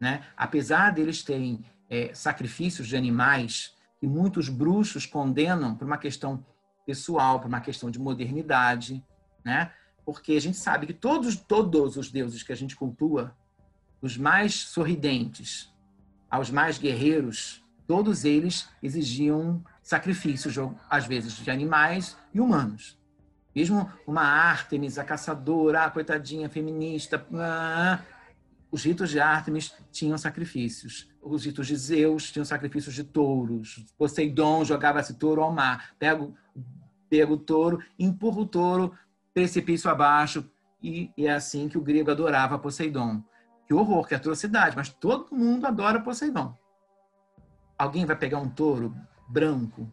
né? 0.00 0.22
Apesar 0.36 0.90
deles 0.90 1.22
terem 1.22 1.64
é, 1.88 2.12
sacrifícios 2.14 2.88
de 2.88 2.96
animais 2.96 3.76
que 4.00 4.06
muitos 4.06 4.48
bruxos 4.48 5.04
condenam 5.04 5.74
por 5.74 5.86
uma 5.86 5.98
questão 5.98 6.44
pessoal, 6.86 7.38
por 7.38 7.48
uma 7.48 7.60
questão 7.60 7.90
de 7.90 7.98
modernidade, 7.98 9.04
né? 9.44 9.70
Porque 10.12 10.32
a 10.32 10.40
gente 10.40 10.56
sabe 10.56 10.86
que 10.86 10.92
todos, 10.92 11.36
todos 11.36 11.96
os 11.96 12.10
deuses 12.10 12.42
que 12.42 12.52
a 12.52 12.56
gente 12.56 12.74
cultua, 12.74 13.32
os 14.02 14.16
mais 14.16 14.54
sorridentes 14.54 15.72
aos 16.28 16.50
mais 16.50 16.78
guerreiros, 16.78 17.62
todos 17.86 18.24
eles 18.24 18.68
exigiam 18.82 19.62
sacrifícios, 19.82 20.56
às 20.88 21.06
vezes 21.06 21.34
de 21.34 21.48
animais 21.48 22.16
e 22.34 22.40
humanos. 22.40 22.98
Mesmo 23.54 23.88
uma 24.04 24.22
Ártemis, 24.22 24.98
a 24.98 25.04
caçadora, 25.04 25.84
a 25.84 25.90
coitadinha 25.90 26.48
feminista, 26.48 27.24
ah, 27.34 28.00
os 28.68 28.84
ritos 28.84 29.10
de 29.10 29.20
Ártemis 29.20 29.72
tinham 29.92 30.18
sacrifícios. 30.18 31.08
Os 31.22 31.44
ritos 31.44 31.68
de 31.68 31.76
Zeus 31.76 32.32
tinham 32.32 32.44
sacrifícios 32.44 32.96
de 32.96 33.04
touros. 33.04 33.84
Poseidon 33.96 34.64
jogava 34.64 34.98
esse 34.98 35.14
touro 35.14 35.40
ao 35.42 35.52
mar. 35.52 35.94
Pega, 36.00 36.28
pega 37.08 37.32
o 37.32 37.36
touro, 37.36 37.80
empurra 37.96 38.40
o 38.40 38.46
touro 38.46 38.92
precipício 39.32 39.90
abaixo, 39.90 40.50
e, 40.82 41.12
é 41.18 41.30
assim 41.30 41.68
que 41.68 41.78
o 41.78 41.82
grego 41.82 42.10
adorava 42.10 42.58
Poseidon. 42.58 43.22
Que 43.66 43.74
horror, 43.74 44.06
que 44.06 44.14
atrocidade, 44.14 44.76
mas 44.76 44.88
todo 44.88 45.34
mundo 45.34 45.66
adora 45.66 46.00
Poseidon. 46.00 46.56
Alguém 47.78 48.04
vai 48.04 48.16
pegar 48.16 48.38
um 48.38 48.48
touro 48.48 48.94
branco 49.28 49.90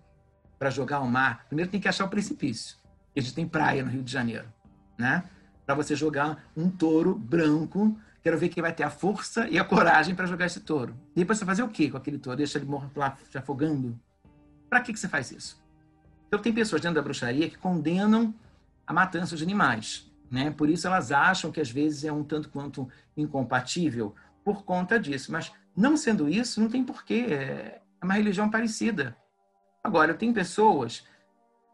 para 0.57 0.69
jogar 0.69 0.97
ao 0.97 1.07
mar? 1.07 1.45
Primeiro 1.47 1.69
tem 1.69 1.79
que 1.79 1.87
achar 1.87 2.05
o 2.05 2.09
precipício. 2.09 2.77
A 3.15 3.19
gente 3.19 3.33
tem 3.33 3.47
praia 3.47 3.83
no 3.83 3.89
Rio 3.89 4.03
de 4.03 4.11
Janeiro, 4.11 4.51
né? 4.97 5.23
Para 5.65 5.75
você 5.75 5.95
jogar 5.95 6.49
um 6.55 6.69
touro 6.69 7.15
branco, 7.15 7.99
quero 8.23 8.37
ver 8.37 8.49
quem 8.49 8.61
vai 8.61 8.73
ter 8.73 8.83
a 8.83 8.89
força 8.89 9.47
e 9.49 9.59
a 9.59 9.63
coragem 9.63 10.15
para 10.15 10.25
jogar 10.25 10.45
esse 10.45 10.61
touro. 10.61 10.95
E 11.15 11.19
depois 11.19 11.37
você 11.37 11.45
fazer 11.45 11.63
o 11.63 11.69
quê 11.69 11.89
com 11.89 11.97
aquele 11.97 12.17
touro? 12.17 12.37
Deixa 12.37 12.57
ele 12.57 12.65
morrer 12.65 12.89
lá 12.95 13.17
se 13.29 13.37
afogando? 13.37 13.99
Para 14.69 14.81
que, 14.81 14.93
que 14.93 14.99
você 14.99 15.07
faz 15.07 15.31
isso? 15.31 15.61
Então 16.27 16.39
tem 16.39 16.53
pessoas 16.53 16.81
dentro 16.81 16.95
da 16.95 17.01
bruxaria 17.01 17.49
que 17.49 17.57
condenam 17.57 18.33
a 18.87 18.93
matança 18.93 19.35
de 19.35 19.43
animais. 19.43 20.09
Né? 20.31 20.49
Por 20.49 20.69
isso 20.69 20.87
elas 20.87 21.11
acham 21.11 21.51
que 21.51 21.61
às 21.61 21.69
vezes 21.69 22.05
é 22.05 22.11
um 22.11 22.23
tanto 22.23 22.49
quanto 22.49 22.89
incompatível 23.15 24.15
por 24.43 24.63
conta 24.63 24.97
disso. 24.97 25.31
Mas 25.31 25.51
não 25.75 25.97
sendo 25.97 26.29
isso, 26.29 26.61
não 26.61 26.69
tem 26.69 26.83
porquê. 26.83 27.27
É 27.29 27.81
uma 28.01 28.13
religião 28.13 28.49
parecida. 28.49 29.15
Agora, 29.83 30.13
tem 30.13 30.33
pessoas 30.33 31.05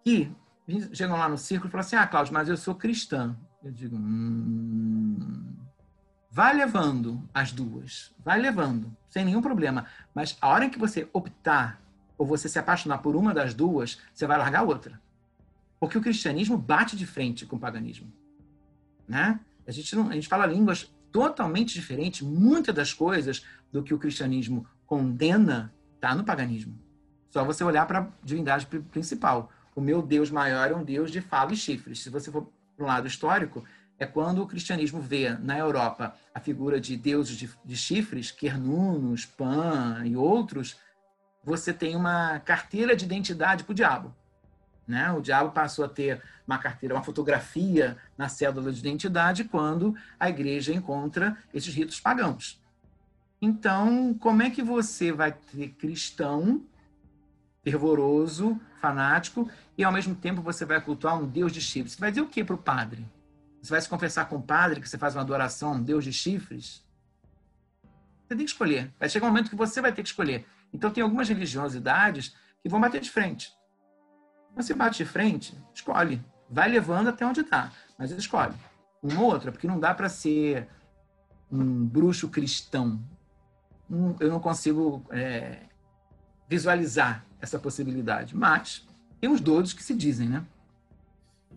que 0.04 0.32
chegam 0.92 1.18
lá 1.18 1.30
no 1.30 1.38
círculo 1.38 1.70
e 1.70 1.72
falam 1.72 1.86
assim: 1.86 1.96
Ah, 1.96 2.08
Cláudio, 2.08 2.34
mas 2.34 2.50
eu 2.50 2.58
sou 2.58 2.76
cristã. 2.76 3.36
Eu 3.64 3.72
digo: 3.72 3.96
hum, 3.96 5.56
vai 6.30 6.54
levando 6.56 7.28
as 7.34 7.52
duas, 7.52 8.14
vai 8.24 8.40
levando, 8.40 8.96
sem 9.10 9.24
nenhum 9.26 9.42
problema. 9.42 9.86
Mas 10.14 10.38
a 10.42 10.50
hora 10.50 10.70
que 10.70 10.78
você 10.78 11.08
optar 11.14 11.82
ou 12.18 12.26
você 12.26 12.50
se 12.50 12.60
apaixonar 12.60 13.00
por 13.00 13.16
uma 13.16 13.34
das 13.34 13.54
duas, 13.54 14.00
você 14.14 14.28
vai 14.28 14.38
largar 14.38 14.60
a 14.60 14.64
outra. 14.64 15.02
Porque 15.84 15.98
o 15.98 16.02
cristianismo 16.02 16.58
bate 16.58 16.96
de 16.96 17.06
frente 17.06 17.46
com 17.46 17.58
o 17.58 17.60
paganismo. 17.60 18.10
Né? 19.06 19.38
A, 19.68 19.72
gente 19.74 19.94
não, 19.98 20.08
a 20.08 20.14
gente 20.14 20.30
fala 20.30 20.46
línguas 20.46 20.90
totalmente 21.12 21.74
diferentes. 21.74 22.22
Muitas 22.22 22.74
das 22.74 22.94
coisas 22.94 23.46
do 23.70 23.84
que 23.84 23.94
o 23.94 24.00
cristianismo 24.00 24.66
condena 24.86 25.74
está 25.96 26.16
no 26.16 26.24
paganismo. 26.24 26.80
Só 27.30 27.44
você 27.44 27.66
olhar 27.66 27.86
para 27.86 28.00
a 28.00 28.08
divindade 28.24 28.66
principal. 28.66 29.52
O 29.76 29.82
meu 29.82 30.02
Deus 30.02 30.32
maior 30.32 30.72
é 30.72 30.74
um 30.74 30.86
Deus 30.86 31.12
de 31.12 31.20
fala 31.20 31.52
e 31.52 31.58
chifres. 31.58 32.02
Se 32.02 32.10
você 32.10 32.32
for 32.32 32.50
para 32.78 32.86
um 32.86 32.88
lado 32.88 33.06
histórico, 33.06 33.62
é 34.00 34.06
quando 34.06 34.42
o 34.42 34.48
cristianismo 34.48 35.02
vê 35.02 35.32
na 35.32 35.60
Europa 35.60 36.16
a 36.34 36.40
figura 36.40 36.80
de 36.80 36.96
deuses 36.96 37.36
de, 37.36 37.50
de 37.66 37.76
chifres, 37.76 38.32
Quernunos, 38.32 39.26
Pan 39.26 40.02
e 40.06 40.16
outros, 40.16 40.78
você 41.44 41.74
tem 41.74 41.94
uma 41.94 42.40
carteira 42.40 42.96
de 42.96 43.04
identidade 43.04 43.66
para 43.66 43.74
o 43.74 43.76
diabo. 43.76 44.16
Né? 44.88 45.12
O 45.12 45.22
diabo 45.22 45.52
passou 45.52 45.86
a 45.86 45.90
ter 45.90 46.22
uma 46.46 46.58
carteira, 46.58 46.94
uma 46.94 47.04
fotografia 47.04 47.98
na 48.18 48.28
cédula 48.28 48.72
de 48.72 48.80
identidade 48.80 49.46
quando 49.46 49.96
a 50.20 50.30
igreja 50.30 50.74
encontra 50.74 51.38
esses 51.54 51.74
ritos 51.74 52.00
pagãos. 52.00 52.62
Então, 53.42 54.14
como 54.14 54.42
é 54.42 54.50
que 54.50 54.62
você 54.62 55.12
vai 55.12 55.32
ter 55.32 55.70
cristão 55.70 56.66
fervoroso, 57.64 58.60
fanático, 58.82 59.50
e 59.78 59.84
ao 59.84 59.92
mesmo 59.92 60.14
tempo 60.16 60.42
você 60.42 60.66
vai 60.66 60.82
cultuar 60.82 61.18
um 61.18 61.26
Deus 61.26 61.52
de 61.52 61.62
chifres? 61.62 61.94
Você 61.94 62.00
vai 62.00 62.12
dizer 62.12 62.22
o 62.22 62.28
que 62.28 62.44
para 62.44 62.56
o 62.56 62.58
padre? 62.58 63.06
Você 63.62 63.72
vai 63.72 63.82
se 63.82 63.88
confessar 63.88 64.28
com 64.28 64.36
o 64.36 64.42
padre 64.42 64.82
que 64.82 64.90
você 64.90 64.98
faz 64.98 65.16
uma 65.16 65.22
adoração 65.22 65.70
a 65.70 65.76
um 65.76 65.84
Deus 65.84 66.04
de 66.04 66.12
chifres? 66.12 66.86
Você 68.22 68.36
tem 68.36 68.46
que 68.46 68.52
escolher. 68.52 68.94
Vai 69.00 69.08
chegar 69.08 69.28
um 69.28 69.30
momento 69.30 69.50
que 69.50 69.56
você 69.56 69.82
vai 69.82 69.94
ter 69.94 70.04
que 70.04 70.10
escolher. 70.10 70.46
Então, 70.74 70.92
tem 70.92 71.04
algumas 71.04 71.30
religiosidades 71.30 72.36
que 72.62 72.68
vão 72.68 72.82
bater 72.82 73.00
de 73.00 73.10
frente. 73.10 73.54
Você 74.56 74.74
bate 74.74 74.98
de 74.98 75.06
frente, 75.06 75.58
escolhe. 75.74 76.22
Vai 76.50 76.70
levando 76.70 77.08
até 77.08 77.26
onde 77.26 77.42
está, 77.42 77.72
mas 77.98 78.12
escolhe. 78.12 78.54
Uma 79.02 79.22
ou 79.22 79.34
outra, 79.34 79.52
porque 79.52 79.68
não 79.68 79.80
dá 79.80 79.94
para 79.94 80.08
ser 80.08 80.68
um 81.52 81.86
bruxo 81.86 82.30
cristão. 82.30 83.00
Eu 84.20 84.30
não 84.30 84.40
consigo 84.40 85.06
é, 85.10 85.64
visualizar 86.48 87.26
essa 87.42 87.60
possibilidade. 87.60 88.36
Mas 88.36 88.88
tem 89.20 89.30
os 89.30 89.42
doidos 89.42 89.74
que 89.74 89.84
se 89.84 89.94
dizem, 89.94 90.30
né? 90.30 90.46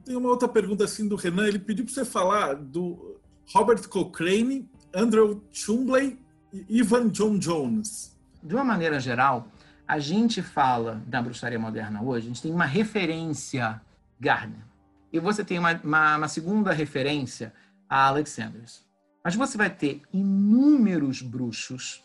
Tem 0.04 0.16
uma 0.16 0.28
outra 0.28 0.48
pergunta 0.48 0.84
assim 0.84 1.06
do 1.06 1.16
Renan. 1.16 1.46
Ele 1.46 1.58
pediu 1.58 1.84
para 1.84 1.94
você 1.94 2.04
falar 2.04 2.54
do 2.54 3.20
Robert 3.52 3.88
Cochrane, 3.88 4.68
Andrew 4.94 5.42
Chumbley 5.52 6.18
e 6.52 6.78
Ivan 6.78 7.08
John 7.08 7.38
Jones. 7.38 8.16
De 8.42 8.54
uma 8.54 8.64
maneira 8.64 9.00
geral, 9.00 9.48
a 9.86 9.98
gente 9.98 10.42
fala 10.42 11.02
da 11.06 11.22
bruxaria 11.22 11.58
moderna 11.58 12.02
hoje, 12.02 12.26
a 12.26 12.28
gente 12.28 12.42
tem 12.42 12.52
uma 12.52 12.64
referência 12.64 13.80
Gardner. 14.18 14.64
E 15.12 15.20
você 15.20 15.44
tem 15.44 15.58
uma, 15.58 15.74
uma, 15.82 16.16
uma 16.16 16.28
segunda 16.28 16.72
referência 16.72 17.52
a 17.88 18.06
Alexanders. 18.06 18.84
Mas 19.22 19.34
você 19.34 19.56
vai 19.56 19.70
ter 19.70 20.02
inúmeros 20.12 21.22
bruxos 21.22 22.04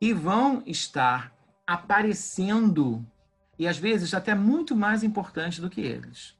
que 0.00 0.12
vão 0.12 0.62
estar 0.66 1.32
aparecendo 1.66 3.04
e 3.58 3.66
às 3.66 3.78
vezes 3.78 4.12
até 4.14 4.34
muito 4.34 4.76
mais 4.76 5.02
importante 5.02 5.60
do 5.60 5.70
que 5.70 5.80
eles. 5.80 6.36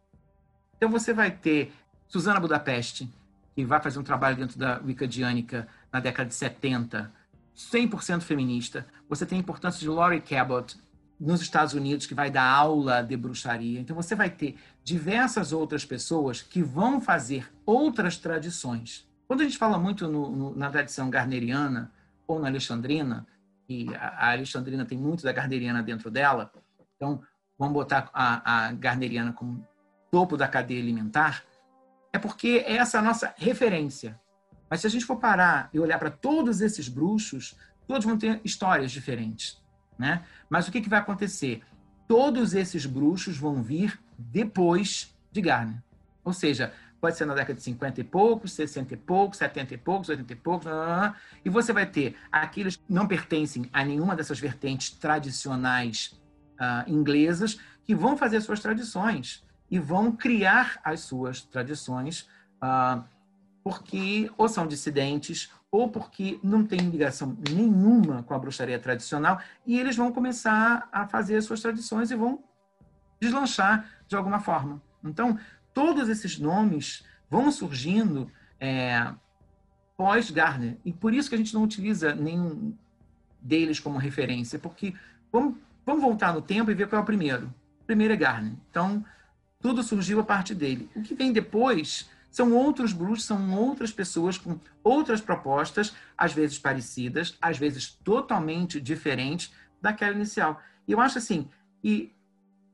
Então 0.76 0.90
você 0.90 1.12
vai 1.12 1.30
ter 1.30 1.72
Susana 2.06 2.38
Budapeste, 2.38 3.10
que 3.54 3.64
vai 3.64 3.80
fazer 3.80 3.98
um 3.98 4.02
trabalho 4.02 4.36
dentro 4.36 4.58
da 4.58 4.80
Wicca 4.84 5.08
Diânica 5.08 5.66
na 5.90 5.98
década 5.98 6.28
de 6.28 6.34
70, 6.34 7.10
100% 7.56 8.20
feminista. 8.20 8.86
Você 9.08 9.24
tem 9.24 9.38
a 9.38 9.40
importância 9.40 9.80
de 9.80 9.88
Laurie 9.88 10.20
Cabot 10.20 10.76
nos 11.18 11.40
Estados 11.40 11.72
Unidos, 11.72 12.06
que 12.06 12.14
vai 12.14 12.30
dar 12.30 12.44
aula 12.44 13.02
de 13.02 13.16
bruxaria. 13.16 13.80
Então, 13.80 13.96
você 13.96 14.14
vai 14.14 14.28
ter 14.28 14.56
diversas 14.84 15.52
outras 15.52 15.84
pessoas 15.84 16.42
que 16.42 16.62
vão 16.62 17.00
fazer 17.00 17.50
outras 17.64 18.18
tradições. 18.18 19.08
Quando 19.26 19.40
a 19.40 19.44
gente 19.44 19.56
fala 19.56 19.78
muito 19.78 20.06
no, 20.06 20.30
no, 20.30 20.56
na 20.56 20.70
tradição 20.70 21.08
garneriana 21.08 21.90
ou 22.26 22.38
na 22.38 22.48
alexandrina, 22.48 23.26
e 23.68 23.92
a, 23.94 24.08
a 24.08 24.30
alexandrina 24.32 24.84
tem 24.84 24.98
muito 24.98 25.24
da 25.24 25.32
garneriana 25.32 25.82
dentro 25.82 26.10
dela, 26.10 26.52
então 26.96 27.22
vamos 27.58 27.74
botar 27.74 28.10
a, 28.12 28.66
a 28.66 28.72
garneriana 28.72 29.32
como 29.32 29.66
topo 30.10 30.36
da 30.36 30.46
cadeia 30.46 30.80
alimentar, 30.80 31.42
é 32.12 32.18
porque 32.18 32.62
essa 32.66 32.98
é 32.98 33.00
a 33.00 33.02
nossa 33.02 33.34
referência. 33.36 34.20
Mas 34.68 34.80
se 34.80 34.86
a 34.86 34.90
gente 34.90 35.04
for 35.04 35.16
parar 35.16 35.70
e 35.72 35.78
olhar 35.78 35.98
para 35.98 36.10
todos 36.10 36.60
esses 36.60 36.88
bruxos, 36.88 37.56
todos 37.86 38.04
vão 38.04 38.18
ter 38.18 38.40
histórias 38.44 38.90
diferentes, 38.90 39.62
né? 39.98 40.24
Mas 40.48 40.66
o 40.66 40.72
que, 40.72 40.80
que 40.80 40.88
vai 40.88 40.98
acontecer? 40.98 41.62
Todos 42.08 42.54
esses 42.54 42.86
bruxos 42.86 43.36
vão 43.36 43.62
vir 43.62 44.00
depois 44.18 45.14
de 45.30 45.40
Garner. 45.40 45.82
Ou 46.24 46.32
seja, 46.32 46.72
pode 47.00 47.16
ser 47.16 47.26
na 47.26 47.34
década 47.34 47.54
de 47.54 47.62
50 47.62 48.00
e 48.00 48.04
poucos, 48.04 48.52
60 48.52 48.94
e 48.94 48.96
poucos, 48.96 49.38
70 49.38 49.74
e 49.74 49.78
poucos, 49.78 50.08
80 50.08 50.32
e 50.32 50.36
poucos, 50.36 50.66
e 51.44 51.48
você 51.48 51.72
vai 51.72 51.86
ter 51.86 52.16
aqueles 52.32 52.76
que 52.76 52.84
não 52.88 53.06
pertencem 53.06 53.68
a 53.72 53.84
nenhuma 53.84 54.16
dessas 54.16 54.40
vertentes 54.40 54.90
tradicionais 54.90 56.18
uh, 56.60 56.90
inglesas 56.90 57.58
que 57.84 57.94
vão 57.94 58.16
fazer 58.16 58.40
suas 58.40 58.60
tradições 58.60 59.44
e 59.70 59.78
vão 59.78 60.12
criar 60.12 60.80
as 60.84 61.00
suas 61.00 61.42
tradições 61.42 62.28
uh, 62.62 63.04
porque 63.66 64.30
ou 64.38 64.48
são 64.48 64.64
dissidentes 64.64 65.50
ou 65.72 65.88
porque 65.90 66.38
não 66.40 66.64
tem 66.64 66.78
ligação 66.78 67.36
nenhuma 67.50 68.22
com 68.22 68.32
a 68.32 68.38
bruxaria 68.38 68.78
tradicional 68.78 69.40
e 69.66 69.76
eles 69.76 69.96
vão 69.96 70.12
começar 70.12 70.88
a 70.92 71.04
fazer 71.08 71.34
as 71.34 71.46
suas 71.46 71.60
tradições 71.60 72.12
e 72.12 72.14
vão 72.14 72.44
deslanchar 73.20 73.84
de 74.06 74.14
alguma 74.14 74.38
forma. 74.38 74.80
Então, 75.02 75.36
todos 75.74 76.08
esses 76.08 76.38
nomes 76.38 77.04
vão 77.28 77.50
surgindo 77.50 78.30
é, 78.60 79.12
pós-Gardner. 79.96 80.76
E 80.84 80.92
por 80.92 81.12
isso 81.12 81.28
que 81.28 81.34
a 81.34 81.38
gente 81.38 81.52
não 81.52 81.64
utiliza 81.64 82.14
nenhum 82.14 82.72
deles 83.42 83.80
como 83.80 83.98
referência, 83.98 84.60
porque 84.60 84.94
vamos, 85.32 85.56
vamos 85.84 86.02
voltar 86.02 86.32
no 86.32 86.40
tempo 86.40 86.70
e 86.70 86.74
ver 86.74 86.88
qual 86.88 87.00
é 87.00 87.02
o 87.02 87.04
primeiro. 87.04 87.52
O 87.80 87.84
primeiro 87.84 88.14
é 88.14 88.16
Gardner. 88.16 88.52
Então, 88.70 89.04
tudo 89.58 89.82
surgiu 89.82 90.20
a 90.20 90.24
partir 90.24 90.54
dele. 90.54 90.88
O 90.94 91.02
que 91.02 91.16
vem 91.16 91.32
depois 91.32 92.08
são 92.36 92.52
outros 92.52 92.92
bruxos, 92.92 93.24
são 93.24 93.50
outras 93.54 93.90
pessoas 93.90 94.36
com 94.36 94.60
outras 94.84 95.22
propostas, 95.22 95.94
às 96.18 96.34
vezes 96.34 96.58
parecidas, 96.58 97.34
às 97.40 97.56
vezes 97.56 97.88
totalmente 98.04 98.78
diferentes 98.78 99.54
daquela 99.80 100.12
inicial. 100.12 100.60
E 100.86 100.92
eu 100.92 101.00
acho 101.00 101.16
assim, 101.16 101.48
e 101.82 102.12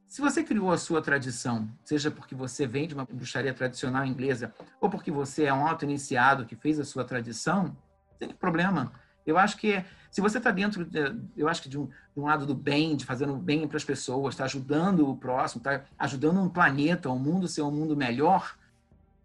se 0.08 0.20
você 0.20 0.42
criou 0.42 0.72
a 0.72 0.78
sua 0.78 1.00
tradição, 1.00 1.70
seja 1.84 2.10
porque 2.10 2.34
você 2.34 2.66
vem 2.66 2.88
de 2.88 2.94
uma 2.94 3.04
bruxaria 3.04 3.54
tradicional 3.54 4.04
inglesa, 4.04 4.52
ou 4.80 4.90
porque 4.90 5.12
você 5.12 5.44
é 5.44 5.54
um 5.54 5.64
auto-iniciado 5.64 6.44
que 6.44 6.56
fez 6.56 6.80
a 6.80 6.84
sua 6.84 7.04
tradição, 7.04 7.66
não 7.66 8.18
tem 8.18 8.30
problema. 8.30 8.90
Eu 9.24 9.38
acho 9.38 9.56
que 9.56 9.84
se 10.10 10.20
você 10.20 10.38
está 10.38 10.50
dentro, 10.50 10.84
eu 11.36 11.48
acho 11.48 11.62
que 11.62 11.68
de 11.68 11.78
um, 11.78 11.86
de 11.86 12.18
um, 12.18 12.24
lado 12.24 12.46
do 12.46 12.54
bem, 12.56 12.96
de 12.96 13.04
fazendo 13.04 13.36
bem 13.36 13.68
para 13.68 13.76
as 13.76 13.84
pessoas, 13.84 14.34
está 14.34 14.42
ajudando 14.42 15.08
o 15.08 15.16
próximo, 15.16 15.60
está 15.60 15.84
ajudando 15.96 16.40
um 16.40 16.48
planeta, 16.48 17.08
o 17.08 17.14
um 17.14 17.18
mundo 17.20 17.46
ser 17.46 17.62
um 17.62 17.70
mundo 17.70 17.96
melhor, 17.96 18.56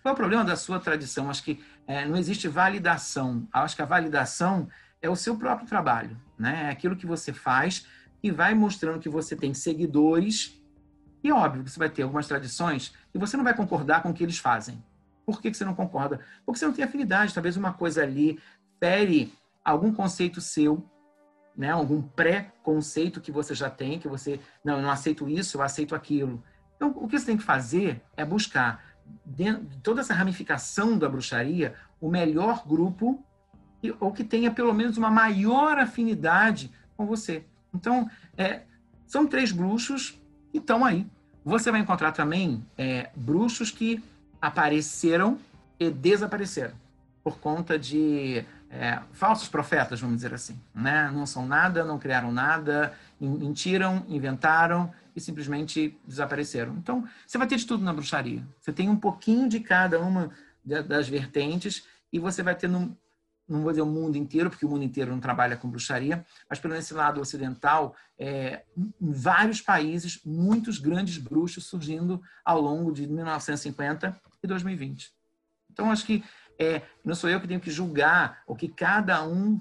qual 0.01 0.11
é 0.11 0.13
o 0.13 0.15
problema 0.15 0.43
da 0.43 0.55
sua 0.55 0.79
tradição? 0.79 1.29
Acho 1.29 1.43
que 1.43 1.63
é, 1.85 2.05
não 2.05 2.17
existe 2.17 2.47
validação. 2.47 3.47
Acho 3.51 3.75
que 3.75 3.81
a 3.81 3.85
validação 3.85 4.67
é 5.01 5.09
o 5.09 5.15
seu 5.15 5.37
próprio 5.37 5.67
trabalho, 5.67 6.17
né? 6.37 6.65
É 6.67 6.69
aquilo 6.69 6.95
que 6.95 7.05
você 7.05 7.33
faz 7.33 7.85
e 8.21 8.31
vai 8.31 8.53
mostrando 8.53 8.99
que 8.99 9.09
você 9.09 9.35
tem 9.35 9.53
seguidores. 9.53 10.61
E 11.23 11.31
óbvio 11.31 11.63
que 11.63 11.71
você 11.71 11.79
vai 11.79 11.89
ter 11.89 12.03
algumas 12.03 12.27
tradições 12.27 12.93
e 13.13 13.17
você 13.17 13.35
não 13.35 13.43
vai 13.43 13.53
concordar 13.53 14.01
com 14.01 14.09
o 14.09 14.13
que 14.13 14.23
eles 14.23 14.37
fazem. 14.37 14.83
Por 15.25 15.41
que, 15.41 15.51
que 15.51 15.57
você 15.57 15.65
não 15.65 15.75
concorda? 15.75 16.21
Porque 16.45 16.57
você 16.57 16.65
não 16.65 16.73
tem 16.73 16.85
afinidade. 16.85 17.33
Talvez 17.33 17.57
uma 17.57 17.73
coisa 17.73 18.01
ali 18.01 18.39
fere 18.79 19.33
algum 19.63 19.93
conceito 19.93 20.39
seu, 20.39 20.89
né? 21.55 21.71
algum 21.71 22.01
pré-conceito 22.01 23.19
que 23.19 23.31
você 23.31 23.53
já 23.53 23.69
tem, 23.69 23.99
que 23.99 24.07
você, 24.07 24.39
não, 24.63 24.77
eu 24.77 24.81
não 24.81 24.89
aceito 24.89 25.27
isso, 25.27 25.57
eu 25.57 25.61
aceito 25.61 25.93
aquilo. 25.93 26.41
Então, 26.77 26.93
o 26.95 27.07
que 27.07 27.19
você 27.19 27.25
tem 27.25 27.37
que 27.37 27.43
fazer 27.43 28.01
é 28.15 28.23
buscar 28.23 28.86
dentro 29.25 29.63
de 29.65 29.77
toda 29.77 30.01
essa 30.01 30.13
ramificação 30.13 30.97
da 30.97 31.09
bruxaria, 31.09 31.73
o 31.99 32.09
melhor 32.09 32.67
grupo 32.67 33.23
ou 33.99 34.11
que 34.11 34.23
tenha 34.23 34.51
pelo 34.51 34.73
menos 34.73 34.97
uma 34.97 35.09
maior 35.09 35.77
afinidade 35.77 36.71
com 36.95 37.05
você. 37.05 37.43
Então, 37.73 38.09
é, 38.37 38.61
são 39.05 39.27
três 39.27 39.51
bruxos 39.51 40.19
que 40.51 40.57
estão 40.57 40.83
aí. 40.83 41.05
Você 41.45 41.71
vai 41.71 41.79
encontrar 41.79 42.11
também 42.11 42.65
é, 42.77 43.09
bruxos 43.15 43.71
que 43.71 44.03
apareceram 44.41 45.37
e 45.79 45.89
desapareceram 45.89 46.73
por 47.23 47.39
conta 47.39 47.77
de 47.77 48.43
é, 48.69 48.99
falsos 49.13 49.47
profetas, 49.47 49.99
vamos 49.99 50.17
dizer 50.17 50.33
assim. 50.33 50.59
Né? 50.73 51.09
Não 51.13 51.25
são 51.25 51.45
nada, 51.45 51.83
não 51.83 51.99
criaram 51.99 52.31
nada, 52.31 52.93
mentiram, 53.19 54.05
inventaram 54.09 54.91
e 55.17 55.19
simplesmente 55.19 55.99
desapareceram. 56.05 56.75
Então, 56.77 57.03
você 57.25 57.39
vai 57.39 57.47
ter 57.47 57.57
de 57.57 57.65
tudo 57.65 57.83
na 57.83 57.91
bruxaria. 57.91 58.47
Você 58.61 58.71
tem 58.71 58.87
um 58.87 58.95
pouquinho 58.95 59.49
de 59.49 59.59
cada 59.59 59.99
uma 59.99 60.29
das 60.63 61.09
vertentes 61.09 61.87
e 62.13 62.19
você 62.19 62.43
vai 62.43 62.53
ter, 62.53 62.67
no, 62.67 62.95
não 63.49 63.63
vou 63.63 63.71
dizer 63.71 63.81
o 63.81 63.87
mundo 63.87 64.15
inteiro, 64.15 64.51
porque 64.51 64.63
o 64.63 64.69
mundo 64.69 64.83
inteiro 64.83 65.09
não 65.09 65.19
trabalha 65.19 65.57
com 65.57 65.67
bruxaria, 65.67 66.23
mas 66.47 66.59
pelo 66.59 66.75
esse 66.75 66.93
lado 66.93 67.19
ocidental, 67.19 67.95
é, 68.19 68.63
em 68.77 69.11
vários 69.11 69.59
países, 69.59 70.21
muitos 70.23 70.77
grandes 70.77 71.17
bruxos 71.17 71.65
surgindo 71.65 72.21
ao 72.45 72.61
longo 72.61 72.91
de 72.91 73.07
1950 73.07 74.21
e 74.43 74.47
2020. 74.47 75.11
Então, 75.71 75.91
acho 75.91 76.05
que 76.05 76.23
é, 76.59 76.83
não 77.03 77.15
sou 77.15 77.27
eu 77.27 77.41
que 77.41 77.47
tenho 77.47 77.59
que 77.59 77.71
julgar 77.71 78.43
o 78.45 78.55
que 78.55 78.67
cada 78.67 79.27
um, 79.27 79.59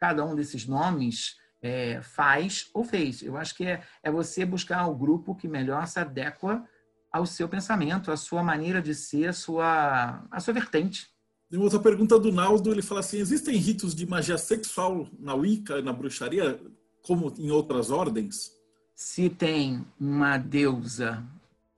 cada 0.00 0.24
um 0.24 0.34
desses 0.34 0.66
nomes 0.66 1.36
é, 1.62 2.00
faz 2.02 2.70
ou 2.74 2.84
fez. 2.84 3.22
Eu 3.22 3.36
acho 3.36 3.54
que 3.54 3.64
é, 3.64 3.82
é 4.02 4.10
você 4.10 4.44
buscar 4.44 4.86
o 4.86 4.94
grupo 4.94 5.34
que 5.34 5.48
melhor 5.48 5.86
se 5.86 5.98
adequa 5.98 6.64
ao 7.12 7.26
seu 7.26 7.48
pensamento, 7.48 8.10
à 8.10 8.16
sua 8.16 8.42
maneira 8.42 8.82
de 8.82 8.94
ser, 8.94 9.28
à 9.28 9.32
sua, 9.32 10.26
à 10.30 10.40
sua 10.40 10.52
vertente. 10.54 11.08
Tem 11.48 11.60
outra 11.60 11.78
pergunta 11.78 12.18
do 12.18 12.32
Naldo, 12.32 12.72
ele 12.72 12.82
fala 12.82 13.00
assim, 13.00 13.18
existem 13.18 13.56
ritos 13.56 13.94
de 13.94 14.04
magia 14.06 14.36
sexual 14.36 15.08
na 15.18 15.34
Wicca, 15.34 15.80
na 15.80 15.92
bruxaria, 15.92 16.60
como 17.02 17.32
em 17.38 17.50
outras 17.50 17.90
ordens? 17.90 18.52
Se 18.94 19.30
tem 19.30 19.86
uma 19.98 20.38
deusa 20.38 21.24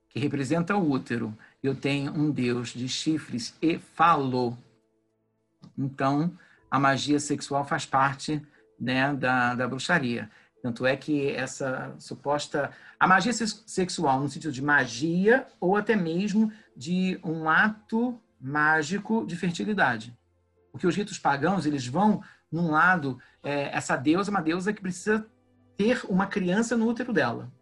que 0.08 0.18
representa 0.18 0.74
o 0.76 0.90
útero, 0.90 1.36
eu 1.62 1.74
tenho 1.74 2.12
um 2.12 2.30
Deus 2.30 2.70
de 2.70 2.88
chifres 2.88 3.54
e 3.60 3.78
falou. 3.78 4.56
Então, 5.76 6.32
a 6.70 6.78
magia 6.78 7.20
sexual 7.20 7.64
faz 7.64 7.84
parte 7.84 8.42
né, 8.78 9.12
da, 9.14 9.54
da 9.54 9.68
bruxaria. 9.68 10.30
Tanto 10.62 10.84
é 10.86 10.96
que 10.96 11.30
essa 11.30 11.94
suposta. 11.98 12.70
A 12.98 13.06
magia 13.06 13.32
sexual, 13.32 14.20
no 14.20 14.28
sentido 14.28 14.52
de 14.52 14.62
magia, 14.62 15.46
ou 15.60 15.76
até 15.76 15.94
mesmo 15.94 16.52
de 16.76 17.18
um 17.22 17.48
ato 17.48 18.20
mágico 18.40 19.24
de 19.26 19.36
fertilidade. 19.36 20.16
Porque 20.72 20.86
os 20.86 20.96
ritos 20.96 21.18
pagãos, 21.18 21.64
eles 21.64 21.86
vão 21.86 22.22
num 22.50 22.70
lado, 22.70 23.18
é, 23.42 23.74
essa 23.76 23.96
deusa 23.96 24.30
é 24.30 24.32
uma 24.32 24.42
deusa 24.42 24.72
que 24.72 24.80
precisa 24.80 25.26
ter 25.76 26.00
uma 26.08 26.26
criança 26.26 26.76
no 26.76 26.88
útero 26.88 27.12
dela. 27.12 27.52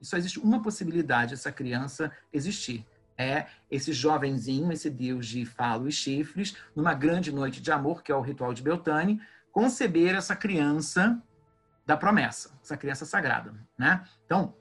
E 0.00 0.06
só 0.06 0.16
existe 0.16 0.38
uma 0.38 0.62
possibilidade 0.62 1.34
essa 1.34 1.50
criança 1.50 2.12
existir. 2.32 2.86
É 3.18 3.46
esse 3.70 3.92
jovenzinho, 3.92 4.70
esse 4.70 4.90
deus 4.90 5.26
de 5.26 5.44
falo 5.46 5.88
e 5.88 5.92
chifres, 5.92 6.54
numa 6.74 6.92
grande 6.92 7.32
noite 7.32 7.62
de 7.62 7.72
amor, 7.72 8.02
que 8.02 8.12
é 8.12 8.14
o 8.14 8.20
ritual 8.20 8.52
de 8.52 8.62
Beltane, 8.62 9.20
conceber 9.56 10.14
essa 10.14 10.36
criança 10.36 11.18
da 11.86 11.96
promessa, 11.96 12.50
essa 12.62 12.76
criança 12.76 13.06
sagrada, 13.06 13.54
né? 13.78 14.04
Então, 14.26 14.54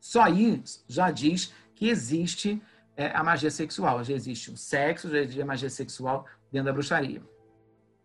só 0.00 0.22
aí 0.24 0.60
já 0.88 1.12
diz 1.12 1.54
que 1.72 1.88
existe 1.88 2.60
é, 2.96 3.14
a 3.14 3.22
magia 3.22 3.48
sexual, 3.48 4.02
já 4.02 4.12
existe 4.12 4.50
o 4.50 4.56
sexo, 4.56 5.08
já 5.08 5.18
existe 5.18 5.40
a 5.40 5.46
magia 5.46 5.70
sexual 5.70 6.26
dentro 6.50 6.66
da 6.66 6.72
bruxaria. 6.72 7.22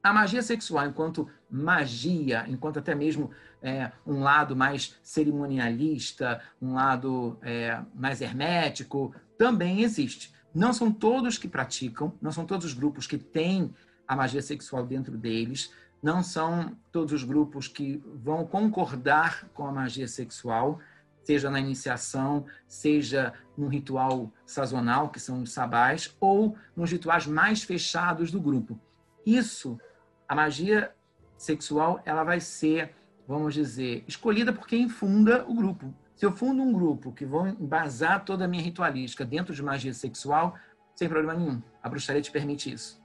A 0.04 0.14
magia 0.14 0.44
sexual, 0.44 0.86
enquanto 0.86 1.28
magia, 1.50 2.46
enquanto 2.48 2.78
até 2.78 2.94
mesmo 2.94 3.32
é, 3.60 3.92
um 4.06 4.22
lado 4.22 4.56
mais 4.56 5.00
cerimonialista, 5.02 6.44
um 6.62 6.76
lado 6.76 7.40
é, 7.42 7.82
mais 7.96 8.22
hermético, 8.22 9.16
também 9.36 9.82
existe. 9.82 10.32
Não 10.54 10.74
são 10.74 10.92
todos 10.92 11.40
que 11.40 11.48
praticam, 11.48 12.14
não 12.22 12.32
são 12.32 12.46
todos 12.46 12.68
os 12.68 12.74
grupos 12.76 13.08
que 13.08 13.18
têm 13.18 13.74
a 14.08 14.16
magia 14.16 14.44
sexual 14.44 14.86
dentro 14.86 15.18
deles, 15.18 15.72
não 16.02 16.24
são 16.24 16.78
todos 16.92 17.14
os 17.14 17.24
grupos 17.24 17.68
que 17.68 18.02
vão 18.24 18.46
concordar 18.46 19.48
com 19.54 19.66
a 19.66 19.72
magia 19.72 20.08
sexual, 20.08 20.80
seja 21.24 21.50
na 21.50 21.60
iniciação, 21.60 22.46
seja 22.68 23.34
no 23.58 23.68
ritual 23.68 24.32
sazonal, 24.46 25.10
que 25.10 25.20
são 25.20 25.42
os 25.42 25.52
sabás, 25.52 26.16
ou 26.20 26.56
nos 26.76 26.92
rituais 26.92 27.28
mais 27.28 27.64
fechados 27.64 28.32
do 28.32 28.42
grupo. 28.42 28.80
Isso, 29.26 29.80
a 30.28 30.34
magia 30.34 30.92
sexual, 31.38 32.02
ela 32.06 32.24
vai 32.24 32.40
ser, 32.40 32.96
vamos 33.28 33.54
dizer, 33.54 34.04
escolhida 34.08 34.52
por 34.52 34.66
quem 34.66 34.90
funda 34.90 35.46
o 35.48 35.54
grupo. 35.54 35.94
Se 36.16 36.26
eu 36.26 36.32
fundo 36.32 36.62
um 36.62 36.74
grupo 36.74 37.12
que 37.14 37.26
vão 37.26 37.48
embasar 37.48 38.26
toda 38.26 38.46
a 38.46 38.48
minha 38.48 38.64
ritualística 38.64 39.24
dentro 39.24 39.54
de 39.54 39.64
magia 39.64 39.94
sexual, 39.94 40.56
sem 40.96 41.08
problema 41.08 41.34
nenhum. 41.34 41.62
A 41.82 41.88
bruxaria 41.88 42.22
te 42.22 42.32
permite 42.32 42.72
isso. 42.74 43.02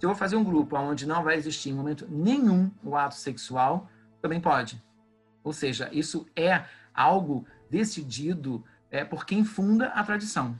Se 0.00 0.06
eu 0.06 0.08
vou 0.08 0.16
fazer 0.16 0.34
um 0.34 0.42
grupo 0.42 0.78
onde 0.78 1.06
não 1.06 1.22
vai 1.22 1.36
existir 1.36 1.68
em 1.68 1.74
momento 1.74 2.08
nenhum 2.08 2.70
o 2.82 2.96
ato 2.96 3.14
sexual, 3.14 3.86
também 4.22 4.40
pode. 4.40 4.82
Ou 5.44 5.52
seja, 5.52 5.90
isso 5.92 6.26
é 6.34 6.64
algo 6.94 7.46
decidido 7.68 8.64
é, 8.90 9.04
por 9.04 9.26
quem 9.26 9.44
funda 9.44 9.88
a 9.88 10.02
tradição. 10.02 10.58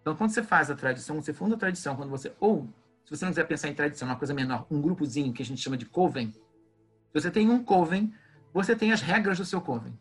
Então, 0.00 0.14
quando 0.14 0.30
você 0.30 0.40
faz 0.40 0.70
a 0.70 0.76
tradição, 0.76 1.20
você 1.20 1.32
funda 1.32 1.56
a 1.56 1.58
tradição, 1.58 1.96
quando 1.96 2.10
você. 2.10 2.32
Ou, 2.38 2.68
se 3.04 3.10
você 3.10 3.24
não 3.24 3.32
quiser 3.32 3.48
pensar 3.48 3.68
em 3.68 3.74
tradição, 3.74 4.06
uma 4.06 4.14
coisa 4.14 4.32
menor, 4.32 4.64
um 4.70 4.80
grupozinho 4.80 5.32
que 5.32 5.42
a 5.42 5.44
gente 5.44 5.60
chama 5.60 5.76
de 5.76 5.84
coven. 5.84 6.30
Se 6.30 7.20
você 7.20 7.28
tem 7.28 7.50
um 7.50 7.64
coven, 7.64 8.14
você 8.54 8.76
tem 8.76 8.92
as 8.92 9.00
regras 9.00 9.36
do 9.36 9.44
seu 9.44 9.60
coven. 9.60 9.98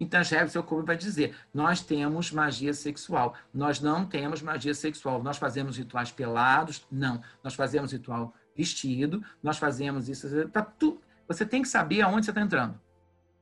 Então, 0.00 0.20
as 0.20 0.30
regras 0.30 0.50
do 0.50 0.64
seu 0.64 0.84
vai 0.84 0.96
dizer: 0.96 1.34
nós 1.52 1.80
temos 1.80 2.30
magia 2.30 2.72
sexual, 2.72 3.34
nós 3.52 3.80
não 3.80 4.06
temos 4.06 4.40
magia 4.42 4.74
sexual, 4.74 5.22
nós 5.22 5.36
fazemos 5.36 5.76
rituais 5.76 6.10
pelados, 6.10 6.86
não, 6.90 7.20
nós 7.42 7.54
fazemos 7.54 7.92
ritual 7.92 8.32
vestido, 8.56 9.22
nós 9.42 9.58
fazemos 9.58 10.08
isso, 10.08 10.48
tá 10.48 10.62
tu, 10.62 11.00
você 11.26 11.44
tem 11.44 11.62
que 11.62 11.68
saber 11.68 12.02
aonde 12.02 12.26
você 12.26 12.30
está 12.30 12.40
entrando. 12.40 12.80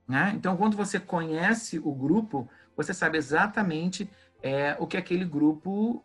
Né? 0.07 0.33
Então, 0.37 0.57
quando 0.57 0.77
você 0.77 1.01
conhece 1.01 1.79
o 1.79 1.93
grupo, 1.93 2.49
você 2.77 2.95
sabe 2.95 3.19
exatamente 3.19 4.09
é, 4.43 4.77
o 4.79 4.87
que 4.87 4.97
aquele 4.97 5.25
grupo 5.25 6.05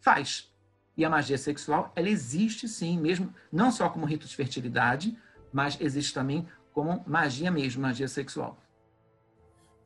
faz. 0.00 0.50
E 0.96 1.04
a 1.04 1.10
magia 1.10 1.36
sexual, 1.36 1.92
ela 1.94 2.08
existe 2.08 2.66
sim, 2.66 2.98
mesmo 2.98 3.32
não 3.52 3.70
só 3.70 3.88
como 3.88 4.06
rito 4.06 4.26
de 4.26 4.34
fertilidade, 4.34 5.16
mas 5.52 5.78
existe 5.80 6.14
também 6.14 6.48
como 6.72 7.04
magia 7.06 7.50
mesmo, 7.50 7.82
magia 7.82 8.08
sexual. 8.08 8.58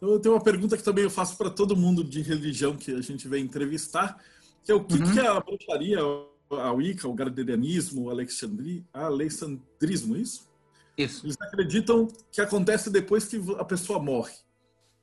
Então, 0.00 0.14
eu 0.14 0.18
tenho 0.18 0.34
uma 0.34 0.42
pergunta 0.42 0.78
que 0.78 0.82
também 0.82 1.04
eu 1.04 1.10
faço 1.10 1.36
para 1.36 1.50
todo 1.50 1.76
mundo 1.76 2.02
de 2.02 2.22
religião 2.22 2.74
que 2.74 2.90
a 2.94 3.02
gente 3.02 3.28
vem 3.28 3.44
entrevistar, 3.44 4.18
que 4.64 4.72
é 4.72 4.74
o 4.74 4.82
que, 4.82 4.94
uhum. 4.94 5.12
que 5.12 5.20
é 5.20 5.28
a 5.28 5.38
bruxaria, 5.38 5.98
a 6.50 6.72
Wicca, 6.72 7.06
o 7.06 7.12
gardenianismo, 7.12 8.04
o 8.04 8.10
alexandri, 8.10 8.82
alexandrismo, 8.94 10.16
isso? 10.16 10.48
Isso. 10.96 11.26
Eles 11.26 11.36
acreditam 11.38 12.08
que 12.32 12.40
acontece 12.40 12.88
depois 12.88 13.26
que 13.26 13.38
a 13.58 13.64
pessoa 13.64 13.98
morre. 13.98 14.32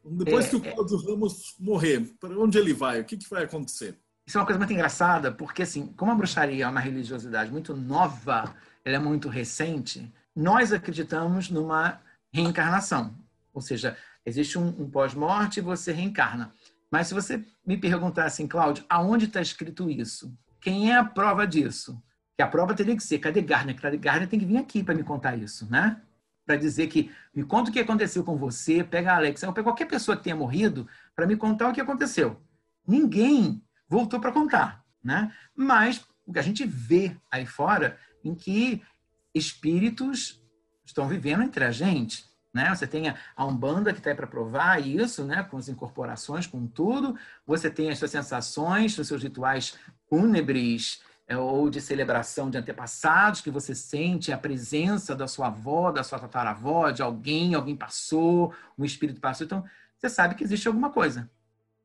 Depois 0.03 0.45
é, 0.45 0.49
que 0.49 0.55
o 0.55 0.65
é. 0.65 0.71
Cláudio 0.71 0.99
é... 0.99 1.11
Ramos 1.11 1.55
morrer, 1.59 2.01
para 2.19 2.37
onde 2.39 2.57
ele 2.57 2.73
vai? 2.73 2.99
O 2.99 3.05
que, 3.05 3.17
que 3.17 3.29
vai 3.29 3.43
acontecer? 3.43 3.95
Isso 4.25 4.37
é 4.37 4.41
uma 4.41 4.47
coisa 4.47 4.57
muito 4.57 4.73
engraçada, 4.73 5.31
porque 5.31 5.61
assim, 5.61 5.87
como 5.93 6.11
a 6.11 6.15
bruxaria 6.15 6.65
é 6.65 6.67
uma 6.67 6.79
religiosidade 6.79 7.51
muito 7.51 7.75
nova, 7.75 8.55
ela 8.83 8.95
é 8.95 8.99
muito 8.99 9.29
recente, 9.29 10.11
nós 10.35 10.73
acreditamos 10.73 11.49
numa 11.49 12.01
reencarnação. 12.33 13.15
Ou 13.53 13.61
seja, 13.61 13.97
Existe 14.27 14.59
um, 14.59 14.67
um 14.67 14.89
pós-morte 14.89 15.61
e 15.61 15.63
você 15.63 15.93
reencarna. 15.93 16.51
Mas 16.91 17.07
se 17.07 17.13
você 17.13 17.45
me 17.65 17.77
perguntar 17.77 18.25
assim, 18.25 18.45
Cláudio, 18.45 18.83
aonde 18.89 19.23
está 19.23 19.41
escrito 19.41 19.89
isso? 19.89 20.37
Quem 20.59 20.91
é 20.91 20.97
a 20.97 21.05
prova 21.05 21.47
disso? 21.47 22.03
Que 22.35 22.43
a 22.43 22.47
prova 22.47 22.73
teria 22.73 22.93
que 22.93 23.01
ser, 23.01 23.19
cadê 23.19 23.41
Garner? 23.41 23.79
Cadê 23.79 23.95
Garner 23.95 24.27
tem 24.27 24.37
que 24.37 24.45
vir 24.45 24.57
aqui 24.57 24.83
para 24.83 24.93
me 24.93 25.01
contar 25.01 25.37
isso, 25.37 25.65
né? 25.71 26.01
Para 26.45 26.57
dizer 26.57 26.87
que 26.87 27.09
me 27.33 27.41
conta 27.41 27.69
o 27.69 27.73
que 27.73 27.79
aconteceu 27.79 28.21
com 28.21 28.35
você, 28.35 28.83
pega 28.83 29.13
a 29.13 29.15
Alex, 29.15 29.43
ou 29.43 29.53
pega 29.53 29.63
qualquer 29.63 29.85
pessoa 29.85 30.17
que 30.17 30.23
tenha 30.25 30.35
morrido 30.35 30.85
para 31.15 31.25
me 31.25 31.37
contar 31.37 31.69
o 31.69 31.73
que 31.73 31.79
aconteceu. 31.79 32.37
Ninguém 32.85 33.63
voltou 33.87 34.19
para 34.19 34.33
contar, 34.33 34.83
né? 35.01 35.33
Mas 35.55 36.05
o 36.25 36.33
que 36.33 36.39
a 36.39 36.43
gente 36.43 36.65
vê 36.65 37.15
aí 37.31 37.45
fora 37.45 37.97
em 38.25 38.35
que 38.35 38.81
espíritos 39.33 40.43
estão 40.83 41.07
vivendo 41.07 41.43
entre 41.43 41.63
a 41.63 41.71
gente, 41.71 42.25
né? 42.53 42.73
Você 42.73 42.87
tem 42.87 43.13
a 43.35 43.45
Umbanda 43.45 43.93
que 43.93 43.99
está 43.99 44.15
para 44.15 44.25
provar 44.25 44.81
isso, 44.85 45.23
né? 45.23 45.43
com 45.43 45.57
as 45.57 45.67
incorporações, 45.67 46.47
com 46.47 46.65
tudo. 46.65 47.17
Você 47.45 47.69
tem 47.69 47.89
as 47.89 47.99
suas 47.99 48.11
sensações, 48.11 48.97
os 48.97 49.07
seus 49.07 49.21
rituais 49.21 49.77
fúnebres 50.09 51.01
é, 51.27 51.37
ou 51.37 51.69
de 51.69 51.81
celebração 51.81 52.49
de 52.49 52.57
antepassados, 52.57 53.41
que 53.41 53.51
você 53.51 53.75
sente 53.75 54.31
a 54.31 54.37
presença 54.37 55.15
da 55.15 55.27
sua 55.27 55.47
avó, 55.47 55.91
da 55.91 56.03
sua 56.03 56.19
tataravó, 56.19 56.89
de 56.89 57.01
alguém, 57.01 57.53
alguém 57.53 57.75
passou, 57.75 58.53
um 58.77 58.85
espírito 58.85 59.19
passou. 59.19 59.45
Então, 59.45 59.63
você 59.97 60.09
sabe 60.09 60.35
que 60.35 60.43
existe 60.43 60.67
alguma 60.67 60.89
coisa. 60.89 61.29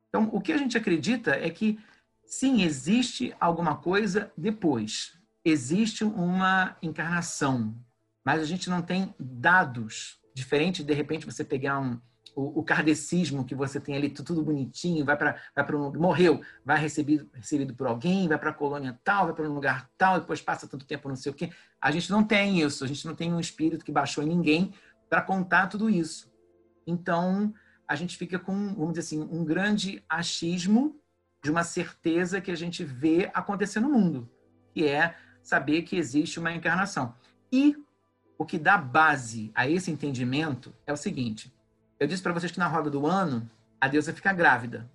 Então, 0.07 0.29
o 0.31 0.39
que 0.39 0.53
a 0.53 0.57
gente 0.57 0.77
acredita 0.77 1.31
é 1.31 1.49
que, 1.49 1.77
sim, 2.25 2.63
existe 2.63 3.35
alguma 3.39 3.75
coisa 3.75 4.31
depois. 4.37 5.19
Existe 5.43 6.05
uma 6.05 6.77
encarnação, 6.81 7.75
mas 8.23 8.41
a 8.41 8.45
gente 8.45 8.69
não 8.69 8.81
tem 8.81 9.13
dados 9.19 10.22
Diferente, 10.33 10.83
de 10.83 10.93
repente, 10.93 11.25
você 11.25 11.43
pegar 11.43 11.79
um, 11.79 11.99
o, 12.35 12.59
o 12.59 12.63
kardecismo 12.63 13.45
que 13.45 13.55
você 13.55 13.79
tem 13.79 13.95
ali 13.95 14.09
tudo 14.09 14.43
bonitinho, 14.43 15.05
vai 15.05 15.15
para 15.15 15.37
vai 15.55 15.75
um, 15.75 15.91
morreu, 15.93 16.41
vai 16.65 16.79
recebido, 16.79 17.29
recebido 17.33 17.73
por 17.73 17.87
alguém, 17.87 18.27
vai 18.27 18.37
para 18.37 18.49
a 18.49 18.53
colônia 18.53 18.99
tal, 19.03 19.25
vai 19.25 19.35
para 19.35 19.49
um 19.49 19.53
lugar 19.53 19.89
tal, 19.97 20.19
depois 20.19 20.41
passa 20.41 20.67
tanto 20.67 20.85
tempo 20.85 21.09
não 21.09 21.15
sei 21.15 21.31
o 21.31 21.35
quê. 21.35 21.51
A 21.81 21.91
gente 21.91 22.11
não 22.11 22.23
tem 22.23 22.61
isso, 22.61 22.83
a 22.83 22.87
gente 22.87 23.05
não 23.05 23.15
tem 23.15 23.33
um 23.33 23.39
espírito 23.39 23.85
que 23.85 23.91
baixou 23.91 24.23
em 24.23 24.27
ninguém 24.27 24.73
para 25.09 25.21
contar 25.21 25.67
tudo 25.67 25.89
isso. 25.89 26.31
Então, 26.85 27.53
a 27.87 27.95
gente 27.95 28.17
fica 28.17 28.39
com, 28.39 28.73
vamos 28.73 28.93
dizer 28.93 29.01
assim, 29.01 29.21
um 29.31 29.45
grande 29.45 30.03
achismo 30.09 30.99
de 31.43 31.51
uma 31.51 31.63
certeza 31.63 32.41
que 32.41 32.51
a 32.51 32.55
gente 32.55 32.83
vê 32.83 33.29
acontecer 33.33 33.79
no 33.79 33.89
mundo, 33.89 34.29
que 34.73 34.87
é 34.87 35.15
saber 35.41 35.83
que 35.83 35.97
existe 35.97 36.39
uma 36.39 36.53
encarnação. 36.53 37.13
E 37.51 37.75
o 38.37 38.45
que 38.45 38.57
dá 38.57 38.77
base 38.77 39.51
a 39.53 39.69
esse 39.69 39.91
entendimento 39.91 40.73
é 40.85 40.93
o 40.93 40.97
seguinte: 40.97 41.53
eu 41.99 42.07
disse 42.07 42.21
para 42.21 42.33
vocês 42.33 42.51
que 42.51 42.59
na 42.59 42.67
roda 42.67 42.89
do 42.89 43.05
ano 43.05 43.49
a 43.79 43.87
deusa 43.87 44.13
fica 44.13 44.33
grávida. 44.33 44.89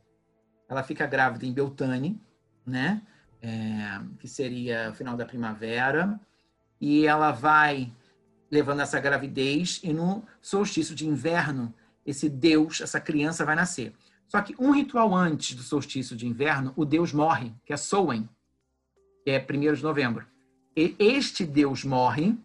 Ela 0.69 0.83
fica 0.83 1.07
grávida 1.07 1.47
em 1.47 1.53
Beltane, 1.53 2.21
né? 2.67 3.03
É, 3.41 4.01
que 4.19 4.27
seria 4.27 4.91
o 4.91 4.95
final 4.95 5.17
da 5.17 5.25
primavera, 5.25 6.21
e 6.81 7.07
ela 7.07 7.31
vai 7.31 7.93
levando 8.51 8.81
essa 8.81 8.99
gravidez 8.99 9.81
e 9.83 9.93
no 9.93 10.25
solstício 10.41 10.95
de 10.95 11.07
inverno 11.07 11.73
esse 12.05 12.29
Deus, 12.29 12.81
essa 12.81 13.01
criança 13.01 13.45
vai 13.45 13.55
nascer. 13.55 13.93
Só 14.27 14.41
que 14.41 14.55
um 14.59 14.71
ritual 14.71 15.15
antes 15.15 15.55
do 15.55 15.63
solstício 15.63 16.17
de 16.17 16.27
inverno, 16.27 16.73
o 16.77 16.85
Deus 16.85 17.13
morre, 17.13 17.53
que 17.65 17.73
é 17.73 17.77
Soen, 17.77 18.29
que 19.25 19.31
é 19.31 19.39
1 19.39 19.75
de 19.75 19.83
novembro. 19.83 20.27
E 20.77 20.97
este 20.99 21.45
Deus 21.45 21.85
morre 21.85 22.37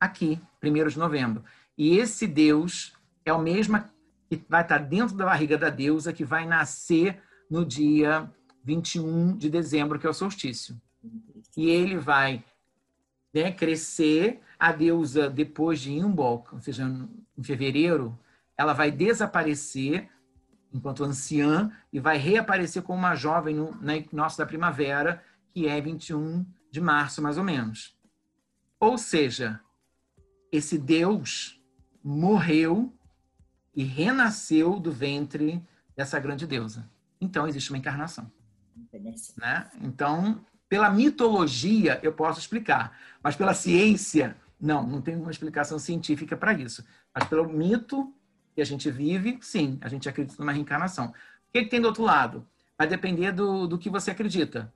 aqui, 0.00 0.40
1 0.62 0.88
de 0.88 0.98
novembro. 0.98 1.44
E 1.76 1.98
esse 1.98 2.26
Deus 2.26 2.94
é 3.24 3.32
o 3.32 3.40
mesmo 3.40 3.82
que 4.28 4.42
vai 4.48 4.62
estar 4.62 4.78
dentro 4.78 5.16
da 5.16 5.26
barriga 5.26 5.58
da 5.58 5.68
deusa, 5.68 6.12
que 6.12 6.24
vai 6.24 6.46
nascer 6.46 7.20
no 7.50 7.64
dia 7.64 8.30
21 8.64 9.36
de 9.36 9.50
dezembro, 9.50 9.98
que 9.98 10.06
é 10.06 10.10
o 10.10 10.14
solstício. 10.14 10.80
E 11.56 11.68
ele 11.68 11.96
vai 11.96 12.44
né, 13.34 13.52
crescer, 13.52 14.40
a 14.58 14.72
deusa, 14.72 15.28
depois 15.28 15.80
de 15.80 15.92
Imbolc, 15.92 16.52
ou 16.52 16.60
seja, 16.60 16.84
em 17.36 17.42
fevereiro, 17.42 18.18
ela 18.56 18.74
vai 18.74 18.90
desaparecer 18.90 20.08
enquanto 20.72 21.02
anciã 21.02 21.72
e 21.92 21.98
vai 21.98 22.18
reaparecer 22.18 22.82
como 22.82 22.98
uma 22.98 23.14
jovem 23.14 23.54
no, 23.54 23.74
na 23.80 23.96
equinócio 23.96 24.38
da 24.38 24.46
primavera, 24.46 25.24
que 25.52 25.66
é 25.66 25.80
21 25.80 26.44
de 26.70 26.80
março, 26.80 27.22
mais 27.22 27.38
ou 27.38 27.44
menos. 27.44 27.96
Ou 28.78 28.96
seja, 28.96 29.60
esse 30.50 30.78
Deus 30.78 31.60
morreu 32.02 32.92
e 33.74 33.84
renasceu 33.84 34.78
do 34.80 34.90
ventre 34.90 35.62
dessa 35.96 36.18
grande 36.18 36.46
deusa. 36.46 36.88
Então, 37.20 37.46
existe 37.46 37.70
uma 37.70 37.78
encarnação. 37.78 38.30
Né? 39.36 39.70
Então, 39.80 40.44
pela 40.68 40.90
mitologia, 40.90 42.00
eu 42.02 42.12
posso 42.12 42.40
explicar, 42.40 42.98
mas 43.22 43.36
pela 43.36 43.54
ciência, 43.54 44.36
não, 44.60 44.86
não 44.86 45.00
tem 45.00 45.16
uma 45.16 45.30
explicação 45.30 45.78
científica 45.78 46.36
para 46.36 46.52
isso. 46.52 46.84
Mas 47.14 47.24
pelo 47.28 47.48
mito 47.48 48.12
que 48.54 48.60
a 48.60 48.64
gente 48.64 48.90
vive, 48.90 49.38
sim, 49.40 49.78
a 49.80 49.88
gente 49.88 50.08
acredita 50.08 50.40
numa 50.40 50.52
reencarnação. 50.52 51.06
O 51.08 51.12
que, 51.52 51.64
que 51.64 51.70
tem 51.70 51.80
do 51.80 51.88
outro 51.88 52.02
lado? 52.02 52.46
Vai 52.78 52.86
depender 52.86 53.32
do, 53.32 53.66
do 53.66 53.78
que 53.78 53.90
você 53.90 54.10
acredita. 54.10 54.72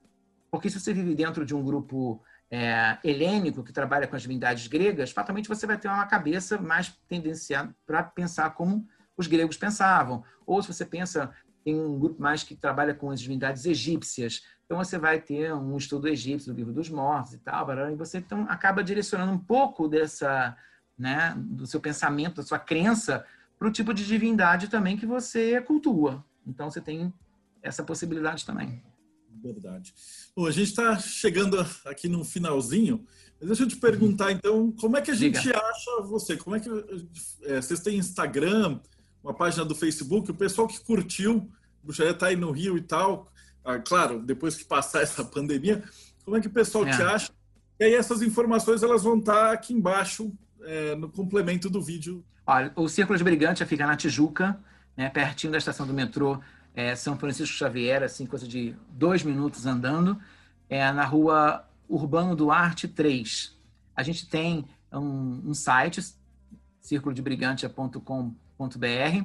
Porque 0.51 0.71
se 0.71 0.79
você 0.79 0.93
vive 0.93 1.15
dentro 1.15 1.45
de 1.45 1.55
um 1.55 1.65
grupo 1.65 2.23
é, 2.55 2.99
helênico 3.03 3.65
que 3.65 3.73
trabalha 3.73 4.07
com 4.07 4.15
as 4.15 4.23
divindades 4.23 4.69
gregas, 4.69 5.11
fatalmente 5.11 5.49
você 5.49 5.67
vai 5.67 5.77
ter 5.77 5.89
uma 5.89 6.07
cabeça 6.07 6.57
mais 6.57 6.97
tendenciada 7.09 7.75
para 7.85 8.01
pensar 8.01 8.51
como 8.51 8.87
os 9.17 9.27
gregos 9.27 9.57
pensavam. 9.57 10.23
Ou 10.47 10.63
se 10.63 10.73
você 10.73 10.87
pensa 10.87 11.33
em 11.67 11.75
um 11.75 11.99
grupo 11.99 12.23
mais 12.23 12.45
que 12.45 12.55
trabalha 12.55 12.95
com 12.95 13.11
as 13.11 13.21
divindades 13.21 13.67
egípcias, 13.67 14.45
então 14.65 14.79
você 14.79 14.97
vai 14.97 15.21
ter 15.21 15.53
um 15.53 15.77
estudo 15.77 16.07
egípcio 16.07 16.53
do 16.53 16.57
livro 16.57 16.73
dos 16.73 16.89
mortos 16.89 17.33
e 17.35 17.39
tal, 17.39 17.69
e 17.91 17.97
você 17.97 18.19
então 18.19 18.47
acaba 18.49 18.85
direcionando 18.85 19.33
um 19.33 19.39
pouco 19.39 19.89
dessa, 19.89 20.57
né, 20.97 21.35
do 21.37 21.67
seu 21.67 21.81
pensamento, 21.81 22.37
da 22.37 22.45
sua 22.45 22.61
crença 22.61 23.27
para 23.59 23.67
o 23.67 23.73
tipo 23.73 23.93
de 23.93 24.07
divindade 24.07 24.69
também 24.69 24.97
que 24.97 25.07
você 25.07 25.61
cultua. 25.61 26.25
Então 26.47 26.71
você 26.71 26.81
tem 26.81 27.13
essa 27.61 27.83
possibilidade 27.83 28.47
também. 28.47 28.81
Verdade. 29.43 29.95
Bom, 30.35 30.47
a 30.47 30.51
gente 30.51 30.69
está 30.69 30.99
chegando 30.99 31.65
aqui 31.85 32.09
no 32.09 32.25
finalzinho, 32.25 33.05
mas 33.39 33.49
deixa 33.49 33.65
eu 33.65 33.69
te 33.69 33.77
perguntar 33.77 34.33
então, 34.33 34.73
como 34.73 34.97
é 34.97 35.03
que 35.03 35.11
a 35.11 35.15
gente 35.15 35.41
Diga. 35.41 35.59
acha 35.59 36.03
você? 36.03 36.37
Como 36.37 36.57
é 36.57 36.61
que 36.61 36.69
é, 37.43 37.61
vocês 37.61 37.81
têm 37.81 37.99
Instagram, 37.99 38.81
uma 39.23 39.35
página 39.35 39.65
do 39.65 39.75
Facebook? 39.75 40.31
O 40.31 40.35
pessoal 40.35 40.67
que 40.67 40.81
curtiu, 40.81 41.51
Bruxaria 41.83 42.13
está 42.13 42.29
aí 42.29 42.37
no 42.37 42.51
Rio 42.51 42.79
e 42.79 42.83
tal, 42.83 43.31
ah, 43.65 43.79
claro, 43.79 44.21
depois 44.21 44.57
que 44.57 44.65
passar 44.65 45.03
essa 45.03 45.25
pandemia, 45.25 45.83
como 46.25 46.37
é 46.37 46.41
que 46.41 46.49
o 46.49 46.53
pessoal 46.53 46.87
é. 46.87 46.91
te 46.91 47.03
acha? 47.03 47.33
E 47.79 47.85
aí 47.85 47.95
essas 47.95 48.23
informações 48.23 48.83
elas 48.83 49.03
vão 49.03 49.19
estar 49.19 49.53
aqui 49.53 49.73
embaixo 49.73 50.33
é, 50.63 50.95
no 50.95 51.09
complemento 51.09 51.69
do 51.69 51.83
vídeo. 51.83 52.25
Olha, 52.47 52.73
o 52.77 52.89
Círculo 52.89 53.17
de 53.17 53.25
Brigante 53.25 53.65
fica 53.65 53.87
na 53.87 53.97
Tijuca, 53.97 54.59
né, 54.97 55.09
pertinho 55.11 55.51
da 55.51 55.59
estação 55.59 55.87
do 55.87 55.93
metrô 55.93 56.41
é, 56.75 56.95
São 56.97 57.17
Francisco 57.17 57.57
Xavier, 57.57 58.03
assim, 58.03 58.27
coisa 58.27 58.47
de 58.47 58.75
dois 58.91 59.23
minutos 59.23 59.67
andando, 59.67 60.19
é 60.69 60.91
na 60.93 61.05
rua 61.05 61.65
Urbano 61.89 62.35
Duarte 62.35 62.89
3. 62.89 63.57
A 63.95 64.03
gente 64.03 64.29
tem 64.29 64.65
um, 64.93 65.51
um 65.51 65.55
site, 65.55 66.01
círculodebrigante.com.br, 66.81 69.25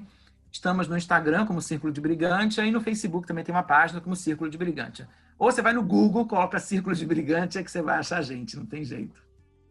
Estamos 0.51 0.87
no 0.87 0.97
Instagram 0.97 1.45
como 1.45 1.61
Círculo 1.61 1.93
de 1.93 2.01
Brigante, 2.01 2.59
aí 2.59 2.71
no 2.71 2.81
Facebook 2.81 3.27
também 3.27 3.43
tem 3.43 3.53
uma 3.53 3.63
página 3.63 4.01
como 4.01 4.15
Círculo 4.15 4.49
de 4.49 4.57
Brigante. 4.57 5.05
Ou 5.37 5.51
você 5.51 5.61
vai 5.61 5.73
no 5.73 5.83
Google, 5.83 6.25
coloca 6.25 6.59
Círculo 6.59 6.95
de 6.95 7.05
Brigante, 7.05 7.57
é 7.57 7.63
que 7.63 7.69
você 7.69 7.81
vai 7.81 7.99
achar 7.99 8.17
a 8.17 8.21
gente, 8.21 8.57
não 8.57 8.65
tem 8.65 8.83
jeito. 8.83 9.21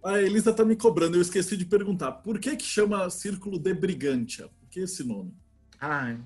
A 0.04 0.22
Elisa 0.22 0.50
está 0.50 0.64
me 0.64 0.76
cobrando, 0.76 1.16
eu 1.16 1.20
esqueci 1.20 1.56
de 1.56 1.64
perguntar. 1.64 2.12
Por 2.12 2.38
que 2.38 2.56
que 2.56 2.64
chama 2.64 3.10
Círculo 3.10 3.58
de 3.58 3.74
Brigante? 3.74 4.42
Por 4.42 4.68
que 4.70 4.80
esse 4.80 5.04
nome? 5.04 5.34
Ah, 5.80 6.16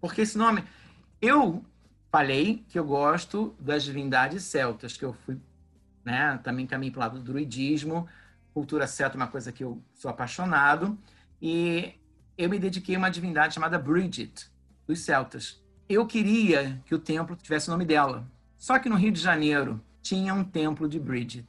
porque 0.00 0.22
esse 0.22 0.36
nome... 0.36 0.64
Eu 1.22 1.64
falei 2.10 2.64
que 2.68 2.76
eu 2.76 2.84
gosto 2.84 3.54
das 3.60 3.84
divindades 3.84 4.42
celtas, 4.42 4.96
que 4.96 5.04
eu 5.04 5.12
fui, 5.12 5.38
né, 6.04 6.36
também 6.42 6.66
caminho 6.66 6.90
para 6.90 6.98
o 6.98 7.00
lado 7.02 7.18
do 7.20 7.24
druidismo, 7.24 8.08
cultura 8.52 8.88
celta 8.88 9.16
é 9.16 9.18
uma 9.18 9.28
coisa 9.28 9.52
que 9.52 9.62
eu 9.62 9.80
sou 9.94 10.10
apaixonado, 10.10 10.98
e 11.40 11.94
eu 12.36 12.50
me 12.50 12.58
dediquei 12.58 12.96
a 12.96 12.98
uma 12.98 13.08
divindade 13.08 13.54
chamada 13.54 13.78
Bridget, 13.78 14.50
dos 14.84 14.98
celtas. 14.98 15.62
Eu 15.88 16.04
queria 16.08 16.82
que 16.86 16.94
o 16.94 16.98
templo 16.98 17.36
tivesse 17.36 17.68
o 17.68 17.70
nome 17.70 17.84
dela. 17.84 18.26
Só 18.58 18.80
que 18.80 18.88
no 18.88 18.96
Rio 18.96 19.12
de 19.12 19.20
Janeiro 19.20 19.80
tinha 20.02 20.34
um 20.34 20.42
templo 20.42 20.88
de 20.88 20.98
Bridget. 20.98 21.46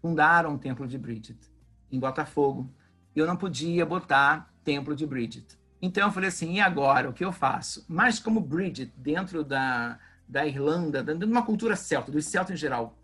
Fundaram 0.00 0.54
um 0.54 0.58
templo 0.58 0.86
de 0.86 0.96
Bridget 0.96 1.38
em 1.92 1.98
Botafogo. 1.98 2.72
E 3.14 3.18
eu 3.18 3.26
não 3.26 3.36
podia 3.36 3.84
botar 3.84 4.50
templo 4.64 4.96
de 4.96 5.06
Bridget. 5.06 5.59
Então 5.82 6.06
eu 6.06 6.12
falei 6.12 6.28
assim, 6.28 6.54
e 6.54 6.60
agora? 6.60 7.08
O 7.08 7.12
que 7.12 7.24
eu 7.24 7.32
faço? 7.32 7.84
Mas 7.88 8.18
como 8.18 8.40
Bridget, 8.40 8.92
dentro 8.96 9.42
da, 9.42 9.98
da 10.28 10.46
Irlanda, 10.46 11.02
dentro 11.02 11.26
de 11.26 11.32
uma 11.32 11.44
cultura 11.44 11.74
celta, 11.76 12.12
dos 12.12 12.26
celtas 12.26 12.54
em 12.54 12.58
geral, 12.58 12.96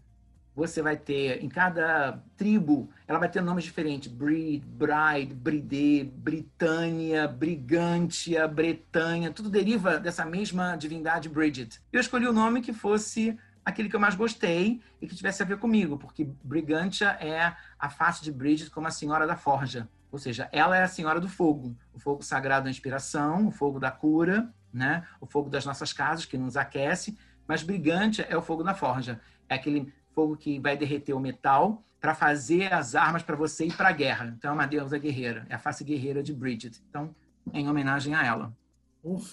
você 0.56 0.80
vai 0.80 0.96
ter, 0.96 1.44
em 1.44 1.48
cada 1.50 2.18
tribo, 2.34 2.88
ela 3.06 3.18
vai 3.18 3.28
ter 3.28 3.42
nomes 3.42 3.64
diferentes. 3.64 4.10
Brid, 4.10 4.64
Bride, 4.64 5.34
Bride, 5.34 6.04
Britânia, 6.16 7.28
Brigantia, 7.28 8.48
Bretanha, 8.48 9.30
tudo 9.30 9.50
deriva 9.50 9.98
dessa 9.98 10.24
mesma 10.24 10.74
divindade 10.74 11.28
Bridget. 11.28 11.78
Eu 11.92 12.00
escolhi 12.00 12.26
o 12.26 12.32
nome 12.32 12.62
que 12.62 12.72
fosse 12.72 13.38
aquele 13.62 13.90
que 13.90 13.96
eu 13.96 14.00
mais 14.00 14.14
gostei 14.14 14.80
e 15.02 15.06
que 15.06 15.14
tivesse 15.14 15.42
a 15.42 15.46
ver 15.46 15.58
comigo, 15.58 15.98
porque 15.98 16.26
Brigantia 16.42 17.08
é 17.20 17.54
a 17.78 17.90
face 17.90 18.22
de 18.22 18.32
Bridget 18.32 18.70
como 18.70 18.86
a 18.86 18.90
senhora 18.90 19.26
da 19.26 19.36
forja. 19.36 19.86
Ou 20.16 20.18
seja, 20.18 20.48
ela 20.50 20.74
é 20.74 20.82
a 20.82 20.88
senhora 20.88 21.20
do 21.20 21.28
fogo, 21.28 21.76
o 21.92 21.98
fogo 21.98 22.22
sagrado 22.22 22.64
da 22.64 22.70
inspiração, 22.70 23.48
o 23.48 23.50
fogo 23.50 23.78
da 23.78 23.90
cura, 23.90 24.50
né? 24.72 25.06
o 25.20 25.26
fogo 25.26 25.50
das 25.50 25.66
nossas 25.66 25.92
casas 25.92 26.24
que 26.24 26.38
nos 26.38 26.56
aquece, 26.56 27.18
mas 27.46 27.62
Brigantia 27.62 28.26
é 28.30 28.34
o 28.34 28.40
fogo 28.40 28.64
da 28.64 28.72
forja. 28.72 29.20
É 29.46 29.56
aquele 29.56 29.92
fogo 30.14 30.34
que 30.34 30.58
vai 30.58 30.74
derreter 30.74 31.12
o 31.12 31.20
metal 31.20 31.84
para 32.00 32.14
fazer 32.14 32.72
as 32.72 32.94
armas 32.94 33.22
para 33.22 33.36
você 33.36 33.66
ir 33.66 33.76
para 33.76 33.90
a 33.90 33.92
guerra. 33.92 34.34
Então 34.38 34.52
é 34.52 34.54
uma 34.54 34.64
deusa 34.64 34.96
guerreira, 34.96 35.44
é 35.50 35.54
a 35.54 35.58
face 35.58 35.84
guerreira 35.84 36.22
de 36.22 36.32
Bridget. 36.32 36.82
Então, 36.88 37.14
em 37.52 37.68
homenagem 37.68 38.14
a 38.14 38.24
ela. 38.24 38.56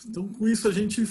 então, 0.06 0.28
com 0.28 0.50
isso, 0.50 0.68
a 0.68 0.72
gente 0.74 1.06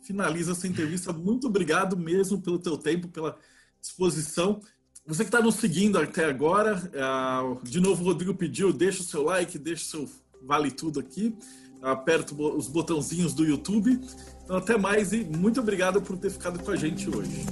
finaliza 0.00 0.52
essa 0.52 0.66
entrevista. 0.66 1.12
Muito 1.12 1.48
obrigado 1.48 1.98
mesmo 1.98 2.40
pelo 2.40 2.58
teu 2.58 2.78
tempo, 2.78 3.08
pela 3.08 3.38
disposição. 3.78 4.58
Você 5.08 5.24
que 5.24 5.28
está 5.28 5.40
nos 5.40 5.54
seguindo 5.54 5.98
até 5.98 6.26
agora, 6.26 6.82
é, 6.92 7.66
de 7.66 7.80
novo, 7.80 8.02
o 8.02 8.04
Rodrigo 8.04 8.34
pediu, 8.34 8.74
deixa 8.74 9.00
o 9.00 9.04
seu 9.04 9.22
like, 9.22 9.58
deixa 9.58 9.82
o 9.82 9.86
seu 9.86 10.08
vale 10.42 10.70
tudo 10.70 11.00
aqui, 11.00 11.34
aperta 11.80 12.34
os 12.34 12.68
botãozinhos 12.68 13.32
do 13.32 13.42
YouTube. 13.42 13.98
Então, 14.44 14.58
até 14.58 14.76
mais 14.76 15.14
e 15.14 15.24
muito 15.24 15.60
obrigado 15.60 16.02
por 16.02 16.18
ter 16.18 16.28
ficado 16.28 16.58
com 16.58 16.70
a 16.70 16.76
gente 16.76 17.08
hoje. 17.08 17.46